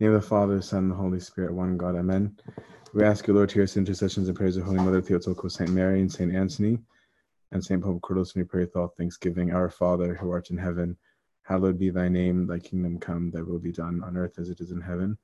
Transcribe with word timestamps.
name 0.00 0.14
of 0.14 0.22
the 0.22 0.28
Father, 0.28 0.62
Son, 0.62 0.84
and 0.84 0.90
the 0.92 0.96
Holy 0.96 1.18
Spirit, 1.18 1.52
one 1.52 1.76
God. 1.76 1.96
Amen. 1.96 2.36
We 2.94 3.02
ask 3.02 3.26
you, 3.26 3.34
Lord, 3.34 3.48
to 3.48 3.54
hear 3.54 3.64
us 3.64 3.76
intercessions 3.76 4.28
and 4.28 4.36
prayers 4.36 4.56
of 4.56 4.62
Holy 4.62 4.78
Mother 4.78 5.02
Theotokos, 5.02 5.54
Saint 5.54 5.70
Mary, 5.70 6.00
and 6.00 6.10
Saint 6.10 6.32
Anthony, 6.34 6.78
and 7.50 7.64
Saint 7.64 7.82
Pope 7.82 8.00
Kyrillos, 8.02 8.34
and 8.34 8.44
we 8.44 8.48
pray 8.48 8.60
with 8.60 8.76
all 8.76 8.94
thanksgiving. 8.96 9.52
Our 9.52 9.68
Father, 9.68 10.14
who 10.14 10.30
art 10.30 10.50
in 10.50 10.56
heaven, 10.56 10.96
hallowed 11.42 11.80
be 11.80 11.90
thy 11.90 12.08
name. 12.08 12.46
Thy 12.46 12.60
kingdom 12.60 12.98
come, 12.98 13.32
thy 13.32 13.42
will 13.42 13.58
be 13.58 13.72
done 13.72 14.00
on 14.04 14.16
earth 14.16 14.38
as 14.38 14.50
it 14.50 14.60
is 14.60 14.70
in 14.70 14.80
heaven. 14.80 15.18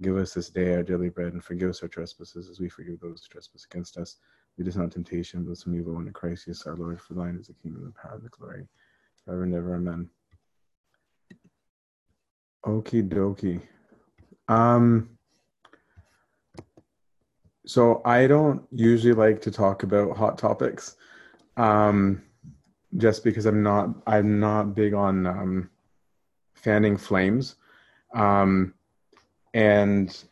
Give 0.00 0.16
us 0.16 0.32
this 0.32 0.48
day 0.48 0.74
our 0.74 0.82
daily 0.82 1.10
bread, 1.10 1.34
and 1.34 1.44
forgive 1.44 1.68
us 1.68 1.82
our 1.82 1.88
trespasses 1.88 2.48
as 2.48 2.60
we 2.60 2.70
forgive 2.70 3.00
those 3.00 3.22
who 3.22 3.32
trespass 3.32 3.66
against 3.70 3.98
us. 3.98 4.16
Lead 4.56 4.68
us 4.68 4.76
not 4.76 4.90
temptation, 4.90 5.44
but 5.44 5.58
some 5.58 5.74
evil. 5.74 5.98
And 5.98 6.06
in 6.06 6.14
Christ 6.14 6.48
our 6.66 6.76
Lord, 6.76 6.98
for 6.98 7.12
thine 7.12 7.36
is 7.38 7.48
the 7.48 7.54
kingdom, 7.54 7.84
the 7.84 7.92
power, 7.92 8.14
and 8.14 8.24
the 8.24 8.30
glory, 8.30 8.66
forever 9.24 9.42
and 9.42 9.54
ever. 9.54 9.74
Amen. 9.74 10.08
Okie 12.64 13.06
dokie. 13.06 13.60
Um, 14.48 15.10
so 17.66 18.02
I 18.04 18.26
don't 18.26 18.62
usually 18.70 19.14
like 19.14 19.40
to 19.42 19.50
talk 19.50 19.82
about 19.82 20.16
hot 20.16 20.36
topics, 20.36 20.96
um, 21.56 22.22
just 22.96 23.24
because 23.24 23.46
I'm 23.46 23.62
not 23.62 23.90
I'm 24.06 24.38
not 24.38 24.74
big 24.74 24.92
on 24.94 25.26
um, 25.26 25.70
fanning 26.54 26.96
flames, 26.96 27.56
um, 28.14 28.74
and 29.54 30.24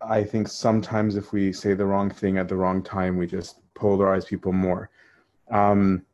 I 0.00 0.24
think 0.24 0.48
sometimes 0.48 1.16
if 1.16 1.32
we 1.32 1.52
say 1.52 1.74
the 1.74 1.86
wrong 1.86 2.10
thing 2.10 2.38
at 2.38 2.48
the 2.48 2.56
wrong 2.56 2.82
time, 2.82 3.16
we 3.16 3.26
just 3.26 3.60
polarize 3.74 4.26
people 4.26 4.52
more. 4.52 4.90
Um, 5.50 6.04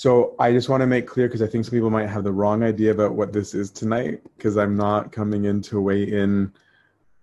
so 0.00 0.34
I 0.38 0.50
just 0.50 0.70
want 0.70 0.80
to 0.80 0.86
make 0.86 1.06
clear 1.06 1.28
because 1.28 1.42
I 1.42 1.46
think 1.46 1.66
some 1.66 1.72
people 1.72 1.90
might 1.90 2.08
have 2.08 2.24
the 2.24 2.32
wrong 2.32 2.62
idea 2.62 2.90
about 2.90 3.12
what 3.16 3.34
this 3.34 3.52
is 3.52 3.70
tonight 3.70 4.22
because 4.34 4.56
I'm 4.56 4.74
not 4.74 5.12
coming 5.12 5.44
in 5.44 5.60
to 5.64 5.78
weigh 5.78 6.04
in 6.04 6.54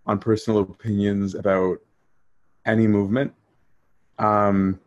on 0.05 0.19
personal 0.19 0.59
opinions 0.59 1.33
about 1.33 1.79
any 2.67 2.85
movement 2.85 3.33
um, 4.19 4.79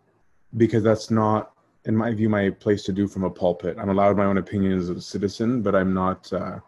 because 0.56 0.84
that's 0.84 1.10
not, 1.10 1.50
in 1.84 1.96
my 1.96 2.14
view, 2.14 2.28
my 2.28 2.50
place 2.50 2.84
to 2.84 2.92
do 2.92 3.08
from 3.08 3.24
a 3.24 3.30
pulpit. 3.30 3.76
I'm 3.76 3.90
allowed 3.90 4.16
my 4.16 4.26
own 4.26 4.38
opinion 4.38 4.78
as 4.78 4.88
a 4.88 5.00
citizen, 5.00 5.60
but 5.60 5.74
I'm 5.74 5.92
not. 5.92 6.32
Uh, 6.32 6.60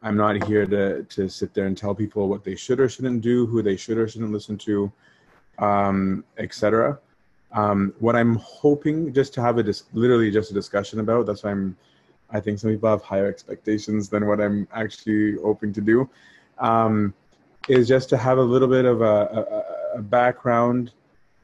I'm 0.00 0.16
not 0.16 0.42
here 0.44 0.64
to 0.64 1.02
to 1.02 1.28
sit 1.28 1.52
there 1.52 1.66
and 1.66 1.76
tell 1.76 1.94
people 1.94 2.30
what 2.30 2.44
they 2.44 2.56
should 2.56 2.80
or 2.80 2.88
shouldn't 2.88 3.20
do, 3.20 3.44
who 3.44 3.60
they 3.60 3.76
should 3.76 3.98
or 3.98 4.08
shouldn't 4.08 4.32
listen 4.32 4.56
to, 4.56 4.90
um, 5.58 6.24
etc. 6.38 6.98
Um, 7.52 7.94
what 8.00 8.16
I'm 8.16 8.36
hoping 8.36 9.12
just 9.12 9.32
to 9.34 9.42
have 9.42 9.58
a 9.58 9.62
dis- 9.62 9.84
literally 9.92 10.30
just 10.30 10.50
a 10.50 10.54
discussion 10.54 11.00
about. 11.00 11.26
That's 11.26 11.44
why 11.44 11.50
I'm. 11.50 11.76
I 12.28 12.40
think 12.40 12.58
some 12.58 12.70
people 12.70 12.90
have 12.90 13.02
higher 13.02 13.28
expectations 13.28 14.08
than 14.08 14.26
what 14.26 14.40
I'm 14.40 14.66
actually 14.72 15.36
hoping 15.40 15.72
to 15.74 15.80
do. 15.80 16.10
Um, 16.58 17.14
is 17.68 17.88
just 17.88 18.08
to 18.10 18.16
have 18.16 18.38
a 18.38 18.42
little 18.42 18.68
bit 18.68 18.84
of 18.84 19.00
a, 19.00 19.04
a, 19.94 19.98
a 19.98 20.02
background 20.02 20.92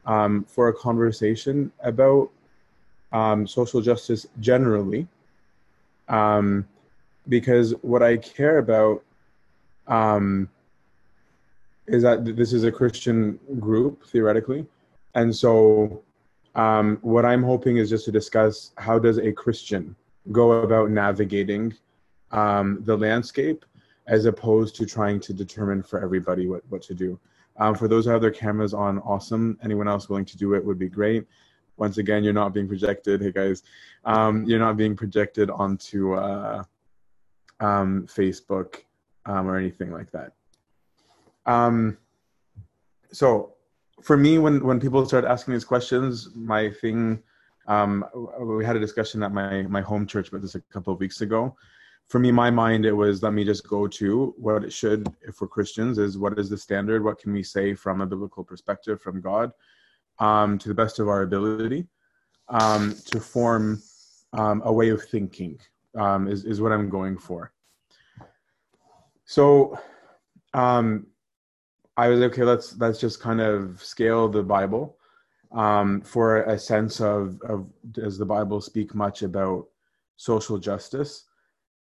um, 0.05 0.45
for 0.47 0.69
a 0.69 0.73
conversation 0.73 1.71
about 1.81 2.29
um, 3.11 3.45
social 3.47 3.81
justice 3.81 4.25
generally, 4.39 5.07
um, 6.09 6.67
because 7.29 7.71
what 7.81 8.01
I 8.01 8.17
care 8.17 8.57
about 8.57 9.03
um, 9.87 10.49
is 11.87 12.03
that 12.03 12.35
this 12.35 12.53
is 12.53 12.63
a 12.63 12.71
Christian 12.71 13.39
group 13.59 14.05
theoretically, 14.07 14.65
and 15.15 15.35
so, 15.35 16.03
um, 16.55 16.97
what 17.01 17.25
I'm 17.25 17.43
hoping 17.43 17.77
is 17.77 17.89
just 17.89 18.05
to 18.05 18.11
discuss 18.11 18.71
how 18.77 18.99
does 18.99 19.17
a 19.17 19.31
Christian 19.31 19.95
go 20.31 20.51
about 20.63 20.91
navigating 20.91 21.73
um, 22.31 22.79
the 22.83 22.95
landscape 22.95 23.65
as 24.07 24.25
opposed 24.25 24.75
to 24.75 24.85
trying 24.85 25.19
to 25.21 25.33
determine 25.33 25.81
for 25.81 26.03
everybody 26.03 26.47
what, 26.47 26.61
what 26.69 26.81
to 26.83 26.93
do. 26.93 27.19
Um, 27.57 27.75
for 27.75 27.87
those 27.87 28.05
who 28.05 28.11
have 28.11 28.21
their 28.21 28.31
cameras 28.31 28.73
on, 28.73 28.99
awesome. 28.99 29.57
Anyone 29.63 29.87
else 29.87 30.09
willing 30.09 30.25
to 30.25 30.37
do 30.37 30.53
it 30.55 30.65
would 30.65 30.79
be 30.79 30.89
great. 30.89 31.25
Once 31.77 31.97
again, 31.97 32.23
you're 32.23 32.33
not 32.33 32.53
being 32.53 32.67
projected. 32.67 33.21
Hey 33.21 33.31
guys, 33.31 33.63
um, 34.05 34.43
you're 34.45 34.59
not 34.59 34.77
being 34.77 34.95
projected 34.95 35.49
onto 35.49 36.13
uh, 36.13 36.63
um, 37.59 38.07
Facebook 38.07 38.83
um, 39.25 39.47
or 39.47 39.57
anything 39.57 39.91
like 39.91 40.11
that. 40.11 40.33
So 43.11 43.52
for 44.03 44.17
me, 44.17 44.37
when 44.37 44.63
when 44.63 44.79
people 44.79 45.05
start 45.05 45.25
asking 45.25 45.53
these 45.53 45.65
questions, 45.65 46.29
my 46.35 46.69
thing, 46.69 47.23
um, 47.67 48.05
we 48.39 48.65
had 48.65 48.75
a 48.75 48.79
discussion 48.79 49.23
at 49.23 49.31
my 49.31 49.63
my 49.63 49.81
home 49.81 50.05
church 50.05 50.27
about 50.27 50.41
this 50.41 50.55
a 50.55 50.61
couple 50.61 50.93
of 50.93 50.99
weeks 50.99 51.21
ago. 51.21 51.55
For 52.07 52.19
me, 52.19 52.31
my 52.31 52.51
mind, 52.51 52.85
it 52.85 52.91
was 52.91 53.23
let 53.23 53.33
me 53.33 53.45
just 53.45 53.65
go 53.67 53.87
to 53.87 54.35
what 54.37 54.65
it 54.65 54.73
should, 54.73 55.07
if 55.21 55.39
we're 55.39 55.47
Christians, 55.47 55.97
is 55.97 56.17
what 56.17 56.37
is 56.37 56.49
the 56.49 56.57
standard? 56.57 57.03
What 57.03 57.17
can 57.17 57.31
we 57.31 57.43
say 57.43 57.73
from 57.73 58.01
a 58.01 58.05
biblical 58.05 58.43
perspective 58.43 59.01
from 59.01 59.21
God, 59.21 59.51
um, 60.19 60.57
to 60.59 60.67
the 60.67 60.75
best 60.75 60.99
of 60.99 61.07
our 61.07 61.21
ability, 61.21 61.87
um, 62.49 62.93
to 63.05 63.21
form 63.21 63.81
um, 64.33 64.61
a 64.65 64.73
way 64.73 64.89
of 64.89 65.01
thinking 65.03 65.59
um, 65.95 66.27
is 66.27 66.43
is 66.43 66.59
what 66.59 66.73
I'm 66.73 66.89
going 66.89 67.17
for. 67.17 67.53
So, 69.25 69.79
um, 70.53 71.07
I 71.95 72.07
was 72.07 72.21
okay. 72.21 72.43
Let's 72.43 72.77
let's 72.77 72.99
just 72.99 73.19
kind 73.19 73.39
of 73.41 73.83
scale 73.83 74.27
the 74.27 74.43
Bible 74.43 74.97
um, 75.51 76.01
for 76.01 76.43
a 76.43 76.57
sense 76.57 76.99
of 76.99 77.39
of 77.41 77.67
does 77.91 78.17
the 78.17 78.25
Bible 78.25 78.61
speak 78.61 78.95
much 78.95 79.21
about 79.21 79.67
social 80.17 80.57
justice, 80.57 81.25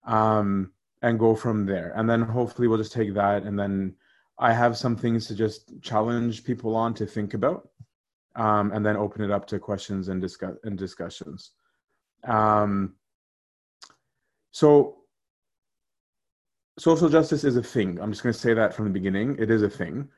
um, 0.07 0.73
and 1.03 1.19
go 1.19 1.35
from 1.35 1.67
there. 1.67 1.93
And 1.97 2.09
then 2.09 2.23
hopefully 2.23 2.69
we'll 2.69 2.79
just 2.79 2.93
take 2.93 3.15
that, 3.15 3.43
and 3.43 3.59
then 3.59 3.95
I 4.39 4.53
have 4.53 4.77
some 4.77 4.97
things 4.97 5.27
to 5.27 5.35
just 5.35 5.73
challenge 5.83 6.45
people 6.45 6.77
on 6.77 6.95
to 6.95 7.07
think 7.07 7.35
about, 7.35 7.69
um, 8.37 8.71
and 8.73 8.87
then 8.87 8.97
open 8.97 9.25
it 9.25 9.31
up 9.33 9.47
to 9.49 9.59
questions 9.59 10.09
and 10.09 10.21
discuss 10.21 10.55
and 10.63 10.79
discussions. 10.79 11.51
Um, 12.25 12.95
so 14.53 14.99
social 16.79 17.09
justice 17.09 17.45
is 17.45 17.57
a 17.57 17.63
thing. 17.63 17.99
I'm 18.01 18.13
just 18.13 18.23
going 18.23 18.33
to 18.33 18.39
say 18.39 18.55
that 18.55 18.75
from 18.75 18.87
the 18.87 18.91
beginning. 18.91 19.37
It 19.39 19.51
is 19.51 19.63
a 19.63 19.71
thing. 19.71 20.09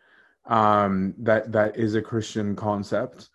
Um, 0.46 1.14
that 1.18 1.52
that 1.52 1.76
is 1.76 1.94
a 1.94 2.02
Christian 2.02 2.56
concept. 2.56 3.28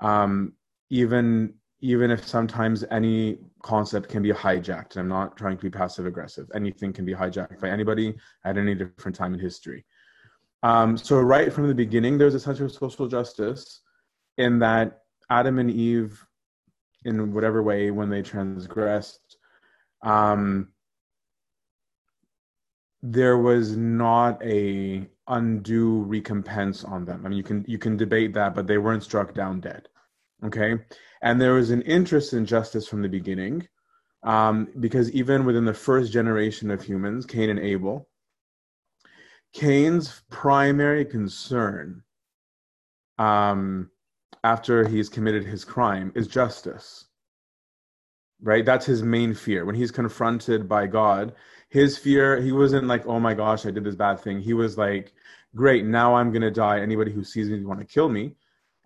Um, 0.00 0.52
even 0.90 1.54
even 1.80 2.10
if 2.10 2.26
sometimes 2.26 2.84
any 2.90 3.38
concept 3.62 4.08
can 4.08 4.22
be 4.22 4.32
hijacked. 4.32 4.96
I'm 4.96 5.08
not 5.08 5.36
trying 5.36 5.56
to 5.56 5.62
be 5.62 5.70
passive 5.70 6.06
aggressive. 6.06 6.50
Anything 6.54 6.92
can 6.92 7.04
be 7.04 7.14
hijacked 7.14 7.60
by 7.60 7.68
anybody 7.68 8.16
at 8.44 8.58
any 8.58 8.74
different 8.74 9.16
time 9.16 9.32
in 9.34 9.40
history. 9.40 9.84
Um, 10.64 10.96
so 10.96 11.20
right 11.20 11.52
from 11.52 11.68
the 11.68 11.74
beginning, 11.74 12.18
there's 12.18 12.34
a 12.34 12.40
sense 12.40 12.58
of 12.60 12.72
social 12.72 13.06
justice 13.06 13.82
in 14.38 14.58
that 14.58 15.02
Adam 15.30 15.58
and 15.58 15.70
Eve, 15.70 16.20
in 17.04 17.32
whatever 17.32 17.62
way, 17.62 17.90
when 17.90 18.10
they 18.10 18.22
transgressed, 18.22 19.36
um, 20.02 20.68
there 23.02 23.38
was 23.38 23.76
not 23.76 24.42
a 24.42 25.08
undue 25.28 26.02
recompense 26.02 26.84
on 26.84 27.04
them. 27.04 27.24
I 27.24 27.28
mean, 27.28 27.38
you 27.38 27.44
can 27.44 27.64
you 27.68 27.78
can 27.78 27.96
debate 27.96 28.34
that, 28.34 28.54
but 28.54 28.66
they 28.66 28.78
weren't 28.78 29.04
struck 29.04 29.34
down 29.34 29.60
dead. 29.60 29.88
Okay, 30.44 30.76
and 31.22 31.40
there 31.40 31.54
was 31.54 31.70
an 31.70 31.82
interest 31.82 32.32
in 32.32 32.46
justice 32.46 32.86
from 32.88 33.02
the 33.02 33.08
beginning, 33.08 33.66
um, 34.22 34.68
because 34.80 35.10
even 35.12 35.44
within 35.44 35.64
the 35.64 35.74
first 35.74 36.12
generation 36.12 36.70
of 36.70 36.82
humans, 36.82 37.26
Cain 37.26 37.50
and 37.50 37.58
Abel, 37.58 38.08
Cain's 39.52 40.22
primary 40.30 41.04
concern, 41.04 42.02
um, 43.18 43.90
after 44.44 44.86
he's 44.86 45.08
committed 45.08 45.44
his 45.44 45.64
crime, 45.64 46.12
is 46.14 46.26
justice. 46.26 47.04
Right, 48.40 48.64
that's 48.64 48.86
his 48.86 49.02
main 49.02 49.34
fear 49.34 49.64
when 49.64 49.74
he's 49.74 49.90
confronted 49.90 50.68
by 50.68 50.86
God 50.86 51.34
his 51.68 51.98
fear 51.98 52.40
he 52.40 52.52
wasn't 52.52 52.86
like 52.86 53.06
oh 53.06 53.20
my 53.20 53.34
gosh 53.34 53.66
i 53.66 53.70
did 53.70 53.84
this 53.84 53.94
bad 53.94 54.20
thing. 54.20 54.40
He 54.40 54.54
was 54.54 54.76
like 54.78 55.12
great 55.54 55.84
now 55.84 56.14
i'm 56.14 56.30
going 56.30 56.42
to 56.42 56.50
die. 56.50 56.80
Anybody 56.80 57.12
who 57.12 57.24
sees 57.24 57.48
me 57.48 57.64
want 57.64 57.80
to 57.80 57.86
kill 57.86 58.08
me. 58.08 58.34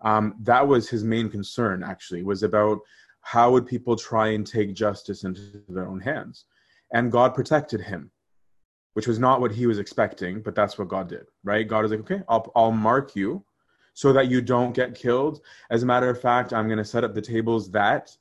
Um, 0.01 0.35
that 0.41 0.67
was 0.67 0.89
his 0.89 1.03
main 1.03 1.29
concern 1.29 1.81
actually 1.83 2.23
was 2.23 2.43
about 2.43 2.79
how 3.21 3.51
would 3.51 3.65
people 3.65 3.95
try 3.95 4.29
and 4.29 4.45
take 4.45 4.73
justice 4.73 5.23
into 5.23 5.61
their 5.69 5.87
own 5.87 5.99
hands. 5.99 6.45
And 6.93 7.11
god 7.11 7.33
protected 7.33 7.81
him 7.81 8.11
which 8.93 9.07
was 9.07 9.17
not 9.17 9.41
what 9.41 9.51
he 9.51 9.65
was 9.65 9.79
expecting 9.79 10.41
but 10.41 10.55
that's 10.55 10.77
what 10.77 10.89
god 10.89 11.07
did 11.09 11.25
right? 11.43 11.67
God 11.67 11.83
was 11.83 11.91
like 11.91 12.01
okay 12.01 12.21
i'll, 12.27 12.51
I'll 12.55 12.71
mark 12.71 13.15
you 13.15 13.43
so 13.95 14.11
that 14.11 14.27
you 14.27 14.41
don't 14.41 14.73
get 14.73 14.95
killed. 14.95 15.41
As 15.69 15.83
a 15.83 15.85
matter 15.85 16.09
of 16.09 16.19
fact 16.19 16.53
i'm 16.53 16.67
going 16.67 16.77
to 16.79 16.85
set 16.85 17.03
up 17.03 17.13
the 17.13 17.21
tables 17.21 17.71
that 17.71 18.15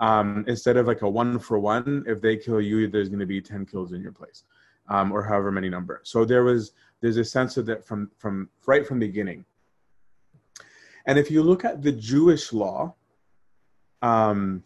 um, 0.00 0.44
instead 0.46 0.76
of 0.76 0.86
like 0.86 1.02
a 1.02 1.08
one 1.08 1.38
for 1.38 1.58
one, 1.58 2.04
if 2.06 2.20
they 2.20 2.36
kill 2.36 2.60
you, 2.60 2.88
there's 2.88 3.08
going 3.08 3.20
to 3.20 3.26
be 3.26 3.40
10 3.40 3.66
kills 3.66 3.92
in 3.92 4.00
your 4.00 4.12
place 4.12 4.44
um, 4.88 5.12
or 5.12 5.22
however 5.22 5.52
many 5.52 5.68
number. 5.68 6.00
So 6.04 6.24
there 6.24 6.44
was, 6.44 6.72
there's 7.00 7.16
a 7.16 7.24
sense 7.24 7.56
of 7.56 7.66
that 7.66 7.84
from, 7.84 8.10
from 8.16 8.48
right 8.66 8.86
from 8.86 8.98
the 8.98 9.06
beginning. 9.06 9.44
And 11.06 11.18
if 11.18 11.30
you 11.30 11.42
look 11.42 11.64
at 11.64 11.82
the 11.82 11.92
Jewish 11.92 12.52
law, 12.52 12.94
um, 14.02 14.62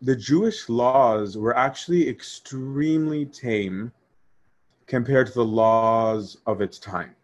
the 0.00 0.16
Jewish 0.16 0.68
laws 0.68 1.36
were 1.36 1.56
actually 1.56 2.08
extremely 2.08 3.26
tame 3.26 3.92
compared 4.86 5.26
to 5.28 5.32
the 5.32 5.44
laws 5.44 6.38
of 6.46 6.60
its 6.60 6.78
time. 6.78 7.15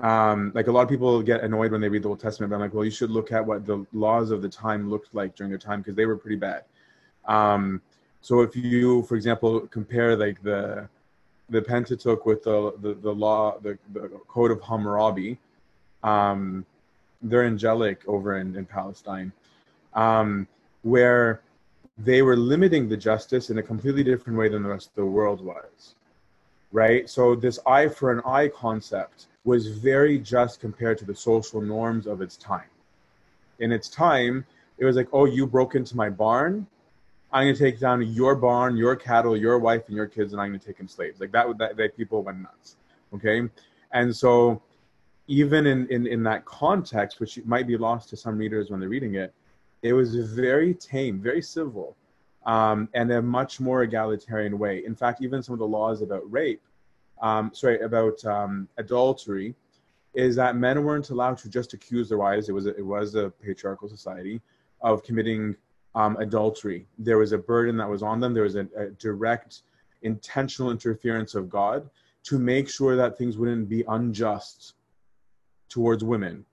Um, 0.00 0.52
like 0.54 0.68
a 0.68 0.72
lot 0.72 0.82
of 0.82 0.88
people 0.88 1.20
get 1.22 1.42
annoyed 1.42 1.72
when 1.72 1.80
they 1.80 1.88
read 1.88 2.04
the 2.04 2.08
Old 2.08 2.20
Testament, 2.20 2.50
but 2.50 2.56
I'm 2.56 2.62
like, 2.62 2.74
well, 2.74 2.84
you 2.84 2.90
should 2.90 3.10
look 3.10 3.32
at 3.32 3.44
what 3.44 3.66
the 3.66 3.84
laws 3.92 4.30
of 4.30 4.42
the 4.42 4.48
time 4.48 4.88
looked 4.88 5.12
like 5.14 5.34
during 5.34 5.50
their 5.50 5.58
time 5.58 5.80
because 5.80 5.96
they 5.96 6.06
were 6.06 6.16
pretty 6.16 6.36
bad. 6.36 6.64
Um, 7.24 7.82
so 8.20 8.40
if 8.40 8.54
you, 8.54 9.02
for 9.04 9.16
example, 9.16 9.60
compare 9.60 10.16
like 10.16 10.42
the 10.42 10.88
the 11.50 11.62
Pentateuch 11.62 12.26
with 12.26 12.44
the 12.44 12.74
the, 12.80 12.94
the 12.94 13.12
law, 13.12 13.58
the, 13.58 13.78
the 13.92 14.08
Code 14.28 14.50
of 14.50 14.60
Hammurabi, 14.60 15.38
um, 16.04 16.64
they're 17.22 17.44
angelic 17.44 18.06
over 18.06 18.38
in, 18.38 18.54
in 18.54 18.66
Palestine, 18.66 19.32
um, 19.94 20.46
where 20.82 21.40
they 21.96 22.22
were 22.22 22.36
limiting 22.36 22.88
the 22.88 22.96
justice 22.96 23.50
in 23.50 23.58
a 23.58 23.62
completely 23.62 24.04
different 24.04 24.38
way 24.38 24.48
than 24.48 24.62
the 24.62 24.68
rest 24.68 24.88
of 24.88 24.94
the 24.94 25.04
world 25.04 25.44
was. 25.44 25.96
Right? 26.70 27.08
So, 27.08 27.34
this 27.34 27.58
eye 27.66 27.88
for 27.88 28.12
an 28.12 28.20
eye 28.26 28.48
concept 28.48 29.26
was 29.44 29.68
very 29.68 30.18
just 30.18 30.60
compared 30.60 30.98
to 30.98 31.04
the 31.04 31.14
social 31.14 31.60
norms 31.60 32.06
of 32.06 32.20
its 32.20 32.36
time. 32.36 32.70
In 33.60 33.72
its 33.72 33.88
time, 33.88 34.44
it 34.78 34.84
was 34.84 34.96
like, 34.96 35.08
oh, 35.12 35.24
you 35.24 35.46
broke 35.46 35.74
into 35.74 35.96
my 35.96 36.10
barn. 36.10 36.66
I'm 37.32 37.44
going 37.44 37.54
to 37.54 37.60
take 37.60 37.78
down 37.78 38.02
your 38.02 38.34
barn, 38.34 38.76
your 38.76 38.96
cattle, 38.96 39.36
your 39.36 39.58
wife, 39.58 39.82
and 39.88 39.96
your 39.96 40.06
kids, 40.06 40.32
and 40.32 40.40
I'm 40.40 40.48
going 40.48 40.60
to 40.60 40.66
take 40.66 40.78
them 40.78 40.88
slaves. 40.88 41.20
Like 41.20 41.32
that, 41.32 41.46
that, 41.58 41.76
that 41.76 41.96
people 41.96 42.22
went 42.22 42.40
nuts. 42.40 42.76
Okay. 43.14 43.42
And 43.92 44.14
so, 44.14 44.62
even 45.26 45.66
in, 45.66 45.86
in, 45.88 46.06
in 46.06 46.22
that 46.22 46.44
context, 46.46 47.20
which 47.20 47.38
might 47.44 47.66
be 47.66 47.76
lost 47.76 48.08
to 48.10 48.16
some 48.16 48.38
readers 48.38 48.70
when 48.70 48.80
they're 48.80 48.88
reading 48.88 49.16
it, 49.16 49.34
it 49.82 49.92
was 49.92 50.14
very 50.34 50.74
tame, 50.74 51.20
very 51.20 51.42
civil, 51.42 51.96
um, 52.46 52.88
and 52.94 53.12
a 53.12 53.20
much 53.20 53.60
more 53.60 53.82
egalitarian 53.82 54.58
way. 54.58 54.84
In 54.84 54.94
fact, 54.94 55.22
even 55.22 55.42
some 55.42 55.52
of 55.52 55.58
the 55.58 55.66
laws 55.66 56.00
about 56.00 56.22
rape, 56.30 56.62
um, 57.22 57.50
sorry, 57.54 57.80
about 57.80 58.24
um, 58.24 58.68
adultery, 58.78 59.54
is 60.14 60.36
that 60.36 60.56
men 60.56 60.84
weren't 60.84 61.10
allowed 61.10 61.38
to 61.38 61.48
just 61.48 61.74
accuse 61.74 62.08
their 62.08 62.18
wives. 62.18 62.48
It 62.48 62.52
was 62.52 62.66
a, 62.66 62.76
it 62.76 62.84
was 62.84 63.14
a 63.14 63.30
patriarchal 63.30 63.88
society 63.88 64.40
of 64.80 65.02
committing 65.02 65.56
um, 65.94 66.16
adultery. 66.16 66.86
There 66.98 67.18
was 67.18 67.32
a 67.32 67.38
burden 67.38 67.76
that 67.76 67.88
was 67.88 68.02
on 68.02 68.20
them. 68.20 68.34
There 68.34 68.44
was 68.44 68.56
a, 68.56 68.66
a 68.76 68.86
direct, 68.98 69.62
intentional 70.02 70.70
interference 70.70 71.34
of 71.34 71.48
God 71.48 71.88
to 72.24 72.38
make 72.38 72.68
sure 72.68 72.96
that 72.96 73.16
things 73.16 73.38
wouldn't 73.38 73.68
be 73.68 73.84
unjust 73.88 74.74
towards 75.68 76.02
women 76.02 76.44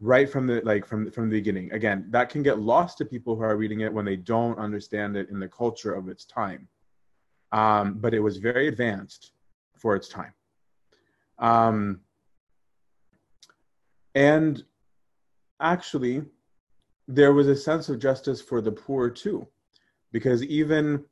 right 0.00 0.30
from 0.30 0.46
the 0.46 0.60
like 0.64 0.86
from 0.86 1.10
from 1.10 1.28
the 1.28 1.36
beginning 1.36 1.72
again 1.72 2.06
that 2.10 2.28
can 2.28 2.42
get 2.42 2.60
lost 2.60 2.98
to 2.98 3.04
people 3.04 3.34
who 3.34 3.42
are 3.42 3.56
reading 3.56 3.80
it 3.80 3.92
when 3.92 4.04
they 4.04 4.14
don't 4.14 4.58
understand 4.58 5.16
it 5.16 5.28
in 5.30 5.40
the 5.40 5.48
culture 5.48 5.92
of 5.92 6.08
its 6.08 6.24
time 6.24 6.68
um, 7.50 7.94
but 7.94 8.14
it 8.14 8.20
was 8.20 8.36
very 8.36 8.68
advanced 8.68 9.32
for 9.78 9.96
its 9.96 10.08
time 10.08 10.32
um, 11.38 12.00
and 14.14 14.64
actually 15.60 16.22
there 17.06 17.32
was 17.32 17.48
a 17.48 17.56
sense 17.56 17.88
of 17.88 17.98
justice 17.98 18.40
for 18.40 18.60
the 18.60 18.72
poor 18.72 19.08
too 19.08 19.46
because 20.12 20.42
even 20.44 21.04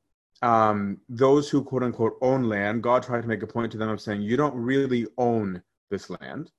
um, 0.43 0.99
those 1.09 1.49
who 1.49 1.63
quote 1.63 1.83
unquote 1.83 2.17
own 2.21 2.45
land 2.45 2.83
god 2.83 3.03
tried 3.03 3.23
to 3.23 3.29
make 3.29 3.43
a 3.43 3.47
point 3.47 3.73
to 3.73 3.79
them 3.79 3.89
of 3.89 4.01
saying 4.01 4.21
you 4.23 4.37
don't 4.37 4.55
really 4.55 5.07
own 5.17 5.63
this 5.91 6.11
land 6.11 6.51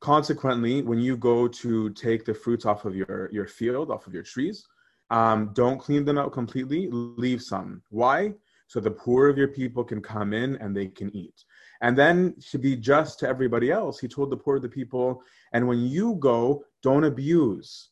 Consequently, 0.00 0.82
when 0.82 1.00
you 1.00 1.16
go 1.16 1.48
to 1.48 1.90
take 1.90 2.24
the 2.24 2.34
fruits 2.34 2.66
off 2.66 2.84
of 2.84 2.94
your, 2.94 3.30
your 3.32 3.46
field, 3.46 3.90
off 3.90 4.06
of 4.06 4.12
your 4.12 4.22
trees, 4.22 4.66
um, 5.10 5.50
don't 5.54 5.78
clean 5.78 6.04
them 6.04 6.18
out 6.18 6.32
completely, 6.32 6.88
leave 6.90 7.42
some. 7.42 7.82
Why? 7.90 8.34
So 8.66 8.80
the 8.80 8.90
poor 8.90 9.28
of 9.28 9.38
your 9.38 9.48
people 9.48 9.84
can 9.84 10.02
come 10.02 10.32
in 10.32 10.56
and 10.56 10.76
they 10.76 10.88
can 10.88 11.14
eat. 11.14 11.44
And 11.80 11.96
then 11.96 12.34
to 12.50 12.58
be 12.58 12.76
just 12.76 13.18
to 13.20 13.28
everybody 13.28 13.70
else, 13.70 13.98
he 14.00 14.08
told 14.08 14.30
the 14.30 14.36
poor 14.36 14.56
of 14.56 14.62
the 14.62 14.68
people, 14.68 15.22
and 15.52 15.68
when 15.68 15.80
you 15.80 16.16
go, 16.16 16.64
don't 16.82 17.04
abuse. 17.04 17.90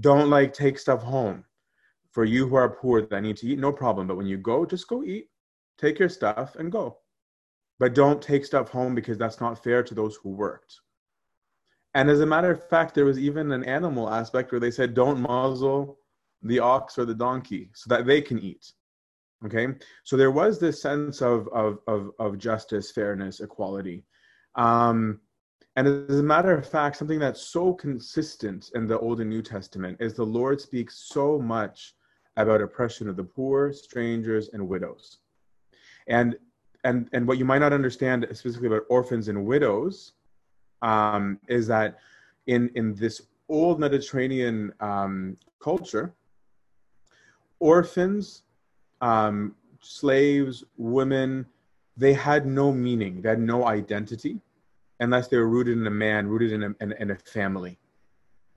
Don't 0.00 0.30
like 0.30 0.52
take 0.52 0.78
stuff 0.78 1.02
home. 1.02 1.44
For 2.10 2.24
you 2.24 2.48
who 2.48 2.56
are 2.56 2.68
poor 2.68 3.02
that 3.02 3.20
need 3.20 3.36
to 3.38 3.46
eat, 3.46 3.58
no 3.58 3.72
problem. 3.72 4.08
But 4.08 4.16
when 4.16 4.26
you 4.26 4.36
go, 4.36 4.66
just 4.66 4.88
go 4.88 5.04
eat, 5.04 5.28
take 5.78 5.98
your 5.98 6.08
stuff 6.08 6.56
and 6.56 6.72
go. 6.72 6.98
But 7.78 7.94
don't 7.94 8.20
take 8.20 8.44
stuff 8.44 8.68
home 8.68 8.94
because 8.94 9.16
that's 9.16 9.40
not 9.40 9.62
fair 9.62 9.82
to 9.84 9.94
those 9.94 10.16
who 10.16 10.30
worked. 10.30 10.80
And 11.94 12.10
as 12.10 12.20
a 12.20 12.26
matter 12.26 12.50
of 12.50 12.68
fact, 12.68 12.94
there 12.94 13.04
was 13.04 13.18
even 13.18 13.52
an 13.52 13.64
animal 13.64 14.10
aspect 14.10 14.50
where 14.50 14.60
they 14.60 14.70
said, 14.70 14.94
don't 14.94 15.20
muzzle 15.20 15.98
the 16.42 16.58
ox 16.58 16.98
or 16.98 17.04
the 17.04 17.14
donkey 17.14 17.70
so 17.74 17.88
that 17.88 18.06
they 18.06 18.20
can 18.20 18.38
eat. 18.38 18.72
Okay. 19.46 19.68
So 20.04 20.16
there 20.16 20.30
was 20.30 20.58
this 20.58 20.82
sense 20.82 21.22
of, 21.22 21.48
of, 21.48 21.78
of, 21.86 22.10
of 22.18 22.38
justice, 22.38 22.90
fairness, 22.90 23.40
equality. 23.40 24.04
Um, 24.56 25.20
and 25.76 25.86
as 26.10 26.18
a 26.18 26.22
matter 26.22 26.52
of 26.52 26.68
fact, 26.68 26.96
something 26.96 27.18
that's 27.18 27.40
so 27.40 27.72
consistent 27.72 28.70
in 28.74 28.86
the 28.86 28.98
Old 28.98 29.20
and 29.20 29.30
New 29.30 29.40
Testament 29.42 29.96
is 30.00 30.14
the 30.14 30.24
Lord 30.24 30.60
speaks 30.60 31.08
so 31.08 31.38
much 31.38 31.94
about 32.36 32.60
oppression 32.60 33.08
of 33.08 33.16
the 33.16 33.24
poor, 33.24 33.72
strangers, 33.72 34.50
and 34.52 34.68
widows. 34.68 35.18
And 36.08 36.36
and 36.84 37.08
and 37.12 37.28
what 37.28 37.38
you 37.38 37.44
might 37.44 37.58
not 37.58 37.72
understand 37.72 38.26
specifically 38.32 38.68
about 38.68 38.82
orphans 38.88 39.28
and 39.28 39.44
widows 39.44 40.12
um, 40.82 41.38
is 41.48 41.66
that 41.68 41.98
in 42.46 42.70
in 42.74 42.94
this 42.94 43.22
old 43.48 43.78
Mediterranean 43.78 44.72
um, 44.80 45.36
culture, 45.60 46.14
orphans, 47.58 48.42
um, 49.00 49.54
slaves, 49.80 50.64
women, 50.76 51.46
they 51.96 52.12
had 52.12 52.46
no 52.46 52.72
meaning, 52.72 53.22
they 53.22 53.30
had 53.30 53.40
no 53.40 53.66
identity, 53.66 54.38
unless 55.00 55.28
they 55.28 55.36
were 55.36 55.48
rooted 55.48 55.78
in 55.78 55.86
a 55.86 55.90
man, 55.90 56.26
rooted 56.26 56.52
in 56.52 56.62
a, 56.62 56.74
in, 56.80 56.92
in 56.92 57.10
a 57.10 57.16
family, 57.16 57.78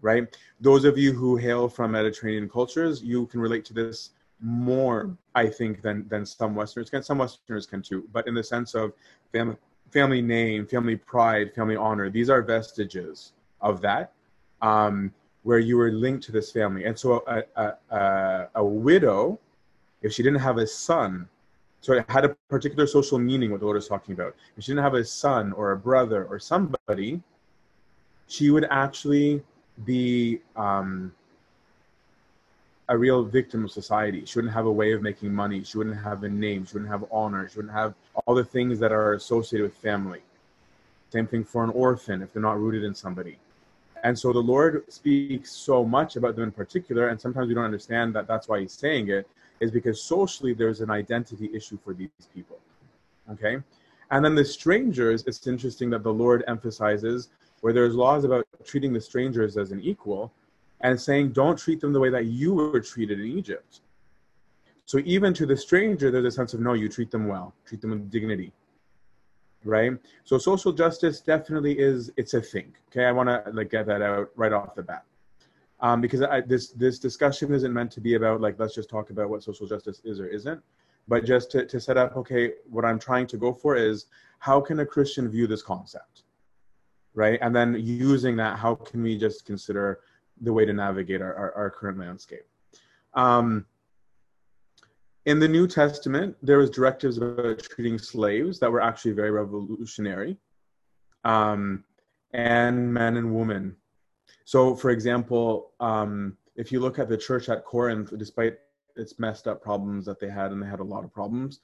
right? 0.01 0.37
Those 0.59 0.85
of 0.85 0.97
you 0.97 1.13
who 1.13 1.35
hail 1.37 1.67
from 1.69 1.91
Mediterranean 1.91 2.49
cultures, 2.49 3.01
you 3.01 3.25
can 3.27 3.39
relate 3.39 3.65
to 3.65 3.73
this 3.73 4.11
more, 4.41 5.17
I 5.35 5.47
think, 5.47 5.81
than 5.81 6.07
than 6.09 6.25
some 6.25 6.53
Westerners 6.53 6.89
can. 6.89 7.01
Some 7.01 7.19
Westerners 7.19 7.65
can 7.65 7.81
too, 7.81 8.07
but 8.11 8.27
in 8.27 8.33
the 8.33 8.43
sense 8.43 8.75
of 8.75 8.91
family 9.31 9.55
family 9.93 10.21
name, 10.21 10.65
family 10.65 10.95
pride, 10.95 11.53
family 11.53 11.75
honor. 11.75 12.09
These 12.09 12.29
are 12.29 12.41
vestiges 12.41 13.33
of 13.61 13.79
that, 13.81 14.11
um, 14.61 15.13
where 15.43 15.59
you 15.59 15.77
were 15.77 15.91
linked 15.91 16.23
to 16.25 16.31
this 16.31 16.51
family. 16.51 16.85
And 16.85 16.97
so 16.97 17.23
a, 17.27 17.43
a, 17.55 17.95
a, 17.95 18.47
a, 18.55 18.65
widow, 18.65 19.39
if 20.03 20.13
she 20.13 20.21
didn't 20.21 20.39
have 20.39 20.57
a 20.57 20.67
son, 20.67 21.27
so 21.81 21.93
it 21.93 22.05
had 22.09 22.25
a 22.25 22.29
particular 22.49 22.85
social 22.85 23.17
meaning 23.17 23.51
what 23.51 23.59
the 23.59 23.65
Lord 23.65 23.77
is 23.77 23.87
talking 23.87 24.13
about. 24.13 24.35
If 24.57 24.63
she 24.63 24.71
didn't 24.71 24.83
have 24.83 24.93
a 24.93 25.03
son 25.03 25.51
or 25.53 25.71
a 25.71 25.77
brother 25.77 26.25
or 26.25 26.39
somebody, 26.39 27.21
she 28.27 28.51
would 28.51 28.67
actually 28.69 29.41
be 29.85 30.39
um, 30.55 31.13
a 32.89 32.97
real 32.97 33.23
victim 33.23 33.65
of 33.65 33.71
society. 33.71 34.23
She 34.25 34.37
wouldn't 34.37 34.53
have 34.53 34.65
a 34.65 34.71
way 34.71 34.91
of 34.91 35.01
making 35.01 35.33
money. 35.33 35.63
She 35.63 35.77
wouldn't 35.77 36.01
have 36.01 36.23
a 36.23 36.29
name. 36.29 36.65
She 36.65 36.73
wouldn't 36.73 36.91
have 36.91 37.05
honor. 37.11 37.49
She 37.49 37.57
wouldn't 37.57 37.73
have 37.73 37.95
all 38.25 38.35
the 38.35 38.43
things 38.43 38.79
that 38.79 38.91
are 38.91 39.13
associated 39.13 39.63
with 39.63 39.75
family. 39.77 40.21
Same 41.11 41.27
thing 41.27 41.43
for 41.43 41.63
an 41.63 41.69
orphan 41.71 42.21
if 42.21 42.33
they're 42.33 42.41
not 42.41 42.59
rooted 42.59 42.83
in 42.83 42.93
somebody. 42.93 43.37
And 44.03 44.17
so 44.17 44.33
the 44.33 44.39
Lord 44.39 44.83
speaks 44.91 45.51
so 45.51 45.85
much 45.85 46.17
about 46.17 46.35
them 46.35 46.43
in 46.43 46.51
particular, 46.51 47.07
and 47.07 47.19
sometimes 47.19 47.47
we 47.47 47.53
don't 47.53 47.63
understand 47.63 48.13
that 48.15 48.27
that's 48.27 48.47
why 48.47 48.59
He's 48.59 48.73
saying 48.73 49.09
it, 49.09 49.27
is 49.63 49.71
because 49.71 50.01
socially 50.01 50.53
there's 50.53 50.81
an 50.81 50.91
identity 50.91 51.49
issue 51.53 51.77
for 51.83 51.93
these 51.93 52.09
people. 52.35 52.59
Okay? 53.31 53.55
And 54.11 54.23
then 54.23 54.35
the 54.35 54.45
strangers, 54.45 55.23
it's 55.25 55.47
interesting 55.47 55.89
that 55.91 56.03
the 56.03 56.13
Lord 56.13 56.43
emphasizes 56.47 57.29
where 57.61 57.73
there's 57.73 57.95
laws 57.95 58.25
about 58.25 58.45
treating 58.65 58.91
the 58.91 58.99
strangers 58.99 59.57
as 59.57 59.71
an 59.71 59.81
equal, 59.81 60.31
and 60.81 60.99
saying, 60.99 61.31
don't 61.31 61.57
treat 61.57 61.79
them 61.79 61.93
the 61.93 61.99
way 61.99 62.09
that 62.09 62.25
you 62.25 62.53
were 62.53 62.81
treated 62.81 63.17
in 63.21 63.25
Egypt. 63.25 63.79
So 64.85 64.99
even 65.05 65.33
to 65.35 65.45
the 65.45 65.55
stranger, 65.55 66.11
there's 66.11 66.25
a 66.25 66.31
sense 66.31 66.53
of, 66.53 66.59
no, 66.59 66.73
you 66.73 66.89
treat 66.89 67.09
them 67.09 67.25
well, 67.25 67.53
treat 67.65 67.79
them 67.79 67.91
with 67.91 68.11
dignity, 68.11 68.51
right? 69.63 69.93
So 70.25 70.37
social 70.37 70.73
justice 70.73 71.21
definitely 71.21 71.79
is, 71.79 72.11
it's 72.17 72.33
a 72.33 72.41
thing. 72.41 72.73
Okay, 72.89 73.05
I 73.05 73.13
want 73.13 73.29
to 73.29 73.49
like 73.53 73.71
get 73.71 73.85
that 73.85 74.01
out 74.01 74.29
right 74.35 74.51
off 74.51 74.75
the 74.75 74.83
bat. 74.83 75.05
Um, 75.83 76.01
because 76.01 76.21
I, 76.21 76.41
this 76.41 76.71
this 76.71 76.97
discussion 76.97 77.53
isn't 77.53 77.73
meant 77.73 77.91
to 77.91 78.01
be 78.01 78.15
about 78.15 78.41
like 78.41 78.55
let's 78.57 78.73
just 78.73 78.89
talk 78.89 79.09
about 79.11 79.29
what 79.29 79.43
social 79.43 79.67
justice 79.67 80.01
is 80.03 80.19
or 80.19 80.27
isn't, 80.27 80.61
but 81.07 81.25
just 81.25 81.51
to, 81.51 81.65
to 81.65 81.79
set 81.79 81.97
up 81.97 82.15
okay 82.15 82.53
what 82.67 82.85
I'm 82.85 82.97
trying 82.97 83.27
to 83.27 83.37
go 83.37 83.53
for 83.53 83.75
is 83.75 84.05
how 84.39 84.59
can 84.61 84.79
a 84.79 84.85
Christian 84.85 85.29
view 85.29 85.45
this 85.45 85.61
concept, 85.61 86.23
right? 87.13 87.37
And 87.41 87.53
then 87.55 87.75
using 87.79 88.35
that, 88.37 88.57
how 88.57 88.75
can 88.75 89.03
we 89.03 89.17
just 89.17 89.45
consider 89.45 89.99
the 90.41 90.53
way 90.53 90.65
to 90.65 90.73
navigate 90.73 91.21
our, 91.21 91.33
our, 91.35 91.55
our 91.55 91.69
current 91.69 91.99
landscape. 91.99 92.45
Um, 93.13 93.65
in 95.25 95.39
the 95.39 95.47
New 95.47 95.67
Testament, 95.67 96.35
there 96.41 96.57
was 96.57 96.69
directives 96.69 97.17
about 97.17 97.59
treating 97.59 97.97
slaves 97.97 98.59
that 98.59 98.71
were 98.71 98.81
actually 98.81 99.13
very 99.13 99.31
revolutionary, 99.31 100.37
um, 101.23 101.83
and 102.33 102.93
men 102.93 103.15
and 103.15 103.33
women. 103.33 103.75
So, 104.45 104.75
for 104.75 104.89
example, 104.89 105.71
um, 105.79 106.37
if 106.55 106.71
you 106.71 106.79
look 106.79 106.99
at 106.99 107.09
the 107.09 107.17
church 107.17 107.49
at 107.49 107.65
Corinth, 107.65 108.13
despite 108.17 108.57
its 108.95 109.17
messed 109.17 109.47
up 109.47 109.61
problems 109.61 110.05
that 110.05 110.19
they 110.19 110.29
had, 110.29 110.51
and 110.51 110.61
they 110.61 110.67
had 110.67 110.79
a 110.79 110.83
lot 110.83 111.03
of 111.03 111.13
problems, 111.13 111.59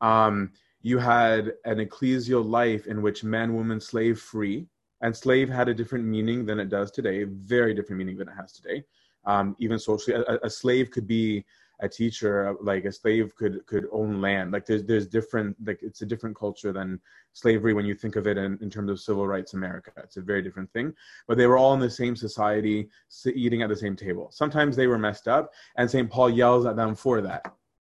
Um, 0.00 0.52
you 0.82 0.98
had 0.98 1.54
an 1.64 1.78
ecclesial 1.78 2.44
life 2.44 2.86
in 2.88 3.02
which 3.02 3.22
man, 3.22 3.54
woman, 3.54 3.80
slave 3.80 4.18
free, 4.18 4.66
and 5.00 5.16
slave 5.16 5.48
had 5.48 5.68
a 5.68 5.74
different 5.74 6.04
meaning 6.04 6.44
than 6.44 6.58
it 6.58 6.68
does 6.68 6.90
today, 6.90 7.24
very 7.24 7.72
different 7.72 7.98
meaning 7.98 8.16
than 8.16 8.28
it 8.28 8.34
has 8.34 8.52
today. 8.52 8.84
Um, 9.24 9.54
even 9.60 9.78
socially, 9.78 10.16
a, 10.16 10.38
a, 10.42 10.50
slave 10.50 10.90
could 10.90 11.06
be 11.06 11.44
a 11.82 11.88
teacher, 11.88 12.54
like 12.62 12.84
a 12.84 12.92
slave 12.92 13.34
could 13.36 13.66
could 13.66 13.86
own 13.92 14.20
land. 14.20 14.52
Like 14.52 14.64
there's 14.64 14.84
there's 14.84 15.06
different 15.06 15.56
like 15.66 15.80
it's 15.82 16.00
a 16.00 16.06
different 16.06 16.36
culture 16.36 16.72
than 16.72 17.00
slavery 17.32 17.74
when 17.74 17.84
you 17.84 17.94
think 17.94 18.14
of 18.16 18.26
it 18.26 18.38
in, 18.38 18.56
in 18.62 18.70
terms 18.70 18.90
of 18.90 19.00
civil 19.00 19.26
rights 19.26 19.54
America. 19.54 19.90
It's 19.96 20.16
a 20.16 20.22
very 20.22 20.42
different 20.42 20.72
thing. 20.72 20.94
But 21.26 21.38
they 21.38 21.46
were 21.46 21.58
all 21.58 21.74
in 21.74 21.80
the 21.80 21.90
same 21.90 22.14
society, 22.14 22.88
eating 23.26 23.62
at 23.62 23.68
the 23.68 23.76
same 23.76 23.96
table. 23.96 24.28
Sometimes 24.30 24.76
they 24.76 24.86
were 24.86 24.98
messed 24.98 25.26
up, 25.26 25.52
and 25.76 25.90
St. 25.90 26.08
Paul 26.08 26.30
yells 26.30 26.66
at 26.66 26.76
them 26.76 26.94
for 26.94 27.20
that. 27.20 27.44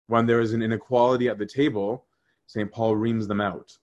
When 0.09 0.27
there 0.27 0.41
is 0.41 0.53
an 0.53 0.63
inequality 0.63 1.29
at 1.29 1.39
the 1.39 1.47
table, 1.47 2.07
St. 2.47 2.71
Paul 2.71 2.97
reams 2.97 3.27
them 3.27 3.41
out 3.41 3.77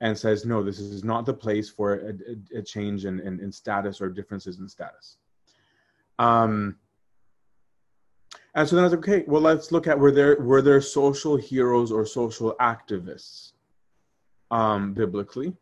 and 0.00 0.16
says, 0.18 0.44
no, 0.44 0.62
this 0.62 0.78
is 0.78 1.04
not 1.04 1.24
the 1.24 1.34
place 1.34 1.70
for 1.70 1.94
a, 1.94 2.08
a, 2.08 2.58
a 2.58 2.62
change 2.62 3.04
in, 3.04 3.20
in, 3.20 3.40
in, 3.40 3.52
status 3.52 4.00
or 4.00 4.08
differences 4.08 4.58
in 4.58 4.68
status. 4.68 5.18
Um, 6.18 6.76
and 8.54 8.68
so 8.68 8.76
then 8.76 8.84
I 8.84 8.86
was 8.86 8.92
like, 8.92 9.08
okay, 9.08 9.24
well, 9.26 9.42
let's 9.42 9.72
look 9.72 9.88
at 9.88 9.98
were 9.98 10.12
there 10.12 10.36
were 10.40 10.62
there 10.62 10.80
social 10.80 11.36
heroes 11.36 11.90
or 11.90 12.06
social 12.06 12.54
activists 12.60 13.52
um, 14.50 14.94
biblically? 14.94 15.52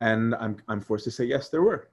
And 0.00 0.34
I'm 0.34 0.56
I'm 0.68 0.80
forced 0.80 1.04
to 1.04 1.10
say 1.10 1.24
yes, 1.24 1.48
there 1.48 1.62
were. 1.62 1.88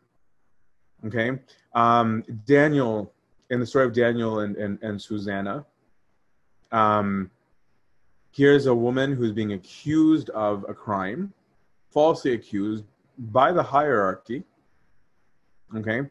Okay, 1.05 1.39
um, 1.73 2.23
Daniel 2.45 3.13
in 3.49 3.59
the 3.59 3.65
story 3.65 3.85
of 3.85 3.93
Daniel 3.93 4.39
and 4.39 4.57
and, 4.57 4.77
and 4.81 5.01
Susanna. 5.01 5.65
Um, 6.73 7.31
here's 8.31 8.65
a 8.65 8.75
woman 8.75 9.13
who's 9.13 9.31
being 9.31 9.53
accused 9.53 10.29
of 10.31 10.65
a 10.67 10.73
crime, 10.73 11.33
falsely 11.91 12.33
accused 12.33 12.83
by 13.17 13.53
the 13.53 13.63
hierarchy. 13.63 14.43
Okay, 15.77 16.01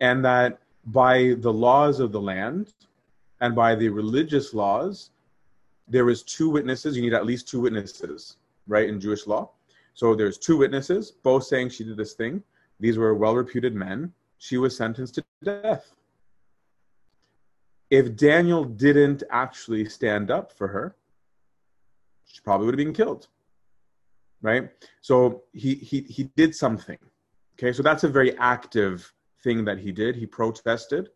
and 0.00 0.24
that 0.24 0.58
by 0.86 1.34
the 1.38 1.52
laws 1.52 2.00
of 2.00 2.10
the 2.10 2.20
land 2.20 2.74
and 3.44 3.54
by 3.54 3.74
the 3.74 3.90
religious 3.90 4.54
laws, 4.54 5.10
there 5.86 6.08
is 6.08 6.22
two 6.22 6.48
witnesses. 6.48 6.96
You 6.96 7.02
need 7.02 7.12
at 7.12 7.26
least 7.26 7.46
two 7.46 7.60
witnesses, 7.60 8.38
right, 8.66 8.88
in 8.88 8.98
Jewish 8.98 9.26
law. 9.26 9.50
So 9.92 10.14
there's 10.14 10.38
two 10.38 10.56
witnesses, 10.56 11.10
both 11.10 11.44
saying 11.44 11.68
she 11.68 11.84
did 11.84 11.98
this 11.98 12.14
thing. 12.14 12.42
These 12.80 12.96
were 12.96 13.14
well 13.14 13.34
reputed 13.34 13.74
men. 13.74 14.14
She 14.38 14.56
was 14.56 14.74
sentenced 14.74 15.16
to 15.16 15.24
death. 15.42 15.94
If 17.90 18.16
Daniel 18.16 18.64
didn't 18.64 19.22
actually 19.30 19.84
stand 19.90 20.30
up 20.30 20.50
for 20.50 20.66
her, 20.68 20.96
she 22.24 22.40
probably 22.40 22.64
would 22.64 22.74
have 22.78 22.84
been 22.86 22.94
killed. 22.94 23.28
Right? 24.40 24.70
So 25.02 25.42
he 25.52 25.74
he 25.74 26.00
he 26.16 26.24
did 26.34 26.54
something. 26.54 26.98
Okay, 27.54 27.74
so 27.74 27.82
that's 27.82 28.04
a 28.04 28.08
very 28.08 28.32
active 28.38 29.12
thing 29.42 29.66
that 29.66 29.78
he 29.78 29.92
did. 29.92 30.16
He 30.16 30.24
protested. 30.24 31.10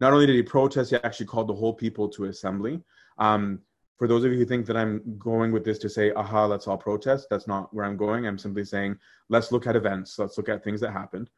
Not 0.00 0.12
only 0.12 0.26
did 0.26 0.36
he 0.36 0.42
protest, 0.42 0.90
he 0.90 0.96
actually 0.96 1.26
called 1.26 1.48
the 1.48 1.54
whole 1.54 1.74
people 1.74 2.08
to 2.10 2.26
assembly. 2.26 2.80
Um, 3.18 3.60
for 3.98 4.06
those 4.06 4.24
of 4.24 4.32
you 4.32 4.38
who 4.38 4.44
think 4.44 4.64
that 4.66 4.76
I'm 4.76 5.18
going 5.18 5.50
with 5.50 5.64
this 5.64 5.78
to 5.80 5.88
say, 5.88 6.12
aha, 6.12 6.46
let's 6.46 6.68
all 6.68 6.78
protest, 6.78 7.26
that's 7.30 7.48
not 7.48 7.74
where 7.74 7.84
I'm 7.84 7.96
going. 7.96 8.26
I'm 8.26 8.38
simply 8.38 8.64
saying, 8.64 8.96
let's 9.28 9.50
look 9.50 9.66
at 9.66 9.74
events, 9.74 10.18
let's 10.18 10.38
look 10.38 10.48
at 10.48 10.62
things 10.62 10.80
that 10.80 10.92
happened. 10.92 11.30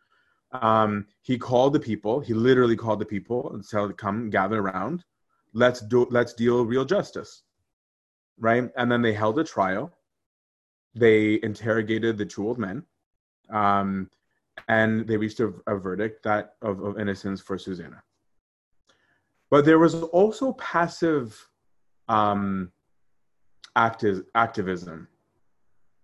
Um, 0.53 1.07
he 1.23 1.39
called 1.39 1.73
the 1.73 1.81
people, 1.81 2.21
he 2.21 2.35
literally 2.35 2.77
called 2.77 2.99
the 2.99 3.07
people 3.07 3.51
and 3.55 3.65
said, 3.65 3.97
come 3.97 4.29
gather 4.29 4.61
around, 4.61 5.05
let's 5.55 5.81
do, 5.81 6.07
let's 6.11 6.35
deal 6.35 6.65
real 6.65 6.85
justice. 6.85 7.43
Right. 8.39 8.71
And 8.77 8.91
then 8.91 9.03
they 9.03 9.13
held 9.13 9.39
a 9.39 9.45
trial. 9.45 9.93
They 10.95 11.39
interrogated 11.43 12.17
the 12.17 12.25
two 12.25 12.49
old 12.49 12.59
men. 12.59 12.85
Um, 13.51 14.11
and 14.69 15.07
they 15.07 15.17
reached 15.17 15.41
a, 15.41 15.53
a 15.67 15.77
verdict 15.77 16.23
that 16.25 16.55
of, 16.63 16.83
of 16.83 16.99
innocence 16.99 17.41
for 17.41 17.59
Susanna. 17.59 18.03
But 19.51 19.65
there 19.65 19.79
was 19.79 19.95
also 19.95 20.53
passive 20.55 21.49
um, 22.09 22.71
active, 23.77 24.25
activism. 24.35 25.09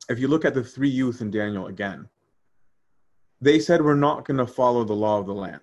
If 0.09 0.19
you 0.19 0.29
look 0.29 0.45
at 0.45 0.55
the 0.55 0.65
three 0.65 0.88
youth 0.88 1.21
in 1.21 1.31
Daniel 1.31 1.67
again, 1.67 2.09
they 3.41 3.59
said 3.59 3.83
we're 3.83 3.95
not 3.95 4.25
going 4.25 4.38
to 4.38 4.47
follow 4.47 4.85
the 4.85 4.95
law 4.95 5.19
of 5.19 5.26
the 5.26 5.35
land, 5.35 5.61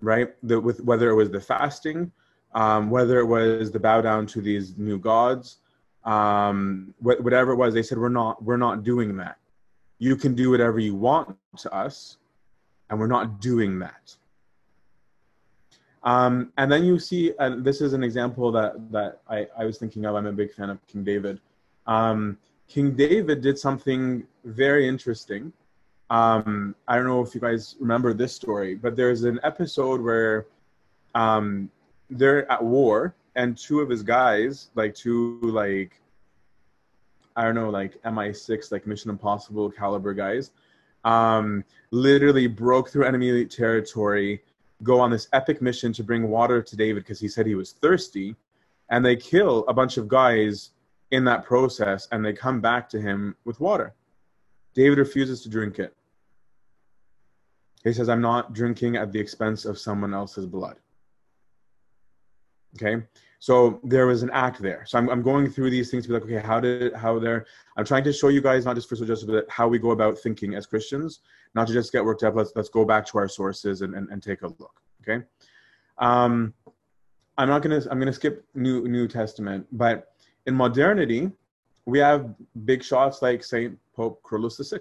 right? 0.00 0.28
The, 0.42 0.60
with 0.60 0.80
whether 0.80 1.10
it 1.10 1.14
was 1.14 1.30
the 1.30 1.40
fasting, 1.40 2.12
um, 2.54 2.90
whether 2.90 3.18
it 3.18 3.26
was 3.26 3.70
the 3.70 3.80
bow 3.80 4.00
down 4.00 4.26
to 4.28 4.40
these 4.40 4.76
new 4.76 4.98
gods, 4.98 5.58
um, 6.04 6.94
wh- 6.98 7.22
whatever 7.22 7.52
it 7.52 7.56
was, 7.56 7.74
they 7.74 7.82
said 7.82 7.98
we're 7.98 8.08
not 8.08 8.42
we're 8.42 8.56
not 8.56 8.84
doing 8.84 9.16
that 9.16 9.38
you 9.98 10.16
can 10.16 10.34
do 10.34 10.50
whatever 10.50 10.78
you 10.78 10.94
want 10.94 11.36
to 11.58 11.74
us, 11.74 12.18
and 12.88 12.98
we're 12.98 13.06
not 13.06 13.40
doing 13.40 13.78
that. 13.80 14.14
Um, 16.02 16.52
and 16.56 16.70
then 16.70 16.84
you 16.84 16.98
see, 16.98 17.32
and 17.38 17.64
this 17.64 17.80
is 17.80 17.92
an 17.92 18.04
example 18.04 18.52
that 18.52 18.90
that 18.92 19.20
I, 19.28 19.46
I 19.58 19.64
was 19.64 19.78
thinking 19.78 20.04
of. 20.04 20.14
I'm 20.14 20.26
a 20.26 20.32
big 20.32 20.52
fan 20.52 20.70
of 20.70 20.84
King 20.86 21.04
David. 21.04 21.40
Um, 21.86 22.38
King 22.68 22.92
David 22.92 23.40
did 23.40 23.58
something 23.58 24.24
very 24.44 24.86
interesting. 24.86 25.52
Um, 26.10 26.74
I 26.86 26.96
don't 26.96 27.06
know 27.06 27.22
if 27.22 27.34
you 27.34 27.40
guys 27.40 27.76
remember 27.80 28.14
this 28.14 28.34
story, 28.34 28.74
but 28.74 28.96
there's 28.96 29.24
an 29.24 29.40
episode 29.42 30.00
where 30.00 30.46
um, 31.14 31.70
they're 32.10 32.50
at 32.50 32.62
war, 32.62 33.14
and 33.34 33.56
two 33.56 33.80
of 33.80 33.90
his 33.90 34.02
guys, 34.02 34.70
like 34.74 34.94
two 34.94 35.40
like 35.42 36.00
I 37.36 37.44
don't 37.44 37.54
know, 37.54 37.70
like 37.70 38.02
MI6, 38.02 38.72
like 38.72 38.86
Mission 38.86 39.10
Impossible 39.10 39.70
caliber 39.70 40.12
guys, 40.12 40.50
um, 41.04 41.64
literally 41.92 42.48
broke 42.48 42.90
through 42.90 43.04
enemy 43.04 43.44
territory, 43.44 44.42
go 44.82 45.00
on 45.00 45.10
this 45.10 45.28
epic 45.32 45.60
mission 45.60 45.92
to 45.94 46.04
bring 46.04 46.28
water 46.28 46.62
to 46.62 46.76
David 46.76 47.02
because 47.02 47.20
he 47.20 47.28
said 47.28 47.46
he 47.46 47.54
was 47.54 47.72
thirsty, 47.72 48.36
and 48.90 49.04
they 49.04 49.16
kill 49.16 49.64
a 49.66 49.74
bunch 49.74 49.96
of 49.96 50.08
guys 50.08 50.70
in 51.10 51.24
that 51.24 51.44
process, 51.44 52.06
and 52.12 52.24
they 52.24 52.32
come 52.32 52.60
back 52.60 52.88
to 52.90 53.00
him 53.00 53.34
with 53.44 53.60
water. 53.60 53.94
David 54.74 54.98
refuses 54.98 55.42
to 55.42 55.48
drink 55.48 55.78
it. 55.78 55.94
He 57.84 57.92
says, 57.92 58.08
I'm 58.08 58.20
not 58.20 58.52
drinking 58.52 58.96
at 58.96 59.12
the 59.12 59.20
expense 59.20 59.64
of 59.64 59.78
someone 59.78 60.12
else's 60.12 60.46
blood. 60.46 60.76
Okay. 62.76 63.02
So 63.40 63.80
there 63.84 64.06
was 64.06 64.22
an 64.22 64.30
act 64.32 64.60
there. 64.60 64.84
So 64.86 64.98
I'm, 64.98 65.08
I'm 65.08 65.22
going 65.22 65.48
through 65.48 65.70
these 65.70 65.90
things 65.90 66.04
to 66.04 66.08
be 66.08 66.14
like, 66.14 66.24
okay, 66.24 66.44
how 66.44 66.58
did, 66.58 66.92
how 66.94 67.18
there, 67.18 67.46
I'm 67.76 67.84
trying 67.84 68.02
to 68.04 68.12
show 68.12 68.28
you 68.28 68.40
guys, 68.40 68.64
not 68.64 68.74
just 68.74 68.88
for 68.88 68.96
justice, 68.96 69.24
but 69.24 69.48
how 69.48 69.68
we 69.68 69.78
go 69.78 69.92
about 69.92 70.18
thinking 70.18 70.54
as 70.56 70.66
Christians, 70.66 71.20
not 71.54 71.68
to 71.68 71.72
just 71.72 71.92
get 71.92 72.04
worked 72.04 72.24
up. 72.24 72.34
Let's, 72.34 72.52
let's 72.56 72.68
go 72.68 72.84
back 72.84 73.06
to 73.06 73.18
our 73.18 73.28
sources 73.28 73.82
and, 73.82 73.94
and, 73.94 74.08
and 74.10 74.22
take 74.22 74.42
a 74.42 74.48
look. 74.48 74.80
Okay. 75.02 75.24
Um, 75.98 76.52
I'm 77.36 77.48
not 77.48 77.62
to, 77.62 77.86
I'm 77.90 78.00
to 78.00 78.12
skip 78.12 78.44
new, 78.54 78.88
new 78.88 79.06
testament, 79.06 79.66
but 79.70 80.12
in 80.46 80.54
modernity, 80.54 81.30
we 81.86 82.00
have 82.00 82.34
big 82.64 82.82
shots 82.82 83.22
like 83.22 83.44
Saint 83.44 83.78
Pope 83.94 84.20
Kyrillos 84.24 84.58
VI, 84.68 84.80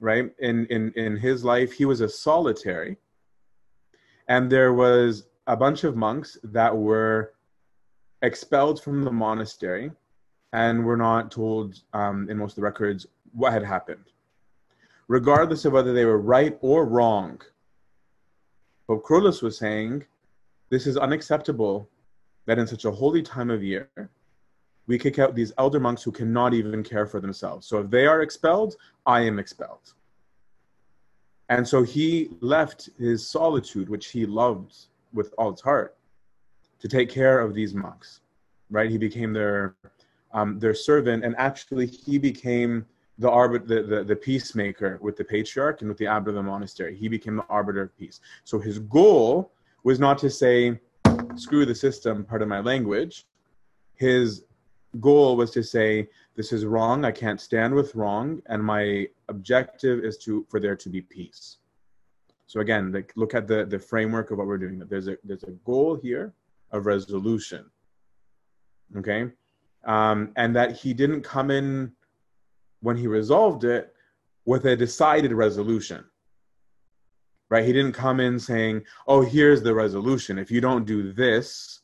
right? 0.00 0.30
In, 0.38 0.66
in, 0.66 0.92
in 0.96 1.16
his 1.18 1.44
life, 1.44 1.72
he 1.72 1.84
was 1.84 2.00
a 2.00 2.08
solitary 2.08 2.96
and 4.28 4.50
there 4.50 4.72
was 4.72 5.26
a 5.46 5.56
bunch 5.56 5.84
of 5.84 5.96
monks 5.96 6.38
that 6.44 6.76
were 6.76 7.34
expelled 8.22 8.82
from 8.82 9.02
the 9.02 9.10
monastery 9.10 9.90
and 10.52 10.84
were 10.84 10.96
not 10.96 11.30
told 11.30 11.80
um, 11.92 12.28
in 12.30 12.38
most 12.38 12.52
of 12.52 12.56
the 12.56 12.62
records 12.62 13.06
what 13.32 13.52
had 13.52 13.64
happened. 13.64 14.04
Regardless 15.08 15.64
of 15.64 15.72
whether 15.72 15.92
they 15.92 16.04
were 16.04 16.18
right 16.18 16.56
or 16.60 16.86
wrong, 16.86 17.40
Pope 18.86 19.04
Kyrillos 19.04 19.42
was 19.42 19.58
saying, 19.58 20.04
This 20.70 20.86
is 20.86 20.96
unacceptable 20.96 21.88
that 22.46 22.58
in 22.58 22.66
such 22.66 22.84
a 22.84 22.90
holy 22.90 23.22
time 23.22 23.50
of 23.50 23.62
year, 23.62 23.88
we 24.86 24.98
kick 24.98 25.18
out 25.18 25.34
these 25.34 25.52
elder 25.58 25.80
monks 25.80 26.02
who 26.02 26.12
cannot 26.12 26.54
even 26.54 26.82
care 26.82 27.06
for 27.06 27.20
themselves. 27.20 27.66
So 27.66 27.78
if 27.78 27.90
they 27.90 28.06
are 28.06 28.22
expelled, 28.22 28.76
I 29.06 29.20
am 29.20 29.38
expelled. 29.38 29.94
And 31.48 31.66
so 31.66 31.82
he 31.82 32.30
left 32.40 32.90
his 32.98 33.26
solitude, 33.26 33.88
which 33.88 34.08
he 34.08 34.26
loved 34.26 34.74
with 35.12 35.32
all 35.38 35.50
his 35.50 35.60
heart 35.60 35.96
to 36.80 36.88
take 36.88 37.08
care 37.08 37.40
of 37.40 37.54
these 37.54 37.74
monks, 37.74 38.20
right? 38.70 38.90
He 38.90 38.98
became 38.98 39.32
their 39.32 39.76
um, 40.34 40.58
their 40.58 40.74
servant, 40.74 41.24
and 41.24 41.34
actually 41.36 41.86
he 41.86 42.18
became 42.18 42.86
the 43.18 43.30
arbiter, 43.30 43.64
the, 43.66 43.82
the, 43.82 44.04
the 44.04 44.16
peacemaker 44.16 44.98
with 45.02 45.16
the 45.16 45.24
patriarch 45.24 45.82
and 45.82 45.88
with 45.88 45.98
the 45.98 46.06
abbot 46.06 46.30
of 46.30 46.34
the 46.36 46.42
monastery. 46.42 46.96
He 46.96 47.08
became 47.08 47.36
the 47.36 47.44
arbiter 47.50 47.82
of 47.82 47.96
peace. 47.98 48.20
So 48.44 48.58
his 48.58 48.78
goal 48.78 49.52
was 49.84 50.00
not 50.00 50.18
to 50.18 50.30
say, 50.30 50.80
"Screw 51.36 51.64
the 51.66 51.74
system," 51.74 52.24
part 52.24 52.42
of 52.42 52.48
my 52.48 52.60
language. 52.60 53.26
His 53.94 54.44
goal 55.00 55.36
was 55.36 55.50
to 55.52 55.62
say, 55.62 56.08
"This 56.34 56.52
is 56.52 56.64
wrong. 56.64 57.04
I 57.04 57.12
can't 57.12 57.40
stand 57.40 57.74
with 57.74 57.94
wrong, 57.94 58.42
and 58.46 58.62
my 58.62 59.08
objective 59.28 60.04
is 60.04 60.18
to 60.24 60.46
for 60.48 60.58
there 60.58 60.76
to 60.76 60.88
be 60.88 61.02
peace." 61.02 61.58
So 62.52 62.60
again, 62.60 62.92
like 62.92 63.14
look 63.16 63.32
at 63.32 63.48
the, 63.48 63.64
the 63.64 63.78
framework 63.78 64.30
of 64.30 64.36
what 64.36 64.46
we're 64.46 64.58
doing. 64.58 64.78
There's 64.86 65.08
a 65.08 65.16
there's 65.24 65.44
a 65.44 65.52
goal 65.64 65.94
here 65.94 66.34
of 66.70 66.84
resolution. 66.84 67.64
Okay. 68.94 69.30
Um, 69.86 70.32
and 70.36 70.54
that 70.54 70.76
he 70.76 70.92
didn't 70.92 71.22
come 71.22 71.50
in 71.50 71.92
when 72.82 72.98
he 72.98 73.06
resolved 73.06 73.64
it 73.64 73.94
with 74.44 74.66
a 74.66 74.76
decided 74.76 75.32
resolution. 75.32 76.04
Right? 77.48 77.64
He 77.64 77.72
didn't 77.72 77.94
come 77.94 78.20
in 78.20 78.38
saying, 78.38 78.82
oh, 79.08 79.22
here's 79.22 79.62
the 79.62 79.72
resolution. 79.72 80.38
If 80.38 80.50
you 80.50 80.60
don't 80.60 80.84
do 80.84 81.10
this, 81.10 81.80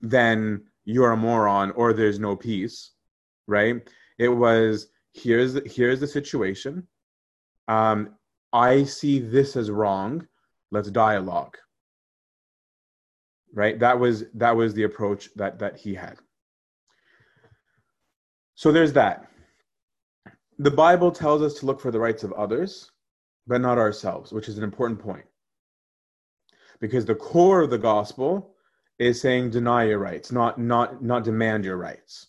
then 0.00 0.62
you're 0.86 1.12
a 1.12 1.18
moron 1.18 1.72
or 1.72 1.92
there's 1.92 2.18
no 2.18 2.34
peace. 2.34 2.92
Right? 3.46 3.86
It 4.16 4.28
was 4.28 4.86
here's 5.12 5.58
here's 5.70 6.00
the 6.00 6.06
situation. 6.06 6.86
Um, 7.68 8.14
I 8.52 8.84
see 8.84 9.18
this 9.18 9.56
as 9.56 9.70
wrong. 9.70 10.26
Let's 10.70 10.90
dialogue. 10.90 11.56
Right? 13.52 13.78
That 13.78 13.98
was 13.98 14.24
that 14.34 14.54
was 14.54 14.74
the 14.74 14.84
approach 14.84 15.28
that 15.36 15.58
that 15.58 15.76
he 15.76 15.94
had. 15.94 16.18
So 18.54 18.70
there's 18.70 18.92
that. 18.92 19.30
The 20.58 20.70
Bible 20.70 21.10
tells 21.10 21.42
us 21.42 21.54
to 21.54 21.66
look 21.66 21.80
for 21.80 21.90
the 21.90 21.98
rights 21.98 22.22
of 22.22 22.32
others, 22.34 22.90
but 23.46 23.60
not 23.60 23.78
ourselves, 23.78 24.32
which 24.32 24.48
is 24.48 24.58
an 24.58 24.64
important 24.64 25.00
point. 25.00 25.24
Because 26.80 27.04
the 27.06 27.14
core 27.14 27.62
of 27.62 27.70
the 27.70 27.78
gospel 27.78 28.54
is 28.98 29.20
saying 29.20 29.50
deny 29.50 29.84
your 29.84 29.98
rights, 29.98 30.30
not 30.30 30.58
not 30.58 31.02
not 31.02 31.24
demand 31.24 31.64
your 31.64 31.78
rights. 31.78 32.28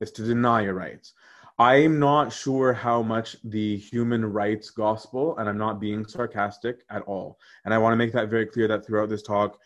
It's 0.00 0.10
to 0.12 0.24
deny 0.24 0.62
your 0.62 0.74
rights. 0.74 1.14
I'm 1.58 1.98
not 1.98 2.32
sure 2.32 2.72
how 2.72 3.02
much 3.02 3.36
the 3.44 3.76
human 3.76 4.24
rights 4.24 4.70
gospel, 4.70 5.36
and 5.38 5.48
I'm 5.48 5.58
not 5.58 5.80
being 5.80 6.06
sarcastic 6.06 6.84
at 6.90 7.02
all. 7.02 7.38
And 7.64 7.74
I 7.74 7.78
want 7.78 7.92
to 7.92 7.96
make 7.96 8.12
that 8.12 8.30
very 8.30 8.46
clear 8.46 8.66
that 8.68 8.86
throughout 8.86 9.08
this 9.08 9.22
talk, 9.22 9.58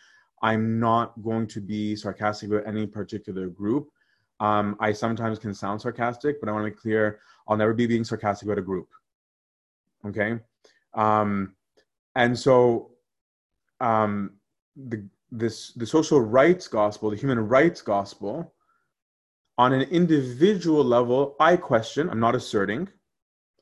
I'm 0.43 0.79
not 0.79 1.21
going 1.23 1.47
to 1.49 1.61
be 1.61 1.97
sarcastic 1.97 2.51
about 2.51 2.67
any 2.67 2.87
particular 2.87 3.49
group. 3.49 3.89
Um, 4.41 4.77
I 4.81 4.93
sometimes 4.93 5.39
can 5.39 5.55
sound 5.55 5.81
sarcastic, 5.81 6.41
but 6.41 6.49
I 6.49 6.53
want 6.53 6.67
to 6.67 6.71
be 6.71 6.77
clear 6.77 7.21
I'll 7.49 7.57
never 7.57 7.73
be 7.73 7.87
being 7.87 8.05
sarcastic 8.05 8.47
about 8.47 8.59
a 8.59 8.63
group. 8.63 8.89
Okay? 10.05 10.39
Um, 10.95 11.55
and 12.17 12.39
so 12.39 12.91
um, 13.81 14.33
the, 14.77 15.07
this, 15.31 15.73
the 15.73 15.87
social 15.87 16.21
rights 16.21 16.69
gospel, 16.69 17.11
the 17.11 17.17
human 17.17 17.39
rights 17.39 17.81
gospel, 17.81 18.53
on 19.59 19.73
an 19.73 19.83
individual 19.83 20.85
level, 20.85 21.37
I 21.41 21.57
question, 21.57 22.11
I'm 22.11 22.21
not 22.21 22.35
asserting, 22.35 22.89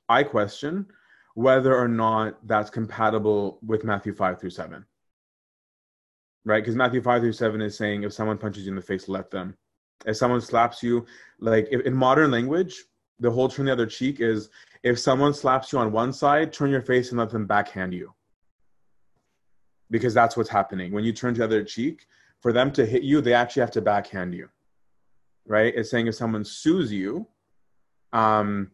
I 0.08 0.22
question 0.22 0.86
whether 1.34 1.76
or 1.76 1.88
not 1.88 2.46
that's 2.46 2.70
compatible 2.70 3.58
with 3.66 3.84
Matthew 3.84 4.14
5 4.14 4.40
through 4.40 4.50
7. 4.50 4.84
Right? 6.44 6.62
Because 6.62 6.76
Matthew 6.76 7.00
5 7.00 7.22
through 7.22 7.32
7 7.32 7.60
is 7.62 7.76
saying 7.76 8.02
if 8.02 8.12
someone 8.12 8.38
punches 8.38 8.64
you 8.64 8.70
in 8.70 8.76
the 8.76 8.82
face, 8.82 9.08
let 9.08 9.30
them 9.30 9.56
if 10.06 10.16
someone 10.16 10.40
slaps 10.40 10.82
you 10.82 11.06
like 11.38 11.68
if, 11.70 11.80
in 11.82 11.94
modern 11.94 12.30
language 12.30 12.84
the 13.20 13.30
whole 13.30 13.48
turn 13.48 13.66
the 13.66 13.72
other 13.72 13.86
cheek 13.86 14.20
is 14.20 14.50
if 14.82 14.98
someone 14.98 15.32
slaps 15.32 15.72
you 15.72 15.78
on 15.78 15.92
one 15.92 16.12
side 16.12 16.52
turn 16.52 16.70
your 16.70 16.82
face 16.82 17.10
and 17.10 17.18
let 17.18 17.30
them 17.30 17.46
backhand 17.46 17.92
you 17.94 18.12
because 19.90 20.14
that's 20.14 20.36
what's 20.36 20.48
happening 20.48 20.92
when 20.92 21.04
you 21.04 21.12
turn 21.12 21.34
to 21.34 21.38
the 21.38 21.44
other 21.44 21.64
cheek 21.64 22.06
for 22.40 22.52
them 22.52 22.70
to 22.72 22.84
hit 22.84 23.02
you 23.02 23.20
they 23.20 23.34
actually 23.34 23.60
have 23.60 23.70
to 23.70 23.82
backhand 23.82 24.34
you 24.34 24.48
right 25.46 25.74
it's 25.76 25.90
saying 25.90 26.06
if 26.06 26.14
someone 26.14 26.44
sues 26.44 26.92
you 26.92 27.26
um 28.12 28.70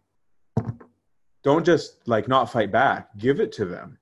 don't 1.43 1.65
just 1.65 2.07
like 2.07 2.29
not 2.29 2.51
fight 2.51 2.71
back 2.71 3.09
give 3.19 3.41
it 3.41 3.53
to 3.53 3.65
them 3.65 3.99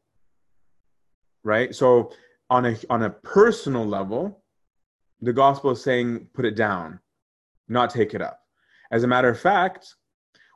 right 1.45 1.75
so 1.75 2.13
on 2.51 2.67
a 2.67 2.77
on 2.91 3.03
a 3.05 3.11
personal 3.11 3.87
level 3.87 4.43
the 5.21 5.33
gospel 5.33 5.71
is 5.71 5.83
saying 5.83 6.27
put 6.33 6.45
it 6.45 6.55
down 6.55 6.99
not 7.69 7.91
take 7.91 8.15
it 8.15 8.23
up. 8.23 8.41
As 8.91 9.05
a 9.05 9.07
matter 9.07 9.29
of 9.29 9.39
fact, 9.39 9.95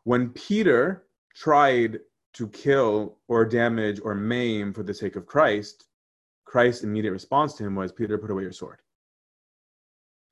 when 0.04 0.30
Peter 0.30 1.04
tried 1.34 2.00
to 2.34 2.48
kill 2.48 3.18
or 3.28 3.44
damage 3.44 4.00
or 4.02 4.14
maim 4.14 4.72
for 4.72 4.82
the 4.82 4.94
sake 4.94 5.16
of 5.16 5.26
Christ, 5.26 5.84
Christ's 6.44 6.84
immediate 6.84 7.12
response 7.12 7.54
to 7.54 7.64
him 7.64 7.74
was, 7.74 7.92
Peter, 7.92 8.18
put 8.18 8.30
away 8.30 8.42
your 8.42 8.52
sword. 8.52 8.80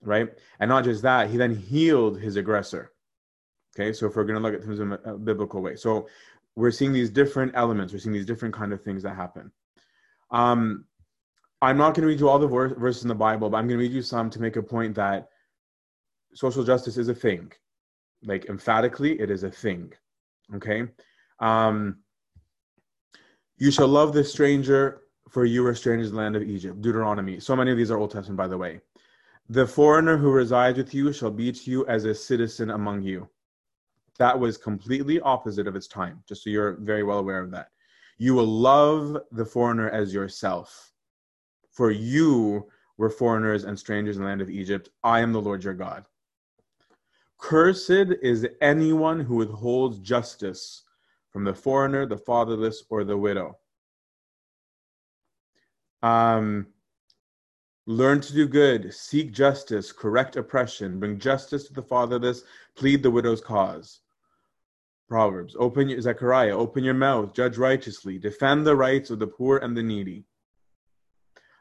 Right? 0.02 0.28
And 0.58 0.68
not 0.68 0.84
just 0.84 1.02
that, 1.02 1.30
he 1.30 1.36
then 1.36 1.54
healed 1.54 2.18
his 2.18 2.36
aggressor. 2.36 2.92
Okay, 3.76 3.92
so 3.92 4.06
if 4.06 4.16
we're 4.16 4.24
going 4.24 4.40
to 4.40 4.42
look 4.42 4.54
at 4.54 4.64
things 4.64 4.80
in 4.80 4.92
a 4.92 5.16
biblical 5.16 5.62
way. 5.62 5.76
So 5.76 6.08
we're 6.56 6.70
seeing 6.70 6.92
these 6.92 7.10
different 7.10 7.52
elements, 7.54 7.92
we're 7.92 8.00
seeing 8.00 8.12
these 8.12 8.26
different 8.26 8.54
kind 8.54 8.72
of 8.72 8.82
things 8.82 9.02
that 9.04 9.14
happen. 9.14 9.52
Um, 10.30 10.86
I'm 11.62 11.76
not 11.76 11.94
going 11.94 12.02
to 12.02 12.08
read 12.08 12.20
you 12.20 12.28
all 12.28 12.38
the 12.38 12.48
verses 12.48 13.02
in 13.02 13.08
the 13.08 13.14
Bible, 13.14 13.50
but 13.50 13.58
I'm 13.58 13.68
going 13.68 13.78
to 13.78 13.84
read 13.84 13.92
you 13.92 14.02
some 14.02 14.30
to 14.30 14.40
make 14.40 14.56
a 14.56 14.62
point 14.62 14.94
that 14.94 15.28
social 16.34 16.64
justice 16.64 16.96
is 16.96 17.08
a 17.08 17.14
thing. 17.14 17.52
Like 18.24 18.46
emphatically, 18.46 19.20
it 19.20 19.30
is 19.30 19.42
a 19.42 19.50
thing. 19.50 19.92
Okay. 20.54 20.84
Um, 21.38 21.98
you 23.58 23.70
shall 23.70 23.88
love 23.88 24.12
the 24.12 24.24
stranger, 24.24 25.02
for 25.28 25.44
you 25.44 25.66
are 25.66 25.74
strangers 25.74 26.08
in 26.08 26.14
the 26.14 26.20
land 26.20 26.36
of 26.36 26.42
Egypt. 26.42 26.80
Deuteronomy. 26.80 27.40
So 27.40 27.54
many 27.54 27.70
of 27.70 27.76
these 27.76 27.90
are 27.90 27.98
Old 27.98 28.10
Testament, 28.10 28.38
by 28.38 28.48
the 28.48 28.58
way. 28.58 28.80
The 29.50 29.66
foreigner 29.66 30.16
who 30.16 30.30
resides 30.30 30.78
with 30.78 30.94
you 30.94 31.12
shall 31.12 31.32
be 31.32 31.50
to 31.50 31.70
you 31.72 31.84
as 31.88 32.04
a 32.04 32.14
citizen 32.14 32.70
among 32.70 33.02
you. 33.02 33.28
That 34.16 34.38
was 34.38 34.56
completely 34.56 35.18
opposite 35.18 35.66
of 35.66 35.74
its 35.74 35.88
time, 35.88 36.22
just 36.28 36.44
so 36.44 36.50
you're 36.50 36.74
very 36.74 37.02
well 37.02 37.18
aware 37.18 37.40
of 37.40 37.50
that. 37.50 37.70
You 38.16 38.34
will 38.34 38.46
love 38.46 39.20
the 39.32 39.44
foreigner 39.44 39.90
as 39.90 40.14
yourself, 40.14 40.92
for 41.68 41.90
you 41.90 42.68
were 42.96 43.10
foreigners 43.10 43.64
and 43.64 43.76
strangers 43.76 44.18
in 44.18 44.22
the 44.22 44.28
land 44.28 44.40
of 44.40 44.50
Egypt. 44.50 44.90
I 45.02 45.18
am 45.18 45.32
the 45.32 45.42
Lord 45.42 45.64
your 45.64 45.74
God. 45.74 46.04
Cursed 47.36 47.90
is 47.90 48.46
anyone 48.60 49.18
who 49.18 49.34
withholds 49.34 49.98
justice 49.98 50.84
from 51.32 51.42
the 51.42 51.54
foreigner, 51.54 52.06
the 52.06 52.18
fatherless, 52.18 52.84
or 52.88 53.02
the 53.02 53.18
widow. 53.18 53.58
Um, 56.04 56.68
learn 57.86 58.20
to 58.20 58.32
do 58.32 58.46
good, 58.46 58.92
seek 58.92 59.32
justice, 59.32 59.92
correct 59.92 60.36
oppression, 60.36 60.98
bring 61.00 61.18
justice 61.18 61.66
to 61.66 61.72
the 61.72 61.82
fatherless, 61.82 62.44
plead 62.76 63.02
the 63.02 63.10
widow's 63.10 63.40
cause. 63.40 64.00
Proverbs, 65.08 65.56
open 65.58 65.88
your, 65.88 66.00
Zechariah, 66.00 66.56
open 66.56 66.84
your 66.84 66.94
mouth, 66.94 67.34
judge 67.34 67.58
righteously, 67.58 68.18
defend 68.18 68.64
the 68.64 68.76
rights 68.76 69.10
of 69.10 69.18
the 69.18 69.26
poor 69.26 69.58
and 69.58 69.76
the 69.76 69.82
needy. 69.82 70.24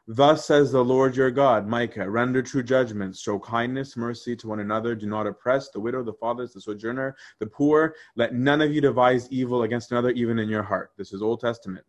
Thus 0.06 0.44
says 0.44 0.72
the 0.72 0.84
Lord 0.84 1.16
your 1.16 1.30
God, 1.30 1.66
Micah, 1.68 2.08
render 2.08 2.42
true 2.42 2.62
judgments, 2.62 3.20
show 3.20 3.38
kindness, 3.38 3.96
mercy 3.96 4.34
to 4.36 4.48
one 4.48 4.60
another, 4.60 4.94
do 4.94 5.06
not 5.06 5.26
oppress 5.26 5.68
the 5.70 5.80
widow, 5.80 6.02
the 6.02 6.12
fatherless, 6.14 6.52
the 6.52 6.60
sojourner, 6.60 7.16
the 7.38 7.46
poor. 7.46 7.94
Let 8.16 8.34
none 8.34 8.60
of 8.60 8.72
you 8.72 8.80
devise 8.80 9.30
evil 9.30 9.62
against 9.62 9.92
another, 9.92 10.10
even 10.10 10.38
in 10.38 10.48
your 10.48 10.62
heart. 10.64 10.90
This 10.96 11.12
is 11.12 11.22
Old 11.22 11.40
Testament. 11.40 11.84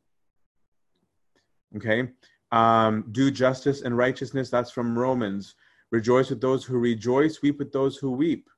Okay? 1.75 2.09
Um, 2.51 3.05
do 3.11 3.31
justice 3.31 3.81
and 3.81 3.97
righteousness. 3.97 4.49
That's 4.49 4.71
from 4.71 4.97
Romans. 4.97 5.55
Rejoice 5.91 6.29
with 6.29 6.41
those 6.41 6.63
who 6.63 6.77
rejoice, 6.77 7.41
weep 7.41 7.59
with 7.59 7.71
those 7.71 7.97
who 7.97 8.11
weep. 8.11 8.49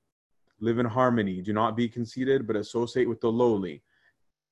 Live 0.59 0.79
in 0.79 0.85
harmony. 0.85 1.41
Do 1.41 1.53
not 1.53 1.75
be 1.75 1.89
conceited, 1.89 2.47
but 2.47 2.55
associate 2.55 3.09
with 3.09 3.21
the 3.21 3.31
lowly. 3.31 3.83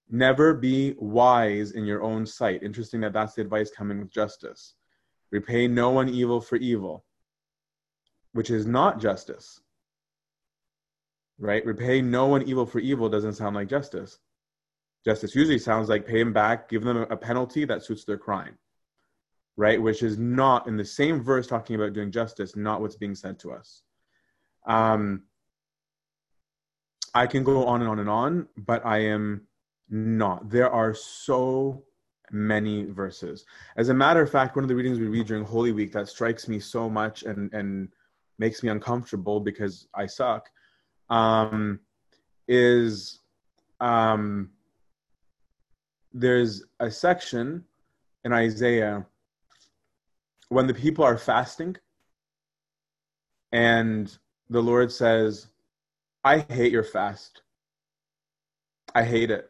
Never 0.10 0.54
be 0.54 0.96
wise 0.98 1.72
in 1.72 1.86
your 1.86 2.04
own 2.04 2.26
sight. 2.26 2.64
Interesting 2.64 3.02
that 3.02 3.14
that's 3.14 3.36
the 3.36 3.42
advice 3.42 3.72
coming 3.72 4.00
with 4.00 4.12
justice 4.12 4.76
Repay 5.32 5.68
no 5.68 5.90
one 5.92 6.10
evil 6.10 6.42
for 6.42 6.58
evil, 6.58 7.06
which 8.34 8.50
is 8.50 8.66
not 8.66 9.00
justice. 9.00 9.62
Right? 11.40 11.66
Repay 11.66 12.02
no 12.02 12.28
one 12.28 12.44
evil 12.44 12.66
for 12.66 12.80
evil 12.80 13.10
doesn't 13.10 13.34
sound 13.34 13.56
like 13.56 13.70
justice. 13.70 14.20
Justice 15.06 15.34
usually 15.34 15.58
sounds 15.58 15.90
like 15.90 16.06
pay 16.06 16.20
them 16.20 16.34
back, 16.34 16.70
give 16.70 16.84
them 16.84 16.98
a 16.98 17.18
penalty 17.18 17.66
that 17.66 17.84
suits 17.84 18.04
their 18.04 18.18
crime. 18.18 18.58
Right? 19.62 19.80
Which 19.80 20.02
is 20.02 20.18
not 20.18 20.66
in 20.66 20.76
the 20.76 20.84
same 20.84 21.22
verse 21.22 21.46
talking 21.46 21.76
about 21.76 21.94
doing 21.94 22.12
justice, 22.12 22.56
not 22.56 22.82
what's 22.82 22.96
being 22.96 23.14
said 23.14 23.38
to 23.42 23.52
us. 23.52 23.84
Um, 24.66 25.22
I 27.14 27.28
can 27.28 27.44
go 27.44 27.68
on 27.68 27.82
and 27.82 27.90
on 27.90 28.00
and 28.00 28.10
on, 28.10 28.48
but 28.58 28.84
I 28.84 28.98
am 29.16 29.46
not. 29.88 30.50
There 30.50 30.72
are 30.72 30.96
so 30.96 31.84
many 32.32 32.86
verses. 32.86 33.46
As 33.78 33.90
a 33.90 33.94
matter 33.94 34.24
of 34.24 34.32
fact, 34.32 34.56
one 34.56 34.64
of 34.64 34.70
the 34.70 34.76
readings 34.76 34.98
we 34.98 35.06
read 35.06 35.28
during 35.28 35.44
Holy 35.44 35.74
Week 35.74 35.92
that 35.92 36.10
strikes 36.10 36.48
me 36.48 36.60
so 36.60 36.90
much 36.90 37.22
and, 37.22 37.54
and 37.54 37.90
makes 38.40 38.64
me 38.64 38.70
uncomfortable 38.70 39.40
because 39.40 39.88
I 39.94 40.08
suck 40.08 40.50
um, 41.12 41.80
is 42.48 43.20
um, 43.80 44.50
there's 46.14 46.64
a 46.80 46.90
section 46.90 47.64
in 48.26 48.34
Isaiah 48.34 49.06
when 50.52 50.68
the 50.68 50.74
people 50.74 51.06
are 51.06 51.18
fasting 51.18 51.78
and 53.54 54.18
the 54.50 54.62
Lord 54.62 54.92
says, 54.92 55.48
I 56.26 56.40
hate 56.40 56.74
your 56.74 56.84
fast. 56.84 57.44
I 58.94 59.04
hate 59.04 59.32
it. 59.32 59.50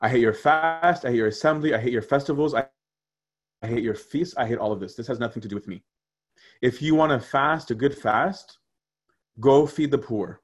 I 0.00 0.08
hate 0.08 0.20
your 0.20 0.34
fast. 0.34 1.04
I 1.04 1.10
hate 1.10 1.18
your 1.18 1.28
assembly. 1.28 1.74
I 1.74 1.78
hate 1.78 1.92
your 1.92 2.02
festivals. 2.02 2.54
I, 2.54 2.66
I 3.62 3.68
hate 3.68 3.84
your 3.84 3.94
feasts. 3.94 4.36
I 4.36 4.44
hate 4.44 4.58
all 4.58 4.72
of 4.72 4.80
this. 4.80 4.96
This 4.96 5.06
has 5.06 5.20
nothing 5.20 5.42
to 5.42 5.48
do 5.48 5.54
with 5.54 5.68
me. 5.68 5.84
If 6.60 6.82
you 6.82 6.96
want 6.96 7.12
to 7.12 7.20
fast 7.24 7.70
a 7.70 7.76
good 7.76 7.96
fast, 7.96 8.58
go 9.38 9.64
feed 9.64 9.92
the 9.92 9.98
poor. 9.98 10.40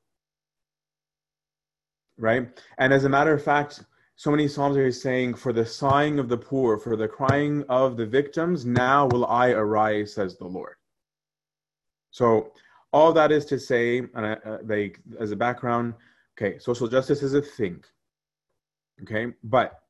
Right? 2.16 2.48
And 2.78 2.92
as 2.92 3.04
a 3.04 3.08
matter 3.08 3.34
of 3.34 3.42
fact, 3.42 3.82
so 4.18 4.32
many 4.32 4.48
Psalms 4.48 4.76
are 4.76 4.90
saying, 4.90 5.34
For 5.34 5.52
the 5.52 5.64
sighing 5.64 6.18
of 6.18 6.28
the 6.28 6.36
poor, 6.36 6.76
for 6.76 6.96
the 6.96 7.06
crying 7.06 7.64
of 7.68 7.96
the 7.96 8.04
victims, 8.04 8.66
now 8.66 9.06
will 9.06 9.24
I 9.24 9.50
arise, 9.50 10.14
says 10.14 10.36
the 10.36 10.44
Lord. 10.44 10.74
So, 12.10 12.52
all 12.92 13.12
that 13.12 13.30
is 13.30 13.44
to 13.44 13.60
say, 13.60 13.98
and 13.98 14.26
I, 14.26 14.32
uh, 14.32 14.58
like 14.64 14.98
as 15.20 15.30
a 15.30 15.36
background, 15.36 15.94
okay, 16.36 16.58
social 16.58 16.88
justice 16.88 17.22
is 17.22 17.34
a 17.34 17.40
thing. 17.40 17.84
Okay, 19.02 19.28
but 19.44 19.82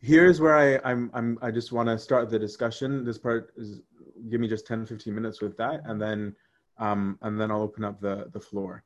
here's 0.00 0.40
where 0.40 0.56
I, 0.56 0.90
I'm, 0.90 1.10
I'm 1.12 1.38
I 1.42 1.50
just 1.50 1.70
want 1.70 1.90
to 1.90 1.98
start 1.98 2.30
the 2.30 2.38
discussion. 2.38 3.04
This 3.04 3.18
part 3.18 3.52
is 3.58 3.82
give 4.30 4.40
me 4.40 4.48
just 4.48 4.66
10, 4.66 4.86
15 4.86 5.14
minutes 5.14 5.42
with 5.42 5.54
that, 5.58 5.82
and 5.84 6.00
then 6.00 6.34
um, 6.78 7.18
and 7.20 7.38
then 7.38 7.50
I'll 7.50 7.60
open 7.60 7.84
up 7.84 8.00
the 8.00 8.30
the 8.32 8.40
floor 8.40 8.84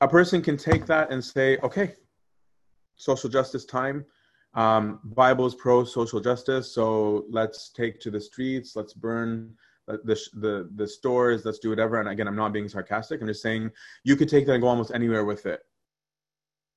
a 0.00 0.08
person 0.08 0.42
can 0.42 0.56
take 0.56 0.86
that 0.86 1.10
and 1.10 1.24
say, 1.24 1.58
okay, 1.58 1.94
social 2.96 3.28
justice 3.30 3.64
time. 3.64 4.04
Um, 4.54 5.00
Bible's 5.04 5.54
pro 5.54 5.84
social 5.84 6.20
justice, 6.20 6.72
so 6.72 7.26
let's 7.30 7.70
take 7.70 8.00
to 8.00 8.10
the 8.10 8.20
streets, 8.20 8.74
let's 8.74 8.94
burn 8.94 9.54
the, 9.86 10.20
the 10.34 10.70
the 10.74 10.86
stores, 10.86 11.44
let's 11.44 11.58
do 11.58 11.70
whatever. 11.70 12.00
And 12.00 12.08
again, 12.08 12.28
I'm 12.28 12.36
not 12.36 12.52
being 12.52 12.68
sarcastic. 12.68 13.20
I'm 13.20 13.26
just 13.26 13.42
saying 13.42 13.70
you 14.04 14.16
could 14.16 14.28
take 14.28 14.46
that 14.46 14.54
and 14.54 14.62
go 14.62 14.68
almost 14.68 14.92
anywhere 14.92 15.24
with 15.24 15.46
it. 15.46 15.60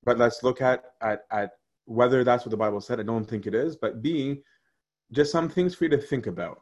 But 0.03 0.17
let's 0.17 0.43
look 0.43 0.61
at 0.61 0.83
at 1.01 1.21
at 1.31 1.51
whether 1.85 2.23
that's 2.23 2.45
what 2.45 2.51
the 2.51 2.57
Bible 2.57 2.81
said. 2.81 2.99
I 2.99 3.03
don't 3.03 3.25
think 3.25 3.47
it 3.47 3.55
is, 3.55 3.75
but 3.75 4.01
B, 4.01 4.41
just 5.11 5.31
some 5.31 5.49
things 5.49 5.75
for 5.75 5.85
you 5.85 5.89
to 5.91 5.97
think 5.97 6.27
about. 6.27 6.61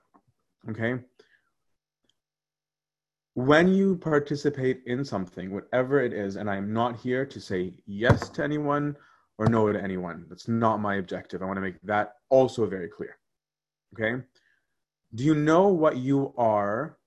Okay, 0.70 1.00
when 3.46 3.74
you 3.74 3.96
participate 3.96 4.82
in 4.86 5.06
something, 5.06 5.50
whatever 5.50 6.02
it 6.02 6.12
is, 6.12 6.36
and 6.36 6.50
I'm 6.50 6.74
not 6.74 6.98
here 6.98 7.26
to 7.26 7.40
say 7.40 7.74
yes 7.86 8.28
to 8.32 8.44
anyone 8.44 8.98
or 9.38 9.48
no 9.48 9.72
to 9.72 9.82
anyone. 9.82 10.26
That's 10.28 10.50
not 10.50 10.82
my 10.82 10.96
objective. 10.96 11.42
I 11.42 11.46
want 11.46 11.56
to 11.56 11.62
make 11.62 11.82
that 11.84 12.16
also 12.28 12.66
very 12.66 12.90
clear. 12.90 13.18
Okay? 13.94 14.22
Do 15.16 15.24
you 15.24 15.36
know 15.36 15.70
what 15.70 15.96
you 15.96 16.34
are 16.38 16.98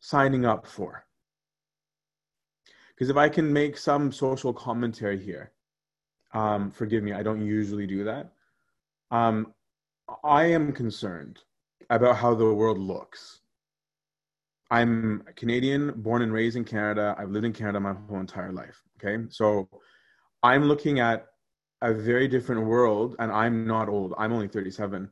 signing 0.00 0.44
up 0.44 0.66
for? 0.66 1.06
Because 2.94 3.08
if 3.08 3.16
I 3.16 3.30
can 3.30 3.50
make 3.50 3.78
some 3.78 4.12
social 4.12 4.52
commentary 4.52 5.18
here, 5.18 5.52
um, 6.34 6.70
forgive 6.70 7.02
me, 7.02 7.14
I 7.14 7.22
don't 7.22 7.40
usually 7.40 7.86
do 7.86 8.04
that. 8.04 8.30
Um, 9.10 9.54
I 10.22 10.44
am 10.44 10.70
concerned 10.70 11.38
about 11.88 12.16
how 12.16 12.34
the 12.34 12.52
world 12.52 12.78
looks 12.78 13.40
I'm 14.70 15.22
Canadian, 15.36 15.92
born 15.96 16.22
and 16.22 16.32
raised 16.32 16.56
in 16.56 16.64
Canada. 16.64 17.14
I've 17.18 17.30
lived 17.30 17.46
in 17.46 17.52
Canada 17.52 17.80
my 17.80 17.94
whole 17.94 18.20
entire 18.20 18.52
life. 18.52 18.82
Okay. 18.96 19.24
So 19.30 19.68
I'm 20.42 20.64
looking 20.64 21.00
at 21.00 21.26
a 21.80 21.94
very 21.94 22.28
different 22.28 22.66
world, 22.66 23.16
and 23.18 23.30
I'm 23.32 23.66
not 23.66 23.88
old. 23.88 24.14
I'm 24.18 24.32
only 24.32 24.48
37. 24.48 25.10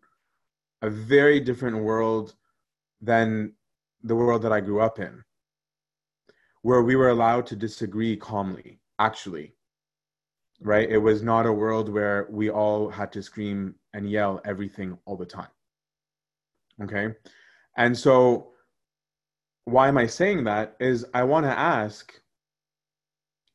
A 0.83 0.91
very 0.91 1.41
different 1.41 1.79
world 1.79 2.35
than 3.01 3.53
the 4.03 4.15
world 4.15 4.43
that 4.43 4.53
I 4.53 4.61
grew 4.61 4.81
up 4.81 4.99
in, 4.99 5.23
where 6.63 6.83
we 6.83 6.97
were 6.97 7.09
allowed 7.09 7.47
to 7.47 7.57
disagree 7.57 8.17
calmly, 8.17 8.81
actually. 8.99 9.55
Right? 10.61 10.89
It 10.89 10.99
was 10.99 11.23
not 11.23 11.47
a 11.47 11.53
world 11.53 11.89
where 11.89 12.27
we 12.31 12.51
all 12.51 12.89
had 12.89 13.13
to 13.13 13.23
scream 13.23 13.75
and 13.95 14.11
yell 14.11 14.41
everything 14.45 14.99
all 15.07 15.17
the 15.17 15.27
time. 15.27 15.49
Okay. 16.83 17.15
And 17.77 17.97
so, 17.97 18.53
why 19.67 19.89
am 19.89 19.99
I 19.99 20.07
saying 20.07 20.45
that? 20.45 20.77
Is 20.81 21.05
I 21.13 21.25
want 21.25 21.45
to 21.45 21.59
ask 21.59 22.13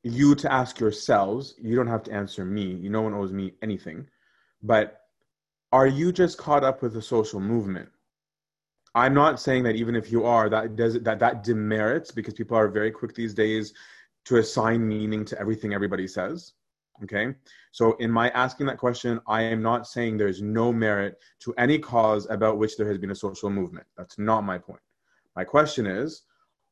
you 0.03 0.35
to 0.35 0.51
ask 0.51 0.79
yourselves. 0.79 1.55
You 1.61 1.75
don't 1.75 1.87
have 1.87 2.03
to 2.03 2.11
answer 2.11 2.45
me. 2.45 2.73
You 2.73 2.89
no 2.89 3.01
one 3.01 3.13
owes 3.13 3.31
me 3.31 3.53
anything. 3.61 4.07
But 4.61 5.01
are 5.71 5.87
you 5.87 6.11
just 6.11 6.37
caught 6.37 6.63
up 6.63 6.81
with 6.81 6.93
the 6.93 7.01
social 7.01 7.39
movement? 7.39 7.89
I'm 8.93 9.13
not 9.13 9.39
saying 9.39 9.63
that 9.63 9.77
even 9.77 9.95
if 9.95 10.11
you 10.11 10.25
are, 10.25 10.49
that 10.49 10.75
does 10.75 10.99
that 10.99 11.19
that 11.19 11.43
demerits 11.43 12.11
because 12.11 12.33
people 12.33 12.57
are 12.57 12.67
very 12.67 12.91
quick 12.91 13.15
these 13.15 13.33
days 13.33 13.73
to 14.25 14.37
assign 14.37 14.87
meaning 14.87 15.23
to 15.25 15.39
everything 15.39 15.73
everybody 15.73 16.07
says. 16.07 16.53
Okay. 17.03 17.33
So 17.71 17.93
in 17.93 18.11
my 18.11 18.29
asking 18.31 18.65
that 18.67 18.77
question, 18.77 19.21
I 19.27 19.43
am 19.43 19.61
not 19.61 19.87
saying 19.87 20.17
there's 20.17 20.41
no 20.41 20.73
merit 20.73 21.19
to 21.39 21.53
any 21.57 21.79
cause 21.79 22.27
about 22.29 22.57
which 22.57 22.75
there 22.75 22.87
has 22.87 22.97
been 22.97 23.11
a 23.11 23.15
social 23.15 23.49
movement. 23.49 23.87
That's 23.97 24.19
not 24.19 24.41
my 24.41 24.57
point. 24.57 24.81
My 25.35 25.43
question 25.43 25.85
is, 25.85 26.23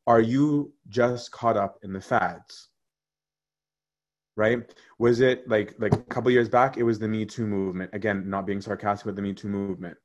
are 0.08 0.20
you 0.20 0.74
just 0.90 1.32
caught 1.32 1.58
up 1.58 1.78
in 1.84 1.94
the 1.94 2.02
fads? 2.02 2.70
Right? 4.36 4.74
Was 4.98 5.20
it 5.20 5.48
like 5.48 5.76
like 5.80 5.94
a 5.94 5.98
couple 5.98 6.32
years 6.32 6.50
back? 6.50 6.78
It 6.78 6.84
was 6.84 7.00
the 7.00 7.08
Me 7.08 7.26
Too 7.26 7.46
movement. 7.46 7.92
Again, 7.94 8.30
not 8.30 8.46
being 8.48 8.62
sarcastic 8.62 9.06
with 9.06 9.16
the 9.16 9.22
Me 9.22 9.34
Too 9.34 9.50
movement. 9.50 9.98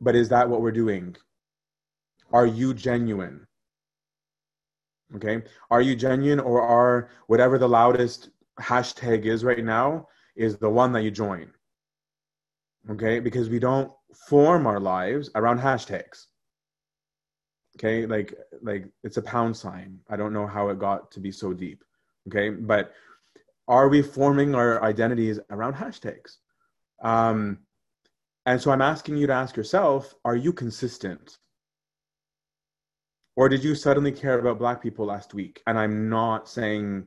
But 0.00 0.16
is 0.16 0.28
that 0.30 0.48
what 0.48 0.62
we're 0.62 0.72
doing? 0.72 1.16
Are 2.32 2.46
you 2.46 2.72
genuine? 2.74 3.46
Okay. 5.16 5.42
Are 5.70 5.82
you 5.82 5.94
genuine 5.94 6.40
or 6.40 6.62
are 6.62 7.10
whatever 7.26 7.58
the 7.58 7.68
loudest 7.68 8.30
hashtag 8.60 9.24
is 9.24 9.44
right 9.44 9.64
now 9.64 10.08
is 10.36 10.56
the 10.56 10.70
one 10.70 10.92
that 10.92 11.02
you 11.02 11.10
join? 11.10 11.52
Okay. 12.90 13.20
Because 13.20 13.48
we 13.48 13.58
don't 13.58 13.92
form 14.28 14.66
our 14.66 14.80
lives 14.80 15.30
around 15.34 15.60
hashtags. 15.60 16.26
Okay 17.76 18.06
like 18.06 18.34
like 18.62 18.86
it's 19.02 19.16
a 19.16 19.22
pound 19.22 19.56
sign. 19.56 19.98
I 20.08 20.16
don't 20.16 20.32
know 20.32 20.46
how 20.46 20.68
it 20.68 20.78
got 20.78 21.10
to 21.12 21.20
be 21.20 21.32
so 21.32 21.52
deep. 21.52 21.84
Okay 22.28 22.50
but 22.50 22.92
are 23.68 23.88
we 23.88 24.02
forming 24.02 24.54
our 24.54 24.82
identities 24.82 25.38
around 25.50 25.74
hashtags? 25.74 26.36
Um 27.02 27.58
and 28.44 28.60
so 28.60 28.70
i'm 28.72 28.82
asking 28.82 29.16
you 29.16 29.26
to 29.26 29.32
ask 29.32 29.56
yourself 29.56 30.14
are 30.24 30.36
you 30.36 30.52
consistent? 30.52 31.38
Or 33.34 33.48
did 33.48 33.64
you 33.64 33.74
suddenly 33.74 34.12
care 34.12 34.38
about 34.38 34.58
black 34.58 34.82
people 34.82 35.06
last 35.06 35.32
week? 35.32 35.62
And 35.66 35.78
i'm 35.78 36.08
not 36.08 36.48
saying 36.48 37.06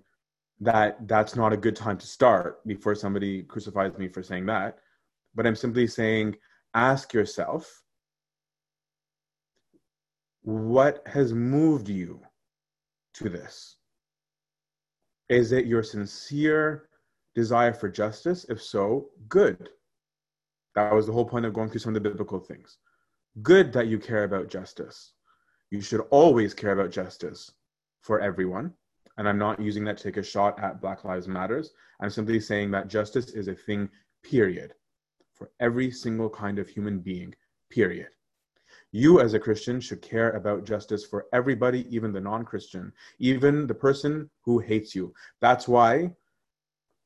that 0.62 1.08
that's 1.08 1.36
not 1.36 1.54
a 1.54 1.58
good 1.58 1.76
time 1.76 1.98
to 1.98 2.08
start 2.08 2.66
before 2.66 2.96
somebody 2.96 3.44
crucifies 3.44 3.98
me 3.98 4.08
for 4.08 4.24
saying 4.24 4.46
that 4.46 4.78
but 5.36 5.46
i'm 5.46 5.56
simply 5.56 5.86
saying 5.86 6.36
ask 6.76 7.14
yourself 7.14 7.82
what 10.44 11.02
has 11.08 11.34
moved 11.34 11.90
you 11.90 12.22
to 13.16 13.30
this? 13.30 13.78
Is 15.30 15.54
it 15.54 15.66
your 15.66 15.82
sincere 15.82 16.90
desire 17.34 17.74
for 17.74 17.90
justice? 17.90 18.46
If 18.48 18.62
so, 18.62 19.08
good. 19.28 19.70
That 20.76 20.94
was 20.94 21.08
the 21.08 21.14
whole 21.14 21.26
point 21.26 21.46
of 21.46 21.54
going 21.54 21.70
through 21.70 21.80
some 21.80 21.96
of 21.96 22.04
the 22.04 22.10
biblical 22.10 22.40
things. 22.40 22.78
Good 23.42 23.74
that 23.74 23.88
you 23.88 23.98
care 23.98 24.26
about 24.26 24.50
justice. 24.50 25.14
You 25.72 25.82
should 25.82 26.02
always 26.12 26.54
care 26.54 26.74
about 26.74 26.92
justice 26.92 27.52
for 28.02 28.20
everyone. 28.20 28.74
And 29.18 29.28
I'm 29.28 29.40
not 29.40 29.60
using 29.62 29.86
that 29.86 29.98
to 29.98 30.04
take 30.04 30.18
a 30.18 30.24
shot 30.24 30.62
at 30.62 30.82
Black 30.82 31.06
Lives 31.06 31.28
Matters. 31.28 31.72
I'm 32.02 32.10
simply 32.10 32.40
saying 32.40 32.70
that 32.72 32.90
justice 32.90 33.30
is 33.30 33.48
a 33.48 33.56
thing, 33.56 33.90
period 34.22 34.74
for 35.36 35.52
every 35.60 35.92
single 35.92 36.30
kind 36.30 36.58
of 36.60 36.68
human 36.68 37.00
being, 37.00 37.36
period. 37.70 38.08
You, 38.92 39.20
as 39.20 39.34
a 39.34 39.40
Christian, 39.40 39.82
should 39.82 40.02
care 40.02 40.32
about 40.32 40.66
justice 40.66 41.06
for 41.06 41.26
everybody, 41.34 41.86
even 41.94 42.14
the 42.14 42.22
non 42.22 42.46
Christian, 42.46 42.94
even 43.20 43.68
the 43.68 43.74
person 43.74 44.30
who 44.42 44.60
hates 44.60 44.96
you. 44.96 45.14
That's 45.42 45.68
why 45.68 46.12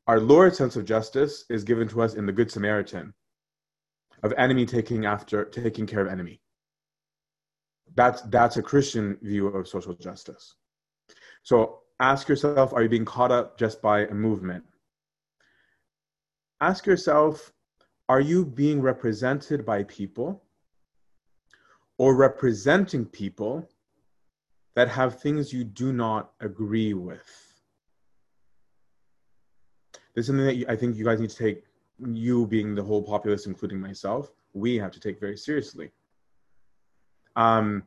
our 0.07 0.19
Lord's 0.19 0.57
sense 0.57 0.75
of 0.75 0.85
justice 0.85 1.45
is 1.49 1.63
given 1.63 1.87
to 1.89 2.01
us 2.01 2.13
in 2.13 2.25
the 2.25 2.31
Good 2.31 2.51
Samaritan 2.51 3.13
of 4.23 4.33
enemy 4.37 4.65
taking 4.65 5.05
after 5.05 5.45
taking 5.45 5.87
care 5.87 6.01
of 6.01 6.11
enemy. 6.11 6.41
That's 7.95 8.21
that's 8.23 8.57
a 8.57 8.63
Christian 8.63 9.17
view 9.21 9.47
of 9.47 9.67
social 9.67 9.93
justice. 9.95 10.55
So 11.43 11.79
ask 11.99 12.27
yourself, 12.27 12.73
are 12.73 12.83
you 12.83 12.89
being 12.89 13.05
caught 13.05 13.31
up 13.31 13.57
just 13.57 13.81
by 13.81 14.01
a 14.01 14.13
movement? 14.13 14.63
Ask 16.61 16.85
yourself, 16.85 17.51
are 18.09 18.19
you 18.19 18.43
being 18.43 18.81
represented 18.81 19.63
by 19.63 19.83
people 19.83 20.41
or 21.99 22.15
representing 22.15 23.05
people 23.05 23.69
that 24.75 24.89
have 24.89 25.21
things 25.21 25.53
you 25.53 25.63
do 25.63 25.93
not 25.93 26.31
agree 26.41 26.95
with? 26.95 27.53
This 30.15 30.23
is 30.23 30.27
something 30.27 30.45
that 30.45 30.65
I 30.67 30.75
think 30.75 30.97
you 30.97 31.05
guys 31.05 31.19
need 31.19 31.29
to 31.29 31.37
take, 31.37 31.63
you 32.03 32.47
being 32.47 32.73
the 32.73 32.83
whole 32.83 33.03
populace, 33.03 33.45
including 33.45 33.79
myself, 33.79 34.31
we 34.53 34.75
have 34.77 34.91
to 34.91 34.99
take 34.99 35.19
very 35.19 35.37
seriously. 35.37 35.91
Um, 37.35 37.83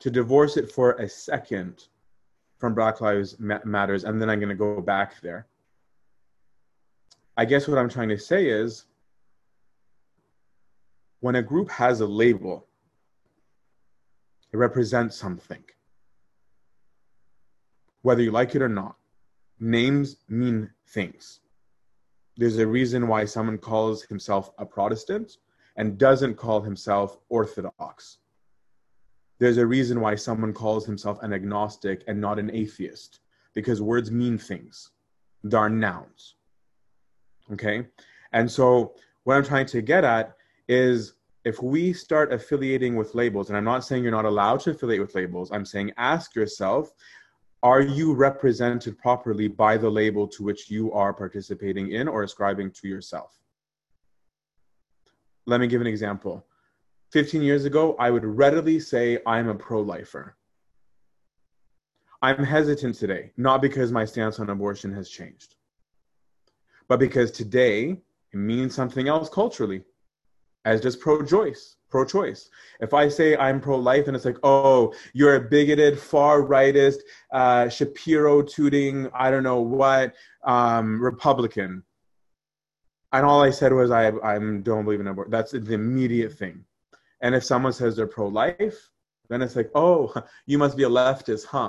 to 0.00 0.10
divorce 0.10 0.58
it 0.58 0.70
for 0.70 0.92
a 0.92 1.08
second 1.08 1.86
from 2.58 2.74
Black 2.74 3.00
Lives 3.00 3.36
Matters, 3.38 4.04
and 4.04 4.20
then 4.20 4.28
I'm 4.28 4.40
going 4.40 4.50
to 4.50 4.54
go 4.54 4.82
back 4.82 5.20
there. 5.22 5.46
I 7.38 7.46
guess 7.46 7.66
what 7.66 7.78
I'm 7.78 7.88
trying 7.88 8.10
to 8.10 8.18
say 8.18 8.46
is 8.46 8.84
when 11.24 11.36
a 11.36 11.42
group 11.42 11.70
has 11.70 12.02
a 12.02 12.06
label, 12.06 12.66
It 14.52 14.58
represents 14.58 15.16
something. 15.16 15.64
Whether 18.02 18.22
you 18.22 18.30
like 18.30 18.54
it 18.54 18.60
or 18.60 18.68
not, 18.68 18.96
names 19.58 20.18
mean 20.28 20.70
things. 20.88 21.40
There's 22.36 22.58
a 22.58 22.66
reason 22.66 23.08
why 23.08 23.24
someone 23.24 23.56
calls 23.56 24.02
himself 24.02 24.50
a 24.58 24.66
Protestant 24.66 25.38
and 25.78 25.96
doesn't 25.96 26.34
call 26.34 26.60
himself 26.60 27.16
Orthodox. 27.30 28.18
There's 29.38 29.56
a 29.56 29.66
reason 29.66 30.02
why 30.02 30.16
someone 30.16 30.52
calls 30.52 30.84
himself 30.84 31.16
an 31.22 31.32
agnostic 31.32 32.04
and 32.06 32.20
not 32.20 32.38
an 32.38 32.50
atheist, 32.50 33.20
because 33.54 33.80
words 33.80 34.10
mean 34.10 34.36
things. 34.36 34.90
They 35.42 35.56
are 35.56 35.70
nouns. 35.70 36.34
Okay? 37.50 37.86
And 38.34 38.46
so, 38.50 38.94
what 39.22 39.38
I'm 39.38 39.44
trying 39.52 39.66
to 39.74 39.80
get 39.80 40.04
at 40.04 40.36
is 40.68 41.14
if 41.44 41.62
we 41.62 41.92
start 41.92 42.32
affiliating 42.32 42.96
with 42.96 43.14
labels, 43.14 43.48
and 43.48 43.56
I'm 43.56 43.64
not 43.64 43.84
saying 43.84 44.02
you're 44.02 44.12
not 44.12 44.24
allowed 44.24 44.60
to 44.60 44.70
affiliate 44.70 45.00
with 45.00 45.14
labels, 45.14 45.50
I'm 45.52 45.66
saying 45.66 45.92
ask 45.96 46.34
yourself, 46.34 46.92
are 47.62 47.80
you 47.80 48.14
represented 48.14 48.98
properly 48.98 49.48
by 49.48 49.76
the 49.76 49.88
label 49.88 50.28
to 50.28 50.42
which 50.42 50.70
you 50.70 50.92
are 50.92 51.12
participating 51.12 51.92
in 51.92 52.08
or 52.08 52.22
ascribing 52.22 52.70
to 52.72 52.88
yourself? 52.88 53.38
Let 55.46 55.60
me 55.60 55.66
give 55.66 55.80
an 55.80 55.86
example. 55.86 56.46
15 57.12 57.42
years 57.42 57.64
ago, 57.64 57.94
I 57.98 58.10
would 58.10 58.24
readily 58.24 58.80
say 58.80 59.18
I'm 59.26 59.48
a 59.48 59.54
pro 59.54 59.80
lifer. 59.80 60.36
I'm 62.22 62.42
hesitant 62.42 62.96
today, 62.96 63.32
not 63.36 63.60
because 63.60 63.92
my 63.92 64.04
stance 64.06 64.40
on 64.40 64.48
abortion 64.48 64.92
has 64.94 65.10
changed, 65.10 65.56
but 66.88 66.98
because 66.98 67.30
today 67.30 68.00
it 68.32 68.36
means 68.36 68.74
something 68.74 69.08
else 69.08 69.28
culturally, 69.28 69.84
as 70.64 70.80
does 70.80 70.96
pro 70.96 71.24
choice. 71.24 71.76
Pro 71.90 72.04
choice. 72.04 72.50
If 72.80 72.92
I 72.92 73.08
say 73.08 73.36
I'm 73.36 73.60
pro 73.60 73.78
life 73.78 74.08
and 74.08 74.16
it's 74.16 74.24
like, 74.24 74.38
oh, 74.42 74.92
you're 75.12 75.36
a 75.36 75.40
bigoted, 75.40 75.98
far 75.98 76.42
rightist, 76.42 76.98
uh, 77.30 77.68
Shapiro 77.68 78.42
tooting, 78.42 79.08
I 79.14 79.30
don't 79.30 79.44
know 79.44 79.60
what, 79.60 80.14
um, 80.42 81.00
Republican. 81.00 81.84
And 83.12 83.24
all 83.24 83.42
I 83.42 83.50
said 83.50 83.72
was, 83.72 83.92
I 83.92 84.08
I 84.08 84.38
don't 84.38 84.84
believe 84.84 85.00
in 85.00 85.06
abortion. 85.06 85.30
That's 85.30 85.52
the 85.52 85.74
immediate 85.74 86.32
thing. 86.32 86.64
And 87.20 87.34
if 87.34 87.44
someone 87.44 87.72
says 87.72 87.94
they're 87.94 88.08
pro 88.08 88.26
life, 88.26 88.90
then 89.28 89.40
it's 89.40 89.54
like, 89.54 89.70
oh, 89.74 90.12
you 90.46 90.58
must 90.58 90.76
be 90.76 90.82
a 90.82 90.88
leftist, 90.88 91.46
huh? 91.46 91.68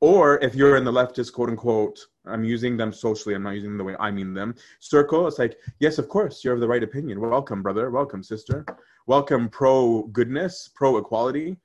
Or 0.00 0.38
if 0.44 0.54
you're 0.54 0.76
in 0.76 0.84
the 0.84 0.92
leftist, 0.92 1.32
quote 1.32 1.48
unquote, 1.48 1.98
I'm 2.24 2.44
using 2.44 2.76
them 2.76 2.92
socially, 2.92 3.34
I'm 3.34 3.42
not 3.42 3.54
using 3.54 3.70
them 3.70 3.78
the 3.78 3.84
way 3.84 3.96
I 3.98 4.10
mean 4.12 4.32
them, 4.32 4.54
circle, 4.78 5.26
it's 5.26 5.38
like, 5.38 5.58
yes, 5.80 5.98
of 5.98 6.08
course, 6.08 6.44
you're 6.44 6.54
of 6.54 6.60
the 6.60 6.68
right 6.68 6.82
opinion. 6.84 7.20
Welcome, 7.20 7.62
brother. 7.62 7.90
Welcome, 7.90 8.22
sister. 8.22 8.64
Welcome, 9.06 9.48
pro 9.48 10.02
goodness, 10.12 10.70
pro 10.72 10.98
equality, 10.98 11.56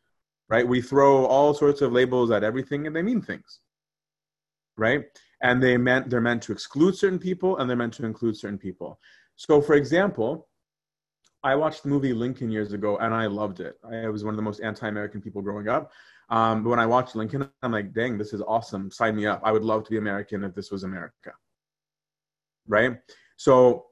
right? 0.50 0.68
We 0.68 0.82
throw 0.82 1.26
all 1.26 1.54
sorts 1.54 1.82
of 1.82 1.92
labels 1.92 2.32
at 2.32 2.44
everything 2.44 2.88
and 2.88 2.96
they 2.96 3.04
mean 3.04 3.22
things, 3.22 3.60
right? 4.78 5.04
And 5.44 5.62
they 5.62 5.78
meant 5.78 6.10
they're 6.10 6.22
meant 6.22 6.42
to 6.44 6.54
exclude 6.54 6.96
certain 6.96 7.20
people 7.20 7.58
and 7.58 7.70
they're 7.70 7.78
meant 7.78 7.94
to 7.96 8.06
include 8.06 8.38
certain 8.38 8.58
people. 8.58 9.00
So, 9.36 9.62
for 9.62 9.76
example, 9.76 10.48
I 11.44 11.56
watched 11.56 11.84
the 11.84 11.90
movie 11.90 12.14
Lincoln 12.14 12.50
years 12.50 12.72
ago 12.72 12.98
and 12.98 13.14
I 13.14 13.26
loved 13.26 13.60
it. 13.60 13.78
I 13.84 14.08
was 14.08 14.24
one 14.24 14.34
of 14.34 14.38
the 14.38 14.44
most 14.44 14.62
anti-American 14.62 15.22
people 15.22 15.42
growing 15.42 15.68
up. 15.68 15.92
Um, 16.30 16.64
but 16.64 16.70
when 16.70 16.80
I 16.80 16.86
watched 16.86 17.16
Lincoln, 17.16 17.50
I'm 17.62 17.72
like, 17.72 17.94
dang, 17.94 18.18
this 18.18 18.34
is 18.34 18.42
awesome. 18.42 18.90
Sign 18.92 19.16
me 19.16 19.26
up. 19.26 19.42
I 19.44 19.52
would 19.52 19.64
love 19.64 19.84
to 19.84 19.92
be 19.92 19.98
American 19.98 20.44
if 20.44 20.54
this 20.54 20.72
was 20.72 20.84
America. 20.84 21.32
Right? 22.68 22.98
So 23.36 23.88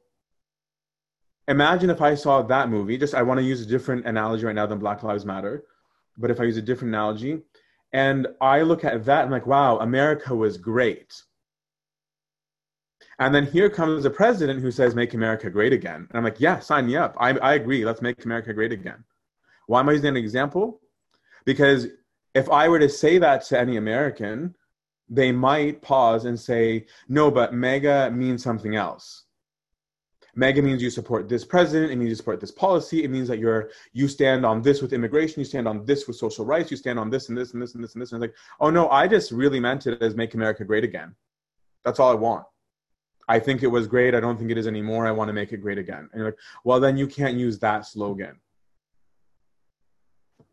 imagine 1.47 1.89
if 1.89 2.01
I 2.01 2.15
saw 2.15 2.41
that 2.41 2.69
movie. 2.69 2.97
Just 2.97 3.13
I 3.13 3.21
want 3.21 3.39
to 3.39 3.45
use 3.45 3.61
a 3.61 3.65
different 3.65 4.05
analogy 4.05 4.45
right 4.45 4.55
now 4.55 4.65
than 4.65 4.79
Black 4.79 5.03
Lives 5.03 5.25
Matter. 5.25 5.63
But 6.17 6.31
if 6.31 6.39
I 6.39 6.43
use 6.43 6.57
a 6.57 6.61
different 6.61 6.93
analogy, 6.93 7.41
and 7.93 8.27
I 8.39 8.61
look 8.61 8.85
at 8.85 9.03
that, 9.05 9.25
I'm 9.25 9.31
like, 9.31 9.47
wow, 9.47 9.79
America 9.79 10.33
was 10.33 10.57
great. 10.57 11.21
And 13.19 13.35
then 13.35 13.45
here 13.45 13.69
comes 13.69 14.05
a 14.05 14.09
president 14.09 14.61
who 14.61 14.71
says, 14.71 14.95
make 14.95 15.13
America 15.13 15.49
great 15.49 15.73
again. 15.73 16.07
And 16.09 16.17
I'm 16.17 16.23
like, 16.23 16.39
yeah, 16.39 16.59
sign 16.59 16.87
me 16.87 16.95
up. 16.95 17.15
I, 17.19 17.31
I 17.37 17.53
agree. 17.55 17.85
Let's 17.85 18.01
make 18.01 18.23
America 18.25 18.53
great 18.53 18.71
again. 18.71 19.03
Why 19.67 19.81
am 19.81 19.89
I 19.89 19.91
using 19.93 20.07
an 20.07 20.17
example? 20.17 20.79
Because 21.45 21.87
if 22.33 22.49
I 22.49 22.69
were 22.69 22.79
to 22.79 22.89
say 22.89 23.17
that 23.17 23.45
to 23.45 23.59
any 23.59 23.77
American, 23.77 24.55
they 25.09 25.31
might 25.31 25.81
pause 25.81 26.25
and 26.25 26.39
say, 26.39 26.85
no, 27.09 27.29
but 27.29 27.53
MAGA 27.53 28.11
means 28.11 28.43
something 28.43 28.75
else. 28.75 29.25
MAGA 30.35 30.61
means 30.61 30.81
you 30.81 30.89
support 30.89 31.27
this 31.27 31.43
president. 31.43 31.91
It 31.91 31.97
means 31.97 32.09
you 32.09 32.15
support 32.15 32.39
this 32.39 32.51
policy. 32.51 33.03
It 33.03 33.09
means 33.09 33.27
that 33.27 33.39
you're 33.39 33.71
you 33.91 34.07
stand 34.07 34.45
on 34.45 34.61
this 34.61 34.81
with 34.81 34.93
immigration. 34.93 35.41
You 35.41 35.45
stand 35.45 35.67
on 35.67 35.85
this 35.85 36.07
with 36.07 36.15
social 36.15 36.45
rights. 36.45 36.71
You 36.71 36.77
stand 36.77 36.97
on 36.97 37.09
this 37.09 37.27
and 37.27 37.37
this 37.37 37.51
and 37.51 37.61
this 37.61 37.75
and 37.75 37.83
this 37.83 37.95
and 37.95 38.01
this. 38.01 38.13
And 38.13 38.23
it's 38.23 38.31
like, 38.31 38.37
oh 38.61 38.69
no, 38.69 38.89
I 38.89 39.07
just 39.07 39.31
really 39.31 39.59
meant 39.59 39.87
it 39.87 40.01
as 40.01 40.15
make 40.15 40.33
America 40.33 40.63
great 40.63 40.85
again. 40.85 41.15
That's 41.83 41.99
all 41.99 42.11
I 42.11 42.15
want. 42.15 42.45
I 43.27 43.39
think 43.39 43.61
it 43.61 43.67
was 43.67 43.87
great. 43.87 44.15
I 44.15 44.21
don't 44.21 44.37
think 44.37 44.51
it 44.51 44.57
is 44.57 44.67
anymore. 44.67 45.05
I 45.05 45.11
want 45.11 45.27
to 45.27 45.33
make 45.33 45.51
it 45.51 45.57
great 45.57 45.77
again. 45.77 46.09
And 46.11 46.19
you're 46.19 46.25
like, 46.25 46.39
well, 46.63 46.79
then 46.79 46.97
you 46.97 47.07
can't 47.07 47.35
use 47.35 47.59
that 47.59 47.85
slogan. 47.85 48.39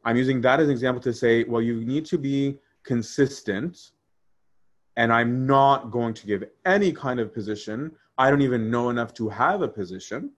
I'm 0.08 0.16
using 0.16 0.40
that 0.40 0.58
as 0.58 0.68
an 0.68 0.72
example 0.72 1.02
to 1.02 1.12
say, 1.12 1.44
well, 1.44 1.60
you 1.60 1.84
need 1.84 2.06
to 2.06 2.16
be 2.16 2.58
consistent. 2.82 3.90
And 4.96 5.12
I'm 5.12 5.46
not 5.46 5.90
going 5.90 6.14
to 6.14 6.26
give 6.26 6.44
any 6.64 6.92
kind 6.92 7.20
of 7.20 7.34
position. 7.34 7.92
I 8.16 8.30
don't 8.30 8.40
even 8.40 8.70
know 8.70 8.88
enough 8.88 9.12
to 9.14 9.28
have 9.28 9.60
a 9.60 9.68
position, 9.68 10.30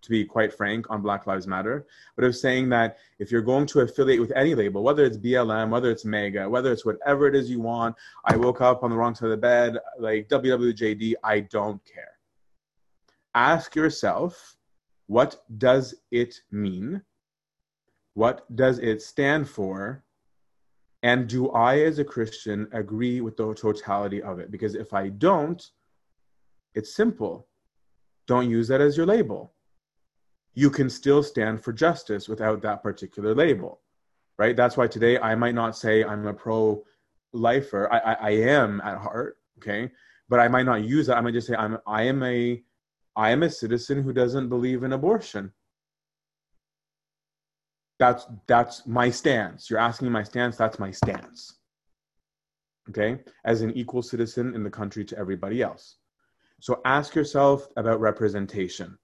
to 0.00 0.10
be 0.10 0.24
quite 0.24 0.52
frank, 0.52 0.90
on 0.90 1.02
Black 1.02 1.28
Lives 1.28 1.46
Matter. 1.46 1.86
But 2.16 2.24
of 2.24 2.34
saying 2.34 2.68
that 2.70 2.98
if 3.20 3.30
you're 3.30 3.42
going 3.42 3.66
to 3.66 3.82
affiliate 3.82 4.20
with 4.20 4.32
any 4.34 4.56
label, 4.56 4.82
whether 4.82 5.04
it's 5.04 5.18
BLM, 5.18 5.70
whether 5.70 5.92
it's 5.92 6.04
MAGA, 6.04 6.50
whether 6.50 6.72
it's 6.72 6.84
whatever 6.84 7.28
it 7.28 7.36
is 7.36 7.48
you 7.48 7.60
want, 7.60 7.94
I 8.24 8.34
woke 8.34 8.60
up 8.60 8.82
on 8.82 8.90
the 8.90 8.96
wrong 8.96 9.14
side 9.14 9.26
of 9.26 9.30
the 9.30 9.36
bed, 9.36 9.78
like 10.00 10.28
WWJD, 10.30 11.14
I 11.22 11.40
don't 11.40 11.80
care. 11.84 12.18
Ask 13.36 13.76
yourself, 13.76 14.56
what 15.06 15.44
does 15.58 15.94
it 16.10 16.40
mean? 16.50 17.02
What 18.14 18.44
does 18.54 18.78
it 18.78 19.02
stand 19.02 19.48
for? 19.48 20.04
And 21.02 21.28
do 21.28 21.50
I, 21.50 21.80
as 21.80 21.98
a 21.98 22.04
Christian, 22.04 22.68
agree 22.72 23.20
with 23.20 23.36
the 23.36 23.54
totality 23.54 24.22
of 24.22 24.38
it? 24.38 24.50
Because 24.50 24.74
if 24.74 24.92
I 24.92 25.08
don't, 25.08 25.62
it's 26.74 26.94
simple. 26.94 27.48
Don't 28.26 28.48
use 28.48 28.68
that 28.68 28.80
as 28.80 28.96
your 28.96 29.06
label. 29.06 29.52
You 30.54 30.70
can 30.70 30.88
still 30.88 31.22
stand 31.22 31.64
for 31.64 31.72
justice 31.72 32.28
without 32.28 32.62
that 32.62 32.82
particular 32.82 33.34
label, 33.34 33.80
right? 34.38 34.56
That's 34.56 34.76
why 34.76 34.86
today 34.86 35.18
I 35.18 35.34
might 35.34 35.54
not 35.54 35.76
say 35.76 36.04
I'm 36.04 36.26
a 36.26 36.34
pro 36.34 36.84
lifer. 37.32 37.92
I, 37.92 37.98
I, 37.98 38.12
I 38.12 38.30
am 38.30 38.80
at 38.82 38.98
heart, 38.98 39.38
okay? 39.58 39.90
But 40.28 40.40
I 40.40 40.48
might 40.48 40.66
not 40.66 40.84
use 40.84 41.06
that. 41.06 41.16
I 41.16 41.20
might 41.20 41.34
just 41.34 41.46
say 41.46 41.54
I'm 41.56 41.78
I 41.86 42.02
am 42.02 42.22
a 42.22 42.62
I 43.16 43.30
am 43.30 43.42
a 43.42 43.50
citizen 43.50 44.02
who 44.02 44.12
doesn't 44.12 44.48
believe 44.48 44.82
in 44.82 44.92
abortion 44.92 45.52
that's 48.02 48.26
that's 48.48 48.84
my 48.84 49.08
stance. 49.10 49.70
You're 49.70 49.78
asking 49.78 50.10
my 50.10 50.24
stance 50.24 50.56
that's 50.56 50.80
my 50.80 50.90
stance. 50.90 51.58
Okay? 52.88 53.20
As 53.44 53.62
an 53.62 53.70
equal 53.74 54.02
citizen 54.02 54.56
in 54.56 54.64
the 54.64 54.70
country 54.70 55.04
to 55.04 55.16
everybody 55.16 55.62
else. 55.62 55.98
So 56.58 56.80
ask 56.84 57.14
yourself 57.14 57.68
about 57.76 58.00
representation. 58.00 58.98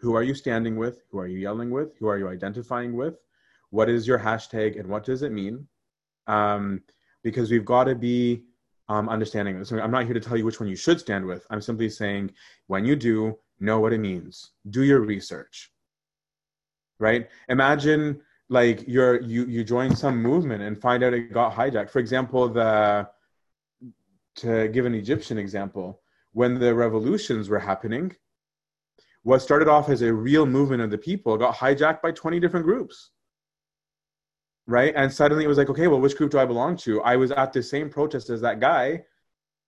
Who 0.00 0.14
are 0.16 0.22
you 0.22 0.34
standing 0.34 0.76
with? 0.76 1.02
Who 1.10 1.18
are 1.18 1.26
you 1.26 1.38
yelling 1.38 1.70
with? 1.70 1.90
Who 1.98 2.06
are 2.08 2.16
you 2.16 2.28
identifying 2.28 2.96
with? 2.96 3.16
What 3.68 3.90
is 3.90 4.08
your 4.08 4.18
hashtag 4.18 4.80
and 4.80 4.88
what 4.88 5.04
does 5.04 5.20
it 5.20 5.32
mean? 5.32 5.68
Um, 6.26 6.80
because 7.22 7.50
we've 7.50 7.66
got 7.66 7.84
to 7.84 7.94
be 7.94 8.44
um, 8.88 9.10
understanding 9.10 9.58
this. 9.58 9.72
I'm 9.72 9.90
not 9.90 10.06
here 10.06 10.14
to 10.14 10.20
tell 10.20 10.38
you 10.38 10.46
which 10.46 10.58
one 10.58 10.70
you 10.70 10.76
should 10.84 11.00
stand 11.00 11.26
with. 11.26 11.46
I'm 11.50 11.60
simply 11.60 11.90
saying 11.90 12.32
when 12.66 12.86
you 12.86 12.96
do 12.96 13.38
know 13.58 13.78
what 13.78 13.92
it 13.92 13.98
means. 13.98 14.52
Do 14.70 14.84
your 14.84 15.00
research 15.00 15.70
right? 17.00 17.28
Imagine 17.48 18.20
like 18.48 18.84
you're 18.86 19.20
you 19.22 19.46
you 19.46 19.64
join 19.64 19.96
some 19.96 20.22
movement 20.22 20.62
and 20.62 20.80
find 20.80 21.02
out 21.02 21.14
it 21.14 21.32
got 21.32 21.52
hijacked. 21.52 21.90
For 21.90 21.98
example, 21.98 22.48
the 22.48 23.08
to 24.36 24.68
give 24.68 24.86
an 24.86 24.94
Egyptian 24.94 25.38
example, 25.38 26.00
when 26.32 26.58
the 26.58 26.72
revolutions 26.74 27.48
were 27.48 27.58
happening, 27.58 28.14
what 29.22 29.40
started 29.40 29.68
off 29.68 29.88
as 29.88 30.02
a 30.02 30.12
real 30.12 30.46
movement 30.46 30.82
of 30.82 30.90
the 30.90 30.98
people 30.98 31.36
got 31.36 31.54
hijacked 31.56 32.00
by 32.00 32.12
20 32.12 32.38
different 32.38 32.64
groups. 32.64 33.10
Right? 34.66 34.94
And 34.94 35.12
suddenly 35.12 35.44
it 35.44 35.48
was 35.48 35.58
like, 35.58 35.68
okay, 35.68 35.88
well, 35.88 36.00
which 36.00 36.16
group 36.16 36.30
do 36.30 36.38
I 36.38 36.44
belong 36.44 36.76
to? 36.78 37.02
I 37.02 37.16
was 37.16 37.32
at 37.32 37.52
the 37.52 37.62
same 37.62 37.90
protest 37.90 38.30
as 38.30 38.40
that 38.42 38.60
guy, 38.60 39.02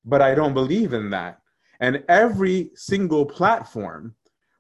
but 0.05 0.23
I 0.23 0.35
don't 0.35 0.55
believe 0.55 0.93
in 0.93 1.11
that. 1.11 1.41
And 1.81 2.05
every 2.09 2.71
single 2.75 3.27
platform 3.27 4.15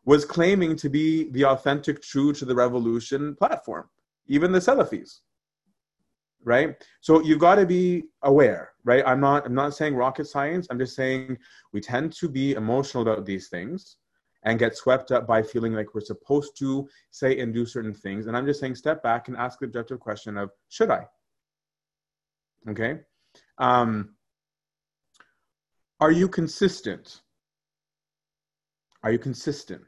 was 0.04 0.24
claiming 0.24 0.76
to 0.76 0.88
be 0.88 1.30
the 1.30 1.44
authentic, 1.44 2.02
true 2.02 2.32
to 2.32 2.44
the 2.44 2.54
revolution 2.54 3.34
platform, 3.36 3.88
even 4.26 4.52
the 4.52 4.58
Salafis. 4.58 5.20
Right? 6.44 6.74
So 7.00 7.22
you've 7.22 7.38
got 7.38 7.56
to 7.56 7.66
be 7.66 8.04
aware, 8.22 8.72
right? 8.84 9.04
I'm 9.06 9.20
not 9.20 9.46
I'm 9.46 9.54
not 9.54 9.74
saying 9.74 9.94
rocket 9.94 10.26
science. 10.26 10.66
I'm 10.70 10.78
just 10.78 10.96
saying 10.96 11.38
we 11.72 11.80
tend 11.80 12.12
to 12.14 12.28
be 12.28 12.52
emotional 12.54 13.02
about 13.02 13.24
these 13.26 13.48
things. 13.48 13.96
and 14.44 14.58
get 14.58 14.76
swept 14.76 15.12
up 15.12 15.26
by 15.26 15.42
feeling 15.42 15.72
like 15.72 15.94
we're 15.94 16.00
supposed 16.00 16.58
to 16.58 16.88
say 17.10 17.38
and 17.38 17.54
do 17.54 17.64
certain 17.64 17.94
things. 17.94 18.26
And 18.26 18.36
I'm 18.36 18.46
just 18.46 18.60
saying, 18.60 18.74
step 18.74 19.02
back 19.02 19.28
and 19.28 19.36
ask 19.36 19.58
the 19.60 19.66
objective 19.66 20.00
question 20.00 20.36
of, 20.36 20.50
should 20.68 20.90
I? 20.90 21.06
Okay. 22.68 23.00
Um, 23.58 24.16
are 26.00 26.10
you 26.10 26.28
consistent? 26.28 27.20
Are 29.04 29.12
you 29.12 29.18
consistent? 29.18 29.82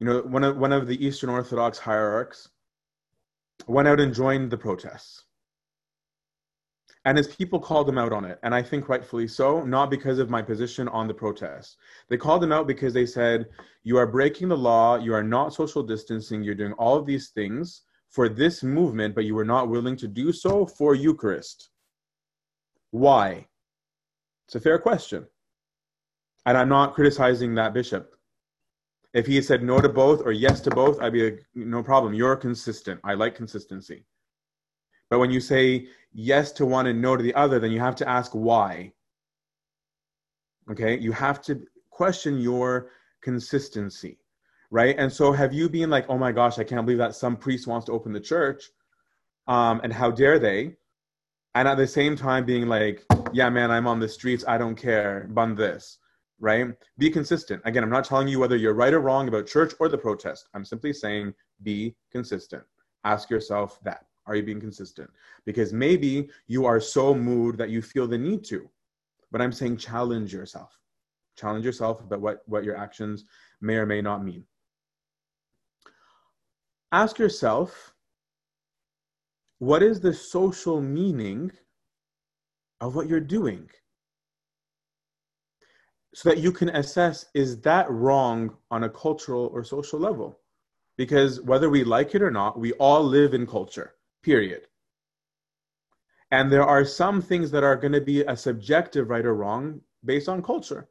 You 0.00 0.06
know, 0.06 0.20
one 0.22 0.44
of 0.44 0.56
one 0.56 0.72
of 0.72 0.86
the 0.86 1.04
Eastern 1.04 1.30
Orthodox 1.30 1.78
hierarchs 1.78 2.48
went 3.66 3.88
out 3.88 4.00
and 4.00 4.14
joined 4.14 4.50
the 4.50 4.58
protests. 4.58 5.24
And 7.04 7.16
his 7.16 7.28
people 7.28 7.58
called 7.58 7.88
him 7.88 7.96
out 7.96 8.12
on 8.12 8.24
it. 8.24 8.38
And 8.42 8.54
I 8.54 8.62
think 8.62 8.88
rightfully 8.88 9.28
so, 9.28 9.62
not 9.64 9.90
because 9.90 10.18
of 10.18 10.28
my 10.28 10.42
position 10.42 10.88
on 10.88 11.08
the 11.08 11.14
protest. 11.14 11.76
They 12.08 12.16
called 12.16 12.44
him 12.44 12.52
out 12.52 12.66
because 12.66 12.92
they 12.92 13.06
said, 13.06 13.46
You 13.82 13.96
are 13.96 14.06
breaking 14.06 14.48
the 14.48 14.56
law, 14.56 14.96
you 14.96 15.14
are 15.14 15.22
not 15.22 15.54
social 15.54 15.82
distancing, 15.82 16.42
you're 16.42 16.54
doing 16.54 16.74
all 16.74 16.96
of 16.96 17.06
these 17.06 17.30
things 17.30 17.82
for 18.10 18.28
this 18.28 18.62
movement, 18.62 19.14
but 19.14 19.24
you 19.24 19.34
were 19.34 19.44
not 19.44 19.68
willing 19.68 19.96
to 19.96 20.08
do 20.08 20.32
so 20.32 20.66
for 20.66 20.94
Eucharist. 20.94 21.70
Why? 22.90 23.46
It's 24.46 24.54
a 24.54 24.60
fair 24.60 24.78
question. 24.78 25.26
And 26.46 26.56
I'm 26.56 26.68
not 26.68 26.94
criticizing 26.94 27.54
that 27.54 27.74
bishop. 27.74 28.17
If 29.14 29.26
he 29.26 29.40
said 29.40 29.62
no 29.62 29.80
to 29.80 29.88
both 29.88 30.20
or 30.22 30.32
yes 30.32 30.60
to 30.62 30.70
both, 30.70 31.00
I'd 31.00 31.12
be 31.12 31.30
like, 31.30 31.46
no 31.54 31.82
problem. 31.82 32.14
You're 32.14 32.36
consistent. 32.36 33.00
I 33.04 33.14
like 33.14 33.34
consistency. 33.34 34.04
But 35.10 35.18
when 35.18 35.30
you 35.30 35.40
say 35.40 35.88
yes 36.12 36.52
to 36.52 36.66
one 36.66 36.86
and 36.86 37.00
no 37.00 37.16
to 37.16 37.22
the 37.22 37.34
other, 37.34 37.58
then 37.58 37.72
you 37.72 37.80
have 37.80 37.96
to 37.96 38.08
ask 38.08 38.32
why. 38.32 38.92
Okay? 40.70 40.98
You 40.98 41.12
have 41.12 41.40
to 41.42 41.62
question 41.90 42.38
your 42.38 42.90
consistency, 43.22 44.18
right? 44.70 44.94
And 44.98 45.12
so 45.12 45.32
have 45.32 45.52
you 45.52 45.68
been 45.68 45.90
like, 45.90 46.06
oh 46.08 46.18
my 46.18 46.32
gosh, 46.32 46.58
I 46.58 46.64
can't 46.64 46.84
believe 46.86 46.98
that 46.98 47.14
some 47.14 47.36
priest 47.36 47.66
wants 47.66 47.86
to 47.86 47.92
open 47.92 48.12
the 48.12 48.20
church, 48.20 48.70
um, 49.46 49.80
and 49.82 49.92
how 49.92 50.10
dare 50.10 50.38
they? 50.38 50.76
And 51.54 51.66
at 51.66 51.76
the 51.76 51.86
same 51.86 52.14
time 52.14 52.44
being 52.44 52.68
like, 52.68 53.04
yeah, 53.32 53.50
man, 53.50 53.70
I'm 53.70 53.86
on 53.86 53.98
the 53.98 54.08
streets, 54.08 54.44
I 54.46 54.58
don't 54.58 54.76
care, 54.76 55.26
bun 55.30 55.54
this, 55.54 55.98
right? 56.40 56.68
Be 56.98 57.10
consistent. 57.10 57.62
Again, 57.64 57.82
I'm 57.82 57.90
not 57.90 58.04
telling 58.04 58.28
you 58.28 58.38
whether 58.38 58.56
you're 58.56 58.74
right 58.74 58.94
or 58.94 59.00
wrong 59.00 59.28
about 59.28 59.46
church 59.46 59.74
or 59.80 59.88
the 59.88 59.98
protest. 59.98 60.48
I'm 60.54 60.64
simply 60.64 60.92
saying 60.92 61.34
be 61.62 61.94
consistent. 62.10 62.62
Ask 63.04 63.30
yourself 63.30 63.78
that. 63.84 64.04
Are 64.26 64.36
you 64.36 64.42
being 64.42 64.60
consistent? 64.60 65.08
Because 65.46 65.72
maybe 65.72 66.28
you 66.46 66.66
are 66.66 66.80
so 66.80 67.14
moved 67.14 67.56
that 67.58 67.70
you 67.70 67.80
feel 67.80 68.06
the 68.06 68.18
need 68.18 68.44
to. 68.44 68.68
But 69.32 69.40
I'm 69.40 69.52
saying 69.52 69.78
challenge 69.78 70.32
yourself. 70.32 70.78
Challenge 71.36 71.64
yourself 71.64 72.00
about 72.00 72.20
what, 72.20 72.42
what 72.46 72.64
your 72.64 72.76
actions 72.76 73.24
may 73.60 73.76
or 73.76 73.86
may 73.86 74.02
not 74.02 74.24
mean. 74.24 74.44
Ask 76.92 77.18
yourself 77.18 77.94
what 79.58 79.82
is 79.82 80.00
the 80.00 80.12
social 80.12 80.80
meaning 80.80 81.50
of 82.80 82.94
what 82.94 83.08
you're 83.08 83.20
doing? 83.20 83.68
So 86.18 86.30
that 86.30 86.38
you 86.38 86.50
can 86.50 86.70
assess 86.70 87.26
is 87.32 87.60
that 87.60 87.88
wrong 87.88 88.56
on 88.72 88.82
a 88.82 88.90
cultural 88.90 89.52
or 89.54 89.62
social 89.62 90.00
level? 90.00 90.40
Because 90.96 91.40
whether 91.42 91.70
we 91.70 91.84
like 91.84 92.12
it 92.12 92.22
or 92.22 92.30
not, 92.32 92.58
we 92.58 92.72
all 92.72 93.04
live 93.04 93.34
in 93.34 93.46
culture 93.46 93.94
period. 94.24 94.62
And 96.32 96.50
there 96.50 96.66
are 96.66 96.84
some 96.84 97.22
things 97.22 97.52
that 97.52 97.62
are 97.62 97.76
going 97.76 97.92
to 97.92 98.00
be 98.00 98.22
a 98.22 98.36
subjective 98.36 99.10
right 99.10 99.24
or 99.24 99.36
wrong 99.36 99.80
based 100.04 100.28
on 100.28 100.42
culture. 100.42 100.88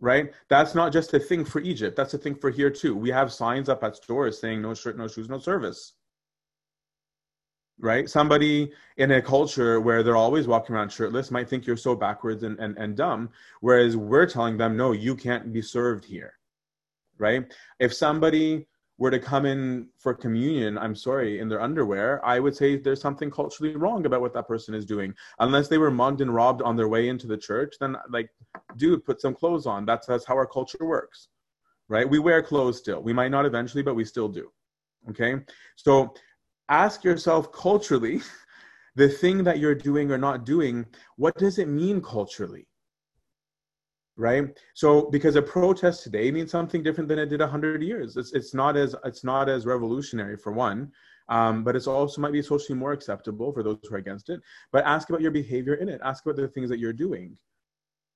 Right? 0.00 0.34
That's 0.50 0.74
not 0.74 0.92
just 0.92 1.14
a 1.14 1.18
thing 1.18 1.46
for 1.46 1.62
Egypt. 1.62 1.96
That's 1.96 2.12
a 2.12 2.18
thing 2.18 2.34
for 2.34 2.50
here 2.50 2.68
too. 2.68 2.94
We 2.94 3.08
have 3.08 3.32
signs 3.32 3.70
up 3.70 3.82
at 3.82 3.96
stores 3.96 4.38
saying 4.38 4.60
no 4.60 4.74
shirt, 4.74 4.98
no 4.98 5.08
shoes, 5.08 5.30
no 5.30 5.38
service. 5.38 5.94
Right? 7.80 8.10
Somebody 8.10 8.72
in 8.96 9.12
a 9.12 9.22
culture 9.22 9.80
where 9.80 10.02
they're 10.02 10.16
always 10.16 10.48
walking 10.48 10.74
around 10.74 10.90
shirtless 10.90 11.30
might 11.30 11.48
think 11.48 11.64
you're 11.64 11.76
so 11.76 11.94
backwards 11.94 12.42
and, 12.42 12.58
and, 12.58 12.76
and 12.76 12.96
dumb. 12.96 13.30
Whereas 13.60 13.96
we're 13.96 14.26
telling 14.26 14.56
them, 14.56 14.76
no, 14.76 14.92
you 14.92 15.14
can't 15.14 15.52
be 15.52 15.62
served 15.62 16.04
here. 16.04 16.34
Right? 17.18 17.44
If 17.78 17.94
somebody 17.94 18.66
were 18.98 19.12
to 19.12 19.18
come 19.20 19.46
in 19.46 19.88
for 19.96 20.12
communion, 20.12 20.76
I'm 20.76 20.96
sorry, 20.96 21.38
in 21.38 21.48
their 21.48 21.62
underwear, 21.62 22.24
I 22.26 22.40
would 22.40 22.56
say 22.56 22.76
there's 22.76 23.00
something 23.00 23.30
culturally 23.30 23.76
wrong 23.76 24.06
about 24.06 24.20
what 24.20 24.34
that 24.34 24.48
person 24.48 24.74
is 24.74 24.84
doing. 24.84 25.14
Unless 25.38 25.68
they 25.68 25.78
were 25.78 25.90
mugged 25.90 26.20
and 26.20 26.34
robbed 26.34 26.62
on 26.62 26.76
their 26.76 26.88
way 26.88 27.08
into 27.08 27.28
the 27.28 27.36
church, 27.36 27.76
then 27.78 27.96
like, 28.10 28.28
dude, 28.76 29.04
put 29.04 29.20
some 29.20 29.34
clothes 29.34 29.66
on. 29.66 29.86
That's 29.86 30.06
that's 30.06 30.24
how 30.24 30.34
our 30.34 30.46
culture 30.46 30.84
works, 30.84 31.28
right? 31.88 32.08
We 32.08 32.18
wear 32.18 32.42
clothes 32.42 32.78
still. 32.78 33.00
We 33.00 33.12
might 33.12 33.30
not 33.30 33.46
eventually, 33.46 33.84
but 33.84 33.94
we 33.94 34.04
still 34.04 34.28
do. 34.28 34.50
Okay, 35.10 35.36
so 35.76 36.12
ask 36.68 37.04
yourself 37.04 37.52
culturally, 37.52 38.20
the 38.96 39.08
thing 39.08 39.44
that 39.44 39.58
you're 39.58 39.74
doing 39.74 40.10
or 40.10 40.18
not 40.18 40.44
doing, 40.44 40.86
what 41.16 41.36
does 41.36 41.58
it 41.58 41.68
mean 41.68 42.00
culturally? 42.00 42.66
right? 44.20 44.48
So 44.74 45.08
because 45.10 45.36
a 45.36 45.42
protest 45.42 46.02
today 46.02 46.32
means 46.32 46.50
something 46.50 46.82
different 46.82 47.08
than 47.08 47.20
it 47.20 47.26
did 47.26 47.38
100 47.38 47.80
years. 47.84 48.16
It's, 48.16 48.32
it's 48.32 48.52
not 48.52 48.76
as 48.76 48.96
it's 49.04 49.22
not 49.22 49.48
as 49.48 49.64
revolutionary 49.64 50.36
for 50.36 50.50
one 50.50 50.90
um, 51.28 51.62
but 51.62 51.76
it's 51.76 51.86
also 51.86 52.20
might 52.20 52.32
be 52.32 52.42
socially 52.42 52.78
more 52.78 52.92
acceptable 52.92 53.52
for 53.52 53.62
those 53.62 53.78
who 53.88 53.94
are 53.94 53.98
against 53.98 54.30
it. 54.30 54.40
But 54.72 54.84
ask 54.84 55.08
about 55.08 55.20
your 55.20 55.30
behavior 55.30 55.74
in 55.74 55.88
it. 55.88 56.00
Ask 56.02 56.24
about 56.24 56.36
the 56.36 56.48
things 56.48 56.70
that 56.70 56.78
you're 56.78 56.92
doing. 56.92 57.36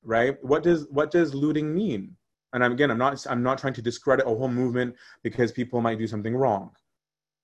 Right? 0.02 0.36
What 0.42 0.62
does 0.62 0.86
what 0.90 1.10
does 1.10 1.34
looting 1.34 1.74
mean? 1.74 2.16
And 2.54 2.62
I'm, 2.62 2.72
again 2.72 2.90
i'm 2.90 2.98
not 2.98 3.24
i'm 3.30 3.42
not 3.42 3.56
trying 3.56 3.72
to 3.72 3.80
discredit 3.80 4.26
a 4.26 4.28
whole 4.28 4.46
movement 4.46 4.94
because 5.22 5.52
people 5.52 5.80
might 5.80 5.98
do 5.98 6.06
something 6.06 6.36
wrong 6.36 6.70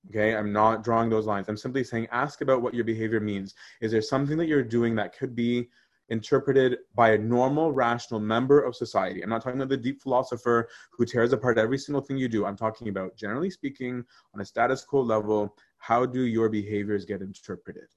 okay 0.09 0.35
i'm 0.35 0.53
not 0.53 0.83
drawing 0.83 1.11
those 1.11 1.27
lines 1.27 1.49
i'm 1.49 1.57
simply 1.57 1.85
saying 1.85 2.07
ask 2.11 2.41
about 2.41 2.63
what 2.63 2.75
your 2.75 2.85
behavior 2.85 3.21
means 3.21 3.55
is 3.81 3.93
there 3.93 4.03
something 4.03 4.37
that 4.37 4.47
you're 4.47 4.63
doing 4.63 4.95
that 4.95 5.17
could 5.17 5.35
be 5.35 5.69
interpreted 6.09 6.79
by 6.95 7.11
a 7.11 7.19
normal, 7.19 7.73
rational 7.73 8.21
member 8.21 8.61
of 8.61 8.75
society. 8.75 9.23
I'm 9.23 9.31
not 9.31 9.43
talking 9.43 9.61
about 9.61 9.69
the 9.69 9.77
deep 9.77 10.03
philosopher 10.03 10.69
who 10.93 11.05
tears 11.05 11.33
apart 11.33 11.59
every 11.59 11.79
single 11.79 12.03
thing 12.03 12.17
you 12.17 12.29
do. 12.29 12.47
I'm 12.47 12.57
talking 12.57 12.89
about, 12.89 13.17
generally 13.17 13.51
speaking, 13.51 14.05
on 14.35 14.41
a 14.41 14.45
status 14.45 14.85
quo 14.85 15.03
level, 15.03 15.55
how 15.79 16.07
do 16.07 16.23
your 16.23 16.49
behaviors 16.49 17.05
get 17.05 17.21
interpreted? 17.21 17.89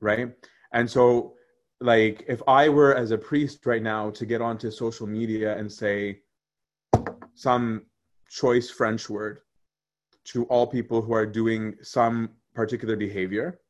Right? 0.00 0.32
And 0.72 0.88
so, 0.88 1.34
like, 1.80 2.24
if 2.28 2.42
I 2.46 2.68
were 2.68 2.94
as 2.94 3.10
a 3.10 3.18
priest 3.18 3.66
right 3.66 3.82
now 3.82 4.10
to 4.10 4.24
get 4.24 4.40
onto 4.40 4.70
social 4.70 5.06
media 5.06 5.56
and 5.56 5.70
say 5.70 6.20
some 7.34 7.86
choice 8.28 8.70
French 8.70 9.10
word 9.10 9.40
to 10.24 10.44
all 10.44 10.66
people 10.66 11.02
who 11.02 11.12
are 11.12 11.26
doing 11.26 11.74
some 11.82 12.30
particular 12.54 12.96
behavior, 12.96 13.60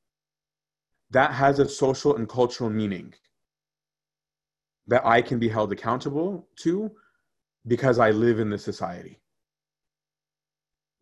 that 1.11 1.33
has 1.33 1.59
a 1.59 1.69
social 1.69 2.17
and 2.17 2.29
cultural 2.29 2.71
meaning 2.71 3.13
that 4.87 5.05
I 5.07 5.23
can 5.23 5.39
be 5.39 5.49
held 5.49 5.73
accountable 5.73 6.49
to 6.57 6.91
because 7.67 7.99
I 7.99 8.11
live 8.11 8.39
in 8.39 8.51
this 8.51 8.65
society. 8.65 9.21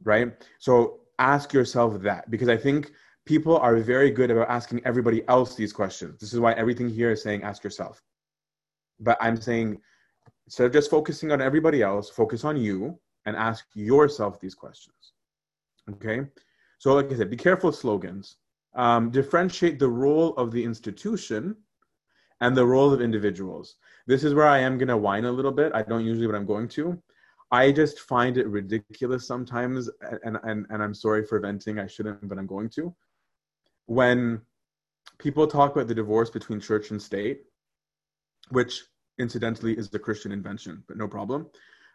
Right? 0.05 0.33
So 0.59 1.01
ask 1.19 1.53
yourself 1.53 2.01
that 2.03 2.31
because 2.31 2.49
I 2.49 2.57
think 2.57 2.93
people 3.25 3.57
are 3.59 3.77
very 3.77 4.11
good 4.11 4.31
about 4.31 4.49
asking 4.49 4.83
everybody 4.85 5.27
else 5.29 5.55
these 5.55 5.73
questions. 5.73 6.21
This 6.21 6.33
is 6.33 6.41
why 6.41 6.53
everything 6.55 6.89
here 6.89 7.13
is 7.13 7.23
saying 7.23 7.43
ask 7.43 7.63
yourself. 7.63 8.03
But 9.01 9.17
I'm 9.21 9.37
saying 9.37 9.81
instead 10.47 10.67
of 10.67 10.73
just 10.73 10.91
focusing 10.91 11.31
on 11.33 11.41
everybody 11.41 11.83
else, 11.83 12.11
focus 12.11 12.45
on 12.45 12.57
you 12.57 12.99
and 13.27 13.37
ask 13.37 13.65
yourself 13.75 14.41
these 14.41 14.55
questions. 14.55 15.12
Okay? 15.91 16.27
So, 16.79 16.95
like 16.95 17.13
I 17.13 17.17
said, 17.17 17.31
be 17.31 17.37
careful 17.37 17.73
slogans 17.73 18.37
um, 18.75 19.11
differentiate 19.11 19.79
the 19.79 19.89
role 19.89 20.35
of 20.37 20.51
the 20.51 20.65
institution 20.65 21.57
and 22.41 22.57
the 22.57 22.67
role 22.67 22.93
of 22.93 23.01
individuals. 23.01 23.77
This 24.07 24.25
is 24.25 24.35
where 24.35 24.49
I 24.49 24.59
am 24.59 24.79
going 24.79 24.89
to 24.89 24.97
whine 24.97 25.25
a 25.25 25.33
little 25.33 25.53
bit. 25.53 25.73
I 25.75 25.83
don't 25.83 26.05
usually, 26.05 26.27
but 26.27 26.35
I'm 26.35 26.47
going 26.47 26.69
to. 26.69 27.01
I 27.51 27.71
just 27.71 28.01
find 28.01 28.39
it 28.39 28.49
ridiculous 28.49 29.27
sometimes, 29.27 29.91
and, 30.25 30.39
and, 30.43 30.67
and 30.71 30.83
I'm 30.83 30.95
sorry 30.95 31.25
for 31.25 31.39
venting. 31.39 31.79
I 31.79 31.87
shouldn't, 31.87 32.27
but 32.27 32.39
I'm 32.39 32.47
going 32.47 32.71
to. 32.71 32.95
When 33.87 34.41
people 35.19 35.47
talk 35.47 35.73
about 35.73 35.87
the 35.87 35.95
divorce 35.95 36.31
between 36.31 36.61
church 36.61 36.91
and 36.91 37.01
state, 37.01 37.43
which 38.49 38.85
incidentally 39.19 39.77
is 39.77 39.91
the 39.91 39.99
Christian 39.99 40.33
invention, 40.33 40.83
but 40.89 40.97
no 40.97 41.07
problem. 41.07 41.47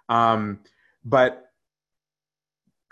Um, 0.09 0.59
but 1.03 1.46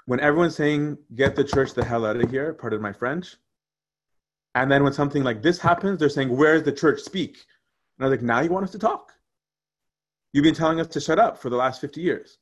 when 0.06 0.20
everyone's 0.20 0.56
saying, 0.56 0.97
get 1.16 1.36
the 1.36 1.43
church 1.43 1.74
the 1.74 1.84
hell 1.84 2.06
out 2.06 2.18
of 2.18 2.30
here, 2.30 2.53
pardon 2.53 2.82
my 2.82 2.93
French, 2.93 3.38
and 4.56 4.72
then 4.72 4.84
when 4.84 4.93
something 4.93 5.24
like 5.24 5.41
this 5.41 5.60
happens, 5.60 5.99
they're 5.99 6.10
saying, 6.10 6.36
Where's 6.36 6.64
the 6.64 6.72
church 6.72 7.01
speak? 7.01 7.45
And 7.97 8.06
I 8.06 8.10
was 8.10 8.18
like, 8.18 8.26
Now 8.26 8.39
you 8.39 8.49
want 8.49 8.64
us 8.64 8.72
to 8.72 8.80
talk? 8.80 9.12
You've 10.32 10.43
been 10.43 10.56
telling 10.56 10.80
us 10.80 10.88
to 10.88 11.01
shut 11.01 11.20
up 11.20 11.38
for 11.38 11.49
the 11.49 11.56
last 11.56 11.82
50 11.82 12.01
years, 12.01 12.39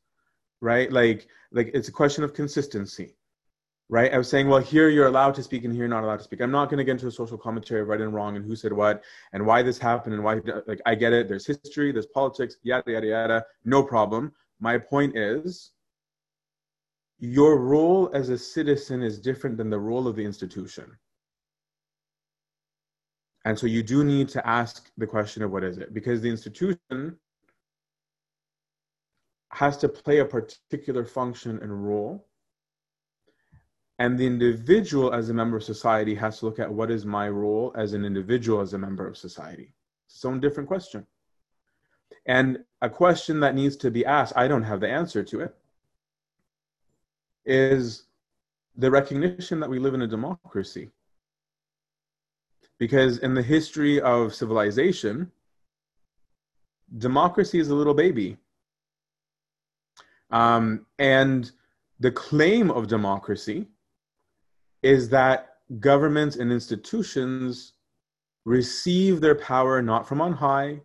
right? 0.62 0.92
Like, 0.92 1.28
like 1.52 1.72
it's 1.74 1.90
a 1.90 1.92
question 1.92 2.24
of 2.24 2.34
consistency, 2.34 3.16
right? 3.90 4.12
I 4.12 4.18
was 4.18 4.28
saying, 4.28 4.48
well, 4.48 4.60
here 4.60 4.90
you're 4.90 5.06
allowed 5.06 5.36
to 5.36 5.44
speak 5.44 5.64
and 5.64 5.72
here 5.72 5.82
you're 5.82 5.88
not 5.88 6.04
allowed 6.04 6.18
to 6.18 6.24
speak. 6.24 6.42
I'm 6.42 6.50
not 6.50 6.70
going 6.70 6.80
to 6.80 6.84
get 6.84 6.94
into 6.94 7.06
a 7.06 7.12
social 7.12 7.38
commentary 7.38 7.82
of 7.82 7.88
right 7.90 8.02
and 8.02 8.12
wrong 8.12 8.36
and 8.36 8.44
who 8.44 8.56
said 8.56 8.74
what 8.74 9.04
and 9.34 9.46
why 9.46 9.62
this 9.62 9.78
happened 9.78 10.16
and 10.16 10.24
why, 10.24 10.40
like, 10.66 10.82
I 10.88 10.96
get 10.96 11.14
it. 11.14 11.28
There's 11.28 11.46
history, 11.46 11.92
there's 11.92 12.08
politics, 12.08 12.58
yada, 12.64 12.94
yada, 12.94 13.06
yada. 13.06 13.46
No 13.64 13.84
problem. 13.84 14.34
My 14.60 14.80
point 14.80 15.16
is 15.16 15.74
your 17.24 17.58
role 17.58 18.10
as 18.14 18.28
a 18.28 18.38
citizen 18.38 19.02
is 19.02 19.18
different 19.18 19.56
than 19.56 19.70
the 19.70 19.80
role 19.80 20.10
of 20.10 20.16
the 20.18 20.26
institution. 20.26 20.92
And 23.46 23.58
so 23.58 23.66
you 23.66 23.82
do 23.82 24.04
need 24.04 24.28
to 24.30 24.46
ask 24.46 24.92
the 24.98 25.08
question 25.08 25.42
of 25.42 25.50
what 25.50 25.64
is 25.64 25.78
it? 25.78 25.94
Because 25.94 26.20
the 26.20 26.30
institution 26.30 27.18
has 29.52 29.78
to 29.78 29.88
play 29.88 30.20
a 30.20 30.26
particular 30.26 31.06
function 31.06 31.60
and 31.62 31.88
role. 31.88 32.28
And 34.00 34.20
the 34.20 34.28
individual, 34.28 35.14
as 35.14 35.30
a 35.30 35.34
member 35.34 35.56
of 35.56 35.64
society, 35.64 36.16
has 36.16 36.40
to 36.40 36.46
look 36.48 36.60
at 36.60 36.74
what 36.74 36.92
is 36.92 37.06
my 37.06 37.30
role 37.30 37.72
as 37.78 37.94
an 37.94 38.04
individual, 38.04 38.60
as 38.60 38.74
a 38.74 38.78
member 38.78 39.08
of 39.08 39.16
society. 39.16 39.74
It's 40.08 40.16
its 40.16 40.26
own 40.26 40.42
different 40.42 40.68
question. 40.68 41.08
And 42.26 42.66
a 42.82 42.90
question 42.90 43.40
that 43.40 43.56
needs 43.56 43.78
to 43.78 43.92
be 43.92 44.06
asked, 44.06 44.34
I 44.36 44.50
don't 44.50 44.64
have 44.64 44.82
the 44.82 44.90
answer 44.90 45.24
to 45.24 45.40
it, 45.40 45.56
is 47.46 48.04
the 48.76 48.90
recognition 48.90 49.60
that 49.60 49.70
we 49.70 49.80
live 49.80 49.94
in 49.94 50.02
a 50.02 50.08
democracy. 50.08 50.90
Because 52.80 53.20
in 53.20 53.34
the 53.34 53.42
history 53.42 54.02
of 54.02 54.34
civilization, 54.34 55.32
democracy 56.98 57.60
is 57.60 57.70
a 57.70 57.76
little 57.76 57.94
baby. 57.94 58.38
Um, 60.32 60.86
and 60.98 61.52
the 62.00 62.12
claim 62.12 62.72
of 62.72 62.88
democracy 62.88 63.68
is 64.82 65.10
that 65.10 65.58
governments 65.80 66.36
and 66.36 66.52
institutions 66.52 67.74
receive 68.46 69.22
their 69.22 69.36
power 69.36 69.82
not 69.82 70.08
from 70.08 70.20
on 70.20 70.34
high, 70.34 70.82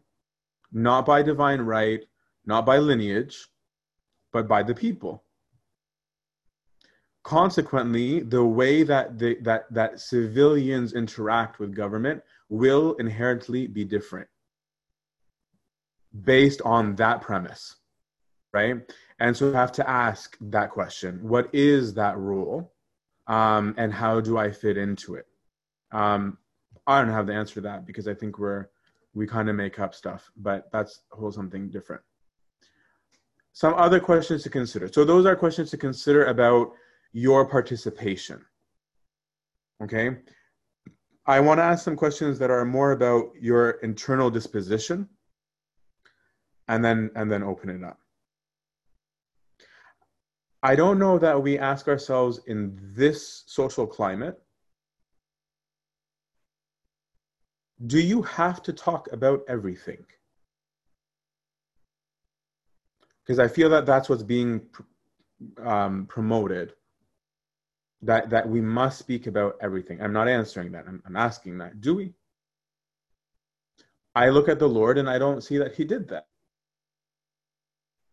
not 0.70 1.06
by 1.06 1.22
divine 1.22 1.62
right, 1.62 2.04
not 2.46 2.64
by 2.64 2.78
lineage, 2.78 3.48
but 4.32 4.46
by 4.46 4.62
the 4.62 4.74
people. 4.74 5.24
Consequently, 7.28 8.20
the 8.20 8.42
way 8.42 8.82
that, 8.82 9.18
the, 9.18 9.36
that, 9.42 9.70
that 9.70 10.00
civilians 10.00 10.94
interact 10.94 11.58
with 11.58 11.74
government 11.74 12.22
will 12.48 12.94
inherently 12.94 13.66
be 13.66 13.84
different 13.84 14.26
based 16.24 16.62
on 16.62 16.96
that 16.96 17.20
premise, 17.20 17.76
right? 18.54 18.76
And 19.20 19.36
so 19.36 19.48
you 19.48 19.52
have 19.52 19.72
to 19.72 19.86
ask 19.86 20.38
that 20.40 20.70
question 20.70 21.18
what 21.20 21.50
is 21.54 21.92
that 21.92 22.16
rule? 22.16 22.72
Um, 23.26 23.74
and 23.76 23.92
how 23.92 24.22
do 24.22 24.38
I 24.38 24.50
fit 24.50 24.78
into 24.78 25.16
it? 25.16 25.26
Um, 25.92 26.38
I 26.86 27.02
don't 27.02 27.12
have 27.12 27.26
the 27.26 27.34
answer 27.34 27.56
to 27.56 27.60
that 27.60 27.84
because 27.84 28.08
I 28.08 28.14
think 28.14 28.38
we're 28.38 28.70
we 29.12 29.26
kind 29.26 29.50
of 29.50 29.54
make 29.54 29.78
up 29.78 29.94
stuff, 29.94 30.30
but 30.38 30.72
that's 30.72 31.00
whole 31.10 31.30
something 31.30 31.68
different. 31.68 32.00
Some 33.52 33.74
other 33.74 34.00
questions 34.00 34.42
to 34.44 34.48
consider. 34.48 34.88
So 34.88 35.04
those 35.04 35.26
are 35.26 35.36
questions 35.36 35.70
to 35.72 35.76
consider 35.76 36.24
about 36.24 36.72
your 37.12 37.46
participation. 37.46 38.44
Okay. 39.82 40.18
I 41.26 41.40
want 41.40 41.58
to 41.58 41.64
ask 41.64 41.84
some 41.84 41.96
questions 41.96 42.38
that 42.38 42.50
are 42.50 42.64
more 42.64 42.92
about 42.92 43.32
your 43.38 43.70
internal 43.82 44.30
disposition 44.30 45.08
and 46.68 46.84
then 46.84 47.10
and 47.14 47.30
then 47.30 47.42
open 47.42 47.70
it 47.70 47.84
up. 47.84 47.98
I 50.62 50.74
don't 50.74 50.98
know 50.98 51.18
that 51.18 51.40
we 51.40 51.58
ask 51.58 51.86
ourselves 51.86 52.40
in 52.46 52.78
this 52.94 53.44
social 53.46 53.86
climate 53.86 54.40
do 57.86 58.00
you 58.00 58.22
have 58.22 58.62
to 58.64 58.72
talk 58.72 59.08
about 59.12 59.42
everything? 59.48 60.04
Because 63.22 63.38
I 63.38 63.46
feel 63.46 63.70
that 63.70 63.86
that's 63.86 64.08
what's 64.08 64.22
being 64.22 64.62
um, 65.62 66.06
promoted. 66.06 66.72
That 68.02 68.30
that 68.30 68.48
we 68.48 68.60
must 68.60 68.98
speak 68.98 69.26
about 69.26 69.56
everything. 69.60 70.00
I'm 70.00 70.12
not 70.12 70.28
answering 70.28 70.72
that. 70.72 70.84
I'm, 70.86 71.02
I'm 71.04 71.16
asking 71.16 71.58
that. 71.58 71.80
Do 71.80 71.96
we? 71.96 72.14
I 74.14 74.28
look 74.28 74.48
at 74.48 74.58
the 74.58 74.68
Lord 74.68 74.98
and 74.98 75.08
I 75.08 75.18
don't 75.18 75.42
see 75.42 75.58
that 75.58 75.74
He 75.74 75.84
did 75.84 76.08
that. 76.08 76.26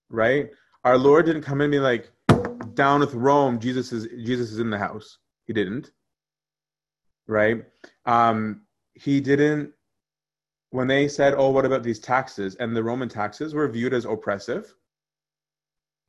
Right? 0.09 0.49
Our 0.83 0.97
Lord 0.97 1.25
didn't 1.25 1.41
come 1.41 1.61
and 1.61 1.71
be 1.71 1.79
like, 1.79 2.11
down 2.75 2.99
with 2.99 3.13
Rome. 3.13 3.59
Jesus 3.59 3.91
is 3.91 4.07
Jesus 4.25 4.51
is 4.51 4.59
in 4.59 4.69
the 4.69 4.77
house. 4.77 5.17
He 5.45 5.53
didn't. 5.53 5.91
Right? 7.27 7.65
Um, 8.05 8.61
he 8.93 9.19
didn't 9.19 9.71
when 10.69 10.87
they 10.87 11.07
said, 11.07 11.33
"Oh, 11.35 11.49
what 11.49 11.65
about 11.65 11.83
these 11.83 11.99
taxes?" 11.99 12.55
and 12.55 12.75
the 12.75 12.83
Roman 12.83 13.09
taxes 13.09 13.53
were 13.53 13.67
viewed 13.67 13.93
as 13.93 14.05
oppressive. 14.05 14.73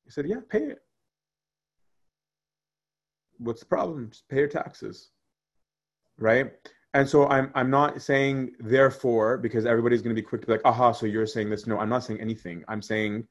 He 0.05 0.11
said, 0.11 0.29
"Yeah, 0.29 0.41
pay 0.49 0.65
it. 0.65 0.81
What's 3.39 3.61
the 3.61 3.67
problem? 3.67 4.11
Just 4.11 4.29
pay 4.29 4.39
your 4.39 4.49
taxes." 4.49 5.11
Right? 6.19 6.53
And 6.95 7.09
so 7.09 7.29
I'm 7.29 7.51
I'm 7.55 7.71
not 7.71 8.01
saying 8.01 8.53
therefore 8.59 9.39
because 9.39 9.67
everybody's 9.67 10.03
going 10.03 10.15
to 10.15 10.21
be 10.21 10.27
quick 10.27 10.41
to 10.43 10.47
be 10.47 10.55
like, 10.55 10.65
"Aha, 10.65 10.93
so 10.93 11.07
you're 11.07 11.27
saying 11.27 11.51
this." 11.51 11.67
No, 11.67 11.79
I'm 11.79 11.89
not 11.91 12.05
saying 12.05 12.21
anything. 12.21 12.65
I'm 12.69 12.83
saying 12.83 13.27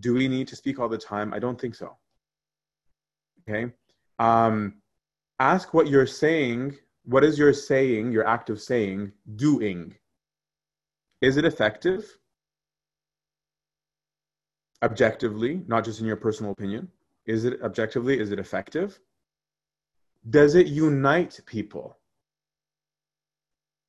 do 0.00 0.14
we 0.14 0.26
need 0.26 0.48
to 0.48 0.56
speak 0.56 0.78
all 0.78 0.88
the 0.88 0.98
time? 0.98 1.34
I 1.34 1.38
don't 1.38 1.60
think 1.60 1.74
so. 1.74 1.96
Okay? 3.48 3.72
Um 4.18 4.74
ask 5.38 5.74
what 5.74 5.88
you're 5.88 6.06
saying 6.06 6.78
what 7.04 7.24
is 7.24 7.38
your 7.38 7.52
saying, 7.52 8.12
your 8.12 8.26
act 8.26 8.50
of 8.50 8.60
saying, 8.60 9.12
doing? 9.36 9.96
Is 11.20 11.36
it 11.36 11.44
effective? 11.44 12.18
Objectively, 14.82 15.62
not 15.66 15.84
just 15.84 16.00
in 16.00 16.06
your 16.06 16.16
personal 16.16 16.52
opinion. 16.52 16.88
Is 17.26 17.44
it 17.44 17.60
objectively, 17.62 18.18
is 18.18 18.30
it 18.30 18.38
effective? 18.38 18.98
Does 20.28 20.54
it 20.54 20.66
unite 20.66 21.40
people? 21.46 21.98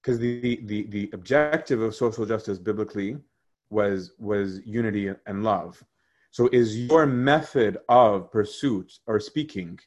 Because 0.02 0.20
the, 0.20 0.60
the, 0.66 0.88
the 0.88 1.10
objective 1.14 1.82
of 1.82 1.96
social 1.96 2.26
justice 2.26 2.60
biblically 2.60 3.18
was, 3.70 4.12
was 4.20 4.60
unity 4.66 5.12
and 5.26 5.44
love. 5.44 5.84
So 6.32 6.50
is 6.52 6.78
your 6.78 7.06
method 7.06 7.78
of 7.88 8.32
pursuit 8.32 8.92
or 9.08 9.20
speaking 9.20 9.80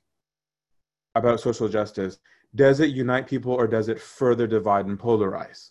about 1.15 1.41
social 1.41 1.69
justice 1.69 2.19
does 2.55 2.81
it 2.81 2.91
unite 2.91 3.27
people 3.27 3.53
or 3.53 3.67
does 3.67 3.89
it 3.89 4.01
further 4.01 4.47
divide 4.47 4.87
and 4.87 4.99
polarize? 4.99 5.71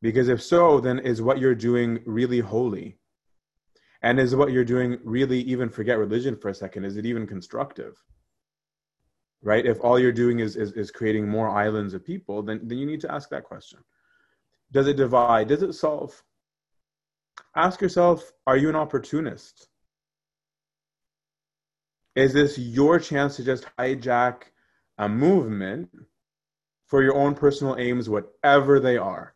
Because 0.00 0.28
if 0.28 0.42
so, 0.42 0.80
then 0.80 0.98
is 0.98 1.20
what 1.20 1.38
you're 1.38 1.54
doing 1.54 2.00
really 2.06 2.40
holy? 2.40 2.98
And 4.02 4.18
is 4.18 4.34
what 4.34 4.50
you're 4.50 4.64
doing 4.64 4.98
really 5.04 5.40
even 5.42 5.68
forget 5.68 5.98
religion 5.98 6.36
for 6.36 6.48
a 6.48 6.54
second? 6.54 6.84
Is 6.84 6.96
it 6.96 7.06
even 7.06 7.26
constructive? 7.26 8.02
Right? 9.42 9.66
If 9.66 9.80
all 9.80 9.98
you're 9.98 10.12
doing 10.12 10.38
is, 10.38 10.56
is, 10.56 10.72
is 10.72 10.90
creating 10.90 11.28
more 11.28 11.48
islands 11.48 11.94
of 11.94 12.04
people, 12.04 12.42
then, 12.42 12.60
then 12.62 12.78
you 12.78 12.86
need 12.86 13.00
to 13.00 13.12
ask 13.12 13.28
that 13.30 13.44
question. 13.44 13.80
Does 14.70 14.86
it 14.86 14.96
divide? 14.96 15.48
Does 15.48 15.62
it 15.62 15.72
solve? 15.72 16.22
Ask 17.56 17.80
yourself, 17.80 18.32
are 18.46 18.56
you 18.56 18.68
an 18.68 18.76
opportunist? 18.76 19.68
Is 22.14 22.32
this 22.32 22.58
your 22.58 22.98
chance 22.98 23.36
to 23.36 23.44
just 23.44 23.66
hijack 23.78 24.44
a 24.98 25.08
movement 25.08 25.90
for 26.92 27.02
your 27.02 27.16
own 27.16 27.34
personal 27.34 27.76
aims, 27.78 28.08
whatever 28.08 28.78
they 28.78 28.98
are. 28.98 29.34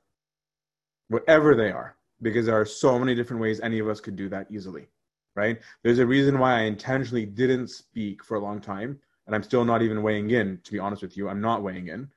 Whatever 1.09 1.55
they 1.55 1.71
are, 1.71 1.97
because 2.21 2.45
there 2.45 2.61
are 2.61 2.67
so 2.67 2.99
many 2.99 3.15
different 3.15 3.41
ways 3.41 3.61
any 3.61 3.79
of 3.79 3.89
us 3.89 3.99
could 3.99 4.15
do 4.15 4.29
that 4.29 4.47
easily, 4.51 4.89
right? 5.35 5.59
There's 5.83 6.01
a 6.01 6.07
reason 6.07 6.39
why 6.39 6.59
I 6.59 6.63
intentionally 6.65 7.25
didn't 7.25 7.69
speak 7.69 8.23
for 8.23 8.37
a 8.37 8.41
long 8.41 8.61
time, 8.61 8.99
and 9.27 9.35
I'm 9.35 9.43
still 9.43 9.65
not 9.65 9.83
even 9.83 10.03
weighing 10.03 10.31
in, 10.31 10.61
to 10.65 10.73
be 10.73 10.79
honest 10.79 11.03
with 11.03 11.17
you. 11.17 11.29
I'm 11.29 11.41
not 11.41 11.63
weighing 11.63 11.89
in. 11.89 12.09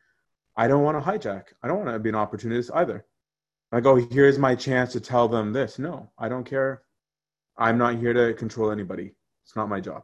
I 0.55 0.67
don't 0.67 0.83
want 0.83 1.03
to 1.03 1.09
hijack. 1.11 1.45
I 1.63 1.67
don't 1.67 1.77
want 1.77 1.89
to 1.89 1.99
be 1.99 2.09
an 2.09 2.15
opportunist 2.15 2.71
either. 2.73 3.05
Like, 3.71 3.85
oh, 3.85 3.95
here's 3.95 4.39
my 4.39 4.55
chance 4.55 4.91
to 4.93 4.99
tell 4.99 5.27
them 5.27 5.53
this. 5.53 5.79
No, 5.79 6.11
I 6.17 6.27
don't 6.29 6.43
care. 6.43 6.83
I'm 7.57 7.77
not 7.77 7.97
here 7.97 8.13
to 8.13 8.33
control 8.33 8.71
anybody. 8.71 9.13
It's 9.43 9.55
not 9.55 9.69
my 9.69 9.79
job 9.79 10.03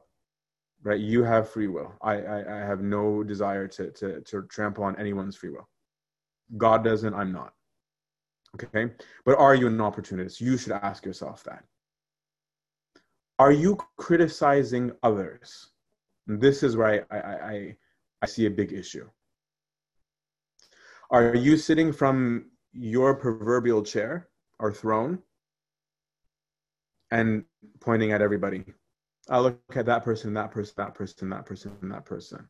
right? 0.86 1.00
You 1.00 1.24
have 1.24 1.50
free 1.50 1.68
will. 1.68 1.94
I, 2.02 2.22
I, 2.22 2.58
I 2.58 2.66
have 2.66 2.82
no 2.82 3.24
desire 3.24 3.68
to, 3.70 3.92
to, 3.92 4.22
to 4.22 4.44
trample 4.44 4.84
on 4.86 4.98
anyone's 4.98 5.36
free 5.36 5.50
will. 5.50 5.68
God 6.58 6.84
doesn't, 6.84 7.14
I'm 7.14 7.34
not. 7.34 7.54
Okay? 8.56 8.94
But 9.26 9.38
are 9.38 9.56
you 9.56 9.68
an 9.68 9.82
opportunist? 9.82 10.40
You 10.40 10.58
should 10.58 10.72
ask 10.72 11.04
yourself 11.04 11.44
that. 11.44 11.64
Are 13.40 13.52
you 13.52 13.78
criticizing 13.98 14.92
others? 15.04 15.72
And 16.28 16.42
this 16.42 16.64
is 16.64 16.76
where 16.76 17.06
I, 17.12 17.18
I, 17.18 17.52
I, 17.52 17.78
I 18.22 18.26
see 18.26 18.46
a 18.46 18.52
big 18.52 18.74
issue. 18.74 19.08
Are 21.12 21.36
you 21.36 21.58
sitting 21.58 21.94
from 21.94 22.52
your 22.74 23.16
proverbial 23.16 23.84
chair 23.84 24.28
or 24.60 24.74
throne 24.74 25.20
and 27.12 27.46
pointing 27.80 28.12
at 28.12 28.22
everybody? 28.22 28.66
I 29.30 29.40
look 29.40 29.60
at 29.76 29.86
that 29.86 30.04
person, 30.04 30.34
that 30.34 30.52
person, 30.52 30.74
that 30.78 30.96
person, 30.96 31.30
that 31.30 31.46
person, 31.46 31.78
that 31.84 32.06
person. 32.06 32.50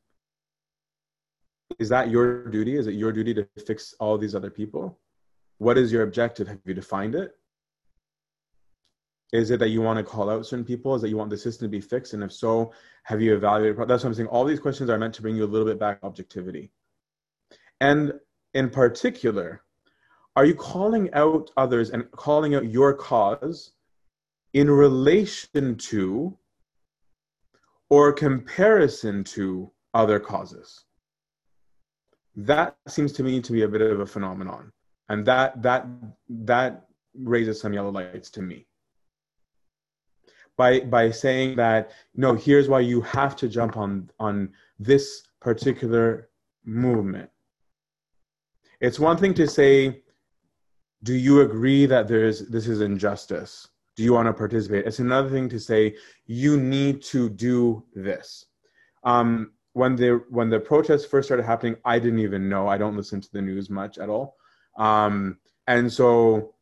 Is 1.79 1.89
that 1.89 2.09
your 2.09 2.47
duty? 2.49 2.77
Is 2.77 2.87
it 2.87 2.93
your 2.93 3.11
duty 3.11 3.33
to 3.33 3.47
fix 3.65 3.93
all 3.99 4.17
these 4.17 4.35
other 4.35 4.49
people? 4.49 4.99
What 5.57 5.77
is 5.77 5.91
your 5.91 6.03
objective? 6.03 6.47
Have 6.47 6.59
you 6.65 6.73
defined 6.73 7.15
it? 7.15 7.35
Is 9.33 9.51
it 9.51 9.59
that 9.59 9.69
you 9.69 9.81
want 9.81 9.97
to 9.97 10.03
call 10.03 10.29
out 10.29 10.45
certain 10.45 10.65
people? 10.65 10.95
Is 10.95 11.01
that 11.01 11.09
you 11.09 11.17
want 11.17 11.29
the 11.29 11.37
system 11.37 11.65
to 11.65 11.69
be 11.69 11.81
fixed? 11.81 12.13
And 12.13 12.23
if 12.23 12.31
so, 12.31 12.71
have 13.03 13.21
you 13.21 13.35
evaluated? 13.35 13.77
That's 13.87 14.03
what 14.03 14.09
I'm 14.09 14.13
saying. 14.13 14.29
All 14.29 14.45
these 14.45 14.59
questions 14.59 14.89
are 14.89 14.97
meant 14.97 15.13
to 15.15 15.21
bring 15.21 15.35
you 15.35 15.43
a 15.43 15.47
little 15.47 15.67
bit 15.67 15.79
back 15.79 15.99
objectivity. 16.03 16.71
And 17.81 18.13
in 18.53 18.69
particular, 18.69 19.63
are 20.35 20.45
you 20.45 20.55
calling 20.55 21.13
out 21.13 21.51
others 21.57 21.89
and 21.89 22.09
calling 22.11 22.55
out 22.55 22.69
your 22.69 22.93
cause 22.93 23.71
in 24.53 24.69
relation 24.69 25.75
to 25.75 26.37
or 27.89 28.13
comparison 28.13 29.23
to 29.23 29.71
other 29.93 30.19
causes? 30.19 30.85
That 32.35 32.77
seems 32.87 33.11
to 33.13 33.23
me 33.23 33.41
to 33.41 33.51
be 33.51 33.63
a 33.63 33.67
bit 33.67 33.81
of 33.81 34.01
a 34.01 34.05
phenomenon. 34.05 34.71
And 35.09 35.25
that 35.25 35.61
that 35.61 35.87
that 36.29 36.87
raises 37.17 37.59
some 37.59 37.73
yellow 37.73 37.91
lights 37.91 38.29
to 38.31 38.41
me 38.41 38.67
by 40.57 40.81
by 40.81 41.11
saying 41.11 41.55
that 41.57 41.91
no 42.15 42.33
here's 42.33 42.69
why 42.69 42.79
you 42.79 43.01
have 43.01 43.35
to 43.37 43.47
jump 43.47 43.77
on 43.77 44.09
on 44.19 44.51
this 44.79 45.23
particular 45.39 46.29
movement. 46.63 47.29
It's 48.79 48.99
one 48.99 49.17
thing 49.17 49.33
to 49.35 49.47
say 49.47 50.01
do 51.03 51.13
you 51.13 51.41
agree 51.41 51.85
that 51.85 52.07
there's 52.07 52.47
this 52.47 52.67
is 52.67 52.81
injustice? 52.81 53.67
Do 53.95 54.03
you 54.03 54.13
want 54.13 54.27
to 54.27 54.33
participate? 54.33 54.85
It's 54.85 54.99
another 54.99 55.29
thing 55.29 55.47
to 55.49 55.59
say 55.59 55.95
you 56.25 56.57
need 56.57 57.01
to 57.03 57.29
do 57.29 57.85
this. 57.93 58.45
Um, 59.03 59.51
when 59.73 59.95
the 59.95 60.23
when 60.29 60.49
the 60.49 60.59
protests 60.59 61.05
first 61.05 61.27
started 61.27 61.43
happening 61.43 61.75
i 61.83 61.99
didn't 61.99 62.19
even 62.19 62.49
know. 62.49 62.67
I 62.67 62.77
don't 62.77 62.95
listen 62.95 63.21
to 63.21 63.31
the 63.31 63.41
news 63.41 63.69
much 63.69 63.97
at 63.97 64.09
all. 64.09 64.35
Um, 64.77 65.37
and 65.67 65.91
so 65.91 66.54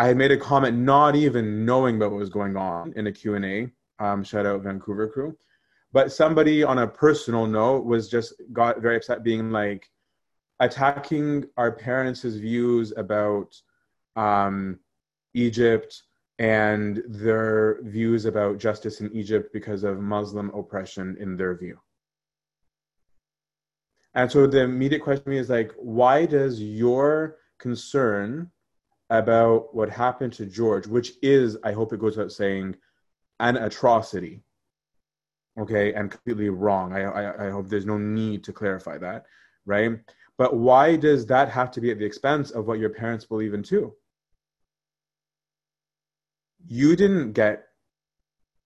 I 0.00 0.06
had 0.06 0.16
made 0.16 0.30
a 0.30 0.36
comment 0.38 0.78
not 0.78 1.14
even 1.14 1.66
knowing 1.66 1.96
about 1.96 2.12
what 2.12 2.20
was 2.20 2.30
going 2.30 2.56
on 2.56 2.94
in 2.96 3.06
a 3.08 3.12
Q&A. 3.12 3.68
Um, 4.02 4.24
shout 4.24 4.46
out 4.46 4.62
Vancouver 4.62 5.06
crew. 5.06 5.36
But 5.92 6.10
somebody 6.10 6.64
on 6.64 6.78
a 6.78 6.86
personal 6.88 7.46
note 7.46 7.84
was 7.84 8.08
just 8.08 8.32
got 8.50 8.80
very 8.80 8.96
upset 8.96 9.22
being 9.22 9.50
like 9.50 9.90
attacking 10.58 11.44
our 11.58 11.70
parents' 11.70 12.22
views 12.22 12.94
about 12.96 13.54
um, 14.16 14.78
Egypt 15.34 16.02
and 16.38 17.02
their 17.06 17.82
views 17.82 18.24
about 18.24 18.56
justice 18.56 19.02
in 19.02 19.14
Egypt 19.14 19.52
because 19.52 19.84
of 19.84 20.00
Muslim 20.00 20.48
oppression 20.54 21.14
in 21.20 21.36
their 21.36 21.54
view. 21.58 21.78
And 24.14 24.32
so 24.32 24.46
the 24.46 24.62
immediate 24.62 25.02
question 25.02 25.34
is 25.34 25.50
like, 25.50 25.72
why 25.76 26.24
does 26.24 26.58
your 26.58 27.36
concern 27.58 28.50
about 29.10 29.74
what 29.74 29.90
happened 29.90 30.32
to 30.34 30.46
George, 30.46 30.86
which 30.86 31.12
is, 31.20 31.56
I 31.64 31.72
hope 31.72 31.92
it 31.92 32.00
goes 32.00 32.16
without 32.16 32.32
saying, 32.32 32.76
an 33.40 33.56
atrocity. 33.56 34.42
Okay, 35.58 35.92
and 35.92 36.10
completely 36.10 36.48
wrong. 36.48 36.92
I, 36.92 37.02
I, 37.02 37.48
I 37.48 37.50
hope 37.50 37.68
there's 37.68 37.84
no 37.84 37.98
need 37.98 38.44
to 38.44 38.52
clarify 38.52 38.98
that, 38.98 39.24
right? 39.66 39.98
But 40.38 40.56
why 40.56 40.96
does 40.96 41.26
that 41.26 41.50
have 41.50 41.70
to 41.72 41.80
be 41.80 41.90
at 41.90 41.98
the 41.98 42.04
expense 42.04 42.50
of 42.50 42.66
what 42.66 42.78
your 42.78 42.90
parents 42.90 43.26
believe 43.26 43.52
in 43.52 43.62
too? 43.62 43.94
You 46.66 46.94
didn't 46.94 47.32
get 47.32 47.66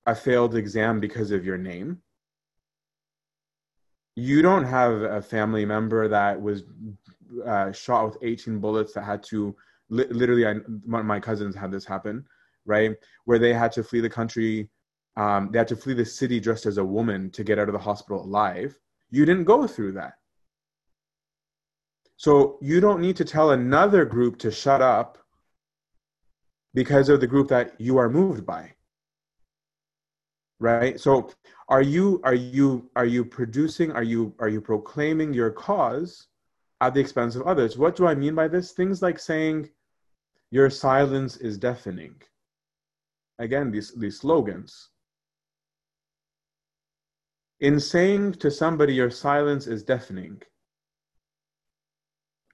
a 0.07 0.15
failed 0.15 0.55
exam 0.55 1.01
because 1.01 1.31
of 1.31 1.45
your 1.45 1.57
name. 1.57 2.03
You 4.15 4.43
don't 4.43 4.65
have 4.65 5.03
a 5.03 5.23
family 5.23 5.65
member 5.65 6.07
that 6.09 6.41
was 6.41 6.65
uh, 7.45 7.73
shot 7.73 8.05
with 8.05 8.19
18 8.23 8.59
bullets 8.59 8.93
that 8.93 9.03
had 9.05 9.23
to 9.25 9.57
li- 9.95 10.09
literally, 10.11 10.47
I, 10.47 10.53
of 10.53 11.05
my 11.07 11.21
cousins 11.21 11.55
had 11.55 11.71
this 11.71 11.85
happen, 11.85 12.25
right? 12.67 12.93
Where 13.25 13.39
they 13.39 13.55
had 13.55 13.73
to 13.73 13.85
flee 13.85 14.01
the 14.01 14.11
country, 14.11 14.69
um, 15.17 15.51
they 15.53 15.59
had 15.59 15.69
to 15.69 15.77
flee 15.77 15.95
the 15.95 16.05
city 16.05 16.41
dressed 16.41 16.67
as 16.67 16.79
a 16.79 16.85
woman 16.85 17.31
to 17.31 17.45
get 17.45 17.59
out 17.59 17.69
of 17.69 17.75
the 17.75 17.79
hospital 17.91 18.23
alive. 18.23 18.79
You 19.11 19.25
didn't 19.25 19.45
go 19.45 19.67
through 19.67 19.93
that. 19.93 20.15
So 22.17 22.59
you 22.61 22.81
don't 22.81 23.01
need 23.01 23.17
to 23.17 23.25
tell 23.25 23.51
another 23.51 24.05
group 24.05 24.39
to 24.39 24.51
shut 24.51 24.83
up 24.83 25.19
because 26.73 27.09
of 27.09 27.21
the 27.21 27.27
group 27.27 27.49
that 27.49 27.81
you 27.81 27.99
are 27.99 28.09
moved 28.09 28.45
by. 28.45 28.73
Right? 30.61 30.99
So 30.99 31.31
are 31.69 31.83
you 31.83 32.21
are 32.25 32.35
you 32.35 32.91
are 32.97 33.07
you 33.07 33.25
producing 33.25 33.93
are 33.93 34.03
you 34.03 34.35
are 34.39 34.49
you 34.49 34.61
proclaiming 34.61 35.35
your 35.35 35.51
cause 35.51 36.29
at 36.81 36.95
the 36.95 37.01
expense 37.01 37.37
of 37.37 37.43
others? 37.43 37.77
What 37.77 37.97
do 37.97 38.07
I 38.07 38.15
mean 38.15 38.35
by 38.35 38.49
this? 38.49 38.73
Things 38.73 39.03
like 39.03 39.19
saying 39.19 39.71
your 40.51 40.71
silence 40.71 41.37
is 41.37 41.59
deafening. 41.59 42.15
Again, 43.39 43.71
these, 43.71 43.93
these 43.95 44.21
slogans. 44.21 44.91
In 47.61 47.81
saying 47.81 48.35
to 48.35 48.51
somebody, 48.51 48.95
your 48.95 49.11
silence 49.11 49.67
is 49.67 49.83
deafening, 49.83 50.43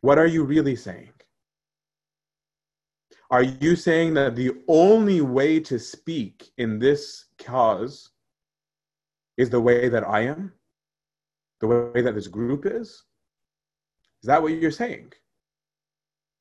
what 0.00 0.18
are 0.18 0.26
you 0.26 0.44
really 0.44 0.76
saying? 0.76 1.12
Are 3.30 3.42
you 3.42 3.76
saying 3.76 4.14
that 4.14 4.34
the 4.34 4.52
only 4.66 5.20
way 5.20 5.60
to 5.60 5.78
speak 5.78 6.50
in 6.58 6.78
this 6.78 7.26
cause 7.38 8.10
is 9.36 9.50
the 9.50 9.60
way 9.60 9.88
that 9.88 10.06
I 10.06 10.22
am? 10.22 10.52
The 11.60 11.68
way 11.68 12.02
that 12.02 12.14
this 12.14 12.26
group 12.26 12.66
is? 12.66 13.04
Is 14.22 14.26
that 14.26 14.42
what 14.42 14.52
you're 14.52 14.70
saying? 14.70 15.12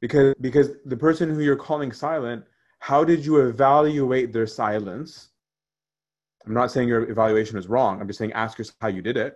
Because 0.01 0.33
because 0.41 0.71
the 0.85 0.97
person 0.97 1.33
who 1.33 1.41
you're 1.41 1.55
calling 1.55 1.91
silent 1.91 2.43
how 2.79 3.03
did 3.03 3.25
you 3.25 3.37
evaluate 3.47 4.33
their 4.33 4.47
silence? 4.47 5.29
I'm 6.45 6.53
not 6.53 6.71
saying 6.71 6.87
your 6.87 7.09
evaluation 7.09 7.57
is 7.57 7.67
wrong. 7.67 7.99
I'm 7.99 8.07
just 8.07 8.17
saying 8.17 8.33
ask 8.33 8.57
yourself 8.57 8.77
how 8.81 8.87
you 8.87 9.01
did 9.01 9.17
it. 9.17 9.35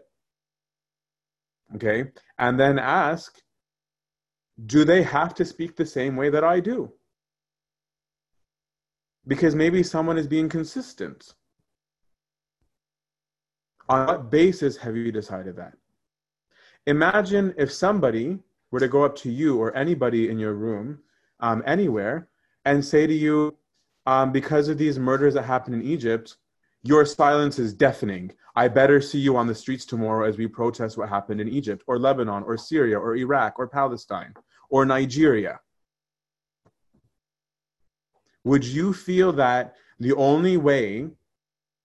Okay? 1.75 2.05
And 2.39 2.59
then 2.59 2.79
ask 2.79 3.39
do 4.65 4.85
they 4.85 5.01
have 5.03 5.33
to 5.35 5.45
speak 5.45 5.75
the 5.75 5.85
same 5.85 6.15
way 6.15 6.29
that 6.29 6.43
i 6.43 6.59
do? 6.59 6.91
Because 9.27 9.55
maybe 9.55 9.81
someone 9.83 10.17
is 10.17 10.27
being 10.27 10.47
consistent. 10.47 11.33
On 13.89 14.05
what 14.05 14.29
basis 14.29 14.77
have 14.77 14.95
you 14.95 15.11
decided 15.11 15.55
that? 15.57 15.73
Imagine 16.85 17.53
if 17.57 17.71
somebody 17.71 18.39
were 18.73 18.79
to 18.79 18.87
go 18.87 19.03
up 19.03 19.15
to 19.15 19.31
you 19.31 19.55
or 19.61 19.75
anybody 19.77 20.29
in 20.29 20.39
your 20.39 20.55
room, 20.55 20.97
um, 21.41 21.61
anywhere, 21.67 22.27
and 22.65 22.83
say 22.83 23.05
to 23.05 23.13
you, 23.13 23.55
um, 24.07 24.31
because 24.31 24.67
of 24.67 24.79
these 24.79 24.97
murders 24.97 25.35
that 25.35 25.43
happened 25.43 25.75
in 25.75 25.83
Egypt, 25.83 26.37
your 26.81 27.05
silence 27.05 27.59
is 27.59 27.71
deafening. 27.71 28.33
I 28.55 28.67
better 28.67 28.99
see 28.99 29.19
you 29.19 29.37
on 29.37 29.45
the 29.45 29.53
streets 29.53 29.85
tomorrow 29.85 30.27
as 30.27 30.39
we 30.39 30.47
protest 30.47 30.97
what 30.97 31.07
happened 31.07 31.39
in 31.39 31.49
Egypt, 31.49 31.83
or 31.85 31.99
Lebanon, 31.99 32.41
or 32.41 32.57
Syria, 32.57 32.97
or 32.97 33.15
Iraq, 33.15 33.59
or 33.59 33.67
Palestine, 33.67 34.33
or 34.71 34.87
Nigeria. 34.87 35.59
Would 38.43 38.65
you 38.65 38.91
feel 38.91 39.31
that 39.33 39.75
the 39.99 40.13
only 40.13 40.57
way 40.57 41.09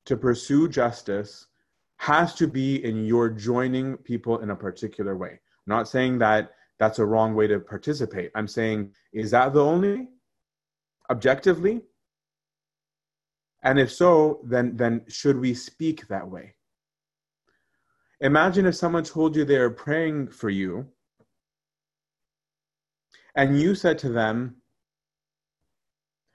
to 0.07 0.17
pursue 0.17 0.71
justice 0.71 1.49
has 1.99 2.35
to 2.37 2.47
be 2.47 2.83
in 2.83 3.05
your 3.05 3.29
joining 3.29 3.99
people 3.99 4.39
in 4.39 4.49
a 4.49 4.57
particular 4.57 5.19
way? 5.19 5.33
I'm 5.33 5.77
not 5.77 5.87
saying 5.87 6.21
that 6.21 6.53
that's 6.79 6.99
a 6.99 7.07
wrong 7.07 7.35
way 7.35 7.47
to 7.47 7.59
participate. 7.59 8.31
I'm 8.35 8.49
saying, 8.49 8.93
is 9.13 9.31
that 9.33 9.53
the 9.53 9.65
only 9.65 10.09
objectively? 11.11 11.83
And 13.63 13.79
if 13.79 13.91
so, 13.91 14.41
then 14.45 14.77
then 14.77 15.03
should 15.09 15.39
we 15.39 15.55
speak 15.55 16.07
that 16.09 16.29
way? 16.29 16.55
Imagine 18.21 18.67
if 18.67 18.75
someone 18.75 19.05
told 19.05 19.37
you 19.37 19.45
they 19.45 19.57
are 19.57 19.71
praying 19.71 20.29
for 20.29 20.51
you 20.51 20.87
and 23.35 23.61
you 23.61 23.75
said 23.75 23.99
to 23.99 24.09
them, 24.09 24.57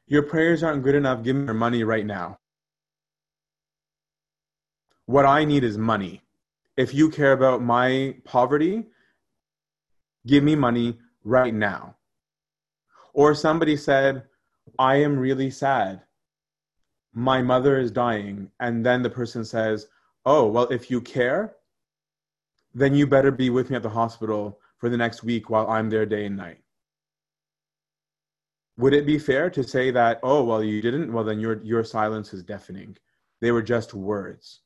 Your 0.07 0.23
prayers 0.23 0.63
aren't 0.63 0.83
good 0.83 0.95
enough, 0.95 1.23
give 1.23 1.35
me 1.35 1.45
your 1.45 1.53
money 1.53 1.83
right 1.83 2.05
now. 2.05 2.39
What 5.05 5.25
I 5.25 5.43
need 5.43 5.63
is 5.63 5.77
money. 5.77 6.21
If 6.77 6.93
you 6.93 7.09
care 7.09 7.33
about 7.33 7.61
my 7.61 8.15
poverty, 8.23 8.85
Give 10.25 10.43
me 10.43 10.55
money 10.55 10.99
right 11.23 11.53
now. 11.53 11.95
Or 13.13 13.35
somebody 13.35 13.77
said, 13.77 14.23
I 14.79 14.95
am 14.95 15.17
really 15.17 15.49
sad. 15.49 16.01
My 17.13 17.41
mother 17.41 17.77
is 17.77 17.91
dying. 17.91 18.49
And 18.59 18.85
then 18.85 19.03
the 19.03 19.09
person 19.09 19.45
says, 19.45 19.87
Oh, 20.25 20.47
well, 20.47 20.67
if 20.69 20.89
you 20.89 21.01
care, 21.01 21.55
then 22.73 22.95
you 22.95 23.05
better 23.05 23.31
be 23.31 23.49
with 23.49 23.69
me 23.69 23.75
at 23.75 23.83
the 23.83 23.89
hospital 23.89 24.59
for 24.77 24.89
the 24.89 24.97
next 24.97 25.23
week 25.23 25.49
while 25.49 25.69
I'm 25.69 25.89
there 25.89 26.05
day 26.05 26.25
and 26.25 26.37
night. 26.37 26.59
Would 28.77 28.93
it 28.93 29.05
be 29.05 29.19
fair 29.19 29.49
to 29.51 29.63
say 29.63 29.91
that, 29.91 30.19
oh, 30.23 30.43
well, 30.43 30.63
you 30.63 30.81
didn't? 30.81 31.13
Well, 31.13 31.23
then 31.23 31.39
your, 31.39 31.61
your 31.61 31.83
silence 31.83 32.33
is 32.33 32.41
deafening. 32.41 32.97
They 33.39 33.51
were 33.51 33.61
just 33.61 33.93
words. 33.93 34.61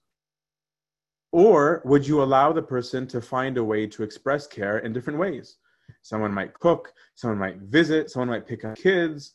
Or 1.32 1.82
would 1.86 2.08
you 2.08 2.24
allow 2.24 2.54
the 2.54 2.62
person 2.62 3.08
to 3.08 3.22
find 3.22 3.58
a 3.58 3.64
way 3.64 3.88
to 3.88 4.04
express 4.04 4.48
care 4.48 4.80
in 4.80 4.94
different 4.94 5.20
ways? 5.20 5.58
Someone 6.02 6.34
might 6.34 6.54
cook, 6.54 6.94
someone 7.16 7.40
might 7.40 7.58
visit, 7.58 8.10
someone 8.10 8.30
might 8.30 8.48
pick 8.48 8.64
up 8.64 8.78
kids, 8.78 9.34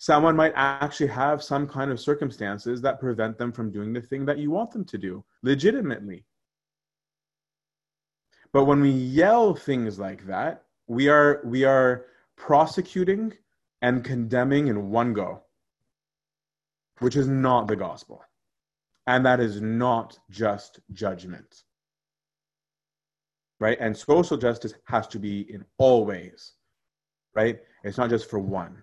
Someone 0.00 0.34
might 0.34 0.54
actually 0.56 1.08
have 1.08 1.42
some 1.42 1.68
kind 1.68 1.90
of 1.90 2.00
circumstances 2.00 2.80
that 2.80 3.00
prevent 3.00 3.36
them 3.36 3.52
from 3.52 3.70
doing 3.70 3.92
the 3.92 4.00
thing 4.00 4.24
that 4.24 4.38
you 4.38 4.50
want 4.50 4.70
them 4.70 4.82
to 4.86 4.96
do 4.96 5.22
legitimately. 5.42 6.24
But 8.50 8.64
when 8.64 8.80
we 8.80 8.90
yell 8.90 9.54
things 9.54 9.98
like 9.98 10.26
that, 10.26 10.64
we 10.86 11.08
are 11.08 11.42
we 11.44 11.64
are 11.64 12.06
prosecuting 12.34 13.34
and 13.82 14.02
condemning 14.02 14.68
in 14.68 14.88
one 14.88 15.12
go, 15.12 15.42
which 17.00 17.14
is 17.14 17.28
not 17.28 17.66
the 17.66 17.76
gospel. 17.76 18.24
And 19.06 19.24
that 19.26 19.40
is 19.40 19.60
not 19.60 20.18
just 20.30 20.80
judgment. 20.92 21.62
Right? 23.58 23.78
And 23.80 23.96
social 23.96 24.36
justice 24.36 24.74
has 24.84 25.06
to 25.08 25.18
be 25.18 25.52
in 25.52 25.64
all 25.78 26.04
ways. 26.04 26.52
Right? 27.34 27.60
It's 27.84 27.98
not 27.98 28.10
just 28.10 28.28
for 28.30 28.38
one. 28.38 28.82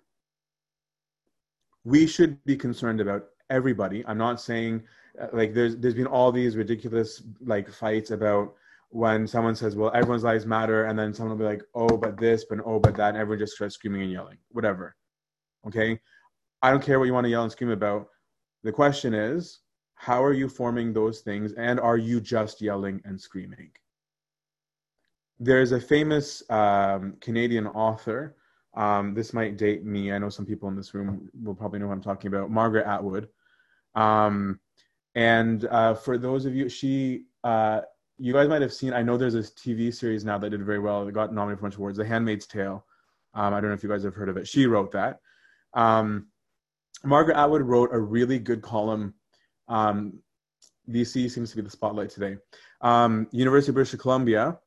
We 1.84 2.08
should 2.08 2.44
be 2.46 2.58
concerned 2.58 3.00
about 3.00 3.26
everybody. 3.50 4.06
I'm 4.08 4.18
not 4.18 4.42
saying 4.42 4.84
uh, 5.22 5.28
like 5.34 5.54
there's 5.54 5.78
there's 5.78 5.94
been 5.94 6.08
all 6.08 6.32
these 6.32 6.56
ridiculous 6.56 7.24
like 7.42 7.70
fights 7.72 8.12
about 8.12 8.54
when 8.90 9.28
someone 9.28 9.56
says, 9.56 9.76
well, 9.76 9.92
everyone's 9.94 10.24
lives 10.24 10.46
matter, 10.46 10.86
and 10.86 10.98
then 10.98 11.14
someone 11.14 11.38
will 11.38 11.46
be 11.46 11.50
like, 11.50 11.64
oh, 11.76 11.98
but 11.98 12.18
this, 12.18 12.46
but 12.46 12.60
oh, 12.66 12.80
but 12.80 12.96
that, 12.96 13.10
and 13.10 13.18
everyone 13.18 13.40
just 13.40 13.54
starts 13.54 13.76
screaming 13.76 14.02
and 14.04 14.12
yelling, 14.12 14.38
whatever. 14.52 14.96
Okay? 15.68 16.00
I 16.62 16.72
don't 16.72 16.84
care 16.84 16.98
what 16.98 17.06
you 17.06 17.14
want 17.14 17.26
to 17.26 17.30
yell 17.30 17.44
and 17.44 17.52
scream 17.52 17.72
about. 17.72 18.08
The 18.64 18.72
question 18.72 19.14
is, 19.14 19.60
how 19.98 20.24
are 20.24 20.34
you 20.34 20.48
forming 20.48 20.94
those 20.94 21.22
things, 21.22 21.54
and 21.54 21.80
are 21.80 21.98
you 21.98 22.22
just 22.22 22.62
yelling 22.62 23.02
and 23.04 23.20
screaming? 23.20 23.72
There's 25.40 25.72
a 25.72 25.80
famous 25.80 26.44
um, 26.50 27.18
Canadian 27.20 27.68
author. 27.68 28.36
Um, 28.76 29.14
this 29.16 29.34
might 29.34 29.58
date 29.58 29.84
me. 29.84 30.12
I 30.12 30.20
know 30.20 30.30
some 30.30 30.46
people 30.46 30.70
in 30.70 30.76
this 30.76 30.94
room 30.94 31.30
will 31.44 31.56
probably 31.56 31.80
know 31.80 31.88
what 31.88 31.94
I'm 31.94 32.02
talking 32.02 32.28
about. 32.28 32.52
Margaret 32.52 32.86
Atwood. 32.86 33.28
Um, 33.96 34.60
and 35.16 35.66
uh, 35.66 35.96
for 35.96 36.20
those 36.20 36.46
of 36.46 36.56
you, 36.56 36.70
she 36.70 37.26
uh, 37.44 37.82
you 38.20 38.34
guys 38.34 38.48
might 38.48 38.62
have 38.62 38.74
seen. 38.74 38.94
I 38.94 39.02
know 39.02 39.18
there's 39.18 39.34
this 39.34 39.52
TV 39.52 39.94
series 39.94 40.24
now 40.24 40.38
that 40.38 40.52
did 40.52 40.64
very 40.64 40.80
well. 40.80 41.08
It 41.08 41.14
got 41.14 41.34
nominated 41.34 41.60
for 41.60 41.66
a 41.66 41.68
bunch 41.68 41.74
of 41.74 41.80
awards. 41.80 41.98
The 41.98 42.06
Handmaid's 42.06 42.46
Tale. 42.46 42.86
Um, 43.34 43.54
I 43.54 43.60
don't 43.60 43.70
know 43.70 43.76
if 43.76 43.84
you 43.84 43.90
guys 43.90 44.04
have 44.04 44.16
heard 44.16 44.30
of 44.30 44.38
it. 44.38 44.48
She 44.48 44.68
wrote 44.68 44.92
that. 44.92 45.22
Um, 45.74 46.28
Margaret 47.04 47.38
Atwood 47.38 47.62
wrote 47.62 47.90
a 47.94 48.00
really 48.00 48.40
good 48.40 48.62
column. 48.62 49.14
Um, 49.68 50.20
BC 50.90 51.30
seems 51.30 51.50
to 51.52 51.56
be 51.58 51.62
the 51.62 51.70
spotlight 51.70 52.10
today. 52.10 52.38
Um, 52.82 53.28
University 53.32 53.72
of 53.72 53.76
British 53.76 53.96
Columbia 54.00 54.58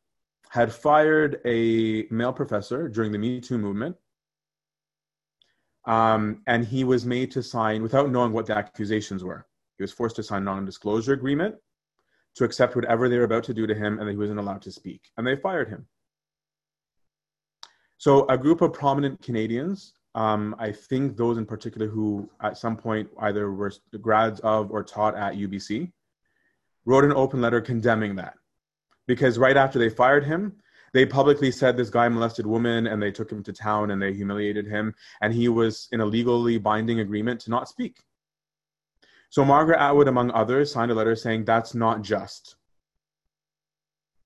had 0.51 0.73
fired 0.73 1.41
a 1.45 2.07
male 2.11 2.33
professor 2.33 2.89
during 2.89 3.13
the 3.13 3.19
Me 3.19 3.41
Too 3.41 3.57
movement. 3.57 3.97
Um, 5.87 6.43
and 6.47 6.65
he 6.65 6.85
was 6.85 7.07
made 7.07 7.31
to 7.33 7.43
sign 7.43 7.83
without 7.83 8.11
knowing 8.11 8.33
what 8.33 8.47
the 8.47 8.57
accusations 8.57 9.25
were. 9.25 9.47
He 9.79 9.83
was 9.83 9.93
forced 9.93 10.17
to 10.17 10.23
sign 10.23 10.43
a 10.43 10.45
non-disclosure 10.45 11.15
agreement 11.15 11.55
to 12.35 12.45
accept 12.45 12.77
whatever 12.77 13.09
they 13.09 13.17
were 13.17 13.25
about 13.25 13.45
to 13.45 13.55
do 13.55 13.67
to 13.67 13.75
him 13.75 13.99
and 13.99 14.07
that 14.07 14.13
he 14.13 14.19
wasn't 14.19 14.39
allowed 14.39 14.63
to 14.63 14.73
speak. 14.73 15.01
And 15.17 15.27
they 15.27 15.37
fired 15.37 15.69
him. 15.69 15.87
So, 17.97 18.27
a 18.29 18.37
group 18.37 18.61
of 18.61 18.73
prominent 18.73 19.23
Canadians, 19.23 19.95
um, 20.15 20.57
I 20.59 20.73
think 20.73 21.17
those 21.17 21.39
in 21.39 21.47
particular 21.47 21.87
who 21.87 22.29
at 22.41 22.59
some 22.59 22.77
point 22.77 23.09
either 23.21 23.53
were 23.53 23.73
grads 24.01 24.41
of 24.41 24.71
or 24.71 24.83
taught 24.83 25.17
at 25.17 25.35
UBC, 25.35 25.91
wrote 26.85 27.05
an 27.05 27.13
open 27.13 27.41
letter 27.41 27.61
condemning 27.61 28.17
that. 28.17 28.35
Because 29.07 29.39
right 29.39 29.57
after 29.57 29.79
they 29.79 29.89
fired 29.89 30.25
him, 30.25 30.57
they 30.93 31.07
publicly 31.07 31.51
said 31.51 31.77
this 31.77 31.91
guy 31.91 32.09
molested 32.09 32.47
women 32.47 32.87
and 32.89 33.01
they 33.01 33.13
took 33.13 33.31
him 33.31 33.43
to 33.45 33.53
town 33.53 33.93
and 33.93 34.03
they 34.03 34.13
humiliated 34.13 34.67
him 34.67 34.95
and 35.21 35.33
he 35.33 35.49
was 35.49 35.89
in 35.93 36.01
a 36.01 36.07
legally 36.07 36.59
binding 36.59 37.01
agreement 37.01 37.41
to 37.41 37.51
not 37.51 37.69
speak 37.69 37.99
so 39.31 39.45
Margaret 39.45 39.79
Atwood, 39.79 40.09
among 40.09 40.33
others, 40.33 40.73
signed 40.73 40.91
a 40.91 40.95
letter 40.95 41.15
saying 41.15 41.45
that's 41.45 41.73
not 41.73 42.03
just, 42.03 42.57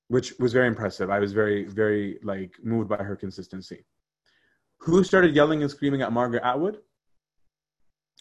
which 0.07 0.33
was 0.39 0.51
very 0.51 0.67
impressive. 0.67 1.11
I 1.11 1.19
was 1.19 1.31
very, 1.31 1.65
very 1.65 2.17
like 2.23 2.55
moved 2.63 2.89
by 2.89 2.97
her 2.97 3.15
consistency. 3.15 3.85
Who 4.79 5.03
started 5.03 5.35
yelling 5.35 5.61
and 5.61 5.71
screaming 5.71 6.01
at 6.01 6.13
Margaret 6.13 6.43
Atwood? 6.43 6.79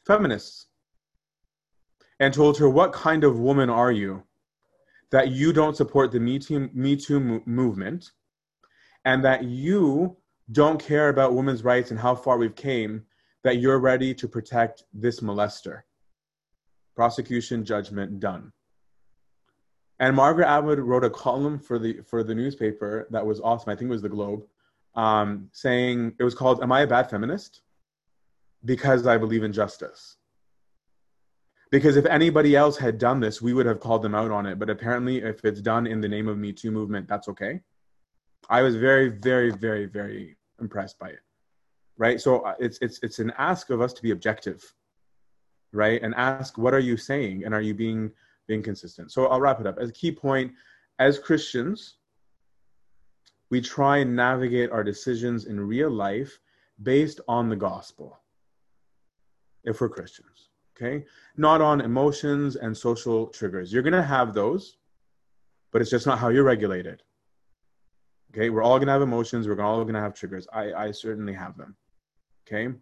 Feminists. 0.07 0.67
And 2.21 2.33
told 2.33 2.59
her, 2.59 2.69
What 2.69 2.93
kind 2.93 3.25
of 3.25 3.39
woman 3.39 3.69
are 3.69 3.93
you 3.93 4.23
that 5.11 5.31
you 5.31 5.53
don't 5.53 5.77
support 5.77 6.11
the 6.11 6.21
Me 6.21 6.39
Too, 6.39 6.71
Me 6.73 6.97
Too 6.97 7.43
movement 7.47 8.11
and 9.05 9.25
that 9.25 9.45
you 9.45 10.17
don't 10.53 10.83
care 10.83 11.09
about 11.09 11.35
women's 11.35 11.65
rights 11.65 11.91
and 11.91 12.01
how 12.01 12.15
far 12.15 12.39
we've 12.39 12.57
came, 12.57 13.05
that 13.43 13.59
you're 13.59 13.79
ready 13.79 14.15
to 14.15 14.29
protect 14.29 14.85
this 14.93 15.21
molester? 15.21 15.83
prosecution, 16.95 17.65
judgment, 17.65 18.21
done. 18.21 18.53
And 20.01 20.17
Margaret 20.17 20.49
Atwood 20.49 20.79
wrote 20.79 21.05
a 21.05 21.11
column 21.11 21.59
for 21.59 21.79
the 21.79 22.01
for 22.03 22.25
the 22.25 22.35
newspaper 22.35 23.07
that 23.11 23.25
was 23.25 23.41
awesome. 23.41 23.71
I 23.71 23.77
think 23.77 23.89
it 23.89 23.93
was 23.93 24.03
the 24.03 24.09
Globe, 24.09 24.43
um, 24.95 25.49
saying 25.53 26.15
it 26.19 26.25
was 26.25 26.35
called 26.35 26.63
"Am 26.63 26.73
I 26.73 26.83
a 26.83 26.87
Bad 26.87 27.11
Feminist?" 27.11 27.63
Because 28.65 29.07
I 29.07 29.19
believe 29.19 29.43
in 29.43 29.53
justice. 29.53 30.17
Because 31.71 31.97
if 31.97 32.07
anybody 32.07 32.55
else 32.55 32.77
had 32.77 32.99
done 32.99 33.21
this, 33.21 33.43
we 33.43 33.53
would 33.53 33.67
have 33.67 33.81
called 33.81 34.03
them 34.03 34.15
out 34.15 34.31
on 34.31 34.47
it. 34.47 34.59
But 34.59 34.71
apparently, 34.71 35.19
if 35.19 35.45
it's 35.45 35.61
done 35.61 35.87
in 35.87 36.01
the 36.01 36.09
name 36.09 36.29
of 36.29 36.39
Me 36.39 36.53
Too 36.53 36.71
movement, 36.71 37.09
that's 37.09 37.29
okay. 37.29 37.61
I 38.49 38.63
was 38.63 38.77
very, 38.77 39.09
very, 39.09 39.51
very, 39.51 39.87
very 39.87 40.37
impressed 40.61 40.99
by 40.99 41.09
it. 41.09 41.21
Right. 41.97 42.21
So 42.21 42.41
uh, 42.41 42.55
it's 42.59 42.79
it's 42.81 43.01
it's 43.03 43.19
an 43.19 43.33
ask 43.39 43.71
of 43.71 43.81
us 43.81 43.93
to 43.95 44.03
be 44.03 44.13
objective 44.13 44.63
right? 45.75 46.03
And 46.03 46.15
ask, 46.15 46.57
what 46.57 46.73
are 46.73 46.79
you 46.79 46.97
saying? 46.97 47.45
And 47.45 47.53
are 47.53 47.61
you 47.61 47.75
being 47.75 48.11
being 48.47 48.63
consistent? 48.63 49.13
So 49.13 49.27
I'll 49.27 49.41
wrap 49.41 49.61
it 49.61 49.67
up. 49.67 49.79
As 49.79 49.91
a 49.91 49.93
key 49.93 50.13
point, 50.13 50.53
as 50.99 51.19
Christians, 51.19 51.97
we 53.51 53.61
try 53.61 53.99
and 53.99 54.17
navigate 54.17 54.71
our 54.71 54.85
decisions 54.85 55.47
in 55.47 55.61
real 55.61 55.91
life 55.91 56.39
based 56.83 57.21
on 57.29 57.49
the 57.49 57.57
gospel. 57.57 58.19
If 59.65 59.81
we're 59.81 59.89
Christians, 59.89 60.51
okay? 60.77 61.05
Not 61.37 61.61
on 61.61 61.81
emotions 61.81 62.57
and 62.57 62.77
social 62.77 63.29
triggers. 63.29 63.73
You're 63.73 63.83
to 63.93 64.03
have 64.03 64.35
those, 64.35 64.77
but 65.73 65.81
it's 65.81 65.91
just 65.91 66.07
not 66.07 66.19
how 66.19 66.29
you're 66.29 66.45
regulated. 66.45 67.03
Okay, 68.33 68.51
we're 68.51 68.63
all 68.63 68.79
to 68.81 68.93
have 68.93 69.03
emotions. 69.03 69.47
We're 69.47 69.61
all 69.61 69.85
to 69.95 70.01
have 70.01 70.15
triggers. 70.15 70.47
I, 70.53 70.73
I 70.73 70.91
certainly 70.91 71.33
have 71.33 71.57
them. 71.57 71.77
Okay, 72.47 72.75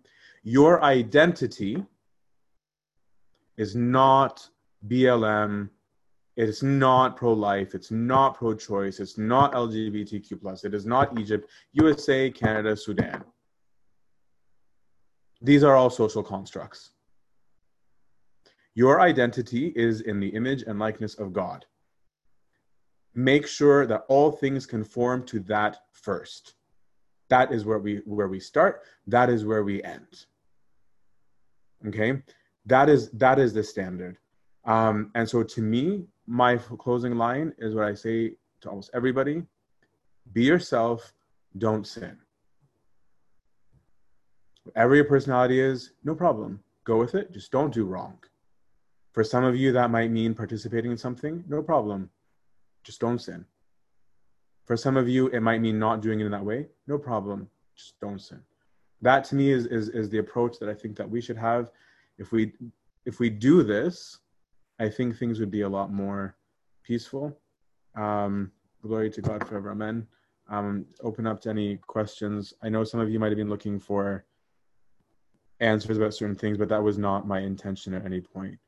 your 0.43 0.83
identity 0.83 1.85
is 3.59 3.77
not 3.77 4.49
BLM. 4.89 5.69
It's 6.37 6.63
not 6.63 7.17
pro-life. 7.17 7.75
It's 7.75 7.91
not 7.91 8.37
pro-choice. 8.37 9.01
It's 9.01 9.19
not 9.19 9.53
LGBTQ 9.53 10.41
plus. 10.41 10.65
It 10.65 10.75
is 10.75 10.87
not 10.87 11.19
Egypt, 11.19 11.51
USA, 11.73 12.31
Canada, 12.31 12.77
Sudan. 12.77 13.23
These 15.43 15.63
are 15.63 15.77
all 15.77 15.91
social 15.91 16.23
constructs. 16.23 16.93
Your 18.75 19.01
identity 19.01 19.73
is 19.77 20.01
in 20.01 20.21
the 20.21 20.29
image 20.29 20.63
and 20.63 20.79
likeness 20.79 21.15
of 21.15 21.33
God. 21.33 21.67
Make 23.15 23.47
sure 23.47 23.87
that 23.87 24.05
all 24.09 24.33
things 24.33 24.65
conform 24.65 25.25
to 25.27 25.41
that 25.41 25.79
first. 25.93 26.55
That 27.29 27.53
is 27.53 27.67
where 27.67 27.79
we 27.79 27.97
where 28.07 28.29
we 28.29 28.41
start. 28.41 28.83
That 29.07 29.29
is 29.29 29.45
where 29.45 29.65
we 29.65 29.83
end. 29.83 30.25
Okay 31.89 32.23
that 32.67 32.89
is 32.89 33.11
that 33.11 33.39
is 33.39 33.53
the 33.53 33.63
standard 33.63 34.19
um, 34.65 35.11
and 35.15 35.29
so 35.29 35.43
to 35.43 35.61
me 35.61 36.05
my 36.33 36.57
closing 36.57 37.17
line 37.17 37.53
is 37.59 37.75
what 37.75 37.85
i 37.85 37.93
say 37.93 38.33
to 38.63 38.71
almost 38.71 38.91
everybody. 38.95 39.43
Be 40.33 40.45
yourself. 40.45 41.13
Don't 41.59 41.87
sin. 41.87 42.17
Whatever 44.65 44.95
your 44.95 45.05
personality 45.05 45.61
is 45.61 45.93
no 46.05 46.15
problem. 46.15 46.61
Go 46.85 46.97
with 46.97 47.15
it. 47.15 47.33
Just 47.33 47.53
don't 47.53 47.75
do 47.75 47.85
wrong. 47.85 48.17
For 49.13 49.23
some 49.23 49.45
of 49.45 49.55
you 49.57 49.73
that 49.73 49.91
might 49.91 50.11
mean 50.11 50.33
participating 50.35 50.91
in 50.91 50.97
something 50.97 51.45
no 51.49 51.63
problem. 51.63 52.09
Just 52.83 53.01
don't 53.01 53.19
sin. 53.19 53.45
For 54.65 54.77
some 54.77 54.97
of 54.97 55.11
you 55.11 55.27
it 55.29 55.41
might 55.41 55.61
mean 55.61 55.79
not 55.79 56.01
doing 56.01 56.21
it 56.21 56.25
in 56.25 56.33
that 56.33 56.45
way 56.45 56.69
no 56.87 56.97
problem. 56.97 57.51
Just 57.77 58.01
don't 58.01 58.23
sin. 58.23 58.41
That 59.03 59.25
to 59.25 59.35
me 59.35 59.51
is 59.51 59.67
is, 59.67 59.91
is 59.91 60.09
the 60.09 60.19
approach 60.19 60.59
that 60.61 60.71
i 60.71 60.75
think 60.75 60.97
that 60.97 61.11
we 61.11 61.21
should 61.21 61.37
have. 61.37 61.71
If 62.17 62.33
we 62.33 62.53
if 63.05 63.21
we 63.21 63.29
do 63.29 63.63
this, 63.63 64.21
I 64.83 64.91
think 64.91 65.17
things 65.17 65.39
would 65.39 65.53
be 65.53 65.61
a 65.61 65.69
lot 65.69 65.93
more 65.93 66.35
peaceful. 66.83 67.39
Um, 67.95 68.51
glory 68.83 69.11
to 69.11 69.23
God 69.23 69.47
forever. 69.47 69.71
Amen. 69.71 70.09
Um, 70.49 70.87
open 71.05 71.25
up 71.25 71.41
to 71.43 71.51
any 71.51 71.77
questions. 71.77 72.53
I 72.65 72.69
know 72.69 72.83
some 72.83 72.99
of 72.99 73.09
you 73.09 73.21
might 73.21 73.29
have 73.29 73.37
been 73.37 73.49
looking 73.49 73.79
for 73.79 74.25
answers 75.61 75.99
about 75.99 76.15
certain 76.15 76.35
things, 76.35 76.59
but 76.59 76.69
that 76.69 76.83
was 76.83 76.99
not 76.99 77.29
my 77.29 77.39
intention 77.39 77.95
at 77.95 78.05
any 78.05 78.21
point. 78.21 78.59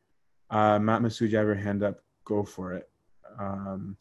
Uh, 0.50 0.78
Matt 0.78 1.02
Masood, 1.02 1.30
you 1.30 1.36
have 1.36 1.46
your 1.46 1.56
hand 1.56 1.82
up. 1.82 1.98
Go 2.24 2.44
for 2.44 2.74
it. 2.74 2.88
Um, 3.40 3.96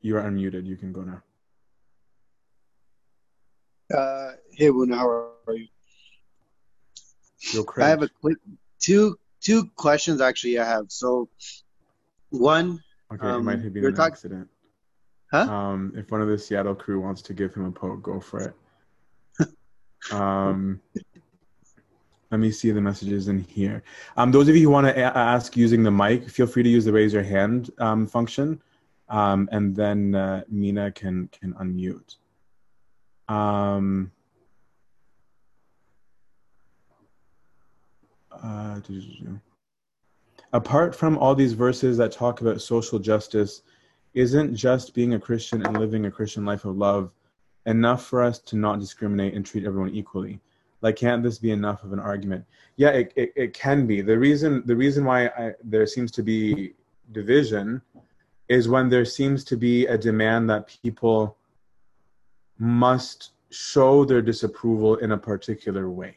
you 0.00 0.16
are 0.16 0.22
unmuted. 0.22 0.66
You 0.66 0.76
can 0.76 0.92
go 0.92 1.02
now. 1.02 1.22
Uh, 3.96 4.32
Hey, 4.50 4.66
Abuna, 4.66 4.96
how 4.96 5.08
are 5.46 5.54
you? 5.54 5.68
Yo, 7.52 7.64
I 7.78 7.88
have 7.88 8.02
a 8.02 8.08
quick 8.08 8.38
two 8.80 9.18
two 9.40 9.70
questions 9.76 10.20
actually. 10.20 10.58
I 10.58 10.64
have 10.64 10.86
so 10.88 11.28
one. 12.30 12.80
Okay, 13.12 13.28
it 13.28 13.40
might 13.40 13.54
Um, 13.58 13.62
have 13.62 13.72
been 13.72 13.84
an 13.86 13.94
talking, 13.94 14.12
accident. 14.12 14.48
huh? 15.30 15.48
Um, 15.50 15.92
if 15.96 16.10
one 16.10 16.20
of 16.20 16.28
the 16.28 16.38
Seattle 16.38 16.74
crew 16.74 17.00
wants 17.00 17.22
to 17.22 17.34
give 17.34 17.54
him 17.54 17.64
a 17.64 17.70
poke, 17.70 18.02
go 18.02 18.20
for 18.20 18.40
it. 18.40 18.54
Um, 20.12 20.80
let 22.30 22.38
me 22.38 22.50
see 22.52 22.70
the 22.70 22.80
messages 22.80 23.26
in 23.28 23.40
here. 23.40 23.82
Um, 24.16 24.30
those 24.30 24.48
of 24.48 24.54
you 24.56 24.62
who 24.62 24.70
want 24.70 24.86
to 24.86 24.92
a- 24.96 25.16
ask 25.16 25.56
using 25.56 25.82
the 25.82 25.90
mic, 25.90 26.28
feel 26.28 26.46
free 26.46 26.62
to 26.62 26.68
use 26.68 26.84
the 26.84 26.92
raise 26.92 27.12
your 27.12 27.22
hand 27.22 27.70
um, 27.78 28.06
function, 28.06 28.60
um, 29.08 29.48
and 29.52 29.74
then 29.74 30.14
uh, 30.14 30.42
Mina 30.48 30.92
can 30.92 31.28
can 31.28 31.54
unmute. 31.54 32.16
Um, 33.28 34.12
uh, 38.42 38.80
apart 40.52 40.94
from 40.94 41.18
all 41.18 41.34
these 41.34 41.52
verses 41.52 41.96
that 41.98 42.12
talk 42.12 42.40
about 42.40 42.60
social 42.60 42.98
justice, 42.98 43.62
isn't 44.14 44.54
just 44.54 44.94
being 44.94 45.14
a 45.14 45.20
Christian 45.20 45.64
and 45.66 45.78
living 45.78 46.06
a 46.06 46.10
Christian 46.10 46.44
life 46.44 46.64
of 46.64 46.76
love 46.76 47.12
enough 47.66 48.04
for 48.06 48.22
us 48.22 48.38
to 48.38 48.56
not 48.56 48.80
discriminate 48.80 49.34
and 49.34 49.44
treat 49.44 49.64
everyone 49.64 49.90
equally? 49.94 50.40
Like, 50.82 50.96
can't 50.96 51.22
this 51.22 51.38
be 51.38 51.50
enough 51.50 51.84
of 51.84 51.92
an 51.92 51.98
argument? 51.98 52.44
Yeah, 52.76 52.90
it, 52.90 53.12
it, 53.16 53.32
it 53.36 53.54
can 53.54 53.86
be. 53.86 54.00
The 54.00 54.18
reason 54.18 54.62
the 54.66 54.76
reason 54.76 55.04
why 55.04 55.26
I, 55.26 55.52
there 55.64 55.86
seems 55.86 56.10
to 56.12 56.22
be 56.22 56.74
division 57.12 57.82
is 58.48 58.68
when 58.68 58.88
there 58.88 59.04
seems 59.04 59.42
to 59.44 59.56
be 59.56 59.86
a 59.86 59.98
demand 59.98 60.48
that 60.50 60.68
people 60.82 61.36
must 62.58 63.32
show 63.50 64.04
their 64.04 64.22
disapproval 64.22 64.96
in 64.96 65.12
a 65.12 65.18
particular 65.18 65.90
way 65.90 66.16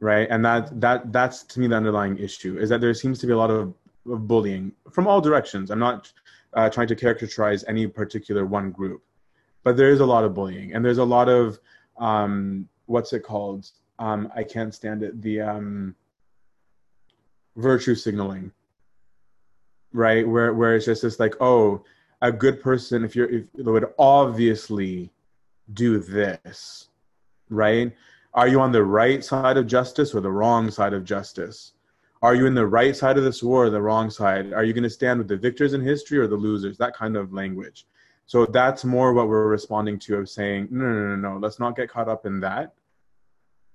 right? 0.00 0.28
And 0.30 0.44
that 0.44 0.80
that 0.80 1.12
that's 1.12 1.42
to 1.44 1.60
me 1.60 1.68
the 1.68 1.76
underlying 1.76 2.18
issue 2.18 2.58
is 2.58 2.68
that 2.70 2.80
there 2.80 2.94
seems 2.94 3.18
to 3.20 3.26
be 3.26 3.32
a 3.32 3.36
lot 3.36 3.50
of, 3.50 3.74
of 4.10 4.26
bullying 4.26 4.72
from 4.90 5.06
all 5.06 5.20
directions. 5.20 5.70
I'm 5.70 5.78
not 5.78 6.12
uh, 6.54 6.68
trying 6.70 6.88
to 6.88 6.96
characterize 6.96 7.64
any 7.68 7.86
particular 7.86 8.46
one 8.46 8.70
group 8.70 9.02
but 9.66 9.76
there 9.76 9.90
is 9.90 9.98
a 9.98 10.06
lot 10.06 10.22
of 10.22 10.32
bullying. 10.32 10.74
And 10.74 10.84
there's 10.84 10.98
a 10.98 11.04
lot 11.04 11.28
of 11.28 11.58
um, 11.98 12.68
what's 12.86 13.12
it 13.12 13.24
called? 13.24 13.68
Um, 13.98 14.30
i 14.36 14.44
can't 14.44 14.72
stand 14.72 15.02
it. 15.02 15.20
The 15.20 15.40
um, 15.40 15.96
virtue 17.56 17.96
signaling 17.96 18.52
right? 19.92 20.28
Where 20.28 20.54
where 20.54 20.76
it's 20.76 20.84
just 20.84 21.02
this 21.02 21.18
like 21.18 21.34
oh 21.40 21.82
a 22.22 22.30
good 22.30 22.60
person 22.60 23.04
if 23.04 23.16
you're 23.16 23.28
if 23.28 23.46
would 23.54 23.86
obviously 23.98 25.10
do 25.72 25.98
this 25.98 26.88
right 27.50 27.92
are 28.34 28.48
you 28.48 28.60
on 28.60 28.72
the 28.72 28.84
right 28.84 29.24
side 29.24 29.56
of 29.56 29.66
justice 29.66 30.14
or 30.14 30.20
the 30.20 30.30
wrong 30.30 30.70
side 30.70 30.92
of 30.92 31.04
justice? 31.04 31.72
Are 32.22 32.34
you 32.34 32.46
in 32.46 32.54
the 32.54 32.66
right 32.66 32.96
side 32.96 33.18
of 33.18 33.24
this 33.24 33.42
war 33.42 33.66
or 33.66 33.70
the 33.70 33.80
wrong 33.80 34.10
side? 34.10 34.52
Are 34.52 34.64
you 34.64 34.72
going 34.72 34.84
to 34.84 34.90
stand 34.90 35.18
with 35.18 35.28
the 35.28 35.36
victors 35.36 35.74
in 35.74 35.80
history 35.80 36.18
or 36.18 36.26
the 36.26 36.36
losers? 36.36 36.78
That 36.78 36.94
kind 36.94 37.16
of 37.16 37.32
language. 37.32 37.86
So 38.26 38.46
that's 38.46 38.84
more 38.84 39.12
what 39.12 39.28
we're 39.28 39.46
responding 39.46 39.98
to 40.00 40.16
of 40.16 40.28
saying 40.28 40.68
no 40.70 40.84
no 40.84 41.16
no 41.16 41.16
no 41.16 41.38
let's 41.38 41.60
not 41.60 41.76
get 41.76 41.88
caught 41.88 42.08
up 42.08 42.26
in 42.26 42.40
that 42.40 42.74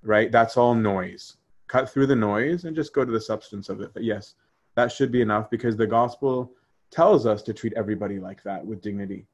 right? 0.03 0.31
That's 0.31 0.57
all 0.57 0.73
noise. 0.73 1.37
Cut 1.67 1.87
through 1.89 2.07
the 2.07 2.15
noise 2.15 2.65
and 2.65 2.75
just 2.75 2.91
go 2.91 3.05
to 3.05 3.11
the 3.11 3.21
substance 3.21 3.69
of 3.69 3.79
it. 3.81 3.93
But 3.93 4.03
yes 4.03 4.35
that 4.75 4.91
should 4.91 5.11
be 5.11 5.21
enough 5.21 5.49
because 5.49 5.75
the 5.75 5.87
gospel 5.87 6.51
tells 6.91 7.25
us 7.25 7.41
to 7.43 7.53
treat 7.53 7.73
everybody 7.75 8.19
like 8.19 8.43
that 8.43 8.65
with 8.65 8.81
dignity. 8.81 9.25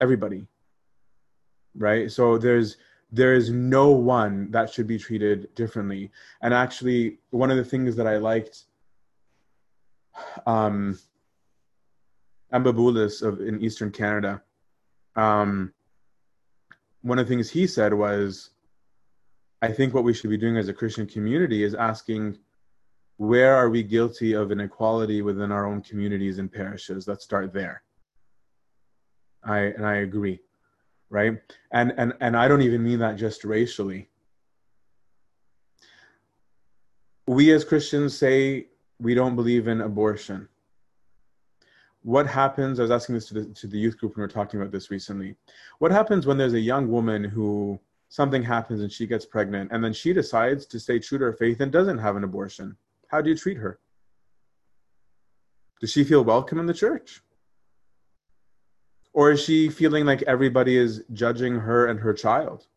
Everybody. 0.00 0.46
Right? 1.76 2.10
So 2.10 2.38
there's 2.38 2.76
there 3.10 3.34
is 3.34 3.50
no 3.50 3.90
one 3.90 4.50
that 4.50 4.70
should 4.70 4.86
be 4.86 4.98
treated 4.98 5.54
differently. 5.54 6.10
And 6.42 6.52
actually 6.52 7.18
one 7.30 7.50
of 7.50 7.56
the 7.56 7.64
things 7.64 7.96
that 7.96 8.06
i 8.06 8.16
liked 8.16 8.64
um 10.46 10.98
of 12.52 13.40
in 13.40 13.60
eastern 13.60 13.90
canada 13.90 14.42
um 15.16 15.72
one 17.02 17.18
of 17.18 17.26
the 17.26 17.30
things 17.30 17.50
he 17.50 17.66
said 17.66 17.92
was 17.92 18.50
i 19.60 19.68
think 19.68 19.92
what 19.92 20.04
we 20.04 20.14
should 20.14 20.30
be 20.30 20.38
doing 20.38 20.56
as 20.56 20.68
a 20.68 20.72
christian 20.72 21.06
community 21.06 21.62
is 21.62 21.74
asking 21.74 22.38
where 23.18 23.54
are 23.54 23.68
we 23.68 23.82
guilty 23.82 24.32
of 24.32 24.52
inequality 24.52 25.22
within 25.22 25.52
our 25.52 25.66
own 25.66 25.82
communities 25.82 26.38
and 26.38 26.50
parishes? 26.50 27.08
Let's 27.08 27.24
start 27.24 27.52
there. 27.52 27.82
I 29.44 29.58
and 29.58 29.86
i 29.86 29.96
agree 29.96 30.40
right? 31.10 31.38
And 31.72 31.92
and 31.96 32.12
and 32.20 32.36
i 32.36 32.48
don't 32.48 32.62
even 32.62 32.82
mean 32.82 32.98
that 33.00 33.16
just 33.16 33.44
racially. 33.44 34.08
We 37.26 37.52
as 37.52 37.64
christians 37.64 38.16
say 38.16 38.68
we 39.00 39.14
don't 39.14 39.36
believe 39.36 39.68
in 39.68 39.80
abortion. 39.80 40.48
What 42.02 42.26
happens 42.26 42.78
i 42.78 42.82
was 42.82 42.90
asking 42.90 43.16
this 43.16 43.26
to 43.28 43.34
the, 43.34 43.44
to 43.54 43.66
the 43.66 43.78
youth 43.78 43.98
group 43.98 44.16
when 44.16 44.22
we 44.22 44.24
were 44.24 44.28
talking 44.28 44.60
about 44.60 44.72
this 44.72 44.90
recently. 44.90 45.36
What 45.78 45.92
happens 45.92 46.26
when 46.26 46.38
there's 46.38 46.54
a 46.54 46.60
young 46.60 46.88
woman 46.88 47.24
who 47.24 47.78
something 48.10 48.42
happens 48.42 48.80
and 48.80 48.90
she 48.90 49.06
gets 49.06 49.26
pregnant 49.26 49.70
and 49.72 49.84
then 49.84 49.92
she 49.92 50.12
decides 50.12 50.64
to 50.66 50.80
stay 50.80 50.98
true 50.98 51.18
to 51.18 51.24
her 51.26 51.32
faith 51.34 51.60
and 51.60 51.70
doesn't 51.70 51.98
have 51.98 52.16
an 52.16 52.24
abortion? 52.24 52.76
How 53.08 53.20
do 53.20 53.30
you 53.30 53.36
treat 53.36 53.58
her? 53.58 53.78
Does 55.80 55.92
she 55.92 56.02
feel 56.04 56.24
welcome 56.24 56.58
in 56.58 56.66
the 56.66 56.74
church 56.74 57.22
or 59.18 59.32
is 59.32 59.42
she 59.42 59.68
feeling 59.68 60.06
like 60.06 60.22
everybody 60.28 60.76
is 60.76 61.02
judging 61.12 61.56
her 61.56 61.88
and 61.88 61.98
her 61.98 62.14
child? 62.14 62.68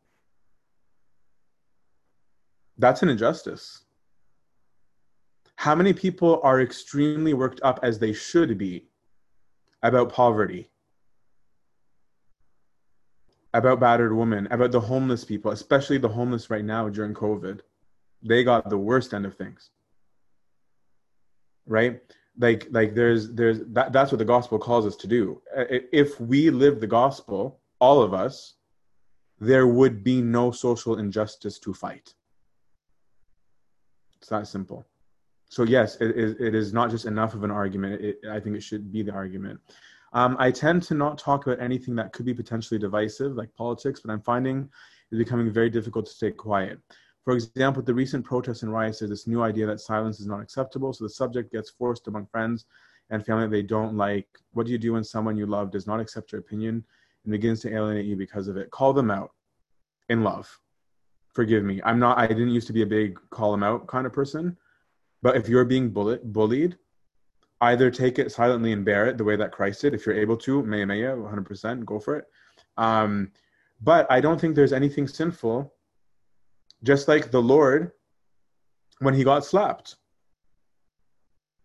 That's 2.79 3.03
an 3.03 3.09
injustice. 3.09 3.83
How 5.55 5.75
many 5.75 5.93
people 5.93 6.41
are 6.41 6.59
extremely 6.59 7.35
worked 7.35 7.61
up 7.61 7.79
as 7.83 7.99
they 7.99 8.11
should 8.11 8.57
be 8.57 8.87
about 9.83 10.11
poverty 10.11 10.71
about 13.53 13.79
battered 13.79 14.15
women 14.15 14.47
about 14.49 14.71
the 14.71 14.79
homeless 14.79 15.23
people 15.23 15.51
especially 15.51 15.99
the 15.99 16.09
homeless 16.09 16.49
right 16.49 16.65
now 16.65 16.89
during 16.89 17.13
covid? 17.13 17.59
They 18.23 18.43
got 18.43 18.67
the 18.67 18.79
worst 18.79 19.13
end 19.13 19.27
of 19.27 19.35
things 19.35 19.69
right 21.67 22.01
like 22.37 22.67
like 22.71 22.95
there's 22.95 23.31
there's 23.33 23.59
that, 23.67 23.91
that's 23.91 24.11
what 24.11 24.19
the 24.19 24.25
gospel 24.25 24.57
calls 24.57 24.85
us 24.85 24.95
to 24.97 25.07
do. 25.07 25.41
If 25.55 26.19
we 26.19 26.49
live 26.49 26.79
the 26.79 26.87
gospel 26.87 27.59
all 27.79 28.01
of 28.01 28.13
us 28.13 28.55
there 29.39 29.65
would 29.67 30.03
be 30.03 30.21
no 30.21 30.51
social 30.51 30.99
injustice 30.99 31.57
to 31.57 31.73
fight. 31.73 32.13
It's 34.17 34.29
that 34.29 34.47
simple. 34.47 34.85
So 35.49 35.63
yes 35.63 35.97
it, 35.99 36.11
it, 36.39 36.55
is 36.55 36.73
not 36.73 36.91
just 36.91 37.05
enough 37.05 37.33
of 37.33 37.43
an 37.43 37.51
argument. 37.51 38.01
It, 38.01 38.19
i 38.29 38.39
think 38.39 38.55
it 38.55 38.63
should 38.63 38.91
be 38.91 39.03
the 39.03 39.11
argument. 39.11 39.59
Um, 40.13 40.35
i 40.39 40.51
tend 40.51 40.83
to 40.83 40.93
not 40.93 41.17
talk 41.17 41.47
about 41.47 41.61
anything 41.61 41.95
that 41.95 42.13
could 42.13 42.25
be 42.25 42.33
potentially 42.33 42.79
divisive 42.79 43.35
like 43.35 43.53
politics 43.55 44.01
but 44.01 44.11
i'm 44.11 44.21
finding 44.21 44.67
it's 45.09 45.17
becoming 45.17 45.49
very 45.49 45.69
difficult 45.69 46.05
to 46.05 46.11
stay 46.11 46.31
quiet 46.31 46.79
for 47.23 47.33
example, 47.33 47.83
the 47.83 47.93
recent 47.93 48.25
protests 48.25 48.63
and 48.63 48.73
riots, 48.73 48.99
there's 48.99 49.11
this 49.11 49.27
new 49.27 49.43
idea 49.43 49.67
that 49.67 49.79
silence 49.79 50.19
is 50.19 50.25
not 50.25 50.41
acceptable. 50.41 50.91
So 50.91 51.03
the 51.03 51.09
subject 51.09 51.51
gets 51.51 51.69
forced 51.69 52.07
among 52.07 52.25
friends 52.27 52.65
and 53.11 53.23
family 53.23 53.43
that 53.43 53.51
they 53.51 53.61
don't 53.61 53.95
like. 53.95 54.27
What 54.53 54.65
do 54.65 54.71
you 54.71 54.79
do 54.79 54.93
when 54.93 55.03
someone 55.03 55.37
you 55.37 55.45
love 55.45 55.71
does 55.71 55.85
not 55.85 55.99
accept 55.99 56.31
your 56.31 56.41
opinion 56.41 56.83
and 57.23 57.31
begins 57.31 57.59
to 57.61 57.73
alienate 57.73 58.05
you 58.05 58.15
because 58.15 58.47
of 58.47 58.57
it? 58.57 58.71
Call 58.71 58.93
them 58.93 59.11
out 59.11 59.31
in 60.09 60.23
love. 60.23 60.59
Forgive 61.33 61.63
me. 61.63 61.79
I'm 61.85 61.99
not, 61.99 62.17
I 62.17 62.25
didn't 62.27 62.49
used 62.49 62.67
to 62.67 62.73
be 62.73 62.81
a 62.81 62.87
big 62.87 63.19
call 63.29 63.51
them 63.51 63.63
out 63.63 63.87
kind 63.87 64.07
of 64.07 64.13
person. 64.13 64.57
But 65.21 65.37
if 65.37 65.47
you're 65.47 65.65
being 65.65 65.91
bullet, 65.91 66.33
bullied, 66.33 66.77
either 67.61 67.91
take 67.91 68.17
it 68.17 68.31
silently 68.31 68.73
and 68.73 68.83
bear 68.83 69.05
it 69.05 69.19
the 69.19 69.23
way 69.23 69.35
that 69.35 69.51
Christ 69.51 69.81
did. 69.81 69.93
If 69.93 70.07
you're 70.07 70.15
able 70.17 70.37
to, 70.37 70.63
may, 70.63 70.83
may, 70.85 71.01
100%, 71.01 71.85
go 71.85 71.99
for 71.99 72.15
it. 72.15 72.25
Um, 72.77 73.31
but 73.81 74.11
I 74.11 74.19
don't 74.19 74.41
think 74.41 74.55
there's 74.55 74.73
anything 74.73 75.07
sinful 75.07 75.71
just 76.83 77.07
like 77.07 77.31
the 77.31 77.41
Lord 77.41 77.91
when 78.99 79.13
he 79.13 79.23
got 79.23 79.45
slapped. 79.45 79.95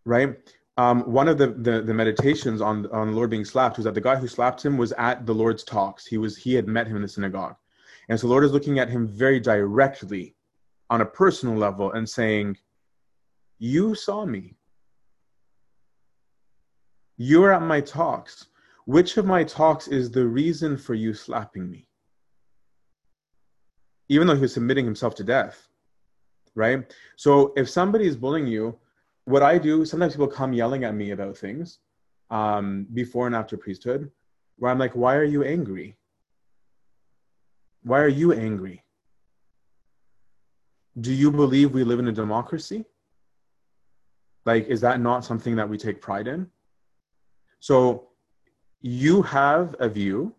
Right? 0.04 0.36
Um, 0.78 1.10
one 1.10 1.26
of 1.28 1.38
the, 1.38 1.48
the, 1.48 1.80
the 1.80 1.94
meditations 1.94 2.60
on 2.60 2.86
on 2.92 3.08
the 3.08 3.16
Lord 3.16 3.30
being 3.30 3.46
slapped 3.46 3.76
was 3.76 3.84
that 3.84 3.94
the 3.94 4.00
guy 4.00 4.16
who 4.16 4.28
slapped 4.28 4.64
him 4.64 4.76
was 4.76 4.92
at 4.92 5.24
the 5.24 5.34
Lord's 5.34 5.64
talks. 5.64 6.06
He 6.06 6.18
was 6.18 6.36
he 6.36 6.54
had 6.54 6.68
met 6.68 6.86
him 6.86 6.96
in 6.96 7.02
the 7.02 7.08
synagogue, 7.08 7.56
and 8.08 8.20
so 8.20 8.28
Lord 8.28 8.44
is 8.44 8.52
looking 8.52 8.78
at 8.78 8.90
him 8.90 9.08
very 9.08 9.40
directly, 9.40 10.36
on 10.90 11.00
a 11.00 11.06
personal 11.06 11.56
level, 11.56 11.92
and 11.92 12.06
saying, 12.06 12.58
"You 13.58 13.94
saw 13.94 14.26
me. 14.26 14.58
You 17.16 17.40
were 17.40 17.52
at 17.52 17.62
my 17.62 17.80
talks. 17.80 18.48
Which 18.84 19.16
of 19.16 19.24
my 19.24 19.42
talks 19.44 19.88
is 19.88 20.10
the 20.10 20.26
reason 20.26 20.76
for 20.76 20.92
you 20.92 21.14
slapping 21.14 21.70
me?" 21.70 21.85
Even 24.08 24.26
though 24.26 24.34
he 24.34 24.40
was 24.40 24.54
submitting 24.54 24.84
himself 24.84 25.14
to 25.14 25.24
death 25.24 25.68
right 26.54 26.94
so 27.16 27.52
if 27.56 27.68
somebody 27.68 28.06
is 28.06 28.16
bullying 28.16 28.46
you 28.46 28.76
what 29.24 29.42
i 29.42 29.58
do 29.58 29.84
sometimes 29.84 30.12
people 30.14 30.26
come 30.26 30.52
yelling 30.52 30.84
at 30.84 30.94
me 30.94 31.10
about 31.10 31.36
things 31.36 31.78
um, 32.30 32.86
before 32.92 33.26
and 33.26 33.36
after 33.36 33.56
priesthood 33.56 34.10
where 34.58 34.70
i'm 34.70 34.78
like 34.78 34.94
why 34.94 35.14
are 35.16 35.24
you 35.24 35.44
angry 35.44 35.96
Why 37.86 38.00
are 38.00 38.08
you 38.08 38.32
angry? 38.32 38.82
Do 41.00 41.12
you 41.12 41.30
believe 41.30 41.72
we 41.72 41.84
live 41.84 42.00
in 42.00 42.08
a 42.08 42.12
democracy? 42.12 42.84
Like, 44.44 44.66
is 44.66 44.80
that 44.80 44.98
not 45.00 45.24
something 45.24 45.54
that 45.54 45.68
we 45.68 45.78
take 45.78 46.00
pride 46.00 46.26
in? 46.26 46.48
So, 47.60 48.08
you 48.80 49.22
have 49.22 49.76
a 49.78 49.88
view, 49.88 50.34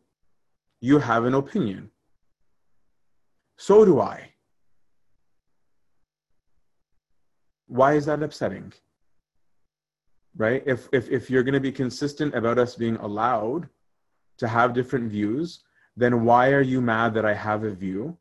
you 0.82 1.00
have 1.00 1.24
an 1.24 1.36
opinion. 1.36 1.90
So 3.58 3.84
do 3.84 4.00
I. 4.00 4.32
Why 7.68 7.94
is 7.94 8.06
that 8.06 8.24
upsetting? 8.24 8.72
Right? 10.36 10.64
If, 10.66 10.88
if, 10.94 11.10
if 11.10 11.30
you're 11.30 11.44
going 11.44 11.54
to 11.54 11.60
be 11.60 11.72
consistent 11.72 12.36
about 12.36 12.60
us 12.60 12.76
being 12.76 12.96
allowed 12.98 13.68
to 14.38 14.48
have 14.48 14.74
different 14.74 15.12
views, 15.12 15.64
then 15.96 16.24
why 16.24 16.52
are 16.52 16.62
you 16.62 16.80
mad 16.80 17.16
that 17.16 17.26
I 17.26 17.34
have 17.34 17.64
a 17.64 17.72
view? 17.72 18.16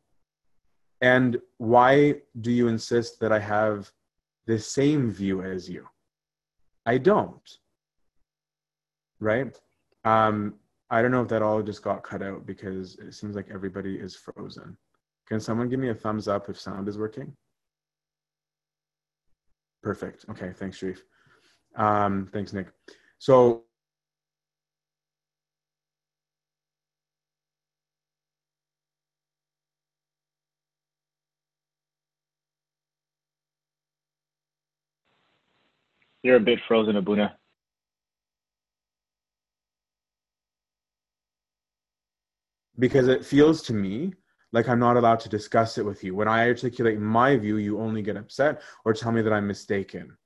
And 1.02 1.38
why 1.58 2.22
do 2.40 2.50
you 2.50 2.68
insist 2.68 3.20
that 3.20 3.30
I 3.30 3.38
have 3.38 3.92
the 4.46 4.58
same 4.58 5.10
view 5.10 5.42
as 5.42 5.68
you? 5.68 5.86
I 6.86 6.96
don't. 6.96 7.58
Right? 9.20 9.54
Um, 10.04 10.54
I 10.88 11.02
don't 11.02 11.10
know 11.10 11.22
if 11.22 11.28
that 11.28 11.42
all 11.42 11.62
just 11.62 11.82
got 11.82 12.02
cut 12.02 12.22
out 12.22 12.46
because 12.46 12.96
it 12.96 13.12
seems 13.12 13.36
like 13.36 13.48
everybody 13.52 13.96
is 13.96 14.16
frozen. 14.16 14.78
Can 15.28 15.40
someone 15.40 15.68
give 15.68 15.80
me 15.80 15.88
a 15.88 15.94
thumbs 15.94 16.28
up 16.28 16.48
if 16.48 16.58
sound 16.58 16.88
is 16.88 16.98
working? 16.98 17.32
Perfect. 19.82 20.24
Okay, 20.30 20.52
thanks, 20.54 20.78
Sharif. 20.78 21.02
Um, 21.76 22.28
thanks, 22.32 22.52
Nick. 22.52 22.68
So 23.18 23.66
You're 36.26 36.36
a 36.36 36.40
bit 36.40 36.58
frozen, 36.66 36.96
Abuna. 36.96 37.36
Because 42.76 43.06
it 43.06 43.24
feels 43.24 43.62
to 43.62 43.72
me 43.72 44.12
like 44.52 44.68
I'm 44.68 44.78
not 44.78 44.96
allowed 44.96 45.20
to 45.20 45.28
discuss 45.28 45.78
it 45.78 45.84
with 45.84 46.02
you. 46.04 46.14
When 46.14 46.28
I 46.28 46.48
articulate 46.48 47.00
my 47.00 47.36
view, 47.36 47.56
you 47.56 47.80
only 47.80 48.02
get 48.02 48.16
upset 48.16 48.62
or 48.84 48.92
tell 48.92 49.12
me 49.12 49.22
that 49.22 49.32
I'm 49.32 49.46
mistaken. 49.46 50.16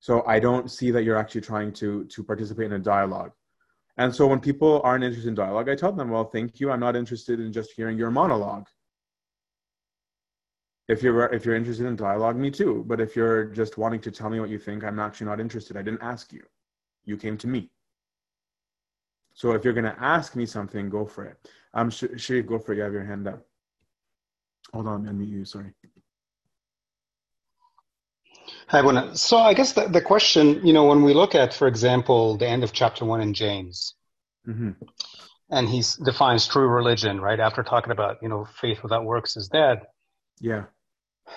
So 0.00 0.24
I 0.26 0.38
don't 0.38 0.70
see 0.70 0.90
that 0.90 1.02
you're 1.04 1.16
actually 1.16 1.40
trying 1.42 1.72
to 1.74 2.04
to 2.04 2.22
participate 2.22 2.66
in 2.66 2.72
a 2.72 2.78
dialogue. 2.78 3.32
And 3.96 4.14
so 4.14 4.26
when 4.28 4.38
people 4.38 4.80
aren't 4.84 5.02
interested 5.02 5.28
in 5.28 5.34
dialogue, 5.34 5.68
I 5.68 5.74
tell 5.74 5.92
them, 5.92 6.10
well, 6.10 6.24
thank 6.24 6.60
you. 6.60 6.70
I'm 6.70 6.80
not 6.80 6.94
interested 6.94 7.40
in 7.40 7.52
just 7.52 7.72
hearing 7.72 7.98
your 7.98 8.12
monologue. 8.12 8.66
If 10.88 11.02
you're 11.02 11.26
if 11.34 11.44
you're 11.44 11.56
interested 11.56 11.86
in 11.86 11.96
dialogue, 11.96 12.36
me 12.36 12.50
too. 12.50 12.84
But 12.86 13.00
if 13.00 13.16
you're 13.16 13.46
just 13.46 13.76
wanting 13.76 14.00
to 14.02 14.10
tell 14.10 14.30
me 14.30 14.40
what 14.40 14.50
you 14.50 14.58
think, 14.58 14.84
I'm 14.84 14.98
actually 15.00 15.26
not 15.26 15.40
interested. 15.40 15.76
I 15.76 15.82
didn't 15.82 16.02
ask 16.02 16.32
you. 16.32 16.42
You 17.04 17.16
came 17.16 17.36
to 17.38 17.48
me. 17.48 17.70
So 19.38 19.52
if 19.52 19.64
you're 19.64 19.72
going 19.72 19.84
to 19.84 20.02
ask 20.02 20.34
me 20.34 20.46
something, 20.46 20.90
go 20.90 21.06
for 21.06 21.24
it. 21.24 21.36
Um, 21.72 21.90
Sh- 21.90 22.16
Sharif, 22.16 22.46
go 22.48 22.58
for 22.58 22.72
it. 22.72 22.78
You 22.78 22.82
have 22.82 22.92
your 22.92 23.04
hand 23.04 23.28
up. 23.28 23.40
Hold 24.72 24.88
on, 24.88 25.04
let 25.04 25.14
me 25.14 25.26
unmute 25.26 25.30
you. 25.30 25.44
Sorry. 25.44 25.70
Hi, 28.66 28.80
Abuna. 28.80 29.16
So 29.16 29.36
I 29.38 29.54
guess 29.54 29.74
the, 29.74 29.86
the 29.86 30.00
question, 30.00 30.66
you 30.66 30.72
know, 30.72 30.86
when 30.86 31.04
we 31.04 31.14
look 31.14 31.36
at, 31.36 31.54
for 31.54 31.68
example, 31.68 32.36
the 32.36 32.48
end 32.48 32.64
of 32.64 32.72
chapter 32.72 33.04
one 33.04 33.20
in 33.20 33.32
James, 33.32 33.94
Mm-hmm. 34.48 34.70
and 35.50 35.68
he 35.68 35.84
defines 36.04 36.48
true 36.48 36.66
religion, 36.66 37.20
right? 37.20 37.38
After 37.38 37.62
talking 37.62 37.92
about, 37.92 38.16
you 38.22 38.28
know, 38.28 38.44
faith 38.60 38.82
without 38.82 39.04
works 39.04 39.36
is 39.36 39.46
dead. 39.46 39.82
Yeah. 40.40 40.64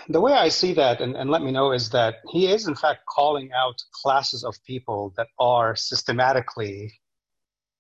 The 0.10 0.22
way 0.22 0.34
I 0.34 0.48
see 0.50 0.74
that, 0.74 1.02
and, 1.02 1.16
and 1.16 1.30
let 1.30 1.44
me 1.44 1.52
know, 1.52 1.72
is 1.72 1.90
that 1.92 2.16
he 2.32 2.48
is 2.48 2.68
in 2.68 2.76
fact 2.76 3.02
calling 3.08 3.52
out 3.52 3.76
classes 4.02 4.44
of 4.44 4.56
people 4.66 5.14
that 5.18 5.28
are 5.40 5.76
systematically, 5.76 6.94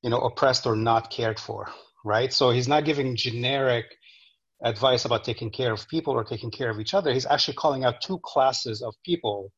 you 0.01 0.09
know, 0.09 0.19
oppressed 0.19 0.65
or 0.65 0.75
not 0.75 1.11
cared 1.11 1.39
for, 1.39 1.69
right? 2.03 2.33
So 2.33 2.49
he's 2.51 2.67
not 2.67 2.85
giving 2.85 3.15
generic 3.15 3.85
advice 4.63 5.05
about 5.05 5.23
taking 5.23 5.49
care 5.49 5.71
of 5.71 5.87
people 5.87 6.13
or 6.13 6.23
taking 6.23 6.51
care 6.51 6.69
of 6.69 6.79
each 6.79 6.93
other. 6.93 7.13
He's 7.13 7.25
actually 7.25 7.55
calling 7.55 7.83
out 7.83 8.01
two 8.01 8.19
classes 8.23 8.81
of 8.81 8.95
people 9.03 9.51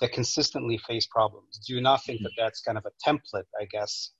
that 0.00 0.12
consistently 0.12 0.78
face 0.78 1.06
problems. 1.06 1.58
Do 1.66 1.74
you 1.74 1.80
not 1.80 2.04
think 2.04 2.20
that 2.22 2.32
that's 2.36 2.60
kind 2.60 2.78
of 2.78 2.84
a 2.86 3.08
template, 3.08 3.44
I 3.58 3.64
guess, 3.70 4.12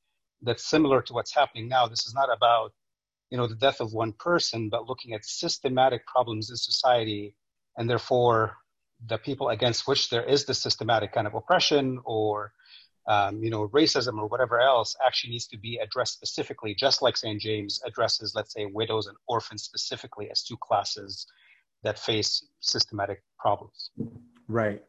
that's 0.43 0.65
similar 0.65 1.03
to 1.03 1.13
what's 1.13 1.35
happening 1.35 1.69
now? 1.69 1.87
This 1.87 2.07
is 2.07 2.15
not 2.15 2.29
about, 2.35 2.73
you 3.31 3.37
know, 3.37 3.47
the 3.47 3.55
death 3.55 3.81
of 3.81 3.93
one 3.93 4.13
person, 4.13 4.69
but 4.71 4.87
looking 4.87 5.13
at 5.13 5.25
systematic 5.25 6.07
problems 6.07 6.51
in 6.51 6.57
society, 6.57 7.35
and 7.77 7.89
therefore 7.89 8.57
the 9.07 9.19
people 9.19 9.51
against 9.51 9.87
which 9.87 10.09
there 10.09 10.25
is 10.25 10.47
the 10.47 10.55
systematic 10.55 11.13
kind 11.13 11.27
of 11.27 11.35
oppression 11.35 12.01
or 12.05 12.53
um, 13.09 13.43
you 13.43 13.51
know, 13.51 13.69
racism 13.69 14.19
or 14.19 14.27
whatever 14.27 14.61
else 14.61 14.97
actually 15.05 15.31
needs 15.31 15.47
to 15.49 15.59
be 15.59 15.79
addressed 15.79 16.15
specifically, 16.15 16.75
just 16.75 17.03
like 17.03 17.17
St. 17.17 17.41
James 17.41 17.81
addresses, 17.87 18.35
let's 18.35 18.53
say, 18.53 18.67
widows 18.67 19.07
and 19.07 19.17
orphans 19.29 19.63
specifically 19.63 20.29
as 20.31 20.43
two 20.43 20.57
classes 20.57 21.27
that 21.85 21.99
face 21.99 22.47
systematic 22.61 23.23
problems. 23.39 23.91
Right. 24.49 24.83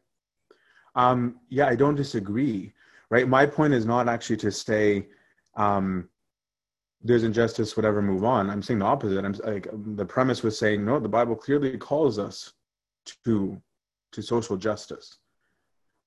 Um, 0.94 1.36
yeah, 1.48 1.66
I 1.66 1.76
don't 1.76 1.94
disagree. 1.94 2.72
Right. 3.10 3.28
My 3.28 3.46
point 3.46 3.72
is 3.72 3.86
not 3.86 4.08
actually 4.08 4.36
to 4.38 4.50
say 4.50 5.06
um, 5.56 6.08
there's 7.02 7.22
injustice, 7.22 7.76
whatever, 7.76 8.02
move 8.02 8.24
on. 8.24 8.50
I'm 8.50 8.62
saying 8.62 8.80
the 8.80 8.86
opposite. 8.86 9.24
I'm 9.24 9.32
like 9.44 9.68
the 9.94 10.04
premise 10.04 10.42
was 10.42 10.58
saying 10.58 10.84
no. 10.84 10.98
The 10.98 11.08
Bible 11.08 11.36
clearly 11.36 11.78
calls 11.78 12.18
us 12.18 12.52
to 13.24 13.60
to 14.12 14.22
social 14.22 14.56
justice. 14.56 15.18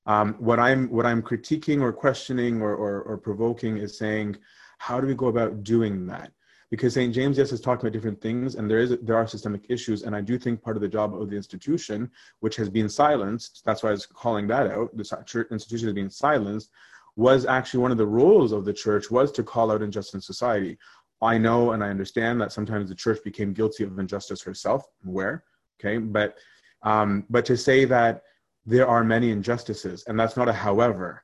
Um, 0.06 0.34
what 0.40 0.60
I'm 0.60 0.90
what 0.90 1.06
I'm 1.06 1.22
critiquing 1.22 1.82
or 1.82 1.94
questioning 1.94 2.62
or, 2.62 2.74
or, 2.76 3.02
or 3.04 3.18
provoking 3.18 3.78
is 3.78 3.98
saying, 3.98 4.38
how 4.80 5.00
do 5.00 5.08
we 5.08 5.14
go 5.14 5.28
about 5.28 5.64
doing 5.64 6.08
that? 6.08 6.32
Because 6.72 6.94
St. 6.94 7.14
James, 7.14 7.38
yes, 7.38 7.52
is 7.52 7.60
talking 7.60 7.82
about 7.82 7.94
different 7.94 8.22
things, 8.22 8.56
and 8.56 8.72
there 8.72 8.80
is 8.80 8.98
there 9.02 9.18
are 9.18 9.28
systemic 9.28 9.66
issues, 9.70 10.04
and 10.04 10.16
I 10.16 10.22
do 10.22 10.40
think 10.40 10.64
part 10.64 10.78
of 10.78 10.82
the 10.82 10.88
job 10.88 11.14
of 11.14 11.30
the 11.30 11.36
institution, 11.36 12.10
which 12.40 12.56
has 12.56 12.70
been 12.70 12.90
silenced, 12.90 13.62
that's 13.66 13.84
why 13.84 13.90
I 13.90 13.92
was 13.92 14.06
calling 14.06 14.48
that 14.48 14.72
out. 14.72 14.96
The 14.96 15.24
church 15.26 15.50
institution 15.52 15.90
has 15.90 15.96
been 15.96 16.10
silenced, 16.10 16.72
was 17.16 17.46
actually 17.46 17.82
one 17.82 17.92
of 17.92 17.98
the 17.98 18.08
roles 18.08 18.54
of 18.54 18.64
the 18.64 18.74
church 18.74 19.12
was 19.12 19.32
to 19.34 19.44
call 19.44 19.72
out 19.72 19.82
injustice 19.82 20.14
in 20.14 20.22
society. 20.22 20.78
I 21.22 21.38
know 21.38 21.74
and 21.74 21.84
I 21.84 21.90
understand 21.90 22.42
that 22.42 22.52
sometimes 22.52 22.90
the 22.90 22.96
church 22.96 23.20
became 23.24 23.54
guilty 23.54 23.84
of 23.84 24.00
injustice 24.00 24.42
herself. 24.42 24.86
Where, 25.04 25.44
okay, 25.80 25.98
but 25.98 26.38
um, 26.84 27.26
but 27.30 27.46
to 27.46 27.58
say 27.58 27.86
that 27.86 28.24
there 28.66 28.88
are 28.88 29.04
many 29.04 29.32
injustices, 29.32 30.04
and 30.08 30.20
that's 30.20 30.38
not 30.38 30.50
a 30.50 30.54
however. 30.54 31.24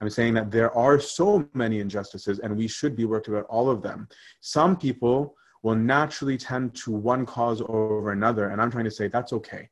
I'm 0.00 0.10
saying 0.10 0.34
that 0.34 0.50
there 0.50 0.74
are 0.76 0.98
so 0.98 1.48
many 1.54 1.80
injustices, 1.80 2.38
and 2.38 2.56
we 2.56 2.68
should 2.68 2.96
be 2.96 3.04
worked 3.04 3.28
about 3.28 3.46
all 3.46 3.70
of 3.70 3.82
them. 3.82 4.08
Some 4.40 4.76
people 4.76 5.34
will 5.62 5.74
naturally 5.74 6.36
tend 6.36 6.74
to 6.74 6.90
one 6.90 7.24
cause 7.24 7.62
over 7.62 8.12
another, 8.12 8.50
and 8.50 8.60
I'm 8.60 8.70
trying 8.70 8.84
to 8.84 8.90
say 8.90 9.08
that's 9.08 9.32
okay. 9.32 9.68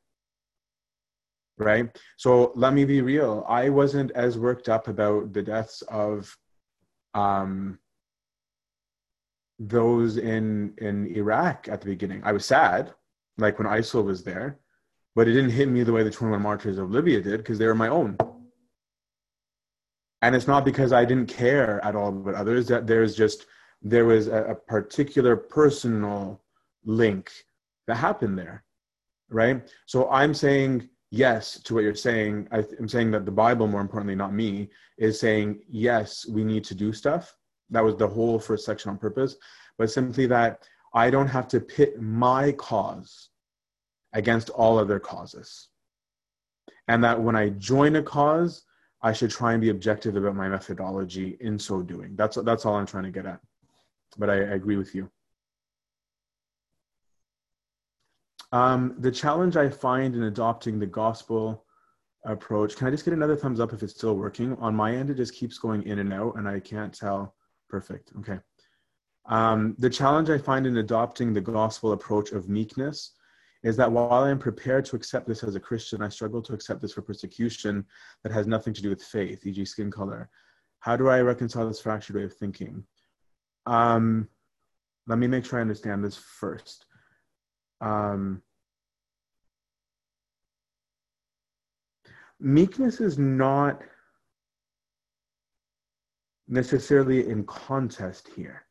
Right? 1.57 1.95
So 2.17 2.51
let 2.55 2.73
me 2.73 2.83
be 2.83 3.01
real. 3.01 3.45
I 3.47 3.69
wasn't 3.69 4.11
as 4.11 4.39
worked 4.39 4.69
up 4.69 4.87
about 4.87 5.33
the 5.33 5.43
deaths 5.43 5.83
of 5.83 6.35
um, 7.13 7.77
those 9.59 10.17
in 10.17 10.73
in 10.79 11.07
Iraq 11.15 11.67
at 11.69 11.81
the 11.81 11.87
beginning. 11.87 12.21
I 12.23 12.31
was 12.31 12.45
sad, 12.45 12.93
like 13.37 13.59
when 13.59 13.67
ISIL 13.67 14.03
was 14.03 14.23
there, 14.23 14.59
but 15.15 15.27
it 15.27 15.33
didn't 15.33 15.51
hit 15.51 15.69
me 15.69 15.83
the 15.83 15.93
way 15.93 16.03
the 16.03 16.11
21 16.11 16.41
martyrs 16.41 16.77
of 16.77 16.91
Libya 16.91 17.21
did 17.21 17.37
because 17.37 17.57
they 17.59 17.67
were 17.67 17.75
my 17.75 17.89
own. 17.89 18.17
And 20.21 20.35
it's 20.35 20.47
not 20.47 20.65
because 20.65 20.93
I 20.93 21.05
didn't 21.05 21.27
care 21.27 21.83
at 21.83 21.95
all 21.95 22.09
about 22.09 22.35
others 22.35 22.67
that 22.67 22.87
there's 22.87 23.15
just 23.15 23.45
there 23.81 24.05
was 24.05 24.27
a, 24.27 24.43
a 24.45 24.55
particular 24.55 25.35
personal 25.35 26.41
link 26.85 27.31
that 27.87 27.95
happened 27.95 28.37
there, 28.39 28.63
right? 29.29 29.69
So 29.85 30.09
I'm 30.09 30.33
saying 30.33 30.89
yes 31.11 31.59
to 31.63 31.73
what 31.73 31.83
you're 31.83 31.93
saying. 31.93 32.47
I, 32.51 32.63
I'm 32.79 32.87
saying 32.87 33.11
that 33.11 33.25
the 33.25 33.31
Bible, 33.31 33.67
more 33.67 33.81
importantly, 33.81 34.15
not 34.15 34.33
me, 34.33 34.69
is 34.97 35.19
saying 35.19 35.59
yes, 35.69 36.25
we 36.27 36.43
need 36.43 36.63
to 36.65 36.75
do 36.75 36.93
stuff. 36.93 37.35
That 37.69 37.83
was 37.83 37.97
the 37.97 38.07
whole 38.07 38.39
first 38.39 38.65
section 38.65 38.91
on 38.91 38.97
purpose, 38.97 39.35
but 39.77 39.91
simply 39.91 40.25
that 40.27 40.63
I 40.93 41.09
don't 41.09 41.27
have 41.27 41.47
to 41.49 41.59
pit 41.59 42.01
my 42.01 42.53
cause 42.53 43.29
against 44.13 44.49
all 44.49 44.77
other 44.77 44.99
causes. 44.99 45.69
And 46.87 47.03
that 47.03 47.21
when 47.21 47.35
I 47.35 47.49
join 47.49 47.95
a 47.95 48.03
cause, 48.03 48.63
I 49.01 49.13
should 49.13 49.31
try 49.31 49.53
and 49.53 49.61
be 49.61 49.69
objective 49.69 50.15
about 50.15 50.35
my 50.35 50.47
methodology 50.47 51.37
in 51.41 51.59
so 51.59 51.81
doing. 51.81 52.15
That's, 52.15 52.37
that's 52.37 52.65
all 52.65 52.75
I'm 52.75 52.85
trying 52.85 53.03
to 53.03 53.11
get 53.11 53.25
at. 53.25 53.39
But 54.17 54.29
I, 54.29 54.35
I 54.35 54.55
agree 54.55 54.77
with 54.77 54.93
you. 54.95 55.09
Um, 58.51 58.95
the 58.99 59.11
challenge 59.11 59.57
I 59.57 59.67
find 59.67 60.15
in 60.15 60.23
adopting 60.23 60.77
the 60.77 60.85
gospel 60.85 61.65
approach, 62.23 62.75
can 62.75 62.87
I 62.87 62.91
just 62.91 63.03
get 63.03 63.13
another 63.13 63.35
thumbs 63.35 63.59
up 63.59 63.73
if 63.73 63.81
it's 63.81 63.95
still 63.95 64.15
working? 64.15 64.55
On 64.57 64.75
my 64.75 64.95
end, 64.95 65.09
it 65.09 65.17
just 65.17 65.33
keeps 65.33 65.57
going 65.57 65.83
in 65.83 65.99
and 65.99 66.13
out, 66.13 66.35
and 66.37 66.47
I 66.47 66.59
can't 66.59 66.93
tell. 66.93 67.35
Perfect. 67.67 68.11
Okay. 68.19 68.37
Um, 69.25 69.75
the 69.79 69.89
challenge 69.89 70.29
I 70.29 70.37
find 70.37 70.67
in 70.67 70.77
adopting 70.77 71.33
the 71.33 71.41
gospel 71.41 71.93
approach 71.93 72.31
of 72.31 72.47
meekness 72.47 73.13
is 73.63 73.77
that 73.77 73.91
while 73.91 74.23
I'm 74.23 74.39
prepared 74.39 74.85
to 74.85 74.95
accept 74.95 75.27
this 75.27 75.43
as 75.43 75.55
a 75.55 75.59
Christian, 75.59 76.01
I 76.01 76.09
struggle 76.09 76.41
to 76.41 76.53
accept 76.53 76.81
this 76.81 76.93
for 76.93 77.01
persecution 77.01 77.85
that 78.23 78.33
has 78.33 78.45
nothing 78.45 78.73
to 78.73 78.81
do 78.81 78.89
with 78.89 79.01
faith, 79.01 79.45
e.g., 79.45 79.63
skin 79.65 79.89
color. 79.89 80.29
How 80.79 80.97
do 80.97 81.07
I 81.07 81.21
reconcile 81.21 81.67
this 81.67 81.79
fractured 81.79 82.17
way 82.17 82.23
of 82.23 82.35
thinking? 82.35 82.83
Um, 83.65 84.27
let 85.07 85.17
me 85.17 85.27
make 85.27 85.45
sure 85.45 85.59
I 85.59 85.61
understand 85.61 86.03
this 86.03 86.17
first. 86.17 86.85
Um, 87.79 88.41
meekness 92.39 92.99
is 92.99 93.17
not 93.17 93.81
necessarily 96.49 97.29
in 97.29 97.45
contest 97.45 98.29
here. 98.35 98.65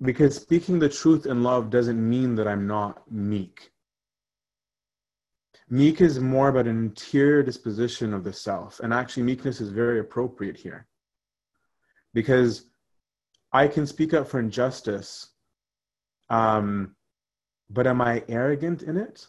Because 0.00 0.36
speaking 0.36 0.78
the 0.78 0.88
truth 0.88 1.26
in 1.26 1.42
love 1.42 1.70
doesn't 1.70 2.08
mean 2.08 2.34
that 2.36 2.46
I'm 2.46 2.66
not 2.66 3.10
meek. 3.10 3.72
Meek 5.70 6.00
is 6.00 6.18
more 6.20 6.48
about 6.48 6.66
an 6.66 6.78
interior 6.78 7.42
disposition 7.42 8.14
of 8.14 8.24
the 8.24 8.32
self. 8.32 8.80
And 8.80 8.94
actually, 8.94 9.24
meekness 9.24 9.60
is 9.60 9.70
very 9.70 9.98
appropriate 9.98 10.56
here. 10.56 10.86
Because 12.14 12.66
I 13.52 13.68
can 13.68 13.86
speak 13.86 14.14
up 14.14 14.28
for 14.28 14.38
injustice, 14.38 15.28
um, 16.30 16.94
but 17.68 17.86
am 17.86 18.00
I 18.00 18.22
arrogant 18.28 18.82
in 18.82 18.96
it? 18.96 19.26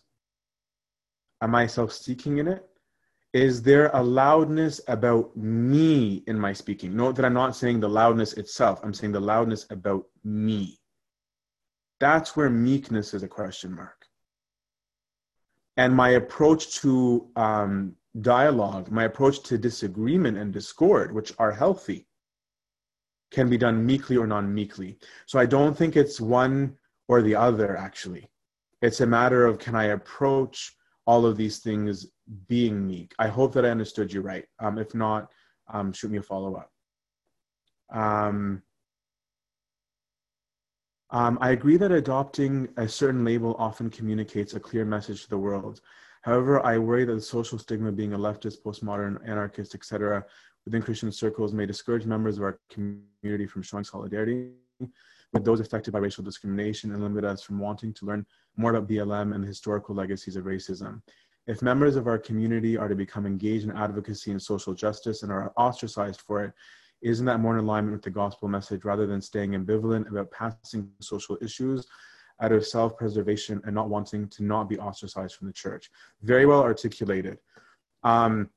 Am 1.41 1.55
I 1.55 1.67
self 1.67 1.91
seeking 1.91 2.37
in 2.37 2.47
it? 2.47 2.68
Is 3.33 3.61
there 3.61 3.89
a 3.93 4.01
loudness 4.01 4.81
about 4.87 5.35
me 5.37 6.23
in 6.25 6.39
my 6.39 6.51
speaking? 6.51 6.95
Note 6.95 7.15
that 7.15 7.25
I'm 7.25 7.33
not 7.33 7.55
saying 7.55 7.79
the 7.79 7.89
loudness 7.89 8.33
itself, 8.33 8.79
I'm 8.83 8.93
saying 8.93 9.13
the 9.13 9.19
loudness 9.19 9.67
about 9.69 10.05
me. 10.23 10.79
That's 11.99 12.35
where 12.35 12.49
meekness 12.49 13.13
is 13.13 13.23
a 13.23 13.27
question 13.27 13.75
mark. 13.75 14.05
And 15.77 15.93
my 15.93 16.09
approach 16.11 16.81
to 16.81 17.29
um, 17.35 17.95
dialogue, 18.21 18.89
my 18.89 19.03
approach 19.03 19.43
to 19.43 19.57
disagreement 19.57 20.37
and 20.37 20.51
discord, 20.51 21.13
which 21.13 21.31
are 21.37 21.51
healthy, 21.51 22.07
can 23.31 23.47
be 23.47 23.57
done 23.57 23.85
meekly 23.85 24.17
or 24.17 24.25
non 24.25 24.51
meekly. 24.51 24.97
So 25.27 25.37
I 25.37 25.45
don't 25.45 25.77
think 25.77 25.95
it's 25.95 26.19
one 26.19 26.77
or 27.07 27.21
the 27.21 27.35
other, 27.35 27.77
actually. 27.77 28.27
It's 28.81 29.01
a 29.01 29.05
matter 29.05 29.45
of 29.45 29.59
can 29.59 29.75
I 29.75 29.85
approach 29.85 30.73
all 31.05 31.25
of 31.25 31.37
these 31.37 31.59
things 31.59 32.07
being 32.47 32.85
meek. 32.85 33.13
I 33.19 33.27
hope 33.27 33.53
that 33.53 33.65
I 33.65 33.69
understood 33.69 34.11
you 34.11 34.21
right. 34.21 34.45
Um, 34.59 34.77
if 34.77 34.93
not, 34.93 35.31
um, 35.71 35.91
shoot 35.93 36.11
me 36.11 36.17
a 36.17 36.21
follow 36.21 36.55
up. 36.55 36.71
Um, 37.91 38.61
um, 41.11 41.39
I 41.41 41.51
agree 41.51 41.77
that 41.77 41.91
adopting 41.91 42.69
a 42.77 42.87
certain 42.87 43.25
label 43.25 43.55
often 43.57 43.89
communicates 43.89 44.53
a 44.53 44.59
clear 44.59 44.85
message 44.85 45.23
to 45.23 45.29
the 45.29 45.37
world. 45.37 45.81
However, 46.21 46.63
I 46.65 46.77
worry 46.77 47.05
that 47.05 47.13
the 47.13 47.21
social 47.21 47.57
stigma 47.57 47.91
being 47.91 48.13
a 48.13 48.17
leftist, 48.17 48.61
postmodern, 48.63 49.17
anarchist, 49.27 49.73
etc., 49.73 50.23
within 50.65 50.81
Christian 50.81 51.11
circles 51.11 51.53
may 51.53 51.65
discourage 51.65 52.05
members 52.05 52.37
of 52.37 52.43
our 52.43 52.59
community 52.69 53.47
from 53.47 53.63
showing 53.63 53.83
solidarity 53.83 54.51
with 55.33 55.45
those 55.45 55.59
affected 55.59 55.91
by 55.91 55.99
racial 55.99 56.23
discrimination 56.23 56.91
and 56.91 57.01
limit 57.01 57.23
us 57.23 57.41
from 57.41 57.59
wanting 57.59 57.93
to 57.93 58.05
learn 58.05 58.25
more 58.57 58.71
about 58.71 58.89
BLM 58.89 59.33
and 59.33 59.43
the 59.43 59.47
historical 59.47 59.95
legacies 59.95 60.35
of 60.35 60.45
racism. 60.45 61.01
If 61.49 61.63
members 61.63 61.95
of 61.95 62.05
our 62.05 62.19
community 62.19 62.77
are 62.77 62.87
to 62.87 62.93
become 62.93 63.25
engaged 63.25 63.65
in 63.65 63.75
advocacy 63.75 64.29
and 64.29 64.39
social 64.39 64.75
justice 64.75 65.23
and 65.23 65.31
are 65.31 65.51
ostracized 65.57 66.21
for 66.21 66.43
it, 66.43 66.53
isn't 67.01 67.25
that 67.25 67.39
more 67.39 67.57
in 67.57 67.63
alignment 67.63 67.93
with 67.93 68.03
the 68.03 68.11
gospel 68.11 68.47
message 68.47 68.85
rather 68.85 69.07
than 69.07 69.19
staying 69.19 69.53
ambivalent 69.53 70.11
about 70.11 70.29
passing 70.29 70.91
social 71.01 71.39
issues 71.41 71.87
out 72.39 72.51
of 72.51 72.67
self 72.67 72.95
preservation 72.95 73.59
and 73.65 73.73
not 73.73 73.89
wanting 73.89 74.27
to 74.27 74.43
not 74.43 74.69
be 74.69 74.77
ostracized 74.77 75.37
from 75.37 75.47
the 75.47 75.53
church? 75.53 75.89
Very 76.21 76.45
well 76.45 76.61
articulated. 76.61 77.39
Um, 78.03 78.51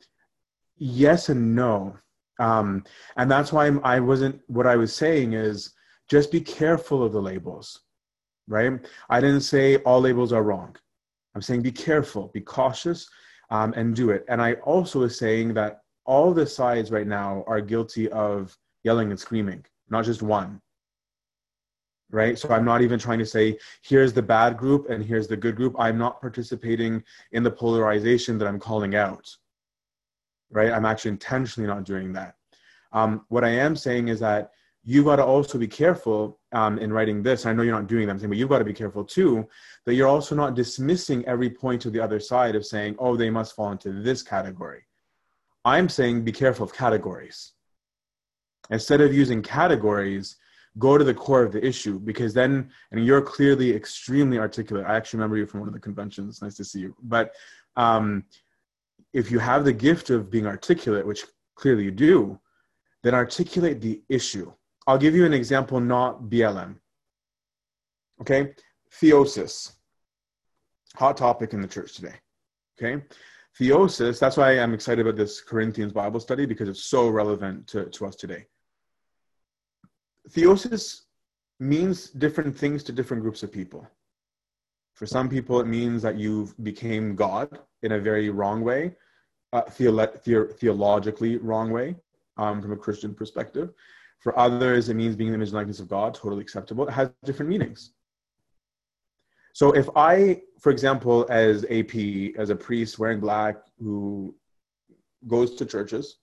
yes 0.77 1.31
and 1.31 1.57
no. 1.57 1.97
Um, 2.41 2.85
and 3.17 3.31
that's 3.31 3.55
why 3.55 3.69
I'm, 3.69 3.81
I 3.85 4.01
wasn't, 4.01 4.39
what 4.49 4.67
I 4.67 4.77
was 4.77 4.95
saying 4.95 5.33
is 5.33 5.73
just 6.11 6.31
be 6.31 6.43
careful 6.43 7.03
of 7.03 7.13
the 7.13 7.23
labels, 7.23 7.81
right? 8.49 8.79
I 9.09 9.23
didn't 9.23 9.41
say 9.41 9.77
all 9.79 10.03
labels 10.03 10.35
are 10.35 10.43
wrong. 10.43 10.77
I'm 11.35 11.43
saying 11.43 11.63
be 11.63 11.73
careful, 11.73 12.29
be 12.29 12.41
cautious, 12.41 13.09
um, 13.51 13.73
and 13.77 13.95
do 13.95 14.11
it. 14.11 14.25
And 14.29 14.41
I 14.41 14.55
also 14.55 15.01
was 15.01 15.19
saying 15.19 15.55
that 15.55 15.81
all 16.05 16.33
the 16.33 16.47
sides 16.47 16.91
right 16.91 17.07
now 17.07 17.45
are 17.47 17.61
guilty 17.61 18.11
of 18.11 18.57
yelling 18.83 19.11
and 19.11 19.19
screaming, 19.19 19.65
not 19.89 20.05
just 20.05 20.23
one. 20.23 20.61
Right? 22.11 22.39
So 22.39 22.51
I'm 22.51 22.65
not 22.65 22.83
even 22.83 22.99
trying 22.99 23.21
to 23.21 23.27
say, 23.27 23.59
here's 23.83 24.13
the 24.13 24.23
bad 24.23 24.59
group 24.59 24.91
and 24.91 25.03
here's 25.03 25.29
the 25.29 25.37
good 25.37 25.57
group. 25.57 25.75
I'm 25.79 25.97
not 25.97 26.21
participating 26.21 27.03
in 27.33 27.43
the 27.43 27.51
polarization 27.51 28.37
that 28.39 28.49
I'm 28.49 28.59
calling 28.59 28.95
out. 28.95 29.35
Right? 30.51 30.71
I'm 30.71 30.85
actually 30.85 31.13
intentionally 31.13 31.67
not 31.67 31.85
doing 31.85 32.13
that. 32.13 32.35
Um, 32.93 33.25
what 33.29 33.45
I 33.45 33.49
am 33.51 33.75
saying 33.75 34.09
is 34.09 34.21
that 34.21 34.51
you've 34.85 35.05
got 35.05 35.17
to 35.17 35.25
also 35.25 35.59
be 35.59 35.69
careful 35.69 36.39
um, 36.53 36.79
in 36.79 36.93
writing 36.93 37.23
this. 37.23 37.47
I 37.47 37.53
know 37.53 37.63
you're 37.63 37.75
not 37.75 37.87
doing 37.87 38.09
that, 38.09 38.21
but 38.21 38.37
you've 38.37 38.49
got 38.49 38.59
to 38.59 38.65
be 38.65 38.73
careful 38.73 39.05
too 39.05 39.47
that 39.87 39.95
you're 39.95 40.09
also 40.09 40.35
not 40.35 40.55
dismissing 40.55 41.25
every 41.27 41.51
point 41.51 41.87
of 41.87 41.93
the 41.93 42.01
other 42.01 42.21
side 42.21 42.55
of 42.55 42.67
saying, 42.67 42.97
oh, 42.99 43.17
they 43.17 43.31
must 43.31 43.55
fall 43.55 43.73
into 43.73 44.03
this 44.03 44.23
category. 44.23 44.83
I'm 45.65 45.89
saying 45.89 46.25
be 46.25 46.33
careful 46.33 46.65
of 46.65 46.75
categories. 46.75 47.53
Instead 48.71 49.01
of 49.01 49.15
using 49.15 49.43
categories, 49.43 50.37
go 50.79 50.99
to 50.99 51.05
the 51.05 51.15
core 51.15 51.43
of 51.43 51.53
the 51.53 51.65
issue 51.65 51.99
because 51.99 52.35
then, 52.35 52.71
and 52.91 53.05
you're 53.05 53.23
clearly 53.23 53.75
extremely 53.75 54.39
articulate. 54.39 54.87
I 54.87 54.97
actually 54.97 55.19
remember 55.19 55.37
you 55.37 55.47
from 55.47 55.61
one 55.61 55.69
of 55.69 55.75
the 55.75 55.81
conventions. 55.81 56.43
Nice 56.43 56.57
to 56.57 56.65
see 56.65 56.81
you. 56.81 56.97
But 57.03 57.35
um, 57.77 58.25
if 59.13 59.31
you 59.31 59.39
have 59.39 59.65
the 59.65 59.73
gift 59.73 60.11
of 60.11 60.31
being 60.31 60.47
articulate, 60.47 61.07
which 61.07 61.25
clearly 61.55 61.85
you 61.85 61.91
do, 61.91 62.41
then 63.03 63.15
articulate 63.15 63.81
the 63.81 64.01
issue 64.09 64.53
I'll 64.87 64.99
give 64.99 65.15
you 65.15 65.25
an 65.25 65.33
example, 65.33 65.81
not 65.81 66.25
BLM. 66.25 66.77
Okay, 68.21 68.55
theosis, 69.01 69.73
hot 70.97 71.17
topic 71.17 71.53
in 71.53 71.61
the 71.61 71.69
church 71.69 71.95
today. 71.95 72.15
Okay, 72.79 73.03
theosis, 73.61 74.19
that's 74.19 74.37
why 74.37 74.59
I'm 74.59 74.75
excited 74.75 75.07
about 75.07 75.17
this 75.17 75.41
Corinthians 75.41 75.93
Bible 75.93 76.21
study 76.21 76.47
because 76.47 76.69
it's 76.69 76.85
so 76.85 77.09
relevant 77.09 77.67
to, 77.69 77.87
to 77.87 78.07
us 78.07 78.17
today. 78.17 78.47
Theosis 80.31 81.03
means 81.59 82.11
different 82.11 82.57
things 82.57 82.83
to 82.85 82.93
different 82.93 83.23
groups 83.23 83.43
of 83.43 83.53
people. 83.53 83.87
For 84.95 85.07
some 85.07 85.29
people, 85.29 85.61
it 85.61 85.67
means 85.67 86.03
that 86.03 86.19
you 86.19 86.53
became 86.63 87.15
God 87.17 87.59
in 87.83 87.93
a 87.93 87.99
very 87.99 88.31
wrong 88.31 88.63
way, 88.63 88.95
uh, 89.53 89.63
theolo- 89.63 90.23
the- 90.23 90.55
theologically 90.59 91.39
wrong 91.39 91.71
way 91.71 91.97
um, 92.37 92.61
from 92.61 92.73
a 92.73 92.77
Christian 92.77 93.15
perspective. 93.15 93.73
For 94.23 94.39
others, 94.39 94.89
it 94.89 94.95
means 94.95 95.17
being 95.17 95.31
the 95.31 95.35
image 95.35 95.49
and 95.49 95.57
likeness 95.57 95.81
of 95.81 95.89
God, 95.89 96.15
totally 96.15 96.43
acceptable. 96.43 96.87
It 96.87 96.93
has 96.93 97.11
different 97.25 97.51
meanings. 97.51 97.93
So 99.53 99.73
if 99.73 99.89
I, 99.97 100.43
for 100.61 100.71
example, 100.71 101.27
as 101.29 101.65
AP, 101.65 102.37
as 102.39 102.51
a 102.51 102.57
priest 102.57 103.01
wearing 103.01 103.19
black 103.19 103.57
who 103.81 104.35
goes 105.27 105.57
to 105.57 105.67
churches, 105.67 106.19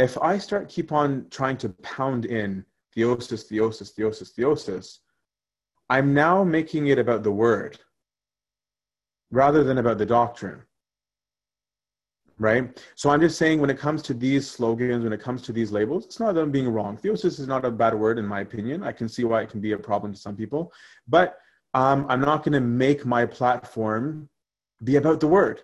if 0.00 0.18
I 0.18 0.38
start 0.38 0.68
keep 0.68 0.90
on 0.90 1.26
trying 1.30 1.56
to 1.58 1.68
pound 1.82 2.26
in 2.26 2.64
theosis, 2.96 3.50
theosis, 3.50 3.94
theosis, 3.96 4.34
theosis, 4.36 4.98
I'm 5.88 6.12
now 6.12 6.42
making 6.42 6.88
it 6.88 6.98
about 6.98 7.22
the 7.22 7.30
word 7.30 7.78
rather 9.30 9.62
than 9.62 9.78
about 9.78 9.98
the 9.98 10.06
doctrine 10.06 10.62
right? 12.42 12.84
So 12.96 13.10
I'm 13.10 13.20
just 13.20 13.38
saying 13.38 13.60
when 13.60 13.70
it 13.70 13.78
comes 13.78 14.02
to 14.02 14.14
these 14.14 14.50
slogans, 14.50 15.04
when 15.04 15.12
it 15.12 15.20
comes 15.20 15.42
to 15.42 15.52
these 15.52 15.70
labels, 15.70 16.04
it's 16.04 16.20
not 16.20 16.34
them 16.34 16.50
being 16.50 16.68
wrong. 16.68 16.96
Theosis 16.96 17.38
is 17.38 17.46
not 17.46 17.64
a 17.64 17.70
bad 17.70 17.94
word 17.94 18.18
in 18.18 18.26
my 18.26 18.40
opinion. 18.40 18.82
I 18.82 18.92
can 18.92 19.08
see 19.08 19.24
why 19.24 19.42
it 19.42 19.50
can 19.50 19.60
be 19.60 19.72
a 19.72 19.78
problem 19.78 20.12
to 20.12 20.18
some 20.18 20.36
people, 20.36 20.72
but 21.06 21.38
um, 21.74 22.04
I'm 22.08 22.20
not 22.20 22.44
going 22.44 22.52
to 22.52 22.60
make 22.60 23.06
my 23.06 23.24
platform 23.24 24.28
be 24.84 24.96
about 24.96 25.20
the 25.20 25.28
word. 25.28 25.62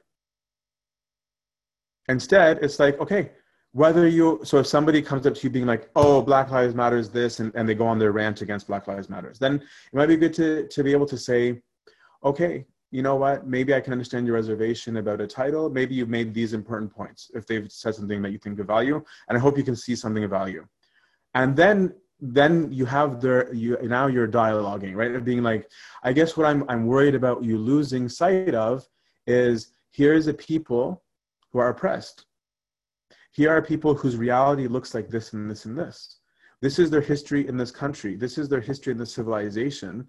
Instead, 2.08 2.60
it's 2.62 2.78
like, 2.78 2.98
okay, 3.00 3.32
whether 3.72 4.08
you, 4.08 4.40
so 4.44 4.58
if 4.58 4.66
somebody 4.66 5.02
comes 5.02 5.26
up 5.26 5.34
to 5.34 5.42
you 5.42 5.50
being 5.50 5.66
like, 5.66 5.90
oh, 5.94 6.22
Black 6.22 6.50
Lives 6.50 6.74
Matters 6.74 7.10
this, 7.10 7.40
and, 7.40 7.52
and 7.54 7.68
they 7.68 7.74
go 7.74 7.86
on 7.86 7.98
their 7.98 8.12
rant 8.12 8.40
against 8.40 8.66
Black 8.66 8.86
Lives 8.86 9.10
Matters, 9.10 9.38
then 9.38 9.56
it 9.56 9.96
might 9.96 10.06
be 10.06 10.16
good 10.16 10.32
to, 10.34 10.66
to 10.68 10.82
be 10.82 10.92
able 10.92 11.06
to 11.06 11.18
say, 11.18 11.60
okay, 12.24 12.64
you 12.90 13.02
know 13.02 13.16
what, 13.16 13.46
maybe 13.46 13.74
I 13.74 13.80
can 13.80 13.92
understand 13.92 14.26
your 14.26 14.36
reservation 14.36 14.96
about 14.96 15.20
a 15.20 15.26
title. 15.26 15.68
Maybe 15.68 15.94
you've 15.94 16.08
made 16.08 16.32
these 16.32 16.54
important 16.54 16.94
points 16.94 17.30
if 17.34 17.46
they've 17.46 17.70
said 17.70 17.94
something 17.94 18.22
that 18.22 18.32
you 18.32 18.38
think 18.38 18.58
of 18.58 18.66
value. 18.66 19.02
And 19.28 19.36
I 19.36 19.40
hope 19.40 19.58
you 19.58 19.64
can 19.64 19.76
see 19.76 19.94
something 19.94 20.24
of 20.24 20.30
value. 20.30 20.66
And 21.34 21.54
then 21.54 21.94
then 22.20 22.72
you 22.72 22.84
have 22.84 23.20
the 23.20 23.48
you 23.52 23.78
now 23.82 24.08
you're 24.08 24.26
dialoguing, 24.26 24.96
right? 24.96 25.14
Of 25.14 25.24
being 25.24 25.42
like, 25.42 25.70
I 26.02 26.12
guess 26.12 26.36
what 26.36 26.46
I'm 26.46 26.64
I'm 26.68 26.86
worried 26.86 27.14
about 27.14 27.44
you 27.44 27.58
losing 27.58 28.08
sight 28.08 28.54
of 28.54 28.86
is 29.26 29.72
here's 29.92 30.26
a 30.26 30.34
people 30.34 31.02
who 31.52 31.58
are 31.58 31.68
oppressed. 31.68 32.24
Here 33.32 33.50
are 33.50 33.62
people 33.62 33.94
whose 33.94 34.16
reality 34.16 34.66
looks 34.66 34.94
like 34.94 35.08
this 35.08 35.32
and 35.32 35.48
this 35.48 35.64
and 35.64 35.78
this. 35.78 36.18
This 36.60 36.78
is 36.78 36.90
their 36.90 37.00
history 37.00 37.46
in 37.46 37.56
this 37.56 37.70
country. 37.70 38.16
This 38.16 38.36
is 38.36 38.48
their 38.48 38.60
history 38.60 38.92
in 38.92 38.98
the 38.98 39.06
civilization. 39.06 40.08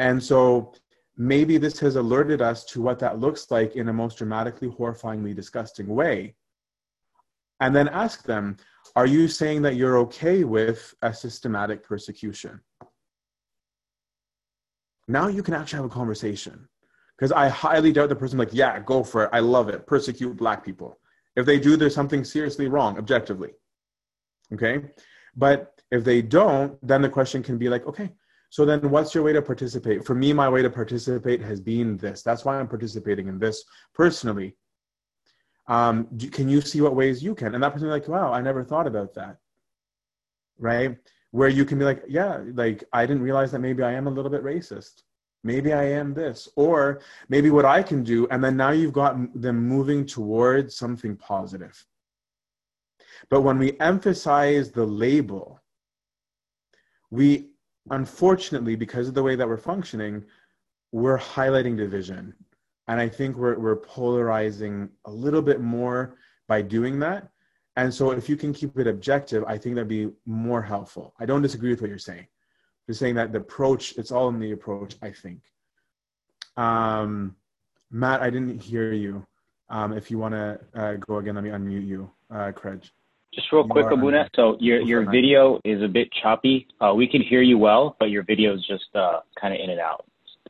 And 0.00 0.22
so 0.22 0.74
maybe 1.18 1.58
this 1.58 1.80
has 1.80 1.96
alerted 1.96 2.40
us 2.40 2.64
to 2.64 2.80
what 2.80 3.00
that 3.00 3.18
looks 3.18 3.50
like 3.50 3.74
in 3.74 3.88
a 3.88 3.92
most 3.92 4.18
dramatically, 4.18 4.68
horrifyingly 4.68 5.34
disgusting 5.34 5.88
way. 5.88 6.36
And 7.60 7.74
then 7.74 7.88
ask 7.88 8.22
them, 8.22 8.56
are 8.94 9.06
you 9.06 9.26
saying 9.26 9.62
that 9.62 9.74
you're 9.74 9.98
okay 9.98 10.44
with 10.44 10.94
a 11.02 11.12
systematic 11.12 11.82
persecution? 11.82 12.60
Now 15.08 15.26
you 15.26 15.42
can 15.42 15.54
actually 15.54 15.78
have 15.78 15.86
a 15.86 15.90
conversation. 15.90 16.68
Because 17.16 17.32
I 17.32 17.48
highly 17.48 17.92
doubt 17.92 18.10
the 18.10 18.14
person 18.14 18.38
like, 18.38 18.52
yeah, 18.54 18.78
go 18.78 19.02
for 19.02 19.24
it. 19.24 19.30
I 19.32 19.40
love 19.40 19.68
it. 19.68 19.88
Persecute 19.88 20.36
black 20.36 20.64
people. 20.64 21.00
If 21.34 21.46
they 21.46 21.58
do, 21.58 21.76
there's 21.76 21.94
something 21.94 22.22
seriously 22.22 22.68
wrong, 22.68 22.96
objectively. 22.96 23.50
Okay? 24.52 24.82
But 25.36 25.82
if 25.90 26.04
they 26.04 26.22
don't, 26.22 26.78
then 26.86 27.02
the 27.02 27.08
question 27.08 27.42
can 27.42 27.58
be 27.58 27.68
like, 27.68 27.86
okay, 27.86 28.12
so 28.50 28.64
then 28.64 28.90
what's 28.90 29.14
your 29.14 29.24
way 29.24 29.32
to 29.32 29.42
participate? 29.42 30.04
For 30.04 30.14
me, 30.14 30.32
my 30.32 30.48
way 30.48 30.62
to 30.62 30.70
participate 30.70 31.42
has 31.42 31.60
been 31.60 31.96
this. 31.98 32.22
That's 32.22 32.44
why 32.44 32.58
I'm 32.58 32.68
participating 32.68 33.28
in 33.28 33.38
this 33.38 33.64
personally. 33.94 34.56
Um, 35.66 36.08
do, 36.16 36.30
can 36.30 36.48
you 36.48 36.62
see 36.62 36.80
what 36.80 36.96
ways 36.96 37.22
you 37.22 37.34
can? 37.34 37.54
And 37.54 37.62
that 37.62 37.74
person 37.74 37.88
like, 37.88 38.08
wow, 38.08 38.32
I 38.32 38.40
never 38.40 38.64
thought 38.64 38.86
about 38.86 39.14
that. 39.14 39.36
Right? 40.58 40.96
Where 41.30 41.50
you 41.50 41.66
can 41.66 41.78
be 41.78 41.84
like, 41.84 42.02
yeah, 42.08 42.42
like 42.54 42.84
I 42.92 43.04
didn't 43.04 43.22
realize 43.22 43.52
that 43.52 43.58
maybe 43.58 43.82
I 43.82 43.92
am 43.92 44.06
a 44.06 44.10
little 44.10 44.30
bit 44.30 44.42
racist 44.42 45.02
maybe 45.44 45.72
i 45.72 45.84
am 45.84 46.14
this 46.14 46.48
or 46.56 47.00
maybe 47.28 47.50
what 47.50 47.64
i 47.64 47.82
can 47.82 48.02
do 48.02 48.26
and 48.30 48.42
then 48.42 48.56
now 48.56 48.70
you've 48.70 48.92
got 48.92 49.16
them 49.40 49.68
moving 49.68 50.04
towards 50.04 50.76
something 50.76 51.16
positive 51.16 51.84
but 53.28 53.42
when 53.42 53.58
we 53.58 53.78
emphasize 53.80 54.70
the 54.70 54.84
label 54.84 55.60
we 57.10 57.47
unfortunately 57.90 58.76
because 58.76 59.08
of 59.08 59.14
the 59.14 59.22
way 59.22 59.36
that 59.36 59.46
we're 59.46 59.56
functioning 59.56 60.24
we're 60.92 61.18
highlighting 61.18 61.76
division 61.76 62.34
and 62.88 63.00
i 63.00 63.08
think 63.08 63.36
we're, 63.36 63.58
we're 63.58 63.76
polarizing 63.76 64.88
a 65.04 65.10
little 65.10 65.42
bit 65.42 65.60
more 65.60 66.16
by 66.46 66.62
doing 66.62 66.98
that 66.98 67.28
and 67.76 67.92
so 67.92 68.10
if 68.10 68.28
you 68.28 68.36
can 68.36 68.52
keep 68.52 68.78
it 68.78 68.86
objective 68.86 69.44
i 69.46 69.56
think 69.56 69.74
that'd 69.74 69.88
be 69.88 70.10
more 70.26 70.62
helpful 70.62 71.14
i 71.20 71.26
don't 71.26 71.42
disagree 71.42 71.70
with 71.70 71.80
what 71.80 71.90
you're 71.90 71.98
saying 71.98 72.26
just 72.88 73.00
saying 73.00 73.16
that 73.16 73.32
the 73.32 73.38
approach, 73.38 73.96
it's 73.98 74.10
all 74.10 74.28
in 74.30 74.40
the 74.40 74.52
approach, 74.52 74.96
I 75.02 75.10
think. 75.10 75.42
Um, 76.56 77.36
Matt, 77.90 78.22
I 78.22 78.30
didn't 78.30 78.62
hear 78.62 78.94
you. 78.94 79.26
Um, 79.68 79.92
if 79.92 80.10
you 80.10 80.18
want 80.18 80.32
to 80.32 80.58
uh, 80.74 80.94
go 80.94 81.18
again, 81.18 81.34
let 81.34 81.44
me 81.44 81.50
unmute 81.50 81.86
you, 81.86 82.10
uh, 82.34 82.50
Craig. 82.52 82.82
Just 83.34 83.52
real 83.52 83.68
quick, 83.68 83.86
Abuna. 83.90 84.28
So 84.34 84.56
your 84.58 84.80
your 84.80 85.10
video 85.10 85.60
is 85.64 85.82
a 85.82 85.88
bit 85.88 86.08
choppy. 86.22 86.66
Uh, 86.80 86.94
we 86.94 87.06
can 87.06 87.22
hear 87.22 87.42
you 87.42 87.58
well, 87.58 87.96
but 88.00 88.10
your 88.10 88.22
video 88.22 88.54
is 88.54 88.66
just 88.66 88.94
uh, 88.94 89.20
kind 89.40 89.54
of 89.54 89.60
in 89.60 89.70
and 89.70 89.80
out. 89.80 90.04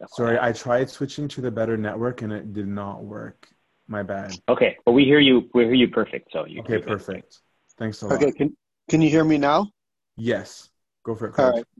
Sorry, 0.09 0.39
I 0.41 0.53
tried 0.53 0.89
switching 0.89 1.27
to 1.29 1.41
the 1.41 1.51
better 1.51 1.77
network 1.77 2.23
and 2.23 2.33
it 2.33 2.53
did 2.53 2.69
not 2.69 3.03
work. 3.03 3.49
My 3.89 4.03
bad. 4.03 4.33
Okay, 4.49 4.77
but 4.85 4.93
we 4.93 5.05
hear 5.05 5.19
you. 5.19 5.49
We 5.55 5.65
hear 5.65 5.75
you 5.75 5.89
perfect. 5.89 6.31
So 6.33 6.45
you. 6.47 6.61
Okay, 6.61 6.79
perfect. 6.79 7.41
Thanks 7.79 8.03
a 8.03 8.07
lot. 8.07 8.23
Okay, 8.23 8.31
can 8.33 8.57
can 8.89 9.03
you 9.03 9.11
hear 9.11 9.25
me 9.25 9.39
now? 9.39 9.71
Yes, 10.17 10.69
go 11.05 11.15
for 11.15 11.29
it. 11.29 11.33
Craig. 11.33 11.47
All 11.47 11.53
right. 11.53 11.65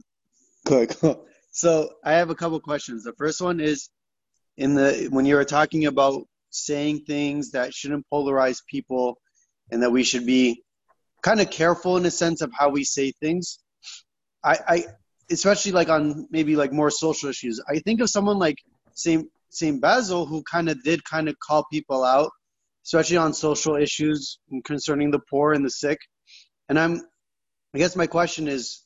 Cool, 0.65 0.85
cool. 0.87 1.25
So 1.51 1.89
I 2.03 2.13
have 2.13 2.29
a 2.29 2.35
couple 2.35 2.59
questions. 2.59 3.03
The 3.03 3.13
first 3.13 3.41
one 3.41 3.59
is 3.59 3.89
in 4.57 4.75
the 4.75 5.07
when 5.09 5.25
you 5.25 5.35
were 5.35 5.45
talking 5.45 5.85
about 5.85 6.27
saying 6.51 7.05
things 7.05 7.51
that 7.51 7.73
shouldn't 7.73 8.05
polarize 8.11 8.61
people 8.67 9.19
and 9.71 9.81
that 9.81 9.91
we 9.91 10.03
should 10.03 10.25
be 10.25 10.63
kind 11.21 11.41
of 11.41 11.49
careful 11.49 11.97
in 11.97 12.05
a 12.05 12.11
sense 12.11 12.41
of 12.41 12.51
how 12.57 12.69
we 12.69 12.83
say 12.83 13.11
things. 13.19 13.59
I, 14.43 14.57
I 14.67 14.85
especially 15.31 15.71
like 15.71 15.89
on 15.89 16.27
maybe 16.31 16.55
like 16.55 16.71
more 16.71 16.89
social 16.91 17.29
issues. 17.29 17.61
I 17.69 17.79
think 17.79 18.01
of 18.01 18.09
someone 18.09 18.39
like 18.39 18.57
Saint 18.93 19.27
Saint 19.49 19.81
Basil 19.81 20.25
who 20.25 20.43
kind 20.43 20.69
of 20.69 20.81
did 20.83 21.03
kind 21.03 21.27
of 21.27 21.35
call 21.39 21.65
people 21.71 22.03
out, 22.03 22.31
especially 22.85 23.17
on 23.17 23.33
social 23.33 23.75
issues 23.75 24.39
concerning 24.65 25.11
the 25.11 25.21
poor 25.29 25.53
and 25.53 25.65
the 25.65 25.69
sick. 25.69 25.99
And 26.69 26.79
I'm 26.79 27.01
I 27.73 27.77
guess 27.77 27.95
my 27.95 28.07
question 28.07 28.47
is 28.47 28.83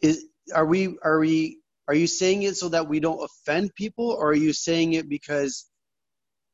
is 0.00 0.26
are 0.54 0.66
we 0.66 0.96
are 1.02 1.18
we 1.18 1.60
are 1.88 1.94
you 1.94 2.06
saying 2.06 2.42
it 2.42 2.56
so 2.56 2.68
that 2.68 2.88
we 2.88 3.00
don't 3.00 3.22
offend 3.22 3.74
people 3.74 4.10
or 4.10 4.30
are 4.30 4.34
you 4.34 4.52
saying 4.52 4.94
it 4.94 5.08
because 5.08 5.66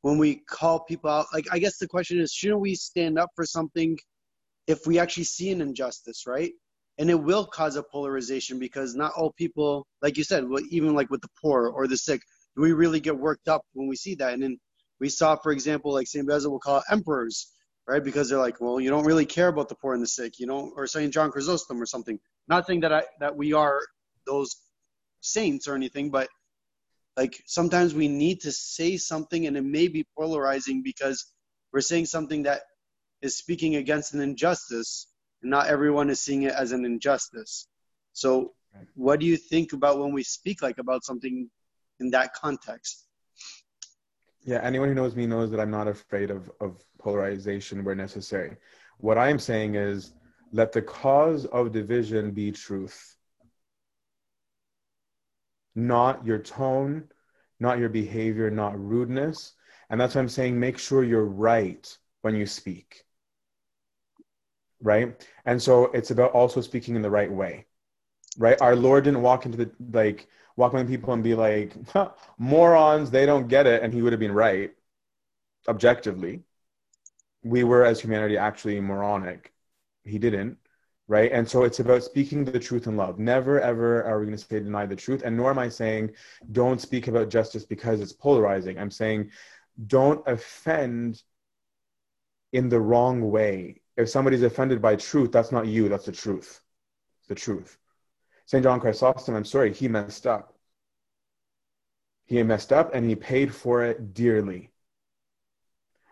when 0.01 0.17
we 0.17 0.41
call 0.49 0.79
people 0.79 1.09
out 1.09 1.25
like 1.33 1.45
i 1.51 1.59
guess 1.59 1.77
the 1.77 1.87
question 1.87 2.19
is 2.19 2.31
shouldn't 2.31 2.59
we 2.59 2.75
stand 2.75 3.19
up 3.19 3.29
for 3.35 3.45
something 3.45 3.97
if 4.71 4.87
we 4.87 4.99
actually 4.99 5.25
see 5.25 5.51
an 5.51 5.61
injustice 5.61 6.25
right? 6.25 6.53
And 6.97 7.09
it 7.09 7.15
will 7.15 7.45
cause 7.45 7.75
a 7.77 7.83
polarization 7.83 8.59
because 8.59 8.95
not 8.95 9.13
all 9.15 9.31
people 9.31 9.85
like 10.01 10.17
you 10.17 10.23
said 10.23 10.45
even 10.69 10.95
like 10.95 11.09
with 11.09 11.21
the 11.21 11.29
poor 11.41 11.67
or 11.67 11.87
the 11.87 11.97
sick 11.97 12.21
we 12.55 12.73
really 12.73 12.99
get 12.99 13.17
worked 13.17 13.47
up 13.47 13.61
when 13.73 13.87
we 13.87 13.95
see 13.95 14.15
that. 14.15 14.33
And 14.33 14.43
then 14.43 14.57
we 14.99 15.09
saw 15.09 15.35
for 15.35 15.51
example 15.51 15.93
like 15.93 16.07
st 16.07 16.27
basil 16.27 16.51
will 16.51 16.59
call 16.59 16.83
emperors 16.89 17.51
right? 17.87 18.03
Because 18.03 18.29
they're 18.29 18.39
like 18.47 18.61
well 18.61 18.79
you 18.79 18.89
don't 18.89 19.05
really 19.05 19.25
care 19.25 19.47
about 19.47 19.69
the 19.69 19.75
poor 19.75 19.93
and 19.93 20.03
the 20.03 20.07
sick 20.07 20.39
you 20.39 20.47
know 20.47 20.71
or 20.75 20.87
st 20.87 21.13
john 21.13 21.31
chrysostom 21.31 21.81
or 21.81 21.85
something. 21.85 22.19
Not 22.47 22.67
saying 22.67 22.81
that 22.81 22.93
I 22.93 23.03
that 23.19 23.35
we 23.35 23.53
are 23.53 23.79
those 24.25 24.55
saints 25.21 25.67
or 25.67 25.75
anything, 25.75 26.09
but 26.09 26.29
like 27.17 27.41
sometimes 27.45 27.93
we 27.93 28.07
need 28.07 28.41
to 28.41 28.51
say 28.51 28.97
something 28.97 29.45
and 29.47 29.57
it 29.57 29.63
may 29.63 29.87
be 29.87 30.05
polarizing 30.17 30.81
because 30.83 31.25
we're 31.73 31.81
saying 31.81 32.05
something 32.05 32.43
that 32.43 32.61
is 33.21 33.37
speaking 33.37 33.75
against 33.75 34.13
an 34.13 34.21
injustice 34.21 35.07
and 35.41 35.51
not 35.51 35.67
everyone 35.67 36.09
is 36.09 36.19
seeing 36.19 36.43
it 36.43 36.53
as 36.53 36.71
an 36.71 36.85
injustice. 36.85 37.67
So 38.13 38.53
what 38.95 39.19
do 39.19 39.25
you 39.25 39.37
think 39.37 39.73
about 39.73 39.99
when 39.99 40.13
we 40.13 40.23
speak 40.23 40.61
like 40.61 40.77
about 40.77 41.03
something 41.03 41.49
in 41.99 42.11
that 42.11 42.33
context? 42.33 43.07
Yeah, 44.43 44.59
anyone 44.63 44.89
who 44.89 44.95
knows 44.95 45.15
me 45.15 45.27
knows 45.27 45.51
that 45.51 45.59
I'm 45.59 45.71
not 45.71 45.87
afraid 45.87 46.31
of, 46.31 46.49
of 46.59 46.83
polarization 46.97 47.83
where 47.83 47.95
necessary. 47.95 48.57
What 48.97 49.17
I'm 49.17 49.39
saying 49.39 49.75
is 49.75 50.13
let 50.51 50.71
the 50.71 50.81
cause 50.81 51.45
of 51.45 51.71
division 51.71 52.31
be 52.31 52.51
truth, 52.51 53.17
not 55.75 56.25
your 56.25 56.39
tone, 56.39 57.05
not 57.59 57.77
your 57.77 57.89
behavior, 57.89 58.49
not 58.49 58.79
rudeness. 58.79 59.53
And 59.89 60.01
that's 60.01 60.15
why 60.15 60.21
I'm 60.21 60.29
saying 60.29 60.59
make 60.59 60.77
sure 60.77 61.03
you're 61.03 61.25
right 61.25 61.97
when 62.21 62.35
you 62.35 62.45
speak. 62.45 63.03
Right? 64.81 65.27
And 65.45 65.61
so 65.61 65.85
it's 65.85 66.11
about 66.11 66.31
also 66.31 66.61
speaking 66.61 66.95
in 66.95 67.01
the 67.01 67.09
right 67.09 67.31
way. 67.31 67.65
Right? 68.37 68.59
Our 68.61 68.75
Lord 68.75 69.03
didn't 69.03 69.21
walk 69.21 69.45
into 69.45 69.57
the 69.57 69.71
like 69.91 70.27
walk 70.55 70.73
by 70.73 70.83
people 70.83 71.13
and 71.13 71.23
be 71.23 71.35
like, 71.35 71.73
morons, 72.37 73.11
they 73.11 73.25
don't 73.25 73.47
get 73.47 73.67
it. 73.67 73.83
And 73.83 73.93
he 73.93 74.01
would 74.01 74.13
have 74.13 74.19
been 74.19 74.33
right 74.33 74.71
objectively. 75.67 76.43
We 77.43 77.63
were 77.63 77.85
as 77.85 77.99
humanity 77.99 78.37
actually 78.37 78.79
moronic 78.79 79.51
he 80.03 80.17
didn't 80.17 80.57
right 81.07 81.31
and 81.31 81.47
so 81.47 81.63
it's 81.63 81.79
about 81.79 82.03
speaking 82.03 82.45
the 82.45 82.59
truth 82.59 82.87
in 82.87 82.95
love 82.95 83.19
never 83.19 83.59
ever 83.59 84.03
are 84.03 84.19
we 84.19 84.25
going 84.25 84.37
to 84.37 84.43
say 84.43 84.59
deny 84.59 84.85
the 84.85 84.95
truth 84.95 85.21
and 85.23 85.35
nor 85.35 85.49
am 85.49 85.59
i 85.59 85.69
saying 85.69 86.11
don't 86.51 86.81
speak 86.81 87.07
about 87.07 87.29
justice 87.29 87.65
because 87.65 87.99
it's 87.99 88.13
polarizing 88.13 88.77
i'm 88.77 88.91
saying 88.91 89.29
don't 89.87 90.25
offend 90.27 91.21
in 92.53 92.69
the 92.69 92.79
wrong 92.79 93.29
way 93.29 93.80
if 93.97 94.09
somebody's 94.09 94.43
offended 94.43 94.81
by 94.81 94.95
truth 94.95 95.31
that's 95.31 95.51
not 95.51 95.67
you 95.67 95.89
that's 95.89 96.05
the 96.05 96.11
truth. 96.11 96.61
It's 97.19 97.27
the 97.27 97.35
truth. 97.35 97.77
St 98.45 98.63
john 98.63 98.79
chrysostom 98.79 99.35
i'm 99.35 99.45
sorry 99.45 99.73
he 99.73 99.87
messed 99.87 100.27
up. 100.27 100.53
He 102.25 102.41
messed 102.43 102.71
up 102.71 102.93
and 102.93 103.05
he 103.05 103.15
paid 103.15 103.53
for 103.53 103.83
it 103.83 104.13
dearly. 104.13 104.71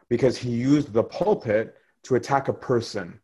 Because 0.09 0.37
he 0.37 0.49
used 0.49 0.91
the 0.91 1.03
pulpit 1.03 1.77
to 2.03 2.15
attack 2.15 2.47
a 2.47 2.53
person. 2.53 3.21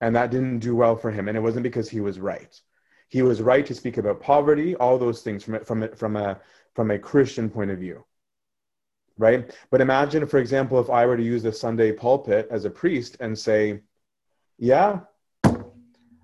And 0.00 0.16
that 0.16 0.30
didn't 0.30 0.58
do 0.58 0.74
well 0.74 0.96
for 0.96 1.10
him. 1.10 1.28
And 1.28 1.36
it 1.36 1.40
wasn't 1.40 1.62
because 1.62 1.88
he 1.88 2.00
was 2.00 2.18
right. 2.18 2.60
He 3.08 3.22
was 3.22 3.40
right 3.40 3.64
to 3.66 3.74
speak 3.74 3.96
about 3.96 4.20
poverty 4.20 4.74
all 4.74 4.98
those 4.98 5.22
things 5.22 5.44
from 5.44 5.64
from 5.64 5.88
from 5.94 6.16
a 6.16 6.40
from 6.74 6.90
a 6.90 6.98
christian 6.98 7.48
point 7.48 7.70
of 7.70 7.78
view 7.78 8.04
right 9.18 9.54
but 9.70 9.80
imagine 9.80 10.26
for 10.26 10.38
example 10.38 10.80
if 10.80 10.90
i 10.90 11.06
were 11.06 11.16
to 11.16 11.22
use 11.22 11.42
the 11.42 11.52
sunday 11.52 11.92
pulpit 11.92 12.48
as 12.50 12.64
a 12.64 12.70
priest 12.70 13.16
and 13.20 13.38
say 13.38 13.80
yeah 14.58 15.00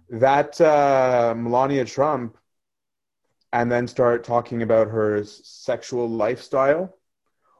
that 0.09 0.61
uh, 0.61 1.35
melania 1.37 1.85
trump 1.85 2.37
and 3.53 3.71
then 3.71 3.87
start 3.87 4.25
talking 4.25 4.63
about 4.63 4.89
her 4.89 5.25
sexual 5.25 6.09
lifestyle 6.09 6.97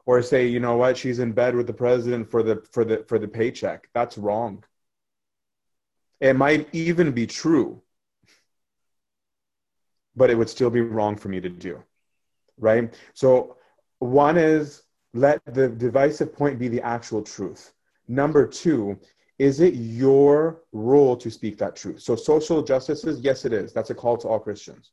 or 0.05 0.21
say 0.21 0.47
you 0.47 0.59
know 0.59 0.77
what 0.77 0.97
she's 0.97 1.19
in 1.19 1.31
bed 1.31 1.55
with 1.55 1.67
the 1.67 1.73
president 1.73 2.29
for 2.29 2.43
the 2.43 2.61
for 2.71 2.83
the 2.83 3.03
for 3.07 3.17
the 3.19 3.27
paycheck 3.27 3.87
that's 3.93 4.17
wrong 4.17 4.63
it 6.21 6.35
might 6.35 6.69
even 6.71 7.11
be 7.11 7.25
true, 7.25 7.81
but 10.15 10.29
it 10.29 10.37
would 10.37 10.49
still 10.49 10.69
be 10.69 10.81
wrong 10.81 11.17
for 11.17 11.29
me 11.29 11.41
to 11.41 11.49
do. 11.49 11.83
Right? 12.59 12.93
So, 13.15 13.57
one 13.97 14.37
is 14.37 14.83
let 15.13 15.41
the 15.45 15.69
divisive 15.69 16.33
point 16.33 16.59
be 16.59 16.67
the 16.67 16.81
actual 16.81 17.21
truth. 17.21 17.73
Number 18.07 18.47
two, 18.47 18.99
is 19.39 19.59
it 19.59 19.73
your 19.73 20.61
role 20.71 21.17
to 21.17 21.31
speak 21.31 21.57
that 21.57 21.75
truth? 21.75 22.01
So 22.01 22.15
social 22.15 22.61
justices, 22.61 23.19
yes, 23.21 23.45
it 23.45 23.53
is. 23.53 23.73
That's 23.73 23.89
a 23.89 23.95
call 23.95 24.17
to 24.17 24.27
all 24.27 24.39
Christians. 24.39 24.91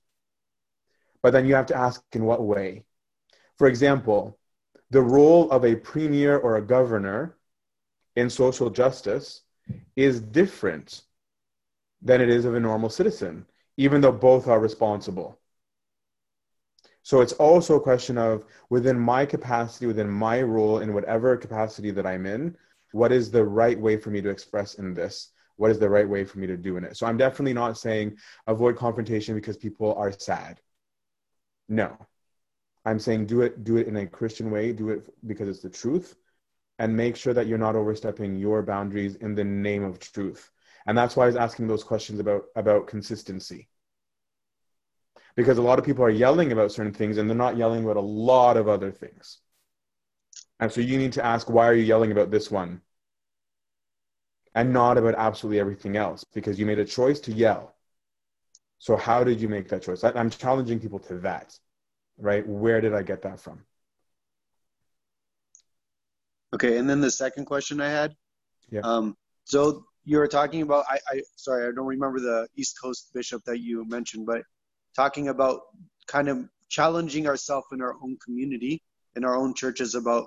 But 1.22 1.32
then 1.32 1.46
you 1.46 1.54
have 1.54 1.66
to 1.66 1.76
ask 1.76 2.02
in 2.12 2.24
what 2.24 2.42
way? 2.42 2.84
For 3.56 3.66
example, 3.66 4.38
the 4.90 5.02
role 5.02 5.50
of 5.50 5.64
a 5.64 5.76
premier 5.76 6.38
or 6.38 6.56
a 6.56 6.62
governor 6.62 7.36
in 8.16 8.30
social 8.30 8.70
justice 8.70 9.42
is 9.96 10.20
different 10.20 11.02
than 12.00 12.20
it 12.20 12.28
is 12.28 12.44
of 12.44 12.54
a 12.54 12.60
normal 12.60 12.88
citizen, 12.88 13.44
even 13.76 14.00
though 14.00 14.12
both 14.12 14.48
are 14.48 14.60
responsible. 14.60 15.37
So 17.08 17.22
it's 17.22 17.32
also 17.32 17.76
a 17.76 17.80
question 17.80 18.18
of 18.18 18.44
within 18.68 18.98
my 18.98 19.24
capacity, 19.24 19.86
within 19.86 20.10
my 20.10 20.42
role, 20.42 20.80
in 20.80 20.92
whatever 20.92 21.38
capacity 21.38 21.90
that 21.92 22.04
I'm 22.04 22.26
in, 22.26 22.54
what 22.92 23.12
is 23.12 23.30
the 23.30 23.46
right 23.46 23.80
way 23.80 23.96
for 23.96 24.10
me 24.10 24.20
to 24.20 24.28
express 24.28 24.74
in 24.74 24.92
this? 24.92 25.30
What 25.56 25.70
is 25.70 25.78
the 25.78 25.88
right 25.88 26.06
way 26.06 26.26
for 26.26 26.38
me 26.38 26.46
to 26.46 26.56
do 26.58 26.76
in 26.76 26.84
it? 26.84 26.98
So 26.98 27.06
I'm 27.06 27.16
definitely 27.16 27.54
not 27.54 27.78
saying 27.78 28.18
avoid 28.46 28.76
confrontation 28.76 29.34
because 29.34 29.56
people 29.56 29.94
are 29.94 30.12
sad. 30.12 30.60
No. 31.66 31.96
I'm 32.84 32.98
saying 32.98 33.24
do 33.24 33.40
it 33.40 33.64
do 33.64 33.78
it 33.78 33.86
in 33.86 33.96
a 33.96 34.06
Christian 34.06 34.50
way, 34.50 34.72
do 34.72 34.90
it 34.90 35.08
because 35.26 35.48
it's 35.48 35.62
the 35.62 35.70
truth 35.70 36.14
and 36.78 36.94
make 36.94 37.16
sure 37.16 37.32
that 37.32 37.46
you're 37.46 37.56
not 37.56 37.74
overstepping 37.74 38.36
your 38.36 38.62
boundaries 38.62 39.16
in 39.16 39.34
the 39.34 39.44
name 39.44 39.82
of 39.82 39.98
truth. 39.98 40.50
And 40.86 40.98
that's 40.98 41.16
why 41.16 41.22
I 41.22 41.28
was 41.28 41.36
asking 41.36 41.68
those 41.68 41.84
questions 41.84 42.20
about 42.20 42.42
about 42.54 42.86
consistency. 42.86 43.70
Because 45.38 45.56
a 45.56 45.62
lot 45.62 45.78
of 45.78 45.84
people 45.84 46.04
are 46.04 46.10
yelling 46.10 46.50
about 46.50 46.72
certain 46.72 46.92
things 46.92 47.16
and 47.16 47.30
they're 47.30 47.36
not 47.36 47.56
yelling 47.56 47.84
about 47.84 47.96
a 47.96 48.00
lot 48.00 48.56
of 48.56 48.66
other 48.66 48.90
things. 48.90 49.38
And 50.58 50.72
so 50.72 50.80
you 50.80 50.98
need 50.98 51.12
to 51.12 51.24
ask 51.24 51.48
why 51.48 51.68
are 51.68 51.74
you 51.74 51.84
yelling 51.84 52.10
about 52.10 52.32
this 52.32 52.50
one? 52.50 52.80
And 54.52 54.72
not 54.72 54.98
about 54.98 55.14
absolutely 55.16 55.60
everything 55.60 55.96
else 55.96 56.24
because 56.34 56.58
you 56.58 56.66
made 56.66 56.80
a 56.80 56.84
choice 56.84 57.20
to 57.20 57.32
yell. 57.32 57.76
So 58.80 58.96
how 58.96 59.22
did 59.22 59.40
you 59.40 59.48
make 59.48 59.68
that 59.68 59.82
choice? 59.82 60.02
I'm 60.02 60.28
challenging 60.28 60.80
people 60.80 60.98
to 60.98 61.18
that. 61.18 61.56
Right? 62.18 62.44
Where 62.44 62.80
did 62.80 62.92
I 62.92 63.04
get 63.04 63.22
that 63.22 63.38
from? 63.38 63.60
Okay, 66.52 66.78
and 66.78 66.90
then 66.90 67.00
the 67.00 67.12
second 67.12 67.44
question 67.44 67.80
I 67.80 67.90
had. 67.90 68.16
Yeah. 68.70 68.80
Um, 68.82 69.16
so 69.44 69.84
you 70.04 70.18
were 70.18 70.26
talking 70.26 70.62
about 70.62 70.84
I, 70.90 70.98
I 71.08 71.22
sorry 71.36 71.68
I 71.68 71.70
don't 71.72 71.86
remember 71.86 72.18
the 72.18 72.48
East 72.56 72.80
Coast 72.82 73.10
bishop 73.14 73.44
that 73.44 73.60
you 73.60 73.86
mentioned, 73.86 74.26
but 74.26 74.42
talking 74.98 75.28
about 75.28 75.60
kind 76.08 76.28
of 76.28 76.36
challenging 76.68 77.28
ourselves 77.28 77.68
in 77.72 77.80
our 77.80 77.94
own 78.02 78.18
community 78.24 78.82
in 79.18 79.24
our 79.24 79.36
own 79.36 79.54
churches 79.54 79.94
about 79.94 80.26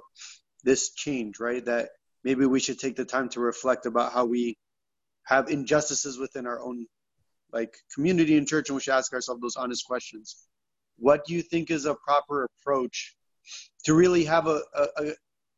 this 0.63 0.91
change, 0.93 1.39
right? 1.39 1.63
That 1.65 1.89
maybe 2.23 2.45
we 2.45 2.59
should 2.59 2.79
take 2.79 2.95
the 2.95 3.05
time 3.05 3.29
to 3.29 3.39
reflect 3.39 3.85
about 3.85 4.13
how 4.13 4.25
we 4.25 4.57
have 5.23 5.49
injustices 5.49 6.17
within 6.17 6.45
our 6.45 6.61
own 6.61 6.85
like 7.51 7.73
community 7.93 8.37
and 8.37 8.47
church, 8.47 8.69
and 8.69 8.75
we 8.75 8.81
should 8.81 8.93
ask 8.93 9.13
ourselves 9.13 9.41
those 9.41 9.57
honest 9.57 9.85
questions. 9.85 10.47
What 10.97 11.25
do 11.25 11.33
you 11.33 11.41
think 11.41 11.71
is 11.71 11.85
a 11.85 11.95
proper 11.95 12.47
approach 12.49 13.15
to 13.85 13.93
really 13.93 14.23
have 14.25 14.47
a, 14.47 14.61
a, 14.75 14.87
a 14.97 15.03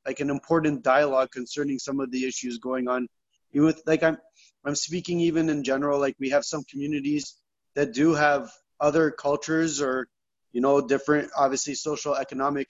like 0.06 0.20
an 0.20 0.30
important 0.30 0.84
dialogue 0.84 1.32
concerning 1.32 1.80
some 1.80 2.00
of 2.00 2.12
the 2.12 2.26
issues 2.26 2.58
going 2.58 2.88
on 2.88 3.08
with 3.54 3.82
like 3.86 4.04
i'm 4.04 4.18
i'm 4.66 4.76
speaking 4.76 5.20
even 5.20 5.50
in 5.50 5.64
general 5.64 6.00
like 6.00 6.16
we 6.20 6.30
have 6.30 6.44
some 6.44 6.64
communities 6.72 7.36
that 7.76 7.94
do 7.94 8.14
have 8.14 8.52
other 8.84 9.10
cultures 9.10 9.82
or 9.82 10.08
you 10.52 10.62
know 10.62 10.80
different 10.82 11.32
obviously 11.36 11.74
social 11.74 12.16
economic 12.16 12.70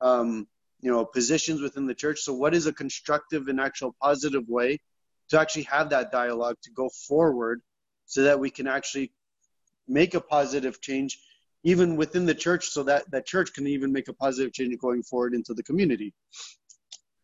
um, 0.00 0.46
you 0.80 0.90
know 0.90 1.04
positions 1.04 1.62
within 1.62 1.86
the 1.86 1.94
church 1.94 2.20
so 2.20 2.34
what 2.34 2.54
is 2.54 2.66
a 2.66 2.72
constructive 2.72 3.48
and 3.48 3.60
actual 3.60 3.94
positive 4.02 4.46
way 4.48 4.78
to 5.30 5.40
actually 5.40 5.62
have 5.62 5.88
that 5.90 6.12
dialogue 6.12 6.56
to 6.62 6.70
go 6.72 6.90
forward 7.08 7.62
so 8.06 8.24
that 8.24 8.38
we 8.38 8.50
can 8.50 8.66
actually 8.66 9.12
make 9.88 10.14
a 10.14 10.20
positive 10.20 10.80
change 10.80 11.18
even 11.64 11.96
within 11.96 12.26
the 12.26 12.34
church 12.34 12.66
so 12.66 12.82
that 12.82 13.08
that 13.12 13.24
church 13.24 13.52
can 13.54 13.66
even 13.66 13.92
make 13.92 14.08
a 14.08 14.12
positive 14.12 14.52
change 14.52 14.76
going 14.78 15.02
forward 15.02 15.32
into 15.32 15.54
the 15.54 15.62
community 15.62 16.12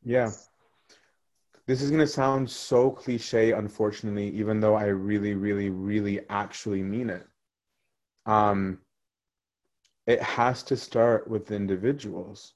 yeah. 0.05 0.31
This 1.67 1.83
is 1.83 1.91
going 1.91 2.01
to 2.01 2.07
sound 2.07 2.49
so 2.49 2.91
cliche, 2.91 3.53
unfortunately, 3.53 4.31
even 4.31 4.59
though 4.59 4.75
I 4.75 4.87
really, 4.87 5.35
really, 5.35 5.69
really 5.69 6.21
actually 6.31 6.83
mean 6.83 7.11
it. 7.11 7.27
Um, 8.27 8.79
it 10.07 10.23
has 10.23 10.63
to 10.65 10.77
start 10.77 11.29
with 11.29 11.51
individuals, 11.51 12.55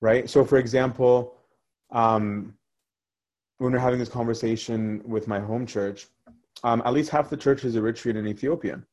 right? 0.00 0.28
So, 0.28 0.44
for 0.44 0.58
example, 0.58 1.36
um, 1.90 2.54
when 3.58 3.72
we're 3.72 3.78
having 3.78 3.98
this 3.98 4.08
conversation 4.08 5.02
with 5.04 5.28
my 5.28 5.38
home 5.38 5.66
church, 5.66 6.08
um, 6.64 6.82
at 6.84 6.92
least 6.92 7.10
half 7.10 7.30
the 7.30 7.36
church 7.36 7.64
is 7.64 7.76
Eritrean 7.76 8.16
and 8.16 8.26
Ethiopian 8.26 8.84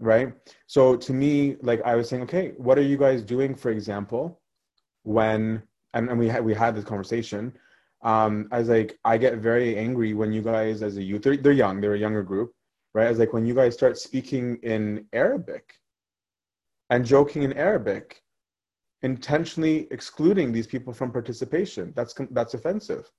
right 0.00 0.32
so 0.66 0.96
to 0.96 1.12
me 1.12 1.56
like 1.60 1.80
i 1.82 1.94
was 1.94 2.08
saying 2.08 2.22
okay 2.22 2.52
what 2.56 2.78
are 2.78 2.82
you 2.82 2.96
guys 2.96 3.22
doing 3.22 3.54
for 3.54 3.70
example 3.70 4.40
when 5.02 5.62
and, 5.92 6.08
and 6.08 6.18
we 6.18 6.26
had 6.26 6.42
we 6.42 6.54
had 6.54 6.74
this 6.74 6.84
conversation 6.84 7.52
um 8.02 8.48
i 8.50 8.58
was 8.58 8.70
like 8.70 8.98
i 9.04 9.18
get 9.18 9.36
very 9.36 9.76
angry 9.76 10.14
when 10.14 10.32
you 10.32 10.40
guys 10.40 10.82
as 10.82 10.96
a 10.96 11.02
youth 11.02 11.22
they're, 11.22 11.36
they're 11.36 11.52
young 11.52 11.80
they're 11.80 11.94
a 11.94 11.98
younger 11.98 12.22
group 12.22 12.54
right 12.94 13.06
as 13.06 13.18
like 13.18 13.32
when 13.32 13.46
you 13.46 13.54
guys 13.54 13.74
start 13.74 13.98
speaking 13.98 14.58
in 14.62 15.04
arabic 15.12 15.74
and 16.90 17.04
joking 17.04 17.42
in 17.42 17.52
arabic 17.54 18.22
intentionally 19.02 19.88
excluding 19.90 20.52
these 20.52 20.66
people 20.66 20.92
from 20.92 21.10
participation 21.10 21.92
that's 21.96 22.14
that's 22.30 22.54
offensive 22.54 23.10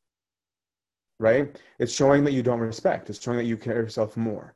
right 1.20 1.60
it's 1.80 1.94
showing 1.94 2.24
that 2.24 2.34
you 2.34 2.44
don't 2.44 2.60
respect 2.60 3.10
it's 3.10 3.22
showing 3.22 3.38
that 3.38 3.46
you 3.46 3.58
care 3.58 3.76
yourself 3.76 4.18
more 4.18 4.56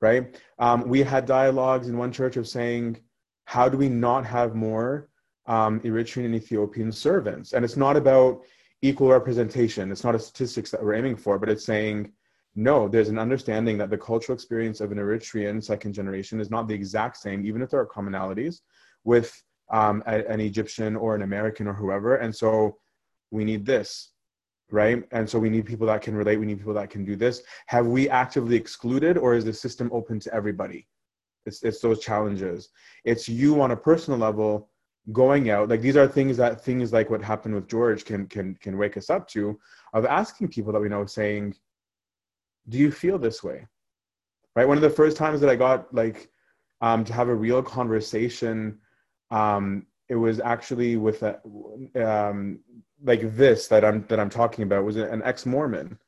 right 0.00 0.40
um, 0.58 0.88
we 0.88 1.02
had 1.02 1.26
dialogues 1.26 1.88
in 1.88 1.96
one 1.98 2.12
church 2.12 2.36
of 2.36 2.46
saying 2.46 2.98
how 3.46 3.68
do 3.68 3.78
we 3.78 3.88
not 3.88 4.24
have 4.26 4.54
more 4.54 5.08
um, 5.48 5.80
Eritrean 5.80 6.26
and 6.26 6.34
Ethiopian 6.34 6.92
servants. 6.92 7.54
And 7.54 7.64
it's 7.64 7.76
not 7.76 7.96
about 7.96 8.42
equal 8.82 9.08
representation. 9.08 9.90
It's 9.90 10.04
not 10.04 10.14
a 10.14 10.18
statistics 10.18 10.70
that 10.70 10.82
we're 10.82 10.94
aiming 10.94 11.16
for, 11.16 11.38
but 11.38 11.48
it's 11.48 11.64
saying, 11.64 12.12
no, 12.58 12.88
there's 12.88 13.08
an 13.08 13.20
understanding 13.20 13.78
that 13.78 13.88
the 13.88 13.96
cultural 13.96 14.34
experience 14.34 14.80
of 14.80 14.90
an 14.90 14.98
Eritrean 14.98 15.62
second 15.62 15.92
generation 15.92 16.40
is 16.40 16.50
not 16.50 16.66
the 16.66 16.74
exact 16.74 17.16
same, 17.16 17.46
even 17.46 17.62
if 17.62 17.70
there 17.70 17.78
are 17.78 17.86
commonalities 17.86 18.62
with 19.04 19.32
um, 19.70 20.02
a, 20.08 20.28
an 20.28 20.40
Egyptian 20.40 20.96
or 20.96 21.14
an 21.14 21.22
American 21.22 21.68
or 21.68 21.72
whoever. 21.72 22.16
And 22.16 22.34
so 22.34 22.76
we 23.30 23.44
need 23.44 23.64
this, 23.64 24.10
right? 24.72 25.04
And 25.12 25.30
so 25.30 25.38
we 25.38 25.50
need 25.50 25.66
people 25.66 25.86
that 25.86 26.02
can 26.02 26.16
relate. 26.16 26.40
We 26.40 26.46
need 26.46 26.58
people 26.58 26.74
that 26.74 26.90
can 26.90 27.04
do 27.04 27.14
this. 27.14 27.42
Have 27.68 27.86
we 27.86 28.10
actively 28.10 28.56
excluded, 28.56 29.16
or 29.16 29.36
is 29.36 29.44
the 29.44 29.52
system 29.52 29.88
open 29.92 30.18
to 30.18 30.34
everybody? 30.34 30.88
It's, 31.46 31.62
it's 31.62 31.80
those 31.80 32.00
challenges. 32.00 32.70
It's 33.04 33.28
you 33.28 33.62
on 33.62 33.70
a 33.70 33.76
personal 33.76 34.18
level 34.18 34.68
going 35.12 35.48
out 35.48 35.70
like 35.70 35.80
these 35.80 35.96
are 35.96 36.06
things 36.06 36.36
that 36.36 36.62
things 36.62 36.92
like 36.92 37.08
what 37.08 37.22
happened 37.22 37.54
with 37.54 37.66
george 37.66 38.04
can 38.04 38.26
can 38.26 38.54
can 38.56 38.76
wake 38.76 38.94
us 38.94 39.08
up 39.08 39.26
to 39.26 39.58
of 39.94 40.04
asking 40.04 40.46
people 40.46 40.70
that 40.70 40.80
we 40.80 40.88
know 40.90 41.06
saying 41.06 41.54
do 42.68 42.78
you 42.78 42.90
feel 42.90 43.18
this 43.18 43.42
way? 43.42 43.66
Right? 44.54 44.66
One 44.66 44.76
of 44.76 44.82
the 44.82 44.90
first 44.90 45.16
times 45.16 45.40
that 45.40 45.50
i 45.50 45.56
got 45.56 45.92
like 45.94 46.30
um, 46.80 47.04
to 47.04 47.12
have 47.12 47.28
a 47.28 47.34
real 47.34 47.62
conversation 47.62 48.78
um, 49.30 49.86
it 50.08 50.14
was 50.14 50.40
actually 50.40 50.96
with 50.96 51.22
a, 51.22 51.38
um, 52.02 52.60
like 53.04 53.36
this 53.36 53.68
that 53.68 53.84
i'm 53.84 54.04
that 54.08 54.18
i'm 54.18 54.30
talking 54.30 54.64
about. 54.64 54.84
Was 54.84 54.96
an 54.96 55.22
ex-mormon. 55.22 55.98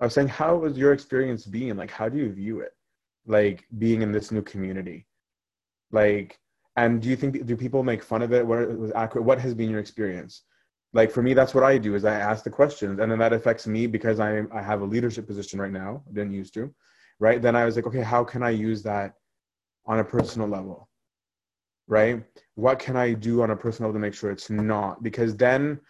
I 0.00 0.04
was 0.04 0.14
saying 0.14 0.28
how 0.28 0.56
was 0.56 0.78
your 0.78 0.92
experience 0.92 1.44
being? 1.44 1.76
Like 1.76 1.90
how 1.90 2.08
do 2.08 2.18
you 2.18 2.32
view 2.32 2.60
it? 2.60 2.72
Like 3.26 3.66
being 3.78 4.02
in 4.02 4.12
this 4.12 4.32
new 4.32 4.42
community? 4.42 5.06
Like 5.92 6.38
and 6.76 7.02
do 7.02 7.08
you 7.08 7.16
think 7.16 7.44
do 7.44 7.56
people 7.56 7.82
make 7.82 8.02
fun 8.02 8.22
of 8.22 8.32
it? 8.32 8.46
What 8.46 8.76
was 8.78 8.92
accurate 8.92 9.26
what 9.26 9.38
has 9.40 9.54
been 9.54 9.70
your 9.70 9.80
experience 9.80 10.42
like 10.92 11.10
for 11.10 11.22
me 11.22 11.34
that's 11.34 11.54
what 11.54 11.64
i 11.64 11.76
do 11.78 11.94
is 11.94 12.04
i 12.04 12.14
ask 12.14 12.44
the 12.44 12.50
questions 12.50 12.98
and 13.00 13.10
then 13.10 13.18
that 13.18 13.32
affects 13.32 13.66
me 13.66 13.86
because 13.86 14.20
i 14.20 14.42
i 14.52 14.62
have 14.62 14.80
a 14.80 14.84
leadership 14.84 15.26
position 15.26 15.60
right 15.60 15.72
now 15.72 16.02
i 16.08 16.12
didn't 16.12 16.32
used 16.32 16.54
to 16.54 16.72
right? 17.20 17.42
Then 17.42 17.56
i 17.56 17.64
was 17.64 17.76
like 17.76 17.86
okay 17.86 18.02
how 18.02 18.24
can 18.24 18.42
i 18.42 18.50
use 18.50 18.82
that 18.84 19.14
on 19.86 19.98
a 19.98 20.04
personal 20.04 20.48
level 20.48 20.88
right? 21.90 22.22
What 22.54 22.78
can 22.78 22.96
i 22.96 23.12
do 23.12 23.42
on 23.42 23.50
a 23.50 23.56
personal 23.56 23.88
level 23.88 24.00
to 24.00 24.06
make 24.06 24.14
sure 24.14 24.30
it's 24.30 24.50
not? 24.50 25.02
Because 25.02 25.36
then 25.36 25.80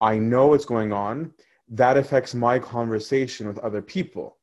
i 0.00 0.18
know 0.18 0.48
what's 0.48 0.64
going 0.64 0.92
on. 0.92 1.32
That 1.68 1.96
affects 1.96 2.34
my 2.34 2.58
conversation 2.58 3.46
with 3.46 3.58
other 3.58 3.80
people. 3.80 4.38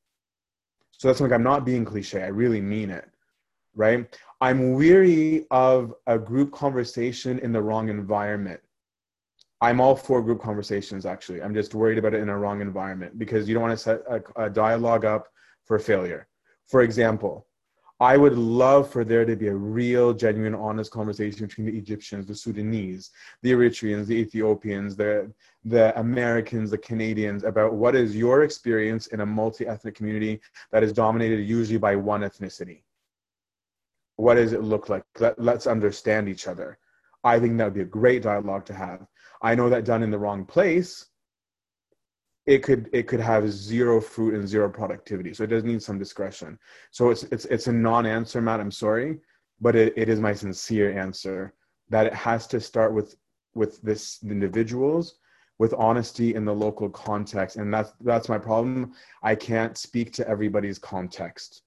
So 0.91 1.07
that's 1.07 1.19
like 1.21 1.31
i'm 1.31 1.43
not 1.43 1.65
being 1.65 1.85
cliche 1.85 2.23
i 2.23 2.27
really 2.27 2.61
mean 2.61 2.89
it 2.89 3.09
right? 3.75 4.19
I'm 4.41 4.73
weary 4.73 5.45
of 5.51 5.93
a 6.07 6.17
group 6.17 6.51
conversation 6.51 7.39
in 7.39 7.51
the 7.51 7.61
wrong 7.61 7.89
environment. 7.89 8.59
I'm 9.61 9.81
all 9.81 9.95
for 9.95 10.21
group 10.21 10.41
conversations, 10.41 11.05
actually. 11.05 11.41
I'm 11.41 11.53
just 11.53 11.75
worried 11.75 11.97
about 11.97 12.13
it 12.13 12.21
in 12.21 12.29
a 12.29 12.37
wrong 12.37 12.61
environment 12.61 13.19
because 13.19 13.47
you 13.47 13.53
don't 13.53 13.63
want 13.63 13.77
to 13.77 13.83
set 13.83 14.01
a, 14.09 14.45
a 14.45 14.49
dialogue 14.49 15.05
up 15.05 15.27
for 15.65 15.77
failure. 15.79 16.27
For 16.67 16.81
example, 16.81 17.45
I 18.01 18.15
would 18.15 18.37
love 18.37 18.89
for 18.89 19.03
there 19.03 19.25
to 19.25 19.35
be 19.35 19.47
a 19.47 19.55
real, 19.55 20.13
genuine, 20.13 20.55
honest 20.55 20.89
conversation 20.91 21.45
between 21.45 21.67
the 21.67 21.77
Egyptians, 21.77 22.25
the 22.25 22.35
Sudanese, 22.35 23.11
the 23.41 23.51
Eritreans, 23.51 24.07
the 24.07 24.15
Ethiopians, 24.15 24.95
the 24.95 25.31
the 25.65 25.97
Americans, 25.99 26.71
the 26.71 26.77
Canadians 26.77 27.43
about 27.43 27.73
what 27.73 27.95
is 27.95 28.15
your 28.15 28.43
experience 28.43 29.07
in 29.07 29.19
a 29.19 29.25
multi-ethnic 29.25 29.93
community 29.93 30.39
that 30.71 30.83
is 30.83 30.93
dominated 30.93 31.41
usually 31.41 31.77
by 31.77 31.97
one 31.97 32.21
ethnicity. 32.21 32.83
What 34.15 34.35
does 34.35 34.53
it 34.53 34.63
look 34.63 34.87
like? 34.87 35.03
Let, 35.19 35.37
let's 35.37 35.67
understand 35.67 36.29
each 36.29 36.47
other. 36.47 36.77
I 37.25 37.39
think 37.39 37.57
that 37.57 37.65
would 37.65 37.73
be 37.73 37.81
a 37.81 37.85
great 37.85 38.23
dialogue 38.23 38.65
to 38.67 38.73
have. 38.73 39.05
I 39.41 39.55
know 39.55 39.69
that 39.69 39.85
done 39.85 40.03
in 40.03 40.11
the 40.11 40.19
wrong 40.19 40.45
place, 40.45 41.05
it 42.45 42.63
could 42.63 42.89
it 42.93 43.07
could 43.07 43.19
have 43.19 43.49
zero 43.51 44.01
fruit 44.01 44.33
and 44.33 44.47
zero 44.47 44.69
productivity. 44.69 45.33
So 45.33 45.43
it 45.43 45.47
does 45.47 45.63
need 45.63 45.83
some 45.83 45.99
discretion. 45.99 46.57
So 46.91 47.09
it's 47.11 47.23
it's 47.23 47.45
it's 47.45 47.67
a 47.67 47.71
non-answer, 47.71 48.41
Matt. 48.41 48.59
I'm 48.59 48.71
sorry, 48.71 49.19
but 49.61 49.75
it, 49.75 49.93
it 49.95 50.09
is 50.09 50.19
my 50.19 50.33
sincere 50.33 50.97
answer 50.97 51.53
that 51.89 52.05
it 52.05 52.13
has 52.13 52.47
to 52.47 52.59
start 52.59 52.93
with 52.93 53.15
with 53.55 53.81
this 53.81 54.19
individuals 54.23 55.15
with 55.57 55.73
honesty 55.73 56.35
in 56.35 56.45
the 56.45 56.53
local 56.53 56.89
context 56.89 57.57
and 57.57 57.73
that's 57.73 57.91
that's 58.01 58.29
my 58.29 58.37
problem 58.37 58.93
i 59.23 59.35
can't 59.35 59.77
speak 59.77 60.13
to 60.13 60.27
everybody's 60.27 60.79
context 60.79 61.63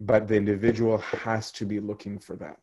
but 0.00 0.26
the 0.26 0.34
individual 0.34 0.98
has 0.98 1.52
to 1.52 1.64
be 1.64 1.78
looking 1.78 2.18
for 2.18 2.34
that 2.34 2.56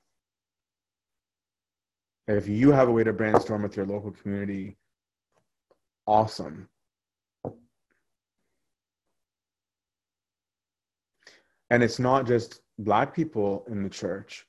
if 2.37 2.47
you 2.47 2.71
have 2.71 2.87
a 2.87 2.91
way 2.91 3.03
to 3.03 3.13
brainstorm 3.13 3.63
with 3.63 3.75
your 3.75 3.85
local 3.85 4.11
community 4.11 4.77
awesome. 6.07 6.67
And 11.69 11.83
it's 11.83 11.99
not 11.99 12.25
just 12.25 12.61
black 12.79 13.13
people 13.13 13.65
in 13.69 13.83
the 13.83 13.89
church 13.89 14.45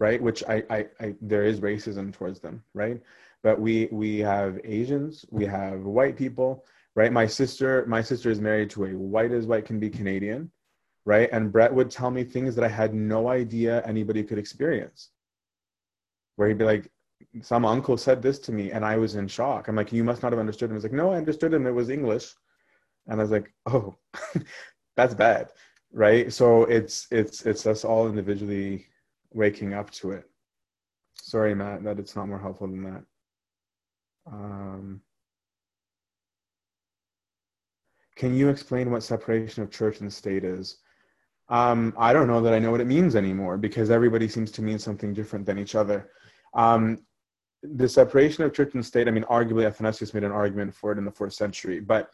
right? 0.00 0.20
Which 0.20 0.42
I, 0.48 0.62
I, 0.70 0.86
I 1.00 1.14
there 1.20 1.44
is 1.44 1.60
racism 1.60 2.12
towards 2.12 2.40
them 2.40 2.62
right? 2.74 3.00
But 3.42 3.60
we 3.60 3.88
we 3.92 4.18
have 4.20 4.58
asians 4.64 5.24
we 5.30 5.44
have 5.46 5.80
white 5.80 6.16
people 6.16 6.64
right? 6.96 7.12
My 7.12 7.26
sister 7.26 7.84
my 7.86 8.02
sister 8.02 8.30
is 8.30 8.40
married 8.40 8.70
to 8.70 8.86
a 8.86 8.96
white 8.96 9.32
as 9.32 9.46
white 9.46 9.66
can 9.66 9.78
be 9.78 9.90
canadian 9.90 10.50
right? 11.06 11.28
And 11.32 11.52
brett 11.52 11.72
would 11.72 11.90
tell 11.90 12.10
me 12.10 12.24
things 12.24 12.54
that 12.56 12.64
i 12.64 12.68
had 12.68 12.94
no 12.94 13.28
idea 13.28 13.82
anybody 13.86 14.24
could 14.24 14.38
experience 14.38 15.10
where 16.36 16.48
he'd 16.48 16.58
be 16.58 16.64
like 16.64 16.90
some 17.42 17.64
uncle 17.64 17.96
said 17.96 18.22
this 18.22 18.38
to 18.38 18.52
me 18.52 18.70
and 18.70 18.84
i 18.84 18.96
was 18.96 19.14
in 19.16 19.28
shock. 19.28 19.68
I'm 19.68 19.76
like 19.76 19.92
you 19.92 20.04
must 20.04 20.22
not 20.22 20.32
have 20.32 20.38
understood 20.38 20.70
him. 20.70 20.76
He's 20.76 20.84
like 20.84 20.92
no 20.92 21.12
i 21.12 21.16
understood 21.16 21.52
him. 21.52 21.66
It 21.66 21.72
was 21.72 21.90
english. 21.90 22.32
And 23.06 23.20
i 23.20 23.22
was 23.22 23.30
like 23.30 23.52
oh 23.66 23.96
that's 24.96 25.14
bad. 25.14 25.50
Right? 25.92 26.32
So 26.32 26.64
it's 26.64 27.06
it's 27.10 27.46
it's 27.46 27.66
us 27.66 27.84
all 27.84 28.08
individually 28.08 28.86
waking 29.32 29.74
up 29.74 29.90
to 29.92 30.12
it. 30.12 30.24
Sorry 31.14 31.54
matt 31.54 31.84
that 31.84 31.98
it's 31.98 32.16
not 32.16 32.28
more 32.28 32.38
helpful 32.38 32.68
than 32.68 32.84
that. 32.84 33.04
Um, 34.26 35.00
can 38.16 38.34
you 38.34 38.48
explain 38.48 38.90
what 38.90 39.02
separation 39.02 39.62
of 39.62 39.70
church 39.70 40.00
and 40.00 40.12
state 40.12 40.44
is? 40.44 40.78
Um, 41.50 41.92
i 41.98 42.14
don't 42.14 42.26
know 42.26 42.40
that 42.40 42.54
i 42.54 42.58
know 42.58 42.70
what 42.70 42.80
it 42.80 42.86
means 42.86 43.14
anymore 43.14 43.58
because 43.58 43.90
everybody 43.90 44.28
seems 44.28 44.50
to 44.52 44.62
mean 44.62 44.78
something 44.78 45.12
different 45.12 45.44
than 45.44 45.58
each 45.58 45.74
other 45.74 46.08
um, 46.54 46.98
the 47.62 47.88
separation 47.88 48.44
of 48.44 48.52
church 48.52 48.74
and 48.74 48.84
state 48.84 49.08
i 49.08 49.10
mean 49.10 49.24
arguably 49.24 49.66
athanasius 49.66 50.14
made 50.14 50.24
an 50.24 50.32
argument 50.32 50.74
for 50.74 50.92
it 50.92 50.98
in 50.98 51.04
the 51.04 51.10
fourth 51.10 51.32
century 51.32 51.80
but 51.80 52.10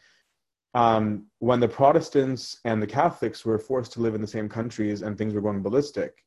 um, 0.73 1.25
when 1.39 1.59
the 1.59 1.67
Protestants 1.67 2.59
and 2.63 2.81
the 2.81 2.87
Catholics 2.87 3.43
were 3.43 3.59
forced 3.59 3.91
to 3.93 4.01
live 4.01 4.15
in 4.15 4.21
the 4.21 4.27
same 4.27 4.47
countries 4.47 5.01
and 5.01 5.17
things 5.17 5.33
were 5.33 5.41
going 5.41 5.61
ballistic, 5.61 6.23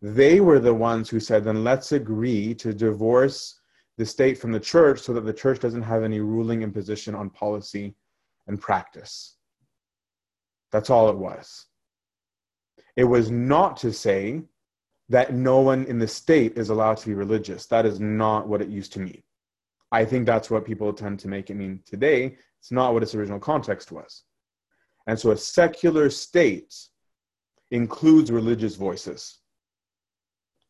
they 0.00 0.40
were 0.40 0.60
the 0.60 0.74
ones 0.74 1.08
who 1.08 1.20
said, 1.20 1.44
then 1.44 1.64
let's 1.64 1.92
agree 1.92 2.54
to 2.54 2.72
divorce 2.72 3.60
the 3.96 4.06
state 4.06 4.38
from 4.38 4.52
the 4.52 4.60
church 4.60 5.00
so 5.00 5.12
that 5.12 5.24
the 5.24 5.32
church 5.32 5.60
doesn't 5.60 5.82
have 5.82 6.02
any 6.02 6.20
ruling 6.20 6.62
imposition 6.62 7.14
on 7.14 7.30
policy 7.30 7.94
and 8.46 8.60
practice. 8.60 9.36
That's 10.72 10.90
all 10.90 11.08
it 11.08 11.16
was. 11.16 11.66
It 12.96 13.04
was 13.04 13.30
not 13.30 13.76
to 13.78 13.92
say 13.92 14.42
that 15.08 15.34
no 15.34 15.60
one 15.60 15.84
in 15.84 15.98
the 15.98 16.08
state 16.08 16.56
is 16.56 16.70
allowed 16.70 16.96
to 16.98 17.06
be 17.06 17.14
religious. 17.14 17.66
That 17.66 17.86
is 17.86 18.00
not 18.00 18.48
what 18.48 18.62
it 18.62 18.68
used 18.68 18.92
to 18.94 19.00
mean. 19.00 19.22
I 19.92 20.04
think 20.04 20.26
that's 20.26 20.50
what 20.50 20.64
people 20.64 20.92
tend 20.92 21.20
to 21.20 21.28
make 21.28 21.50
it 21.50 21.54
mean 21.54 21.80
today 21.86 22.36
it's 22.64 22.72
not 22.72 22.94
what 22.94 23.02
its 23.02 23.14
original 23.14 23.38
context 23.38 23.92
was. 23.92 24.22
And 25.06 25.20
so 25.20 25.32
a 25.32 25.36
secular 25.36 26.08
state 26.08 26.74
includes 27.70 28.32
religious 28.32 28.74
voices, 28.74 29.40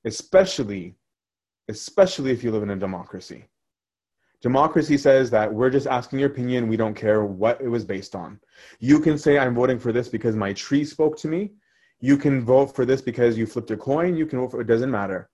especially, 0.05 0.97
especially 1.69 2.33
if 2.33 2.43
you 2.43 2.51
live 2.51 2.65
in 2.65 2.71
a 2.71 2.77
democracy. 2.77 3.45
Democracy 4.43 4.99
says 4.99 5.31
that 5.31 5.55
we're 5.55 5.71
just 5.71 5.87
asking 5.87 6.19
your 6.19 6.31
opinion. 6.31 6.67
We 6.67 6.77
don't 6.77 6.97
care 6.97 7.25
what 7.25 7.61
it 7.61 7.69
was 7.69 7.85
based 7.85 8.17
on. 8.17 8.41
You 8.81 8.99
can 8.99 9.17
say, 9.17 9.39
I'm 9.39 9.55
voting 9.55 9.79
for 9.79 9.93
this 9.93 10.09
because 10.09 10.35
my 10.35 10.53
tree 10.53 10.85
spoke 10.85 11.17
to 11.19 11.29
me. 11.29 11.53
You 12.05 12.19
can 12.19 12.45
vote 12.45 12.77
for 12.77 12.85
this 12.85 13.01
because 13.01 13.39
you 13.39 13.47
flipped 13.47 13.71
a 13.71 13.79
coin. 13.79 14.15
You 14.15 14.27
can 14.27 14.39
vote 14.39 14.51
for 14.51 14.61
it, 14.61 14.67
doesn't 14.67 14.91
matter. 14.91 15.31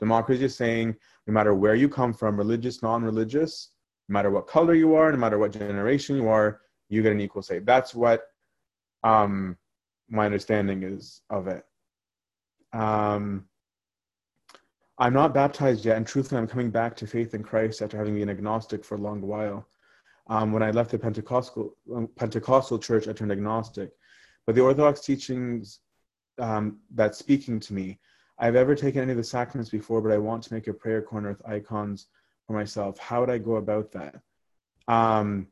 Democracy 0.00 0.46
is 0.46 0.56
saying, 0.56 0.96
no 1.28 1.32
matter 1.32 1.54
where 1.54 1.76
you 1.76 1.88
come 1.88 2.12
from, 2.12 2.36
religious, 2.36 2.82
non 2.82 3.04
religious, 3.04 3.70
no 4.08 4.14
matter 4.14 4.28
what 4.28 4.48
color 4.48 4.74
you 4.74 4.96
are, 4.96 5.12
no 5.12 5.18
matter 5.18 5.38
what 5.38 5.52
generation 5.52 6.16
you 6.16 6.26
are, 6.26 6.60
you 6.88 7.04
get 7.04 7.12
an 7.12 7.20
equal 7.20 7.40
say. 7.40 7.60
That's 7.60 7.94
what 7.94 8.22
um, 9.04 9.56
my 10.10 10.26
understanding 10.26 10.82
is 10.82 11.22
of 11.30 11.46
it. 11.46 11.64
Um, 12.72 13.44
I'm 14.98 15.14
not 15.14 15.32
baptized 15.32 15.84
yet, 15.84 15.98
and 15.98 16.04
truthfully, 16.04 16.40
I'm 16.40 16.48
coming 16.48 16.70
back 16.70 16.96
to 16.96 17.06
faith 17.06 17.32
in 17.32 17.44
Christ 17.44 17.80
after 17.80 17.96
having 17.96 18.16
been 18.16 18.28
agnostic 18.28 18.84
for 18.84 18.96
a 18.96 19.00
long 19.00 19.20
while. 19.20 19.68
Um, 20.26 20.50
when 20.50 20.64
I 20.64 20.72
left 20.72 20.90
the 20.90 20.98
Pentecostal 20.98 21.76
um, 21.94 22.08
Pentecostal 22.16 22.80
church, 22.80 23.06
I 23.06 23.12
turned 23.12 23.30
agnostic. 23.30 23.92
But 24.46 24.56
the 24.56 24.62
Orthodox 24.62 25.02
teachings 25.02 25.78
um, 26.38 26.78
that's 26.94 27.18
speaking 27.18 27.60
to 27.60 27.74
me, 27.74 27.98
I've 28.38 28.56
ever 28.56 28.74
taken 28.74 29.02
any 29.02 29.10
of 29.10 29.16
the 29.16 29.24
sacraments 29.24 29.70
before, 29.70 30.00
but 30.00 30.12
I 30.12 30.18
want 30.18 30.44
to 30.44 30.54
make 30.54 30.68
a 30.68 30.72
prayer 30.72 31.02
corner 31.02 31.30
with 31.30 31.46
icons 31.48 32.06
for 32.46 32.52
myself. 32.52 32.98
How 32.98 33.20
would 33.20 33.30
i 33.30 33.38
go 33.38 33.56
about 33.56 33.92
that? 33.92 34.16
Um 34.86 35.48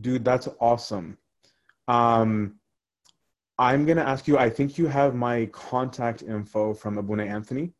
dude 0.00 0.24
that's 0.24 0.48
awesome. 0.60 1.18
Um 1.88 2.56
i'm 3.56 3.84
going 3.86 3.96
to 3.96 4.08
ask 4.08 4.26
you 4.26 4.36
i 4.36 4.50
think 4.50 4.78
you 4.78 4.88
have 4.88 5.14
my 5.14 5.46
contact 5.52 6.22
info 6.22 6.74
from 6.74 6.98
abuna 6.98 7.24
anthony. 7.24 7.72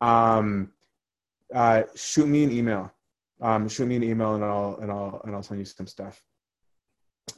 Um 0.00 0.72
uh 1.54 1.82
shoot 1.96 2.26
me 2.26 2.44
an 2.44 2.52
email. 2.52 2.92
Um 3.40 3.68
shoot 3.68 3.86
me 3.86 3.96
an 3.96 4.04
email 4.04 4.36
and 4.36 4.44
i'll 4.44 4.78
and 4.80 4.90
i'll 4.92 5.20
and 5.24 5.34
i'll 5.34 5.42
send 5.42 5.58
you 5.58 5.66
some 5.66 5.88
stuff. 5.88 6.22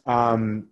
Um 0.05 0.69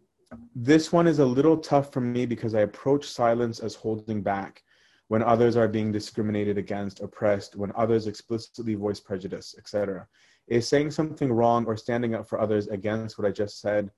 this 0.54 0.92
one 0.92 1.06
is 1.06 1.18
a 1.18 1.24
little 1.24 1.56
tough 1.56 1.92
for 1.92 2.00
me 2.00 2.26
because 2.26 2.54
i 2.54 2.60
approach 2.60 3.08
silence 3.08 3.60
as 3.60 3.74
holding 3.74 4.22
back 4.22 4.62
when 5.08 5.22
others 5.22 5.56
are 5.56 5.68
being 5.68 5.92
discriminated 5.92 6.58
against, 6.58 7.00
oppressed, 7.00 7.56
when 7.56 7.72
others 7.76 8.06
explicitly 8.06 8.74
voice 8.74 8.98
prejudice, 8.98 9.54
etc. 9.58 10.06
Is 10.48 10.66
saying 10.66 10.90
something 10.90 11.32
wrong 11.32 11.64
or 11.66 11.76
standing 11.76 12.14
up 12.14 12.28
for 12.28 12.40
others 12.40 12.68
against 12.68 13.18
what 13.18 13.26
I 13.26 13.30
just 13.30 13.60
said 13.60 13.90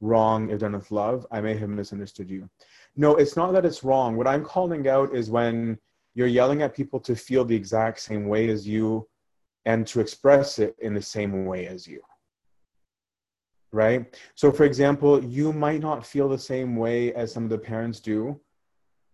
wrong 0.00 0.50
if 0.50 0.60
done 0.60 0.72
with 0.72 0.90
love? 0.90 1.26
I 1.30 1.40
may 1.40 1.56
have 1.56 1.68
misunderstood 1.68 2.30
you. 2.30 2.48
No, 2.96 3.16
it's 3.16 3.36
not 3.36 3.52
that 3.52 3.64
it's 3.64 3.84
wrong. 3.84 4.16
What 4.16 4.28
I'm 4.28 4.44
calling 4.44 4.86
out 4.88 5.14
is 5.14 5.30
when 5.30 5.78
you're 6.14 6.26
yelling 6.26 6.62
at 6.62 6.76
people 6.76 7.00
to 7.00 7.16
feel 7.16 7.44
the 7.44 7.56
exact 7.56 8.00
same 8.00 8.28
way 8.28 8.48
as 8.48 8.66
you 8.66 9.08
and 9.64 9.86
to 9.88 10.00
express 10.00 10.58
it 10.58 10.76
in 10.80 10.94
the 10.94 11.02
same 11.02 11.44
way 11.44 11.66
as 11.66 11.86
you. 11.86 12.02
Right? 13.72 14.14
So, 14.34 14.52
for 14.52 14.64
example, 14.64 15.24
you 15.24 15.52
might 15.52 15.80
not 15.80 16.04
feel 16.04 16.28
the 16.28 16.38
same 16.38 16.76
way 16.76 17.14
as 17.14 17.32
some 17.32 17.44
of 17.44 17.50
the 17.50 17.58
parents 17.58 18.00
do 18.00 18.38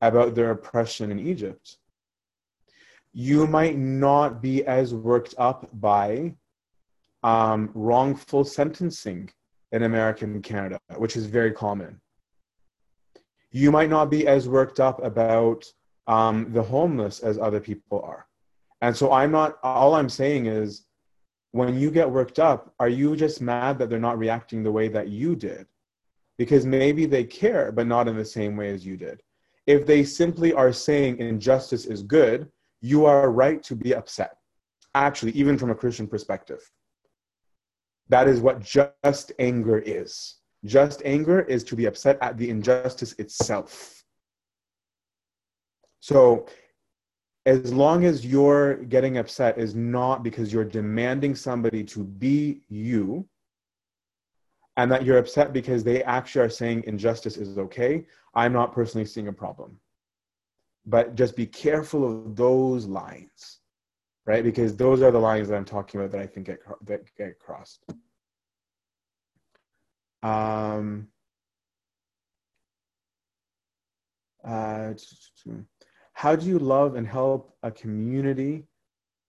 about 0.01 0.35
their 0.35 0.51
oppression 0.51 1.11
in 1.11 1.19
Egypt. 1.19 1.77
You 3.13 3.47
might 3.47 3.77
not 3.79 4.43
be 4.43 4.65
as 4.67 4.95
worked 4.95 5.35
up 5.39 5.69
by 5.81 6.35
um, 7.23 7.71
wrongful 7.75 8.45
sentencing 8.45 9.31
in 9.73 9.83
America 9.85 10.25
and 10.25 10.43
Canada, 10.43 10.79
which 10.97 11.17
is 11.17 11.27
very 11.27 11.53
common. 11.53 12.01
You 13.51 13.71
might 13.71 13.91
not 13.91 14.11
be 14.11 14.27
as 14.27 14.49
worked 14.49 14.81
up 14.81 15.03
about 15.05 15.65
um, 16.07 16.53
the 16.53 16.63
homeless 16.63 17.21
as 17.21 17.39
other 17.39 17.61
people 17.61 18.01
are. 18.03 18.27
And 18.81 18.97
so 18.97 19.13
I'm 19.13 19.33
not, 19.33 19.59
all 19.63 19.95
I'm 19.95 20.09
saying 20.09 20.47
is 20.47 20.87
when 21.53 21.79
you 21.79 21.91
get 21.91 22.11
worked 22.11 22.39
up, 22.39 22.75
are 22.79 22.89
you 22.89 23.17
just 23.17 23.41
mad 23.41 23.79
that 23.79 23.89
they're 23.89 23.99
not 23.99 24.19
reacting 24.19 24.63
the 24.63 24.73
way 24.73 24.89
that 24.89 25.09
you 25.09 25.35
did? 25.35 25.67
Because 26.37 26.67
maybe 26.67 27.07
they 27.07 27.25
care, 27.25 27.73
but 27.73 27.87
not 27.87 28.09
in 28.09 28.17
the 28.17 28.25
same 28.25 28.57
way 28.57 28.71
as 28.71 28.85
you 28.85 28.97
did. 28.97 29.23
If 29.67 29.87
they 29.87 30.05
simply 30.05 30.53
are 30.53 30.73
saying 30.73 31.19
injustice 31.19 31.87
is 31.87 32.03
good, 32.03 32.51
you 32.81 33.07
are 33.07 33.31
right 33.31 33.63
to 33.65 33.75
be 33.75 33.95
upset. 33.95 34.37
Actually, 34.95 35.33
even 35.33 35.59
from 35.59 35.71
a 35.71 35.75
Christian 35.75 36.07
perspective. 36.07 36.61
That 38.09 38.29
is 38.29 38.41
what 38.41 38.61
just 38.61 39.33
anger 39.39 39.79
is. 39.79 40.37
Just 40.65 41.03
anger 41.05 41.41
is 41.43 41.63
to 41.65 41.77
be 41.77 41.87
upset 41.87 42.19
at 42.23 42.39
the 42.39 42.49
injustice 42.49 43.13
itself. 43.15 44.05
So 46.01 46.47
as 47.49 47.73
long 47.73 48.05
as 48.05 48.27
you're 48.27 48.75
getting 48.85 49.17
upset 49.17 49.57
is 49.57 49.75
not 49.75 50.23
because 50.23 50.53
you're 50.53 50.67
demanding 50.67 51.35
somebody 51.35 51.83
to 51.83 52.05
be 52.05 52.61
you 52.69 53.27
and 54.77 54.93
that 54.93 55.03
you're 55.03 55.17
upset 55.17 55.55
because 55.55 55.83
they 55.83 56.03
actually 56.03 56.45
are 56.45 56.51
saying 56.51 56.85
injustice 56.87 57.39
is 57.39 57.57
okay, 57.57 58.05
I'm 58.35 58.53
not 58.53 58.75
personally 58.75 59.07
seeing 59.07 59.29
a 59.29 59.33
problem. 59.33 59.81
But 60.85 61.15
just 61.15 61.37
be 61.37 61.47
careful 61.47 62.07
of 62.07 62.37
those 62.37 62.85
lines, 62.85 63.61
right? 64.27 64.45
Because 64.45 64.77
those 64.77 65.01
are 65.01 65.11
the 65.11 65.19
lines 65.19 65.49
that 65.49 65.57
I'm 65.57 65.65
talking 65.65 66.01
about 66.01 66.13
that 66.13 66.21
I 66.21 66.27
think 66.27 66.49
get, 66.49 66.61
that 66.85 67.01
get 67.17 67.39
crossed. 67.39 67.83
Um, 70.23 71.09
uh, 74.45 74.93
how 76.19 76.35
do 76.35 76.47
you 76.47 76.59
love 76.59 76.97
and 76.97 77.07
help 77.07 77.57
a 77.63 77.71
community 77.71 78.67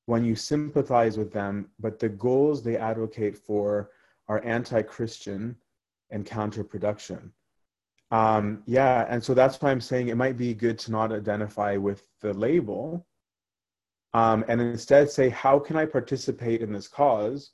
when 0.07 0.25
you 0.25 0.35
sympathize 0.35 1.19
with 1.19 1.31
them, 1.31 1.69
but 1.79 1.99
the 1.99 2.09
goals 2.09 2.63
they 2.63 2.77
advocate 2.77 3.37
for 3.37 3.91
are 4.27 4.43
anti-Christian 4.43 5.55
and 6.09 6.25
counterproduction. 6.25 7.29
Um, 8.09 8.63
yeah, 8.65 9.05
and 9.07 9.23
so 9.23 9.35
that's 9.35 9.61
why 9.61 9.69
I'm 9.69 9.79
saying 9.79 10.07
it 10.07 10.17
might 10.17 10.35
be 10.35 10.55
good 10.55 10.79
to 10.79 10.91
not 10.91 11.11
identify 11.11 11.77
with 11.77 12.07
the 12.21 12.33
label, 12.33 13.05
um, 14.15 14.43
and 14.47 14.59
instead 14.59 15.11
say, 15.11 15.29
how 15.29 15.59
can 15.59 15.75
I 15.75 15.85
participate 15.85 16.61
in 16.63 16.73
this 16.73 16.87
cause? 16.87 17.51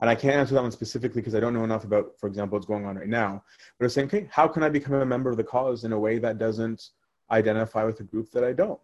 And 0.00 0.08
I 0.08 0.14
can't 0.14 0.36
answer 0.36 0.54
that 0.54 0.62
one 0.62 0.72
specifically 0.72 1.20
because 1.20 1.34
I 1.34 1.40
don't 1.40 1.52
know 1.52 1.64
enough 1.64 1.84
about, 1.84 2.12
for 2.18 2.26
example, 2.26 2.56
what's 2.56 2.66
going 2.66 2.86
on 2.86 2.96
right 2.96 3.06
now. 3.06 3.44
But 3.78 3.84
I'm 3.84 3.90
saying, 3.90 4.06
okay, 4.06 4.28
how 4.30 4.48
can 4.48 4.62
I 4.62 4.70
become 4.70 4.94
a 4.94 5.04
member 5.04 5.28
of 5.28 5.36
the 5.36 5.44
cause 5.44 5.84
in 5.84 5.92
a 5.92 5.98
way 5.98 6.16
that 6.20 6.38
doesn't 6.38 6.88
identify 7.30 7.84
with 7.84 8.00
a 8.00 8.04
group 8.04 8.30
that 8.32 8.44
I 8.44 8.52
don't? 8.52 8.80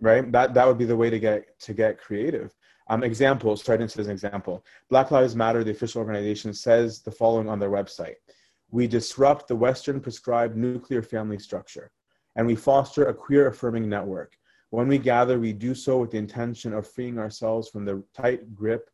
Right? 0.00 0.30
That 0.32 0.54
that 0.54 0.66
would 0.66 0.78
be 0.78 0.84
the 0.84 0.96
way 0.96 1.10
to 1.10 1.18
get 1.18 1.58
to 1.60 1.72
get 1.72 1.98
creative. 1.98 2.54
Um, 2.88 3.02
example, 3.02 3.56
starting 3.56 3.86
as 3.86 3.96
an 3.96 4.10
example, 4.10 4.64
Black 4.90 5.10
Lives 5.10 5.34
Matter, 5.34 5.64
the 5.64 5.72
official 5.72 6.00
organization, 6.00 6.52
says 6.54 7.02
the 7.02 7.10
following 7.10 7.48
on 7.48 7.58
their 7.58 7.70
website. 7.70 8.14
We 8.70 8.86
disrupt 8.86 9.48
the 9.48 9.56
Western 9.56 10.00
prescribed 10.00 10.56
nuclear 10.56 11.02
family 11.02 11.38
structure, 11.38 11.90
and 12.36 12.46
we 12.46 12.54
foster 12.54 13.06
a 13.06 13.14
queer 13.14 13.48
affirming 13.48 13.88
network. 13.88 14.36
When 14.70 14.88
we 14.88 14.98
gather, 14.98 15.38
we 15.38 15.52
do 15.52 15.74
so 15.74 15.98
with 15.98 16.10
the 16.10 16.18
intention 16.18 16.72
of 16.74 16.86
freeing 16.86 17.18
ourselves 17.18 17.68
from 17.68 17.84
the 17.84 18.02
tight 18.14 18.54
grip 18.54 18.90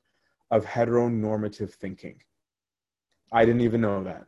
of 0.51 0.65
heteronormative 0.65 1.73
thinking. 1.73 2.21
I 3.33 3.45
didn't 3.45 3.63
even 3.63 3.81
know 3.81 4.05
that, 4.05 4.25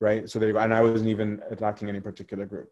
right? 0.00 0.28
So 0.28 0.38
there. 0.38 0.56
And 0.56 0.74
I 0.74 0.82
wasn't 0.82 1.10
even 1.10 1.42
attacking 1.50 1.88
any 1.88 2.00
particular 2.00 2.46
group. 2.46 2.70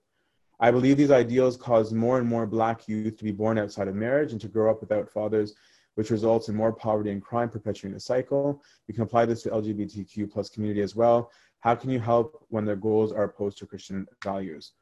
I 0.60 0.70
believe 0.70 0.96
these 0.96 1.10
ideals 1.10 1.56
cause 1.56 1.92
more 1.92 2.18
and 2.18 2.28
more 2.28 2.46
Black 2.46 2.86
youth 2.86 3.16
to 3.18 3.24
be 3.24 3.32
born 3.32 3.58
outside 3.58 3.88
of 3.88 3.94
marriage 3.94 4.32
and 4.32 4.40
to 4.40 4.48
grow 4.48 4.70
up 4.70 4.80
without 4.80 5.10
fathers 5.10 5.54
which 5.94 6.10
results 6.10 6.48
in 6.48 6.54
more 6.54 6.72
poverty 6.72 7.10
and 7.10 7.22
crime, 7.22 7.48
perpetuating 7.48 7.94
the 7.94 8.00
cycle. 8.00 8.62
You 8.88 8.94
can 8.94 9.04
apply 9.04 9.26
this 9.26 9.42
to 9.42 9.50
LGBTQ 9.50 10.30
plus 10.30 10.48
community 10.48 10.80
as 10.80 10.96
well. 10.96 11.30
How 11.60 11.74
can 11.74 11.90
you 11.90 12.00
help 12.00 12.44
when 12.48 12.64
their 12.64 12.76
goals 12.76 13.12
are 13.12 13.24
opposed 13.24 13.58
to 13.58 13.66
Christian 13.66 14.06
values? 14.22 14.72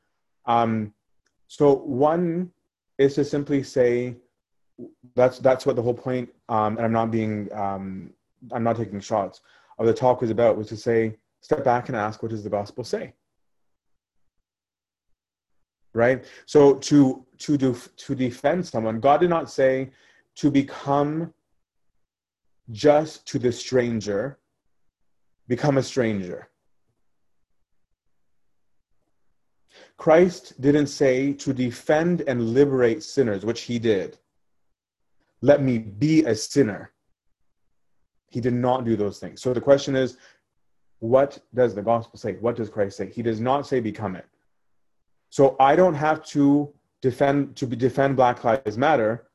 Um, 0.47 0.93
so 1.47 1.75
one 1.75 2.51
is 2.99 3.15
to 3.17 3.25
simply 3.25 3.63
say 3.63 4.17
that's 5.15 5.39
that's 5.39 5.67
what 5.67 5.77
the 5.77 5.83
whole 5.83 5.95
point. 5.95 6.31
Um, 6.49 6.77
and 6.77 6.87
I'm 6.87 6.93
not 6.93 7.11
being 7.11 7.53
um, 7.53 8.11
I'm 8.51 8.65
not 8.65 8.77
taking 8.77 9.01
shots 9.01 9.43
of 9.79 9.87
the 9.87 9.95
talk 9.95 10.21
was 10.21 10.31
about 10.31 10.57
was 10.57 10.69
to 10.69 10.77
say 10.77 11.17
step 11.43 11.63
back 11.63 11.89
and 11.89 11.97
ask 11.97 12.23
what 12.23 12.31
does 12.31 12.43
the 12.43 12.51
gospel 12.51 12.83
say 12.83 13.13
right 15.93 16.25
so 16.47 16.75
to 16.77 17.27
to 17.37 17.59
do 17.59 17.77
to 17.97 18.15
defend 18.15 18.67
someone 18.67 18.99
god 18.99 19.21
did 19.21 19.31
not 19.31 19.51
say 19.51 19.91
to 20.35 20.51
become 20.51 21.33
just 22.71 23.27
to 23.27 23.39
the 23.39 23.53
stranger, 23.53 24.39
become 25.49 25.79
a 25.79 25.83
stranger. 25.83 26.49
Christ 29.97 30.61
didn't 30.61 30.89
say 30.89 31.33
to 31.35 31.53
defend 31.53 32.23
and 32.23 32.51
liberate 32.51 33.03
sinners, 33.03 33.45
which 33.45 33.63
he 33.63 33.79
did. 33.79 34.19
Let 35.41 35.63
me 35.63 35.79
be 35.79 36.25
a 36.25 36.35
sinner. 36.35 36.93
He 38.29 38.41
did 38.41 38.55
not 38.55 38.85
do 38.85 38.97
those 38.97 39.19
things. 39.19 39.43
So 39.43 39.53
the 39.53 39.61
question 39.61 39.95
is, 39.97 40.17
what 41.03 41.41
does 41.53 41.75
the 41.75 41.83
gospel 41.83 42.17
say? 42.17 42.35
What 42.35 42.55
does 42.55 42.71
Christ 42.71 42.97
say? 42.97 43.11
He 43.11 43.23
does 43.23 43.41
not 43.41 43.67
say 43.67 43.81
become 43.81 44.15
it. 44.15 44.25
So 45.31 45.57
I 45.59 45.75
don't 45.75 45.95
have 45.95 46.25
to 46.27 46.73
defend 47.01 47.57
to 47.57 47.67
defend 47.67 48.15
Black 48.15 48.45
Lives 48.45 48.79
Matter 48.79 49.27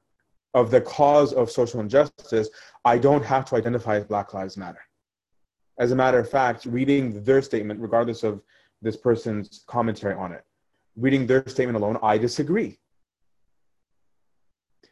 of 0.54 0.72
the 0.72 0.80
cause 0.80 1.34
of 1.34 1.52
social 1.52 1.82
injustice, 1.82 2.48
I 2.86 2.98
don't 2.98 3.24
have 3.26 3.44
to 3.50 3.58
identify 3.58 3.98
as 3.98 4.06
Black 4.06 4.34
Lives 4.34 4.56
Matter. 4.56 4.80
As 5.78 5.92
a 5.92 5.96
matter 5.96 6.20
of 6.20 6.30
fact, 6.30 6.66
reading 6.66 7.22
their 7.26 7.42
statement, 7.42 7.82
regardless 7.82 8.24
of 8.24 8.42
this 8.82 8.96
person's 8.96 9.66
commentary 9.68 10.16
on 10.16 10.32
it, 10.32 10.46
reading 10.96 11.28
their 11.28 11.46
statement 11.50 11.76
alone, 11.76 11.98
I 12.02 12.18
disagree. 12.18 12.80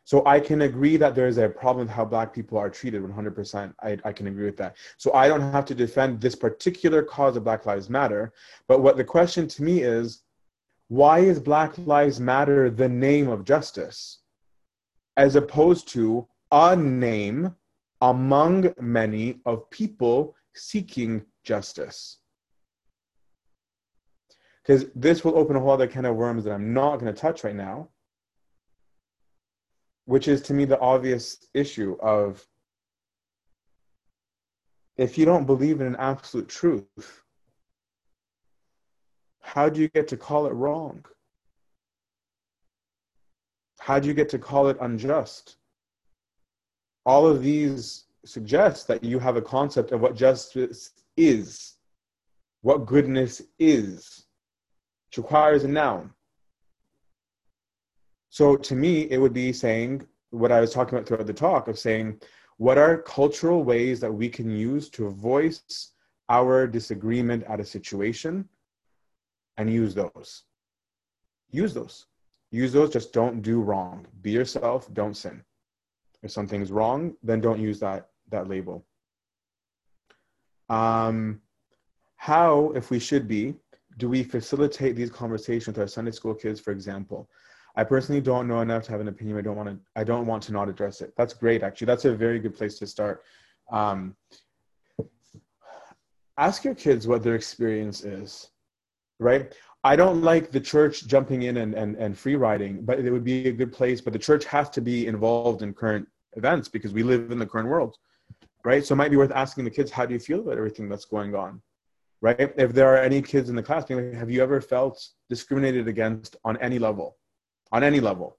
So 0.06 0.26
I 0.26 0.40
can 0.40 0.62
agree 0.62 0.98
that 0.98 1.16
there 1.16 1.28
is 1.28 1.38
a 1.38 1.50
problem 1.50 1.88
with 1.88 1.96
how 1.96 2.06
Black 2.06 2.34
people 2.34 2.58
are 2.58 2.70
treated 2.70 3.02
100%. 3.02 3.74
I, 3.82 3.98
I 4.06 4.14
can 4.14 4.28
agree 4.28 4.46
with 4.46 4.58
that. 4.58 4.78
So 4.98 5.14
I 5.14 5.28
don't 5.28 5.52
have 5.52 5.66
to 5.66 5.76
defend 5.76 6.22
this 6.22 6.36
particular 6.36 7.04
cause 7.04 7.36
of 7.36 7.44
Black 7.44 7.66
Lives 7.66 7.90
Matter. 7.90 8.32
But 8.68 8.82
what 8.82 8.98
the 8.98 9.04
question 9.04 9.48
to 9.48 9.64
me 9.64 9.82
is 9.82 10.22
why 10.88 11.20
is 11.20 11.40
Black 11.40 11.78
Lives 11.80 12.20
Matter 12.20 12.70
the 12.70 12.88
name 12.88 13.28
of 13.28 13.44
justice? 13.44 14.20
as 15.18 15.36
opposed 15.36 15.88
to 15.90 16.28
a 16.52 16.76
name 16.76 17.56
among 18.02 18.74
many 18.80 19.40
of 19.46 19.70
people 19.70 20.36
seeking 20.54 21.24
justice. 21.44 22.18
Because 24.62 24.86
this 24.96 25.24
will 25.24 25.38
open 25.38 25.56
a 25.56 25.60
whole 25.60 25.72
other 25.72 25.88
kind 25.88 26.06
of 26.06 26.16
worms 26.16 26.44
that 26.44 26.54
I'm 26.54 26.74
not 26.74 27.00
going 27.00 27.14
to 27.14 27.20
touch 27.20 27.44
right 27.44 27.56
now, 27.56 27.90
which 30.06 30.28
is 30.28 30.42
to 30.44 30.54
me 30.54 30.66
the 30.66 30.80
obvious 30.80 31.48
issue 31.54 31.98
of 32.00 32.46
if 34.98 35.18
you 35.18 35.26
don't 35.26 35.46
believe 35.46 35.82
in 35.82 35.88
an 35.88 35.96
absolute 35.98 36.48
truth, 36.48 37.24
how 39.42 39.68
do 39.68 39.82
you 39.82 39.90
get 39.90 40.08
to 40.08 40.18
call 40.18 40.46
it 40.48 40.54
wrong? 40.54 41.04
How 43.80 44.00
do 44.00 44.08
you 44.08 44.14
get 44.14 44.30
to 44.30 44.40
call 44.40 44.70
it 44.70 44.78
unjust? 44.82 45.58
All 47.06 47.28
of 47.28 47.44
these 47.44 48.06
suggest 48.26 48.88
that 48.88 49.04
you 49.04 49.20
have 49.20 49.36
a 49.36 49.42
concept 49.42 49.92
of 49.92 50.02
what 50.02 50.16
justice 50.16 50.92
is, 51.18 51.76
what 52.62 52.86
goodness 52.86 53.42
is, 53.60 54.26
which 55.08 55.18
requires 55.18 55.64
a 55.64 55.68
noun. 55.68 56.12
So 58.36 58.58
to 58.58 58.76
me, 58.76 59.10
it 59.12 59.18
would 59.18 59.32
be 59.32 59.54
saying 59.54 60.06
what 60.32 60.52
I 60.52 60.60
was 60.60 60.74
talking 60.74 60.98
about 60.98 61.08
throughout 61.08 61.26
the 61.26 61.32
talk 61.34 61.70
of 61.70 61.80
saying, 61.80 62.20
what 62.58 62.78
are 62.78 62.98
cultural 62.98 63.64
ways 63.64 64.02
that 64.02 64.14
we 64.14 64.28
can 64.28 64.52
use 64.52 64.90
to 64.90 65.10
voice 65.10 65.94
our 66.28 66.68
disagreement 66.68 67.46
at 67.46 67.62
a 67.62 67.64
situation 67.64 68.50
and 69.56 69.72
use 69.72 69.96
those? 69.96 70.44
Use 71.52 71.74
those. 71.74 72.08
Use 72.52 72.74
those. 72.74 72.90
Just 72.90 73.14
don't 73.14 73.42
do 73.42 73.62
wrong. 73.62 74.06
Be 74.22 74.32
yourself. 74.32 74.94
Don't 74.94 75.16
sin. 75.16 75.42
If 76.22 76.30
something's 76.30 76.74
wrong 76.74 77.16
then 77.24 77.40
don't 77.40 77.62
use 77.62 77.80
that 77.80 78.10
that 78.32 78.50
label. 78.50 78.86
Um, 80.68 81.40
how 82.18 82.74
if 82.76 82.90
we 82.90 83.00
should 83.00 83.30
be 83.30 83.56
do 83.98 84.10
we 84.10 84.24
facilitate 84.24 84.98
these 84.98 85.10
conversations 85.10 85.68
with 85.68 85.80
our 85.80 85.88
sunday 85.88 86.12
school 86.12 86.34
kids 86.34 86.60
for 86.60 86.72
example 86.72 87.30
i 87.76 87.84
personally 87.84 88.22
don't 88.22 88.48
know 88.48 88.62
enough 88.62 88.84
to 88.84 88.92
have 88.92 89.02
an 89.02 89.08
opinion 89.08 89.38
i 89.38 89.42
don't 89.42 89.56
want 89.56 89.70
to 89.70 89.78
i 89.96 90.04
don't 90.04 90.26
want 90.26 90.42
to 90.44 90.52
not 90.52 90.70
address 90.70 91.02
it 91.02 91.14
that's 91.18 91.34
great 91.34 91.64
actually 91.64 91.86
that's 91.86 92.06
a 92.06 92.16
very 92.16 92.40
good 92.40 92.56
place 92.56 92.78
to 92.80 92.88
start 92.88 93.24
um, 93.72 94.16
ask 96.38 96.64
your 96.64 96.76
kids 96.76 97.08
what 97.08 97.24
their 97.24 97.36
experience 97.36 98.04
is 98.04 98.50
right 99.20 99.54
I 99.86 99.96
don't 99.96 100.24
like 100.24 100.50
the 100.50 100.60
church 100.60 101.06
jumping 101.06 101.44
in 101.44 101.58
and, 101.58 101.76
and, 101.76 101.96
and 101.98 102.18
free 102.18 102.36
riding, 102.36 102.84
but 102.84 103.00
it 103.00 103.12
would 103.12 103.24
be 103.24 103.50
a 103.50 103.52
good 103.52 103.72
place. 103.72 104.02
But 104.02 104.14
the 104.14 104.20
church 104.20 104.44
has 104.46 104.68
to 104.72 104.82
be 104.82 105.06
involved 105.06 105.62
in 105.62 105.76
current 105.76 106.08
events 106.36 106.68
because 106.68 106.92
we 106.92 107.04
live 107.04 107.30
in 107.30 107.38
the 107.38 107.46
current 107.46 107.70
world, 107.70 107.96
right? 108.64 108.84
So 108.84 108.94
it 108.94 108.98
might 108.98 109.12
be 109.12 109.18
worth 109.18 109.32
asking 109.32 109.64
the 109.64 109.70
kids, 109.70 109.92
how 109.92 110.08
do 110.08 110.14
you 110.16 110.20
feel 110.20 110.40
about 110.40 110.58
everything 110.58 110.90
that's 110.90 111.06
going 111.06 111.36
on, 111.36 111.62
right? 112.20 112.52
If 112.58 112.74
there 112.74 112.92
are 112.96 112.98
any 112.98 113.22
kids 113.22 113.52
in 113.52 113.56
the 113.56 113.62
class, 113.62 113.88
have 113.88 114.32
you 114.32 114.42
ever 114.42 114.60
felt 114.60 115.08
discriminated 115.30 115.88
against 115.88 116.36
on 116.44 116.58
any 116.58 116.80
level, 116.80 117.16
on 117.76 117.84
any 117.84 118.00
level, 118.00 118.38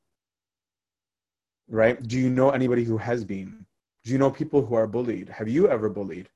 right? 1.69 1.97
Do 2.03 2.19
you 2.19 2.31
know 2.31 2.51
anybody 2.51 2.85
who 2.85 2.97
has 2.97 3.25
been? 3.25 3.67
Do 4.05 4.13
you 4.13 4.19
know 4.19 4.31
people 4.31 4.65
who 4.65 4.75
are 4.75 4.87
bullied? 4.87 5.29
Have 5.29 5.49
you 5.49 5.69
ever 5.69 5.89
bullied? 5.89 6.29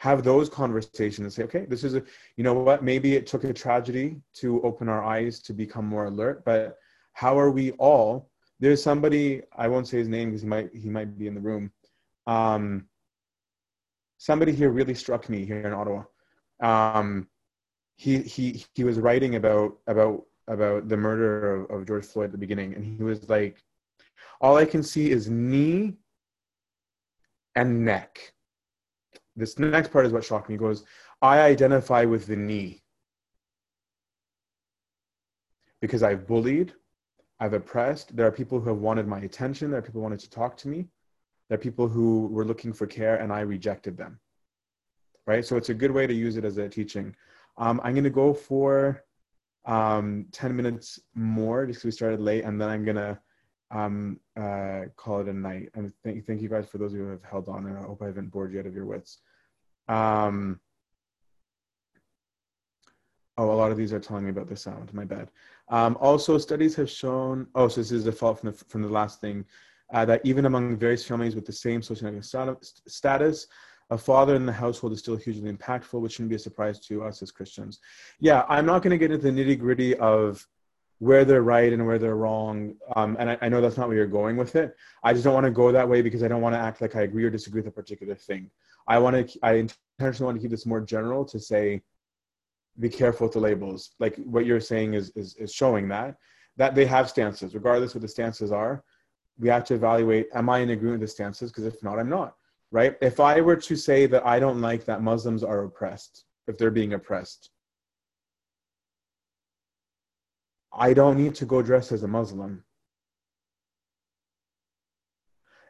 have 0.00 0.24
those 0.24 0.48
conversations 0.48 1.18
and 1.18 1.32
say, 1.32 1.42
okay, 1.42 1.66
this 1.66 1.84
is 1.84 1.94
a, 1.94 2.02
you 2.38 2.42
know 2.42 2.54
what, 2.54 2.82
maybe 2.82 3.16
it 3.16 3.26
took 3.26 3.44
a 3.44 3.52
tragedy 3.52 4.16
to 4.32 4.62
open 4.62 4.88
our 4.88 5.04
eyes 5.04 5.42
to 5.42 5.52
become 5.52 5.84
more 5.84 6.06
alert, 6.06 6.42
but 6.42 6.78
how 7.12 7.38
are 7.38 7.50
we 7.50 7.72
all? 7.72 8.30
There's 8.60 8.82
somebody, 8.82 9.42
I 9.54 9.68
won't 9.68 9.86
say 9.86 9.98
his 9.98 10.08
name 10.08 10.30
because 10.30 10.40
he 10.40 10.48
might, 10.48 10.70
he 10.74 10.88
might 10.88 11.18
be 11.18 11.26
in 11.26 11.34
the 11.34 11.40
room. 11.42 11.70
Um, 12.26 12.86
somebody 14.16 14.52
here 14.52 14.70
really 14.70 14.94
struck 14.94 15.28
me 15.28 15.44
here 15.44 15.66
in 15.66 15.74
Ottawa. 15.74 16.04
Um, 16.60 17.28
he, 17.96 18.20
he, 18.20 18.64
he 18.74 18.84
was 18.84 18.98
writing 18.98 19.34
about, 19.34 19.76
about, 19.86 20.24
about 20.48 20.88
the 20.88 20.96
murder 20.96 21.64
of, 21.64 21.70
of 21.70 21.86
George 21.86 22.04
Floyd 22.04 22.26
at 22.26 22.32
the 22.32 22.38
beginning. 22.38 22.74
And 22.74 22.84
he 22.84 23.02
was 23.02 23.28
like, 23.28 23.62
all 24.40 24.56
I 24.56 24.64
can 24.64 24.82
see 24.82 25.10
is 25.10 25.28
knee 25.28 25.94
and 27.54 27.84
neck 27.84 28.32
this 29.40 29.58
next 29.58 29.90
part 29.90 30.06
is 30.06 30.12
what 30.12 30.24
shocked 30.24 30.48
me. 30.48 30.54
He 30.54 30.58
goes, 30.58 30.84
I 31.22 31.40
identify 31.40 32.04
with 32.04 32.26
the 32.26 32.36
knee 32.36 32.82
because 35.80 36.02
I've 36.02 36.26
bullied, 36.26 36.74
I've 37.38 37.54
oppressed. 37.54 38.14
There 38.14 38.26
are 38.26 38.32
people 38.32 38.60
who 38.60 38.68
have 38.68 38.78
wanted 38.78 39.06
my 39.06 39.20
attention. 39.20 39.70
There 39.70 39.78
are 39.78 39.82
people 39.82 40.00
who 40.00 40.02
wanted 40.02 40.20
to 40.20 40.30
talk 40.30 40.56
to 40.58 40.68
me. 40.68 40.86
There 41.48 41.56
are 41.56 41.60
people 41.60 41.88
who 41.88 42.26
were 42.26 42.44
looking 42.44 42.72
for 42.72 42.86
care 42.86 43.16
and 43.16 43.32
I 43.32 43.40
rejected 43.40 43.96
them. 43.96 44.20
Right? 45.26 45.44
So 45.44 45.56
it's 45.56 45.70
a 45.70 45.74
good 45.74 45.90
way 45.90 46.06
to 46.06 46.14
use 46.14 46.36
it 46.36 46.44
as 46.44 46.58
a 46.58 46.68
teaching. 46.68 47.14
Um, 47.56 47.80
I'm 47.82 47.94
going 47.94 48.04
to 48.04 48.10
go 48.10 48.34
for 48.34 49.04
um, 49.66 50.26
10 50.32 50.56
minutes 50.56 51.00
more 51.14 51.66
because 51.66 51.84
we 51.84 51.90
started 51.90 52.20
late 52.20 52.44
and 52.44 52.60
then 52.60 52.68
I'm 52.68 52.84
to 52.86 53.18
um, 53.70 54.18
uh, 54.36 54.82
call 54.96 55.20
it 55.20 55.28
a 55.28 55.32
night. 55.32 55.70
And 55.74 55.92
thank, 56.02 56.26
thank 56.26 56.40
you 56.42 56.48
guys 56.48 56.68
for 56.68 56.78
those 56.78 56.92
who 56.92 57.08
have 57.08 57.22
held 57.22 57.48
on. 57.48 57.66
And 57.66 57.78
I 57.78 57.82
hope 57.82 58.02
I 58.02 58.06
haven't 58.06 58.30
bored 58.30 58.52
you 58.52 58.60
out 58.60 58.66
of 58.66 58.74
your 58.74 58.86
wits. 58.86 59.18
Um, 59.88 60.60
oh, 63.36 63.50
a 63.50 63.54
lot 63.54 63.70
of 63.70 63.76
these 63.76 63.92
are 63.92 64.00
telling 64.00 64.24
me 64.24 64.30
about 64.30 64.48
the 64.48 64.56
sound. 64.56 64.92
My 64.92 65.04
bad. 65.04 65.30
Um, 65.68 65.96
also, 66.00 66.38
studies 66.38 66.74
have 66.76 66.90
shown. 66.90 67.46
Oh, 67.54 67.68
so 67.68 67.80
this 67.80 67.92
is 67.92 68.06
a 68.06 68.12
fault 68.12 68.40
from 68.40 68.50
the 68.50 68.56
from 68.68 68.82
the 68.82 68.88
last 68.88 69.20
thing. 69.20 69.44
Uh, 69.92 70.04
that 70.04 70.20
even 70.24 70.46
among 70.46 70.76
various 70.76 71.04
families 71.04 71.34
with 71.34 71.44
the 71.44 71.52
same 71.52 71.80
socioeconomic 71.80 72.64
status, 72.86 73.48
a 73.90 73.98
father 73.98 74.36
in 74.36 74.46
the 74.46 74.52
household 74.52 74.92
is 74.92 75.00
still 75.00 75.16
hugely 75.16 75.52
impactful, 75.52 76.00
which 76.00 76.12
shouldn't 76.12 76.30
be 76.30 76.36
a 76.36 76.38
surprise 76.38 76.78
to 76.78 77.02
us 77.02 77.22
as 77.22 77.30
Christians. 77.30 77.80
Yeah, 78.20 78.44
I'm 78.48 78.64
not 78.64 78.82
going 78.82 78.92
to 78.92 78.98
get 78.98 79.10
into 79.10 79.30
the 79.30 79.42
nitty 79.42 79.58
gritty 79.58 79.96
of 79.96 80.46
where 81.00 81.24
they're 81.24 81.42
right 81.42 81.72
and 81.72 81.84
where 81.86 81.98
they're 81.98 82.16
wrong. 82.16 82.74
Um, 82.94 83.16
and 83.18 83.30
I, 83.30 83.38
I, 83.40 83.48
know 83.48 83.60
that's 83.60 83.78
not 83.78 83.88
where 83.88 83.96
you're 83.96 84.06
going 84.06 84.36
with 84.36 84.54
it. 84.54 84.76
I 85.02 85.12
just 85.12 85.24
don't 85.24 85.34
want 85.34 85.46
to 85.46 85.50
go 85.50 85.72
that 85.72 85.88
way 85.88 86.02
because 86.02 86.22
I 86.22 86.28
don't 86.28 86.42
want 86.42 86.54
to 86.54 86.60
act 86.60 86.82
like 86.82 86.94
I 86.94 87.02
agree 87.02 87.24
or 87.24 87.30
disagree 87.30 87.62
with 87.62 87.68
a 87.68 87.74
particular 87.74 88.14
thing. 88.14 88.50
I 88.86 88.98
want 88.98 89.30
to, 89.30 89.38
I 89.42 89.66
intentionally 89.98 90.26
want 90.26 90.36
to 90.36 90.42
keep 90.42 90.50
this 90.50 90.66
more 90.66 90.82
general 90.82 91.24
to 91.24 91.40
say, 91.40 91.80
be 92.78 92.90
careful 92.90 93.26
with 93.26 93.34
the 93.34 93.40
labels. 93.40 93.92
Like 93.98 94.16
what 94.16 94.44
you're 94.44 94.60
saying 94.60 94.94
is, 94.94 95.10
is, 95.16 95.34
is 95.36 95.52
showing 95.52 95.88
that, 95.88 96.16
that 96.58 96.74
they 96.74 96.84
have 96.84 97.08
stances, 97.08 97.54
regardless 97.54 97.94
what 97.94 98.02
the 98.02 98.08
stances 98.08 98.52
are. 98.52 98.84
We 99.38 99.48
have 99.48 99.64
to 99.64 99.74
evaluate, 99.74 100.28
am 100.34 100.50
I 100.50 100.58
in 100.58 100.70
agreement 100.70 101.00
with 101.00 101.08
the 101.08 101.14
stances? 101.14 101.50
Because 101.50 101.64
if 101.64 101.82
not, 101.82 101.98
I'm 101.98 102.10
not, 102.10 102.34
right? 102.70 102.96
If 103.00 103.20
I 103.20 103.40
were 103.40 103.56
to 103.56 103.76
say 103.76 104.06
that 104.06 104.26
I 104.26 104.38
don't 104.38 104.60
like 104.60 104.84
that 104.84 105.02
Muslims 105.02 105.42
are 105.42 105.64
oppressed, 105.64 106.24
if 106.46 106.56
they're 106.56 106.70
being 106.70 106.94
oppressed, 106.94 107.50
I 110.72 110.92
don't 110.92 111.16
need 111.16 111.34
to 111.36 111.46
go 111.46 111.62
dress 111.62 111.92
as 111.92 112.02
a 112.02 112.08
Muslim. 112.08 112.64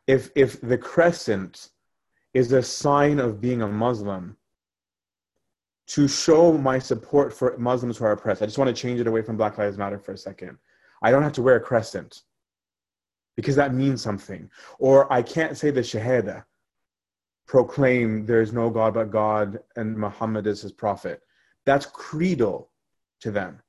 If, 0.06 0.30
if 0.34 0.60
the 0.60 0.78
crescent 0.78 1.70
is 2.34 2.52
a 2.52 2.62
sign 2.62 3.18
of 3.18 3.40
being 3.40 3.62
a 3.62 3.68
Muslim, 3.68 4.36
to 5.88 6.06
show 6.06 6.56
my 6.56 6.78
support 6.78 7.32
for 7.32 7.58
Muslims 7.58 7.96
who 7.96 8.04
are 8.04 8.12
oppressed, 8.12 8.42
I 8.42 8.46
just 8.46 8.58
want 8.58 8.68
to 8.68 8.80
change 8.80 9.00
it 9.00 9.08
away 9.08 9.22
from 9.22 9.36
Black 9.36 9.58
Lives 9.58 9.76
Matter 9.76 9.98
for 9.98 10.12
a 10.12 10.16
second. 10.16 10.56
I 11.02 11.10
don't 11.10 11.24
have 11.24 11.32
to 11.32 11.42
wear 11.42 11.56
a 11.56 11.60
crescent 11.60 12.22
because 13.36 13.56
that 13.56 13.74
means 13.74 14.00
something. 14.00 14.48
Or 14.78 15.12
I 15.12 15.22
can't 15.22 15.56
say 15.56 15.70
the 15.70 15.80
Shahada, 15.80 16.44
proclaim 17.50 18.24
there 18.24 18.40
is 18.40 18.52
no 18.52 18.70
God 18.70 18.94
but 18.94 19.10
God 19.10 19.58
and 19.74 19.96
Muhammad 19.96 20.46
is 20.46 20.62
his 20.62 20.72
prophet. 20.72 21.20
That's 21.66 21.86
creedal 21.86 22.70
to 23.22 23.30
them 23.30 23.60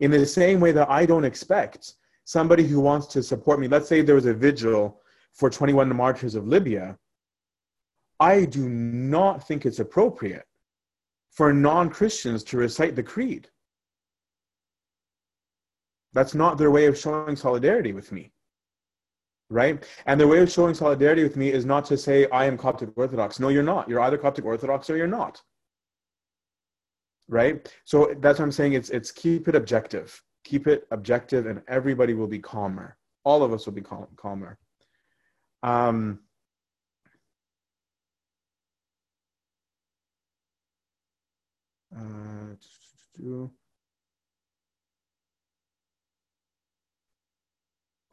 in 0.00 0.10
the 0.10 0.26
same 0.26 0.60
way 0.60 0.72
that 0.72 0.90
I 0.90 1.06
don't 1.06 1.24
expect 1.24 1.94
somebody 2.24 2.64
who 2.64 2.80
wants 2.80 3.06
to 3.08 3.22
support 3.22 3.60
me, 3.60 3.68
let's 3.68 3.88
say 3.88 4.02
there 4.02 4.14
was 4.14 4.26
a 4.26 4.34
vigil 4.34 5.00
for 5.32 5.48
21 5.50 5.94
martyrs 5.96 6.34
of 6.34 6.46
Libya, 6.46 6.98
I 8.20 8.44
do 8.44 8.68
not 8.68 9.46
think 9.46 9.64
it's 9.64 9.80
appropriate 9.80 10.46
for 11.30 11.52
non 11.52 11.90
Christians 11.90 12.44
to 12.44 12.56
recite 12.56 12.94
the 12.94 13.02
creed. 13.02 13.48
That's 16.12 16.34
not 16.34 16.58
their 16.58 16.70
way 16.70 16.86
of 16.86 16.96
showing 16.96 17.34
solidarity 17.34 17.92
with 17.92 18.12
me. 18.12 18.33
Right? 19.54 19.86
And 20.06 20.18
their 20.18 20.26
way 20.26 20.40
of 20.40 20.50
showing 20.50 20.74
solidarity 20.74 21.22
with 21.22 21.36
me 21.36 21.52
is 21.52 21.64
not 21.64 21.84
to 21.86 21.96
say, 21.96 22.28
I 22.30 22.44
am 22.46 22.58
Coptic 22.58 22.90
Orthodox. 22.96 23.38
No, 23.38 23.48
you're 23.48 23.62
not. 23.62 23.88
You're 23.88 24.00
either 24.00 24.18
Coptic 24.18 24.44
Orthodox 24.44 24.90
or 24.90 24.96
you're 24.96 25.06
not 25.06 25.40
right 27.28 27.72
so 27.84 28.14
that's 28.20 28.38
what 28.38 28.44
i'm 28.44 28.52
saying 28.52 28.74
it's 28.74 28.90
it's 28.90 29.10
keep 29.10 29.48
it 29.48 29.54
objective 29.54 30.20
keep 30.44 30.66
it 30.66 30.86
objective 30.90 31.46
and 31.46 31.62
everybody 31.68 32.12
will 32.12 32.26
be 32.26 32.38
calmer 32.38 32.96
all 33.24 33.42
of 33.42 33.52
us 33.52 33.64
will 33.64 33.72
be 33.72 33.80
cal- 33.80 34.10
calmer 34.16 34.58
um 35.62 36.18
uh, 41.96 42.54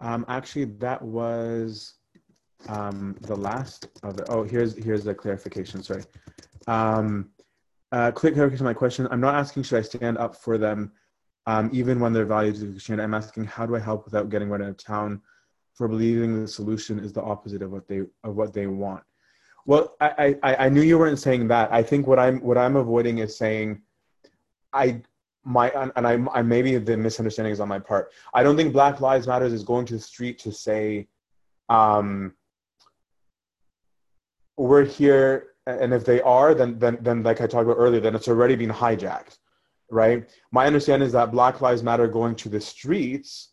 um 0.02 0.26
actually 0.28 0.66
that 0.66 1.02
was 1.02 1.96
um 2.68 3.16
the 3.22 3.36
last 3.36 3.88
of 4.04 4.18
the 4.18 4.30
oh 4.32 4.44
here's 4.44 4.76
here's 4.78 5.04
the 5.04 5.14
clarification 5.14 5.82
sorry 5.82 6.04
um 6.68 7.32
uh, 7.92 8.12
quick 8.12 8.34
clarification 8.34 8.66
my 8.66 8.74
question. 8.74 9.08
I'm 9.12 9.20
not 9.20 9.36
asking 9.36 9.64
should 9.64 9.80
I 9.80 9.82
stand 9.82 10.18
up 10.18 10.36
for 10.36 10.58
them, 10.58 10.92
um, 11.46 11.70
even 11.74 12.00
when 12.00 12.14
their 12.14 12.26
values 12.26 12.64
are 12.64 12.68
Christianity. 12.68 13.04
I'm 13.04 13.14
asking 13.14 13.46
how 13.46 13.66
do 13.66 13.76
I 13.76 13.80
help 13.80 14.06
without 14.06 14.30
getting 14.30 14.50
run 14.50 14.62
out 14.62 14.70
of 14.70 14.78
town 14.78 15.22
for 15.74 15.88
believing 15.88 16.42
the 16.42 16.48
solution 16.48 17.00
is 17.00 17.12
the 17.12 17.22
opposite 17.22 17.62
of 17.62 17.72
what 17.72 17.88
they 17.88 18.02
of 18.24 18.36
what 18.36 18.54
they 18.54 18.68
want. 18.68 19.04
Well, 19.66 19.96
I, 20.00 20.36
I, 20.42 20.56
I 20.56 20.70
knew 20.70 20.82
you 20.82 20.98
weren't 20.98 21.20
saying 21.20 21.48
that. 21.50 21.72
I 21.72 21.84
think 21.84 22.08
what 22.08 22.18
I'm 22.18 22.42
what 22.42 22.58
I'm 22.58 22.78
avoiding 22.78 23.20
is 23.20 23.38
saying, 23.38 23.82
I 24.74 25.02
my 25.44 25.70
and 25.70 26.08
I, 26.08 26.20
I 26.34 26.42
maybe 26.42 26.78
the 26.78 26.98
misunderstanding 26.98 27.54
is 27.54 27.60
on 27.60 27.68
my 27.68 27.80
part. 27.80 28.12
I 28.34 28.44
don't 28.44 28.56
think 28.56 28.74
Black 28.74 29.02
Lives 29.02 29.28
Matters 29.28 29.54
is 29.54 29.64
going 29.64 29.86
to 29.88 29.94
the 29.94 30.00
street 30.00 30.40
to 30.40 30.52
say, 30.52 31.08
um, 31.70 32.34
we're 34.58 34.86
here 34.86 35.52
and 35.68 35.94
if 35.94 36.06
they 36.06 36.22
are, 36.22 36.54
then 36.54 36.80
then 36.80 36.98
then 37.02 37.24
like 37.24 37.42
I 37.42 37.48
talked 37.48 37.66
about 37.66 37.78
earlier, 37.78 38.02
then 38.02 38.16
it's 38.16 38.28
already 38.28 38.56
been 38.56 38.70
hijacked, 38.70 39.38
right? 39.90 40.28
My 40.52 40.66
understanding 40.66 41.06
is 41.06 41.14
that 41.14 41.32
Black 41.32 41.62
Lives 41.62 41.84
Matter 41.84 42.08
going 42.08 42.36
to 42.36 42.50
the 42.50 42.62
streets 42.62 43.50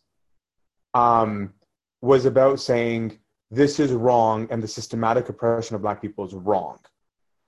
um, 0.93 1.53
was 2.01 2.25
about 2.25 2.59
saying 2.59 3.19
this 3.51 3.79
is 3.79 3.91
wrong 3.91 4.47
and 4.51 4.61
the 4.61 4.67
systematic 4.67 5.29
oppression 5.29 5.75
of 5.75 5.81
Black 5.81 6.01
people 6.01 6.25
is 6.25 6.33
wrong. 6.33 6.79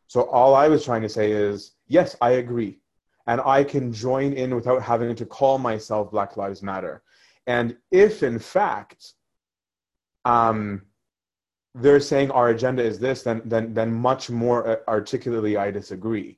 So 0.07 0.23
all 0.23 0.55
I 0.55 0.67
was 0.67 0.83
trying 0.83 1.01
to 1.03 1.09
say 1.09 1.31
is 1.31 1.71
yes, 1.87 2.15
I 2.21 2.31
agree, 2.31 2.79
and 3.27 3.41
I 3.41 3.63
can 3.63 3.93
join 3.93 4.33
in 4.33 4.55
without 4.55 4.81
having 4.81 5.15
to 5.15 5.25
call 5.25 5.57
myself 5.57 6.11
Black 6.11 6.37
Lives 6.37 6.61
Matter. 6.61 7.03
And 7.47 7.77
if 7.91 8.23
in 8.23 8.39
fact 8.39 9.13
um, 10.25 10.83
they're 11.75 11.99
saying 11.99 12.31
our 12.31 12.49
agenda 12.49 12.83
is 12.83 12.99
this, 12.99 13.23
then 13.23 13.41
then 13.45 13.73
then 13.73 13.93
much 13.93 14.29
more 14.29 14.67
uh, 14.67 14.75
articulately 14.87 15.57
I 15.57 15.71
disagree. 15.71 16.37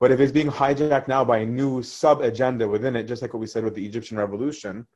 But 0.00 0.12
if 0.12 0.20
it's 0.20 0.32
being 0.32 0.50
hijacked 0.50 1.08
now 1.08 1.24
by 1.24 1.38
a 1.38 1.46
new 1.46 1.82
sub 1.82 2.20
agenda 2.20 2.68
within 2.68 2.94
it, 2.94 3.04
just 3.04 3.20
like 3.20 3.34
what 3.34 3.40
we 3.40 3.46
said 3.46 3.64
with 3.64 3.74
the 3.74 3.84
Egyptian 3.84 4.16
revolution, 4.16 4.86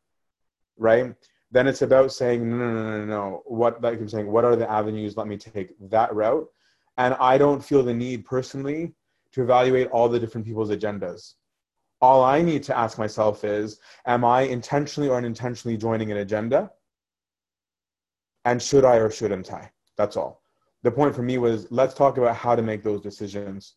right? 0.77 1.15
Then 1.51 1.67
it's 1.67 1.83
about 1.83 2.13
saying 2.13 2.49
no, 2.49 2.57
no, 2.57 2.73
no, 2.73 2.99
no, 2.99 3.05
no. 3.05 3.43
What 3.47 3.83
like 3.83 3.99
I'm 3.99 4.09
saying, 4.09 4.31
what 4.31 4.45
are 4.45 4.57
the 4.57 4.71
avenues? 4.71 5.17
Let 5.17 5.27
me 5.27 5.37
take 5.37 5.75
that 5.91 6.15
route. 6.15 6.47
And 6.99 7.15
I 7.15 7.39
don't 7.39 7.65
feel 7.65 7.83
the 7.83 7.95
need 7.95 8.25
personally 8.25 8.95
to 9.33 9.43
evaluate 9.43 9.89
all 9.91 10.09
the 10.09 10.21
different 10.21 10.47
people's 10.47 10.71
agendas. 10.71 11.35
All 12.01 12.25
I 12.25 12.43
need 12.43 12.63
to 12.65 12.77
ask 12.77 12.99
myself 12.99 13.45
is, 13.45 13.79
am 14.07 14.25
I 14.25 14.43
intentionally 14.43 15.09
or 15.09 15.17
unintentionally 15.17 15.77
joining 15.77 16.11
an 16.11 16.19
agenda? 16.19 16.71
and 18.45 18.61
should 18.61 18.85
I 18.85 18.97
or 18.97 19.11
shouldn't 19.11 19.53
I? 19.53 19.71
That's 19.97 20.17
all. 20.17 20.43
The 20.83 20.91
point 20.91 21.15
for 21.15 21.23
me 21.23 21.39
was 21.39 21.71
let's 21.71 21.95
talk 21.95 22.19
about 22.19 22.37
how 22.37 22.57
to 22.57 22.63
make 22.63 22.83
those 22.83 23.01
decisions. 23.01 23.75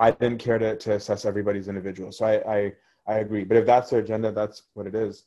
I 0.00 0.10
didn't 0.10 0.38
care 0.38 0.58
to, 0.58 0.76
to 0.76 0.94
assess 0.94 1.24
everybody's 1.24 1.68
individual. 1.68 2.12
So 2.12 2.26
I, 2.26 2.56
I, 2.56 2.72
I 3.06 3.14
agree. 3.18 3.44
But 3.44 3.56
if 3.56 3.66
that's 3.66 3.90
their 3.90 4.00
agenda, 4.00 4.30
that's 4.30 4.62
what 4.74 4.86
it 4.86 4.94
is. 4.94 5.24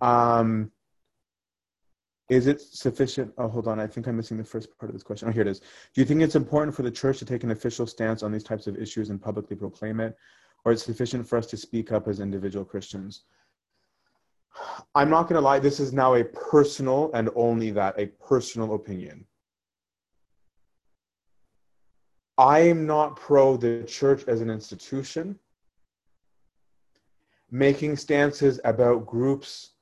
Um, 0.00 0.70
is 2.30 2.46
it 2.46 2.60
sufficient? 2.60 3.32
Oh, 3.36 3.48
hold 3.48 3.66
on. 3.66 3.80
I 3.80 3.86
think 3.86 4.06
I'm 4.06 4.16
missing 4.16 4.38
the 4.38 4.44
first 4.44 4.78
part 4.78 4.88
of 4.88 4.94
this 4.94 5.02
question. 5.02 5.28
Oh, 5.28 5.32
here 5.32 5.42
it 5.42 5.48
is. 5.48 5.60
Do 5.60 6.00
you 6.00 6.04
think 6.04 6.22
it's 6.22 6.36
important 6.36 6.74
for 6.74 6.82
the 6.82 6.90
church 6.90 7.18
to 7.18 7.24
take 7.24 7.42
an 7.42 7.50
official 7.50 7.86
stance 7.86 8.22
on 8.22 8.30
these 8.30 8.44
types 8.44 8.68
of 8.68 8.76
issues 8.76 9.10
and 9.10 9.20
publicly 9.20 9.56
proclaim 9.56 9.98
it? 9.98 10.16
Or 10.64 10.72
is 10.72 10.82
it 10.82 10.84
sufficient 10.84 11.26
for 11.26 11.36
us 11.36 11.46
to 11.46 11.56
speak 11.56 11.90
up 11.90 12.06
as 12.06 12.20
individual 12.20 12.64
Christians? 12.64 13.24
I'm 14.94 15.10
not 15.10 15.24
going 15.24 15.34
to 15.34 15.40
lie, 15.40 15.58
this 15.58 15.80
is 15.80 15.92
now 15.92 16.14
a 16.14 16.24
personal 16.24 17.10
and 17.14 17.30
only 17.34 17.72
that, 17.72 17.98
a 17.98 18.06
personal 18.06 18.74
opinion. 18.74 19.24
I 22.38 22.60
am 22.60 22.86
not 22.86 23.16
pro 23.16 23.56
the 23.56 23.84
church 23.84 24.24
as 24.28 24.40
an 24.40 24.50
institution 24.50 25.38
making 27.50 27.96
stances 27.96 28.60
about 28.64 29.06
groups 29.06 29.72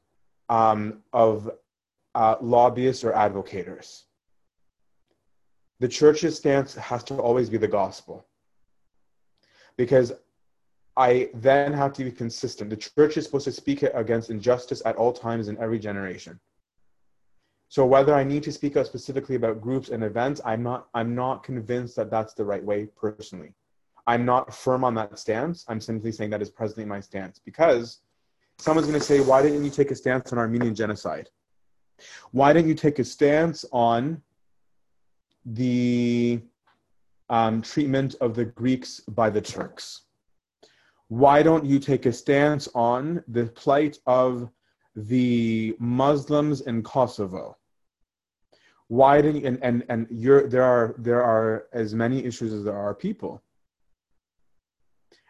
um, 0.49 1.03
of 1.13 1.51
uh, 2.15 2.37
lobbyists 2.41 3.05
or 3.05 3.13
advocators. 3.13 4.05
The 5.81 5.89
church's 5.89 6.37
stance 6.37 6.75
has 6.75 7.05
to 7.05 7.15
always 7.15 7.49
be 7.49 7.57
the 7.57 7.69
gospel. 7.69 8.27
Because 9.77 10.13
I 10.97 11.31
then 11.33 11.73
have 11.73 11.93
to 11.95 12.05
be 12.05 12.11
consistent. 12.11 12.71
The 12.71 12.77
church 12.77 13.17
is 13.17 13.25
supposed 13.25 13.45
to 13.45 13.53
speak 13.53 13.83
against 13.83 14.31
injustice 14.31 14.83
at 14.85 14.97
all 14.97 15.13
times 15.13 15.47
in 15.47 15.57
every 15.59 15.79
generation. 15.79 16.41
So 17.69 17.87
whether 17.87 18.15
I 18.15 18.25
need 18.25 18.43
to 18.45 18.53
speak 18.53 18.77
out 18.77 18.87
specifically 18.87 19.37
about 19.37 19.61
groups 19.61 19.91
and 19.91 20.03
events, 20.03 20.41
I'm 20.45 20.63
not 20.63 20.89
I'm 20.95 21.15
not 21.15 21.45
convinced 21.45 21.95
that 21.97 22.11
that's 22.11 22.35
the 22.35 22.45
right 22.45 22.65
way 22.65 22.87
personally. 22.97 23.55
I'm 24.07 24.25
not 24.25 24.55
firm 24.55 24.85
on 24.85 24.95
that 24.95 25.19
stance. 25.19 25.65
I'm 25.69 25.81
simply 25.81 26.11
saying 26.11 26.31
that 26.31 26.43
is 26.43 26.51
presently 26.51 26.87
my 26.87 26.99
stance 26.99 27.39
because 27.39 28.01
someone's 28.59 28.89
going 28.89 28.99
to 28.99 29.05
say, 29.05 29.21
"Why 29.21 29.43
didn't 29.43 29.65
you 29.65 29.71
take 29.71 29.91
a 29.91 29.95
stance 29.95 30.33
on 30.33 30.39
Armenian 30.39 30.75
genocide?" 30.75 31.29
Why 32.33 32.53
don't 32.53 32.69
you 32.69 32.75
take 32.75 32.99
a 32.99 33.05
stance 33.05 33.65
on 33.73 34.23
the 35.45 36.41
um, 37.31 37.63
treatment 37.63 38.15
of 38.21 38.35
the 38.35 38.45
Greeks 38.45 39.01
by 39.09 39.31
the 39.31 39.41
Turks? 39.41 40.03
Why 41.09 41.43
don't 41.43 41.65
you 41.65 41.79
take 41.79 42.07
a 42.07 42.13
stance 42.13 42.69
on 42.75 43.23
the 43.29 43.47
plight 43.47 43.99
of 44.07 44.51
the 44.95 45.75
Muslims 45.79 46.61
in 46.63 46.83
Kosovo? 46.83 47.57
Why 48.89 49.21
didn't 49.21 49.45
and 49.45 49.59
and 49.63 49.85
and 49.89 50.07
you're 50.11 50.49
there 50.49 50.65
are 50.65 50.95
there 50.99 51.23
are 51.23 51.67
as 51.73 51.95
many 51.95 52.25
issues 52.25 52.53
as 52.53 52.65
there 52.65 52.77
are 52.77 52.95
people. 52.95 53.43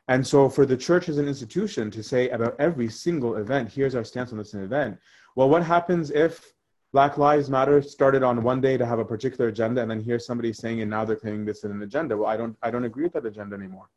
And 0.08 0.26
so 0.26 0.48
for 0.48 0.64
the 0.64 0.76
church 0.76 1.08
as 1.08 1.18
an 1.18 1.28
institution 1.28 1.90
to 1.90 2.02
say 2.02 2.30
about 2.30 2.56
every 2.58 2.88
single 2.88 3.36
event, 3.36 3.70
here's 3.70 3.94
our 3.94 4.04
stance 4.04 4.32
on 4.32 4.38
this 4.38 4.54
event. 4.54 4.98
Well, 5.36 5.50
what 5.50 5.62
happens 5.62 6.10
if 6.10 6.54
Black 6.92 7.18
Lives 7.18 7.50
Matter 7.50 7.82
started 7.82 8.22
on 8.22 8.42
one 8.42 8.60
day 8.60 8.78
to 8.78 8.86
have 8.86 8.98
a 8.98 9.04
particular 9.04 9.48
agenda, 9.48 9.82
and 9.82 9.90
then 9.90 10.00
here's 10.00 10.24
somebody 10.24 10.52
saying, 10.52 10.80
and 10.80 10.90
now 10.90 11.04
they're 11.04 11.16
claiming 11.16 11.44
this 11.44 11.58
is 11.58 11.64
an 11.64 11.82
agenda. 11.82 12.16
Well, 12.16 12.28
I 12.28 12.36
don't, 12.36 12.56
I 12.62 12.70
don't 12.70 12.84
agree 12.84 13.04
with 13.04 13.12
that 13.12 13.26
agenda 13.26 13.56
anymore. 13.56 13.90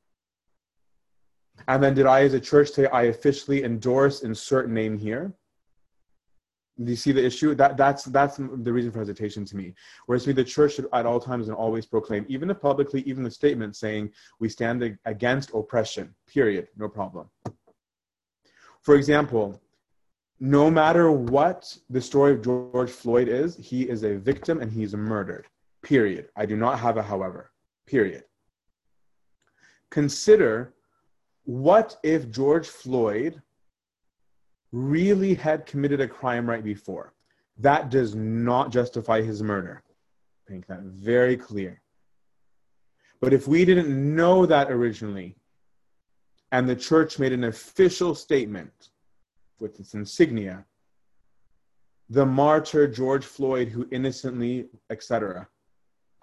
And 1.67 1.81
then 1.81 1.93
did 1.93 2.05
I, 2.05 2.23
as 2.23 2.33
a 2.33 2.39
church, 2.39 2.71
say 2.71 2.87
I 2.87 3.03
officially 3.03 3.63
endorse 3.63 4.23
insert 4.23 4.69
name 4.69 4.97
here? 4.97 5.33
Do 6.83 6.89
you 6.89 6.95
see 6.95 7.11
the 7.11 7.23
issue? 7.23 7.53
That 7.53 7.77
that's 7.77 8.05
that's 8.05 8.37
the 8.37 8.73
reason 8.73 8.91
for 8.91 8.99
hesitation 8.99 9.45
to 9.45 9.55
me. 9.55 9.75
Whereas 10.07 10.25
me, 10.25 10.33
the 10.33 10.43
church 10.43 10.75
should 10.75 10.87
at 10.93 11.05
all 11.05 11.19
times 11.19 11.47
and 11.47 11.55
always 11.55 11.85
proclaim, 11.85 12.25
even 12.27 12.49
if 12.49 12.59
publicly, 12.59 13.01
even 13.01 13.23
the 13.23 13.29
statement 13.29 13.75
saying 13.75 14.11
we 14.39 14.49
stand 14.49 14.97
against 15.05 15.53
oppression. 15.53 16.15
Period. 16.27 16.69
No 16.77 16.87
problem. 16.89 17.29
For 18.81 18.95
example, 18.95 19.61
no 20.43 20.71
matter 20.71 21.11
what 21.11 21.77
the 21.91 22.01
story 22.01 22.31
of 22.31 22.41
George 22.41 22.89
Floyd 22.89 23.27
is, 23.27 23.55
he 23.55 23.87
is 23.87 24.03
a 24.03 24.17
victim 24.17 24.59
and 24.59 24.71
he's 24.71 24.95
murdered. 24.95 25.45
Period. 25.83 26.29
I 26.35 26.47
do 26.47 26.57
not 26.57 26.79
have 26.79 26.97
a 26.97 27.03
however. 27.03 27.51
Period. 27.85 28.23
Consider 29.91 30.73
what 31.43 31.97
if 32.01 32.31
George 32.31 32.67
Floyd 32.67 33.39
really 34.71 35.35
had 35.35 35.67
committed 35.67 36.01
a 36.01 36.07
crime 36.07 36.49
right 36.49 36.63
before? 36.63 37.13
That 37.59 37.91
does 37.91 38.15
not 38.15 38.71
justify 38.71 39.21
his 39.21 39.43
murder. 39.43 39.83
Make 40.49 40.65
that 40.65 40.81
very 40.81 41.37
clear. 41.37 41.81
But 43.19 43.31
if 43.31 43.47
we 43.47 43.63
didn't 43.63 44.15
know 44.15 44.47
that 44.47 44.71
originally, 44.71 45.35
and 46.51 46.67
the 46.67 46.75
church 46.75 47.19
made 47.19 47.31
an 47.31 47.43
official 47.43 48.15
statement 48.15 48.90
with 49.61 49.79
its 49.79 49.93
insignia, 49.93 50.65
the 52.09 52.25
martyr 52.25 52.87
George 52.87 53.25
Floyd, 53.25 53.69
who 53.69 53.87
innocently, 53.91 54.67
etc. 54.89 55.47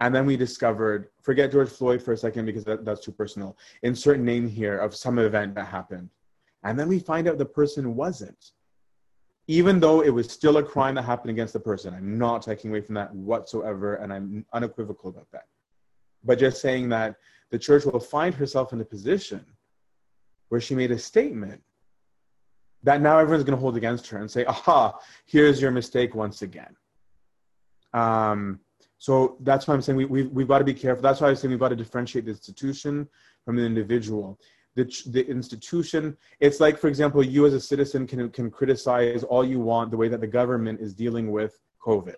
And 0.01 0.13
then 0.13 0.25
we 0.25 0.37
discovered, 0.37 1.09
forget 1.21 1.51
George 1.51 1.69
Floyd 1.69 2.01
for 2.01 2.13
a 2.13 2.17
second 2.17 2.45
because 2.45 2.63
that, 2.65 2.85
that's 2.85 3.03
too 3.03 3.11
personal, 3.11 3.57
insert 3.83 4.19
name 4.19 4.47
here 4.47 4.77
of 4.77 4.95
some 4.95 5.17
event 5.17 5.55
that 5.55 5.65
happened. 5.65 6.09
And 6.63 6.79
then 6.79 6.87
we 6.87 6.99
find 6.99 7.27
out 7.27 7.37
the 7.37 7.45
person 7.45 7.95
wasn't. 7.95 8.51
Even 9.47 9.79
though 9.79 10.01
it 10.01 10.11
was 10.11 10.29
still 10.31 10.57
a 10.57 10.63
crime 10.63 10.93
that 10.95 11.01
happened 11.01 11.31
against 11.31 11.53
the 11.53 11.59
person. 11.59 11.93
I'm 11.93 12.19
not 12.19 12.43
taking 12.43 12.69
away 12.69 12.81
from 12.81 12.93
that 12.95 13.13
whatsoever, 13.15 13.95
and 13.95 14.13
I'm 14.13 14.45
unequivocal 14.53 15.09
about 15.09 15.25
that. 15.31 15.45
But 16.23 16.37
just 16.37 16.61
saying 16.61 16.89
that 16.89 17.15
the 17.49 17.57
church 17.57 17.85
will 17.85 17.99
find 17.99 18.35
herself 18.35 18.73
in 18.73 18.81
a 18.81 18.85
position 18.85 19.43
where 20.49 20.61
she 20.61 20.75
made 20.75 20.91
a 20.91 20.99
statement 20.99 21.61
that 22.83 23.01
now 23.01 23.17
everyone's 23.19 23.43
going 23.43 23.57
to 23.57 23.61
hold 23.61 23.77
against 23.77 24.07
her 24.07 24.19
and 24.19 24.29
say, 24.29 24.45
aha, 24.45 24.97
here's 25.25 25.61
your 25.61 25.71
mistake 25.71 26.15
once 26.15 26.41
again. 26.41 26.75
Um, 27.93 28.59
so 28.97 29.37
that's 29.41 29.67
why 29.67 29.73
I'm 29.73 29.81
saying 29.81 29.97
we, 29.97 30.05
we, 30.05 30.23
we've 30.23 30.47
got 30.47 30.59
to 30.59 30.65
be 30.65 30.73
careful. 30.73 31.01
That's 31.01 31.21
why 31.21 31.29
I'm 31.29 31.35
saying 31.35 31.51
we've 31.51 31.59
got 31.59 31.69
to 31.69 31.75
differentiate 31.75 32.25
the 32.25 32.31
institution 32.31 33.07
from 33.45 33.55
the 33.55 33.63
individual. 33.63 34.39
The, 34.75 34.85
the 35.07 35.27
institution, 35.27 36.15
it's 36.39 36.59
like, 36.59 36.77
for 36.77 36.87
example, 36.87 37.23
you 37.23 37.45
as 37.45 37.53
a 37.53 37.59
citizen 37.59 38.07
can, 38.07 38.29
can 38.29 38.51
criticize 38.51 39.23
all 39.23 39.43
you 39.43 39.59
want 39.59 39.91
the 39.91 39.97
way 39.97 40.07
that 40.07 40.21
the 40.21 40.27
government 40.27 40.79
is 40.79 40.93
dealing 40.93 41.31
with 41.31 41.59
COVID. 41.81 42.15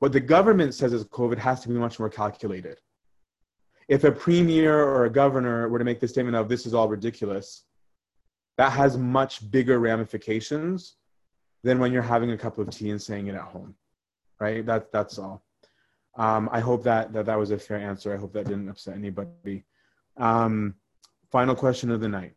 What 0.00 0.12
the 0.12 0.20
government 0.20 0.74
says 0.74 0.92
is 0.92 1.04
COVID 1.04 1.38
has 1.38 1.60
to 1.60 1.68
be 1.68 1.74
much 1.74 1.98
more 1.98 2.08
calculated. 2.08 2.80
If 3.88 4.04
a 4.04 4.12
premier 4.12 4.82
or 4.82 5.04
a 5.04 5.10
governor 5.10 5.68
were 5.68 5.78
to 5.78 5.84
make 5.84 6.00
the 6.00 6.08
statement 6.08 6.36
of 6.36 6.48
this 6.48 6.64
is 6.64 6.74
all 6.74 6.88
ridiculous, 6.88 7.64
that 8.60 8.72
has 8.72 8.96
much 8.98 9.50
bigger 9.50 9.78
ramifications 9.78 10.96
than 11.64 11.78
when 11.78 11.92
you're 11.92 12.10
having 12.14 12.30
a 12.32 12.38
cup 12.44 12.58
of 12.58 12.70
tea 12.70 12.90
and 12.90 13.02
saying 13.08 13.26
it 13.26 13.34
at 13.34 13.42
home 13.54 13.74
right? 14.40 14.64
That, 14.66 14.90
that's 14.90 15.18
all. 15.18 15.44
Um, 16.16 16.48
i 16.50 16.58
hope 16.58 16.82
that, 16.82 17.12
that 17.12 17.26
that 17.26 17.38
was 17.38 17.52
a 17.52 17.58
fair 17.58 17.78
answer. 17.78 18.12
I 18.12 18.16
hope 18.16 18.32
that 18.32 18.46
didn't 18.46 18.68
upset 18.68 18.96
anybody. 18.96 19.64
Um, 20.16 20.74
final 21.30 21.54
question 21.54 21.90
of 21.90 22.00
the 22.00 22.08
night. 22.08 22.32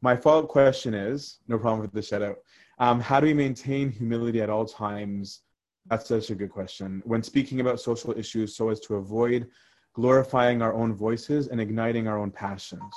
My 0.00 0.14
follow-up 0.14 0.48
question 0.48 0.94
is 0.94 1.38
no 1.48 1.58
problem 1.58 1.80
with 1.80 1.92
the 1.92 2.02
shout 2.02 2.22
out. 2.22 2.36
Um, 2.78 3.00
how 3.00 3.18
do 3.18 3.26
we 3.26 3.34
maintain 3.34 3.90
humility 3.90 4.42
at 4.42 4.50
all 4.50 4.66
times? 4.66 5.40
That's 5.86 6.06
such 6.08 6.30
a 6.30 6.34
good 6.34 6.50
question. 6.50 7.02
When 7.04 7.22
speaking 7.22 7.60
about 7.60 7.80
social 7.80 8.16
issues 8.16 8.54
so 8.54 8.68
as 8.68 8.80
to 8.80 8.96
avoid 8.96 9.48
glorifying 9.94 10.60
our 10.60 10.74
own 10.74 10.94
voices 10.94 11.48
and 11.48 11.60
igniting 11.60 12.06
our 12.06 12.18
own 12.18 12.30
passions. 12.30 12.92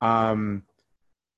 Um, 0.00 0.62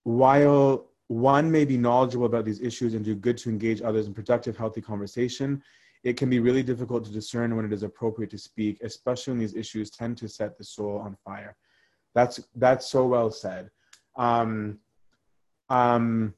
while 0.04 0.86
one 1.08 1.50
may 1.50 1.64
be 1.64 1.76
knowledgeable 1.76 2.26
about 2.26 2.44
these 2.44 2.60
issues 2.60 2.94
and 2.94 3.04
do 3.04 3.14
good 3.14 3.36
to 3.38 3.50
engage 3.50 3.82
others 3.82 4.06
in 4.06 4.14
productive, 4.14 4.56
healthy 4.56 4.80
conversation, 4.80 5.62
it 6.04 6.16
can 6.16 6.30
be 6.30 6.38
really 6.38 6.62
difficult 6.62 7.04
to 7.04 7.12
discern 7.12 7.56
when 7.56 7.64
it 7.64 7.72
is 7.72 7.82
appropriate 7.82 8.30
to 8.30 8.38
speak, 8.38 8.78
especially 8.82 9.32
when 9.32 9.40
these 9.40 9.54
issues 9.54 9.90
tend 9.90 10.16
to 10.18 10.28
set 10.28 10.56
the 10.56 10.64
soul 10.64 10.98
on 10.98 11.16
fire. 11.24 11.56
That's 12.14 12.40
that's 12.54 12.86
so 12.86 13.06
well 13.06 13.30
said. 13.30 13.70
Um, 14.16 14.78
um, 15.68 16.34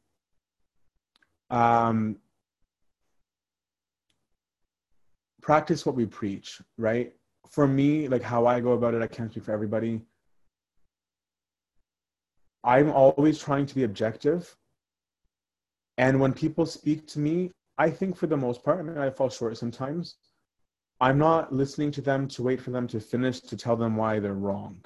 um, 1.51 2.17
practice 5.41 5.85
what 5.87 5.95
we 5.95 6.07
preach, 6.07 6.61
right? 6.79 7.15
For 7.51 7.67
me, 7.67 8.09
like 8.09 8.23
how 8.23 8.47
I 8.47 8.61
go 8.61 8.73
about 8.73 8.95
it, 8.95 9.03
I 9.03 9.07
can't 9.07 9.31
speak 9.31 9.45
for 9.45 9.53
everybody. 9.53 10.01
I'm 12.65 12.91
always 12.91 13.39
trying 13.39 13.67
to 13.67 13.75
be 13.75 13.85
objective. 13.85 14.57
And 15.99 16.21
when 16.21 16.33
people 16.33 16.65
speak 16.65 17.07
to 17.09 17.19
me, 17.19 17.51
I 17.79 17.91
think 17.91 18.17
for 18.17 18.27
the 18.27 18.37
most 18.37 18.63
part, 18.63 18.79
I 18.79 18.83
mean, 18.83 18.99
I 18.99 19.11
fall 19.11 19.29
short 19.29 19.57
sometimes. 19.57 20.17
I'm 21.01 21.19
not 21.19 21.53
listening 21.53 21.91
to 21.93 22.01
them 22.01 22.29
to 22.29 22.43
wait 22.43 22.61
for 22.61 22.71
them 22.71 22.87
to 22.89 23.01
finish 23.01 23.41
to 23.41 23.57
tell 23.57 23.77
them 23.77 23.97
why 23.97 24.21
they're 24.21 24.35
wrong. 24.35 24.85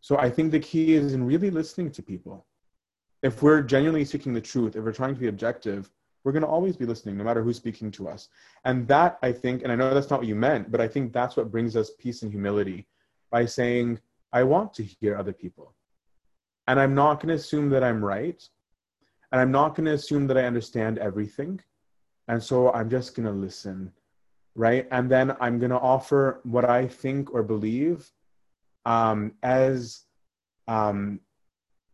So 0.00 0.16
I 0.18 0.30
think 0.30 0.52
the 0.52 0.60
key 0.60 0.94
is 0.94 1.12
in 1.12 1.26
really 1.26 1.50
listening 1.50 1.90
to 1.92 2.02
people. 2.02 2.46
If 3.22 3.42
we're 3.42 3.62
genuinely 3.62 4.04
seeking 4.04 4.32
the 4.32 4.40
truth, 4.40 4.76
if 4.76 4.84
we're 4.84 4.92
trying 4.92 5.14
to 5.14 5.20
be 5.20 5.28
objective, 5.28 5.90
we're 6.22 6.32
going 6.32 6.42
to 6.42 6.48
always 6.48 6.76
be 6.76 6.86
listening 6.86 7.16
no 7.16 7.24
matter 7.24 7.42
who's 7.42 7.56
speaking 7.56 7.90
to 7.92 8.08
us. 8.08 8.28
And 8.64 8.86
that, 8.88 9.18
I 9.22 9.32
think, 9.32 9.62
and 9.62 9.72
I 9.72 9.74
know 9.74 9.92
that's 9.92 10.10
not 10.10 10.20
what 10.20 10.28
you 10.28 10.36
meant, 10.36 10.70
but 10.70 10.80
I 10.80 10.86
think 10.86 11.12
that's 11.12 11.36
what 11.36 11.50
brings 11.50 11.76
us 11.76 11.90
peace 11.98 12.22
and 12.22 12.30
humility 12.30 12.86
by 13.30 13.46
saying, 13.46 13.98
I 14.32 14.44
want 14.44 14.72
to 14.74 14.84
hear 14.84 15.16
other 15.16 15.32
people 15.32 15.74
and 16.70 16.78
I'm 16.78 16.94
not 16.94 17.18
going 17.18 17.30
to 17.30 17.34
assume 17.34 17.68
that 17.70 17.82
I'm 17.82 18.04
right. 18.04 18.40
And 19.32 19.40
I'm 19.40 19.50
not 19.50 19.74
going 19.74 19.86
to 19.86 19.94
assume 19.94 20.28
that 20.28 20.38
I 20.38 20.44
understand 20.44 20.98
everything. 20.98 21.60
And 22.28 22.40
so 22.40 22.70
I'm 22.72 22.88
just 22.88 23.16
going 23.16 23.26
to 23.26 23.32
listen, 23.32 23.90
right? 24.54 24.86
And 24.92 25.10
then 25.10 25.36
I'm 25.40 25.58
going 25.58 25.72
to 25.72 25.80
offer 25.80 26.38
what 26.44 26.64
I 26.64 26.86
think 26.86 27.34
or 27.34 27.42
believe 27.42 28.08
um, 28.86 29.32
as 29.42 30.04
um, 30.68 31.18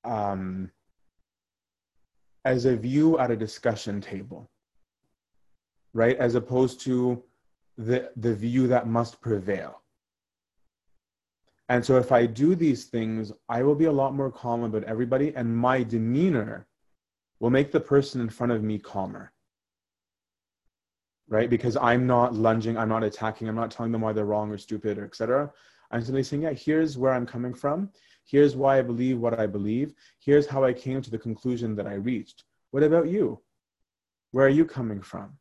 um, 0.05 0.71
as 2.45 2.67
a 2.67 2.77
view 2.77 3.19
at 3.19 3.31
a 3.31 3.37
discussion 3.37 4.03
table, 4.03 4.51
right? 5.95 6.19
As 6.19 6.35
opposed 6.35 6.81
to 6.83 7.25
the, 7.79 8.11
the 8.17 8.35
view 8.35 8.67
that 8.67 8.87
must 8.87 9.23
prevail. 9.23 9.81
And 11.69 11.85
so 11.85 11.97
if 11.97 12.13
I 12.13 12.27
do 12.27 12.55
these 12.55 12.85
things, 12.85 13.33
I 13.49 13.63
will 13.63 13.75
be 13.75 13.87
a 13.87 13.93
lot 13.93 14.15
more 14.15 14.31
calm 14.31 14.63
about 14.63 14.85
everybody, 14.85 15.35
and 15.35 15.57
my 15.57 15.83
demeanor 15.83 16.67
will 17.41 17.51
make 17.51 17.73
the 17.73 17.81
person 17.81 18.21
in 18.21 18.29
front 18.29 18.53
of 18.53 18.63
me 18.63 18.79
calmer. 18.79 19.33
Right? 21.29 21.51
Because 21.51 21.77
I'm 21.77 22.07
not 22.07 22.35
lunging, 22.35 22.79
I'm 22.79 22.89
not 22.89 23.03
attacking, 23.03 23.49
I'm 23.49 23.57
not 23.57 23.73
telling 23.73 23.91
them 23.91 24.01
why 24.01 24.13
they're 24.13 24.25
wrong 24.25 24.51
or 24.53 24.59
stupid 24.59 24.97
or 24.97 25.05
etc. 25.05 25.51
I'm 25.91 26.03
simply 26.03 26.23
saying, 26.23 26.43
yeah, 26.43 26.53
here's 26.53 26.97
where 26.97 27.13
I'm 27.13 27.27
coming 27.27 27.53
from. 27.53 27.91
Here's 28.25 28.57
why 28.57 28.79
I 28.79 28.83
believe 28.83 29.19
what 29.19 29.39
I 29.39 29.47
believe. 29.47 29.95
Here's 30.21 30.47
how 30.47 30.65
I 30.65 30.73
came 30.73 31.03
to 31.03 31.11
the 31.11 31.19
conclusion 31.19 31.75
that 31.77 31.87
I 31.87 31.95
reached. 31.95 32.45
What 32.71 32.83
about 32.83 33.09
you? 33.09 33.41
Where 34.31 34.47
are 34.47 34.51
you 34.51 34.65
coming 34.65 35.01
from? 35.01 35.39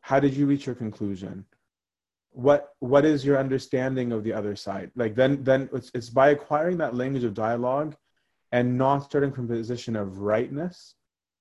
How 0.00 0.20
did 0.20 0.34
you 0.34 0.46
reach 0.46 0.66
your 0.66 0.74
conclusion? 0.74 1.44
What 2.34 2.70
what 2.80 3.04
is 3.04 3.24
your 3.24 3.38
understanding 3.38 4.12
of 4.12 4.24
the 4.24 4.32
other 4.32 4.56
side? 4.56 4.90
Like 4.94 5.14
then 5.14 5.42
then 5.42 5.68
it's, 5.72 5.90
it's 5.94 6.10
by 6.10 6.30
acquiring 6.30 6.78
that 6.78 6.94
language 6.94 7.24
of 7.24 7.34
dialogue 7.34 7.96
and 8.52 8.76
not 8.76 9.04
starting 9.04 9.32
from 9.32 9.46
a 9.46 9.56
position 9.56 9.96
of 9.96 10.18
rightness 10.18 10.94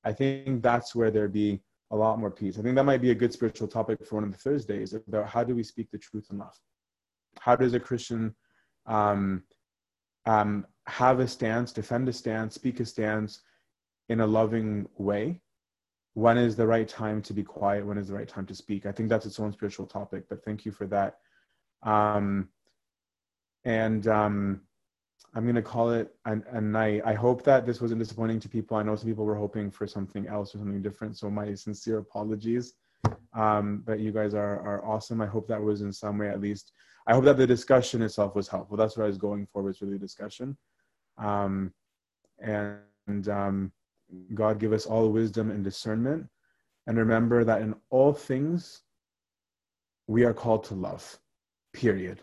i 0.03 0.11
think 0.11 0.63
that's 0.63 0.95
where 0.95 1.11
there'd 1.11 1.31
be 1.31 1.61
a 1.93 1.95
lot 1.95 2.19
more 2.19 2.31
peace. 2.31 2.57
I 2.57 2.63
think 2.63 2.75
that 2.75 2.85
might 2.85 3.03
be 3.03 3.11
a 3.11 3.15
good 3.15 3.31
spiritual 3.31 3.67
topic 3.67 4.03
for 4.03 4.15
one 4.15 4.23
of 4.23 4.31
the 4.31 4.37
thursdays 4.37 4.93
about 4.93 5.29
how 5.29 5.43
do 5.43 5.55
we 5.55 5.63
speak 5.63 5.91
the 5.91 5.99
truth 5.99 6.25
love? 6.31 6.57
How 7.39 7.55
does 7.55 7.75
a 7.75 7.79
christian 7.79 8.35
um, 8.87 9.43
um, 10.25 10.65
have 10.87 11.19
a 11.19 11.27
stance 11.27 11.71
defend 11.71 12.09
a 12.09 12.13
stance 12.13 12.55
speak 12.55 12.79
a 12.79 12.85
stance 12.85 13.41
in 14.09 14.21
a 14.21 14.27
loving 14.27 14.87
way 14.97 15.41
when 16.13 16.37
is 16.37 16.55
the 16.55 16.67
right 16.67 16.87
time 16.87 17.21
to 17.23 17.33
be 17.33 17.43
quiet? 17.43 17.85
When 17.85 17.97
is 17.97 18.07
the 18.07 18.13
right 18.13 18.27
time 18.27 18.45
to 18.45 18.55
speak? 18.55 18.85
I 18.85 18.91
think 18.91 19.09
that's 19.09 19.25
its 19.25 19.39
own 19.39 19.51
spiritual 19.53 19.87
topic 19.87 20.25
but 20.29 20.43
thank 20.43 20.65
you 20.65 20.71
for 20.71 20.87
that. 20.87 21.17
Um, 21.83 22.49
and 23.65 24.07
um, 24.07 24.61
i'm 25.33 25.43
going 25.43 25.55
to 25.55 25.61
call 25.61 25.91
it 25.91 26.15
a, 26.25 26.37
a 26.51 26.61
night. 26.61 27.01
I 27.05 27.13
hope 27.13 27.43
that 27.43 27.65
this 27.65 27.81
wasn't 27.81 27.99
disappointing 27.99 28.39
to 28.41 28.49
people. 28.49 28.77
I 28.77 28.83
know 28.83 28.95
some 28.95 29.07
people 29.07 29.25
were 29.25 29.35
hoping 29.35 29.71
for 29.71 29.87
something 29.87 30.27
else 30.27 30.53
or 30.53 30.59
something 30.59 30.81
different 30.81 31.17
so 31.17 31.29
my 31.29 31.53
sincere 31.55 31.97
apologies. 31.97 32.73
Um, 33.33 33.83
but 33.85 33.99
you 33.99 34.11
guys 34.11 34.33
are, 34.33 34.59
are 34.61 34.85
awesome. 34.85 35.19
I 35.19 35.25
hope 35.25 35.47
that 35.47 35.61
was 35.61 35.81
in 35.81 35.91
some 35.91 36.17
way 36.19 36.29
at 36.29 36.39
least 36.39 36.71
i 37.07 37.13
hope 37.13 37.25
that 37.25 37.37
the 37.37 37.47
discussion 37.47 38.01
itself 38.01 38.35
was 38.35 38.47
helpful. 38.47 38.77
That's 38.77 38.95
what 38.95 39.03
i 39.03 39.07
was 39.07 39.17
going 39.17 39.47
for 39.51 39.63
was 39.63 39.81
really 39.81 39.97
discussion. 39.97 40.57
Um, 41.17 41.73
and 42.39 43.27
um, 43.27 43.71
God 44.33 44.59
give 44.59 44.73
us 44.73 44.85
all 44.85 45.09
wisdom 45.09 45.51
and 45.51 45.63
discernment. 45.63 46.27
And 46.87 46.97
remember 46.97 47.43
that 47.43 47.61
in 47.61 47.75
all 47.89 48.13
things, 48.13 48.81
we 50.07 50.25
are 50.25 50.33
called 50.33 50.65
to 50.65 50.75
love, 50.75 51.17
period. 51.71 52.21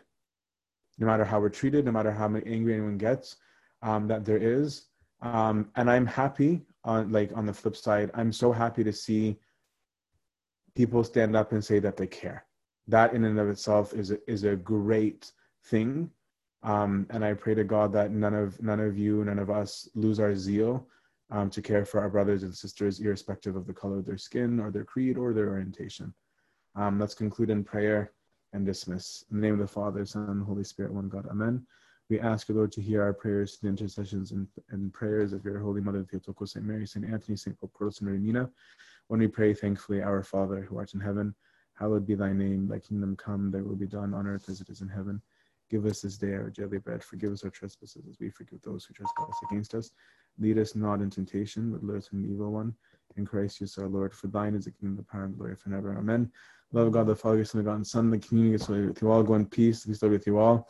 No 0.99 1.07
matter 1.07 1.25
how 1.25 1.41
we're 1.41 1.49
treated, 1.49 1.87
no 1.87 1.93
matter 1.93 2.13
how 2.13 2.27
angry 2.27 2.75
anyone 2.75 2.99
gets, 2.99 3.37
um, 3.83 4.07
that 4.09 4.25
there 4.25 4.37
is. 4.37 4.87
Um, 5.23 5.71
and 5.77 5.91
I'm 5.91 6.07
happy 6.07 6.63
on 6.85 7.11
like 7.11 7.31
on 7.35 7.47
the 7.47 7.53
flip 7.53 7.77
side, 7.77 8.11
I'm 8.15 8.33
so 8.33 8.53
happy 8.53 8.85
to 8.85 8.93
see 8.93 9.39
people 10.75 11.05
stand 11.05 11.37
up 11.37 11.53
and 11.53 11.65
say 11.65 11.79
that 11.79 11.97
they 11.97 12.07
care. 12.07 12.45
That 12.89 13.15
in 13.15 13.25
and 13.25 13.39
of 13.39 13.49
itself 13.49 13.93
is 13.95 14.11
a, 14.11 14.19
is 14.31 14.45
a 14.45 14.57
great 14.57 15.33
thing. 15.65 16.11
Um, 16.63 17.07
and 17.11 17.25
I 17.25 17.33
pray 17.35 17.55
to 17.55 17.65
God 17.65 17.93
that 17.95 18.11
none 18.11 18.35
of 18.35 18.61
none 18.63 18.81
of 18.81 18.99
you, 18.99 19.25
none 19.25 19.39
of 19.39 19.51
us 19.51 19.89
lose 19.95 20.21
our 20.21 20.35
zeal 20.35 20.87
um, 21.31 21.51
to 21.51 21.63
care 21.63 21.85
for 21.85 22.01
our 22.01 22.11
brothers 22.11 22.43
and 22.43 22.55
sisters, 22.55 23.01
irrespective 23.01 23.57
of 23.57 23.67
the 23.67 23.73
color 23.73 23.99
of 23.99 24.07
their 24.07 24.19
skin 24.19 24.59
or 24.59 24.71
their 24.71 24.85
creed 24.85 25.17
or 25.17 25.33
their 25.33 25.49
orientation. 25.49 26.13
Um, 26.75 26.99
let's 26.99 27.15
conclude 27.15 27.51
in 27.51 27.65
prayer 27.65 28.13
and 28.53 28.67
dismiss. 28.67 29.25
In 29.31 29.41
the 29.41 29.43
name 29.43 29.55
of 29.55 29.61
the 29.61 29.67
Father, 29.67 30.05
Son, 30.05 30.29
and 30.29 30.45
Holy 30.45 30.65
Spirit, 30.65 30.93
one 30.93 31.09
God. 31.09 31.27
Amen. 31.31 31.67
We 32.09 32.19
ask 32.19 32.49
you, 32.49 32.57
Lord, 32.57 32.73
to 32.73 32.83
hear 32.83 33.03
our 33.03 33.13
prayers, 33.13 33.59
the 33.63 33.69
intercessions 33.69 34.33
and, 34.33 34.49
and 34.71 34.93
prayers 34.93 35.33
of 35.33 35.45
your 35.45 35.61
Holy 35.61 35.81
Mother, 35.81 36.03
Theotokos, 36.03 36.53
St. 36.53 36.65
Mary, 36.65 36.87
St. 36.87 37.05
Anthony, 37.05 37.37
St. 37.37 37.57
Pope 37.59 37.73
Kyrillos, 37.79 38.01
and 38.01 38.11
Renina. 38.11 38.51
When 39.07 39.21
we 39.21 39.29
pray 39.29 39.55
thankfully, 39.55 40.03
Our 40.03 40.25
Father, 40.25 40.63
who 40.63 40.79
art 40.79 40.95
in 40.95 41.01
heaven, 41.01 41.35
hallowed 41.75 42.07
be 42.07 42.17
thy 42.17 42.33
name. 42.33 42.67
Thy 42.67 42.81
kingdom 42.81 43.17
come, 43.17 43.53
thy 43.53 43.61
will 43.61 43.77
be 43.77 43.87
done 43.87 44.13
on 44.13 44.27
earth 44.27 44.49
as 44.49 44.61
it 44.61 44.69
is 44.69 44.81
in 44.81 44.89
heaven. 44.89 45.23
Give 45.71 45.87
us 45.87 46.01
this 46.01 46.19
day 46.19 46.35
our 46.35 46.51
daily 46.51 46.79
bread. 46.79 47.05
Forgive 47.05 47.33
us 47.33 47.45
our 47.45 47.51
trespasses 47.51 48.03
as 48.09 48.19
we 48.19 48.29
forgive 48.31 48.61
those 48.63 48.85
who 48.85 48.95
trespass 48.95 49.39
against 49.49 49.75
us. 49.75 49.93
Lead 50.39 50.59
us 50.59 50.75
not 50.75 51.01
in 51.01 51.11
temptation, 51.11 51.71
but 51.71 51.81
deliver 51.81 51.99
us 51.99 52.09
from 52.09 52.23
the 52.23 52.29
evil 52.29 52.51
one. 52.51 52.75
In 53.17 53.27
Christ 53.27 53.59
Jesus 53.59 53.79
our 53.79 53.89
Lord, 53.89 54.15
for 54.15 54.29
thine 54.29 54.55
is 54.55 54.65
the 54.65 54.71
kingdom, 54.71 54.97
the 54.97 55.03
power, 55.03 55.25
and 55.25 55.37
glory 55.37 55.57
forever. 55.57 55.97
Amen. 55.99 56.31
Love 56.73 56.87
of 56.87 56.93
God, 56.93 57.07
the 57.09 57.17
Father, 57.17 57.45
Son, 57.45 57.59
the 57.59 57.69
God, 57.69 57.77
and 57.77 57.87
Son, 57.87 58.11
the 58.11 58.19
community 58.19 58.55
is 58.55 58.69
with 58.69 59.03
you 59.03 59.11
all. 59.11 59.23
Go 59.23 59.35
in 59.35 59.47
peace. 59.47 59.85
Be 59.85 60.09
with 60.09 60.27
you 60.27 60.39
all. 60.39 60.69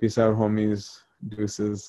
Peace 0.00 0.18
out, 0.18 0.36
homies. 0.36 1.00
Deuces. 1.28 1.84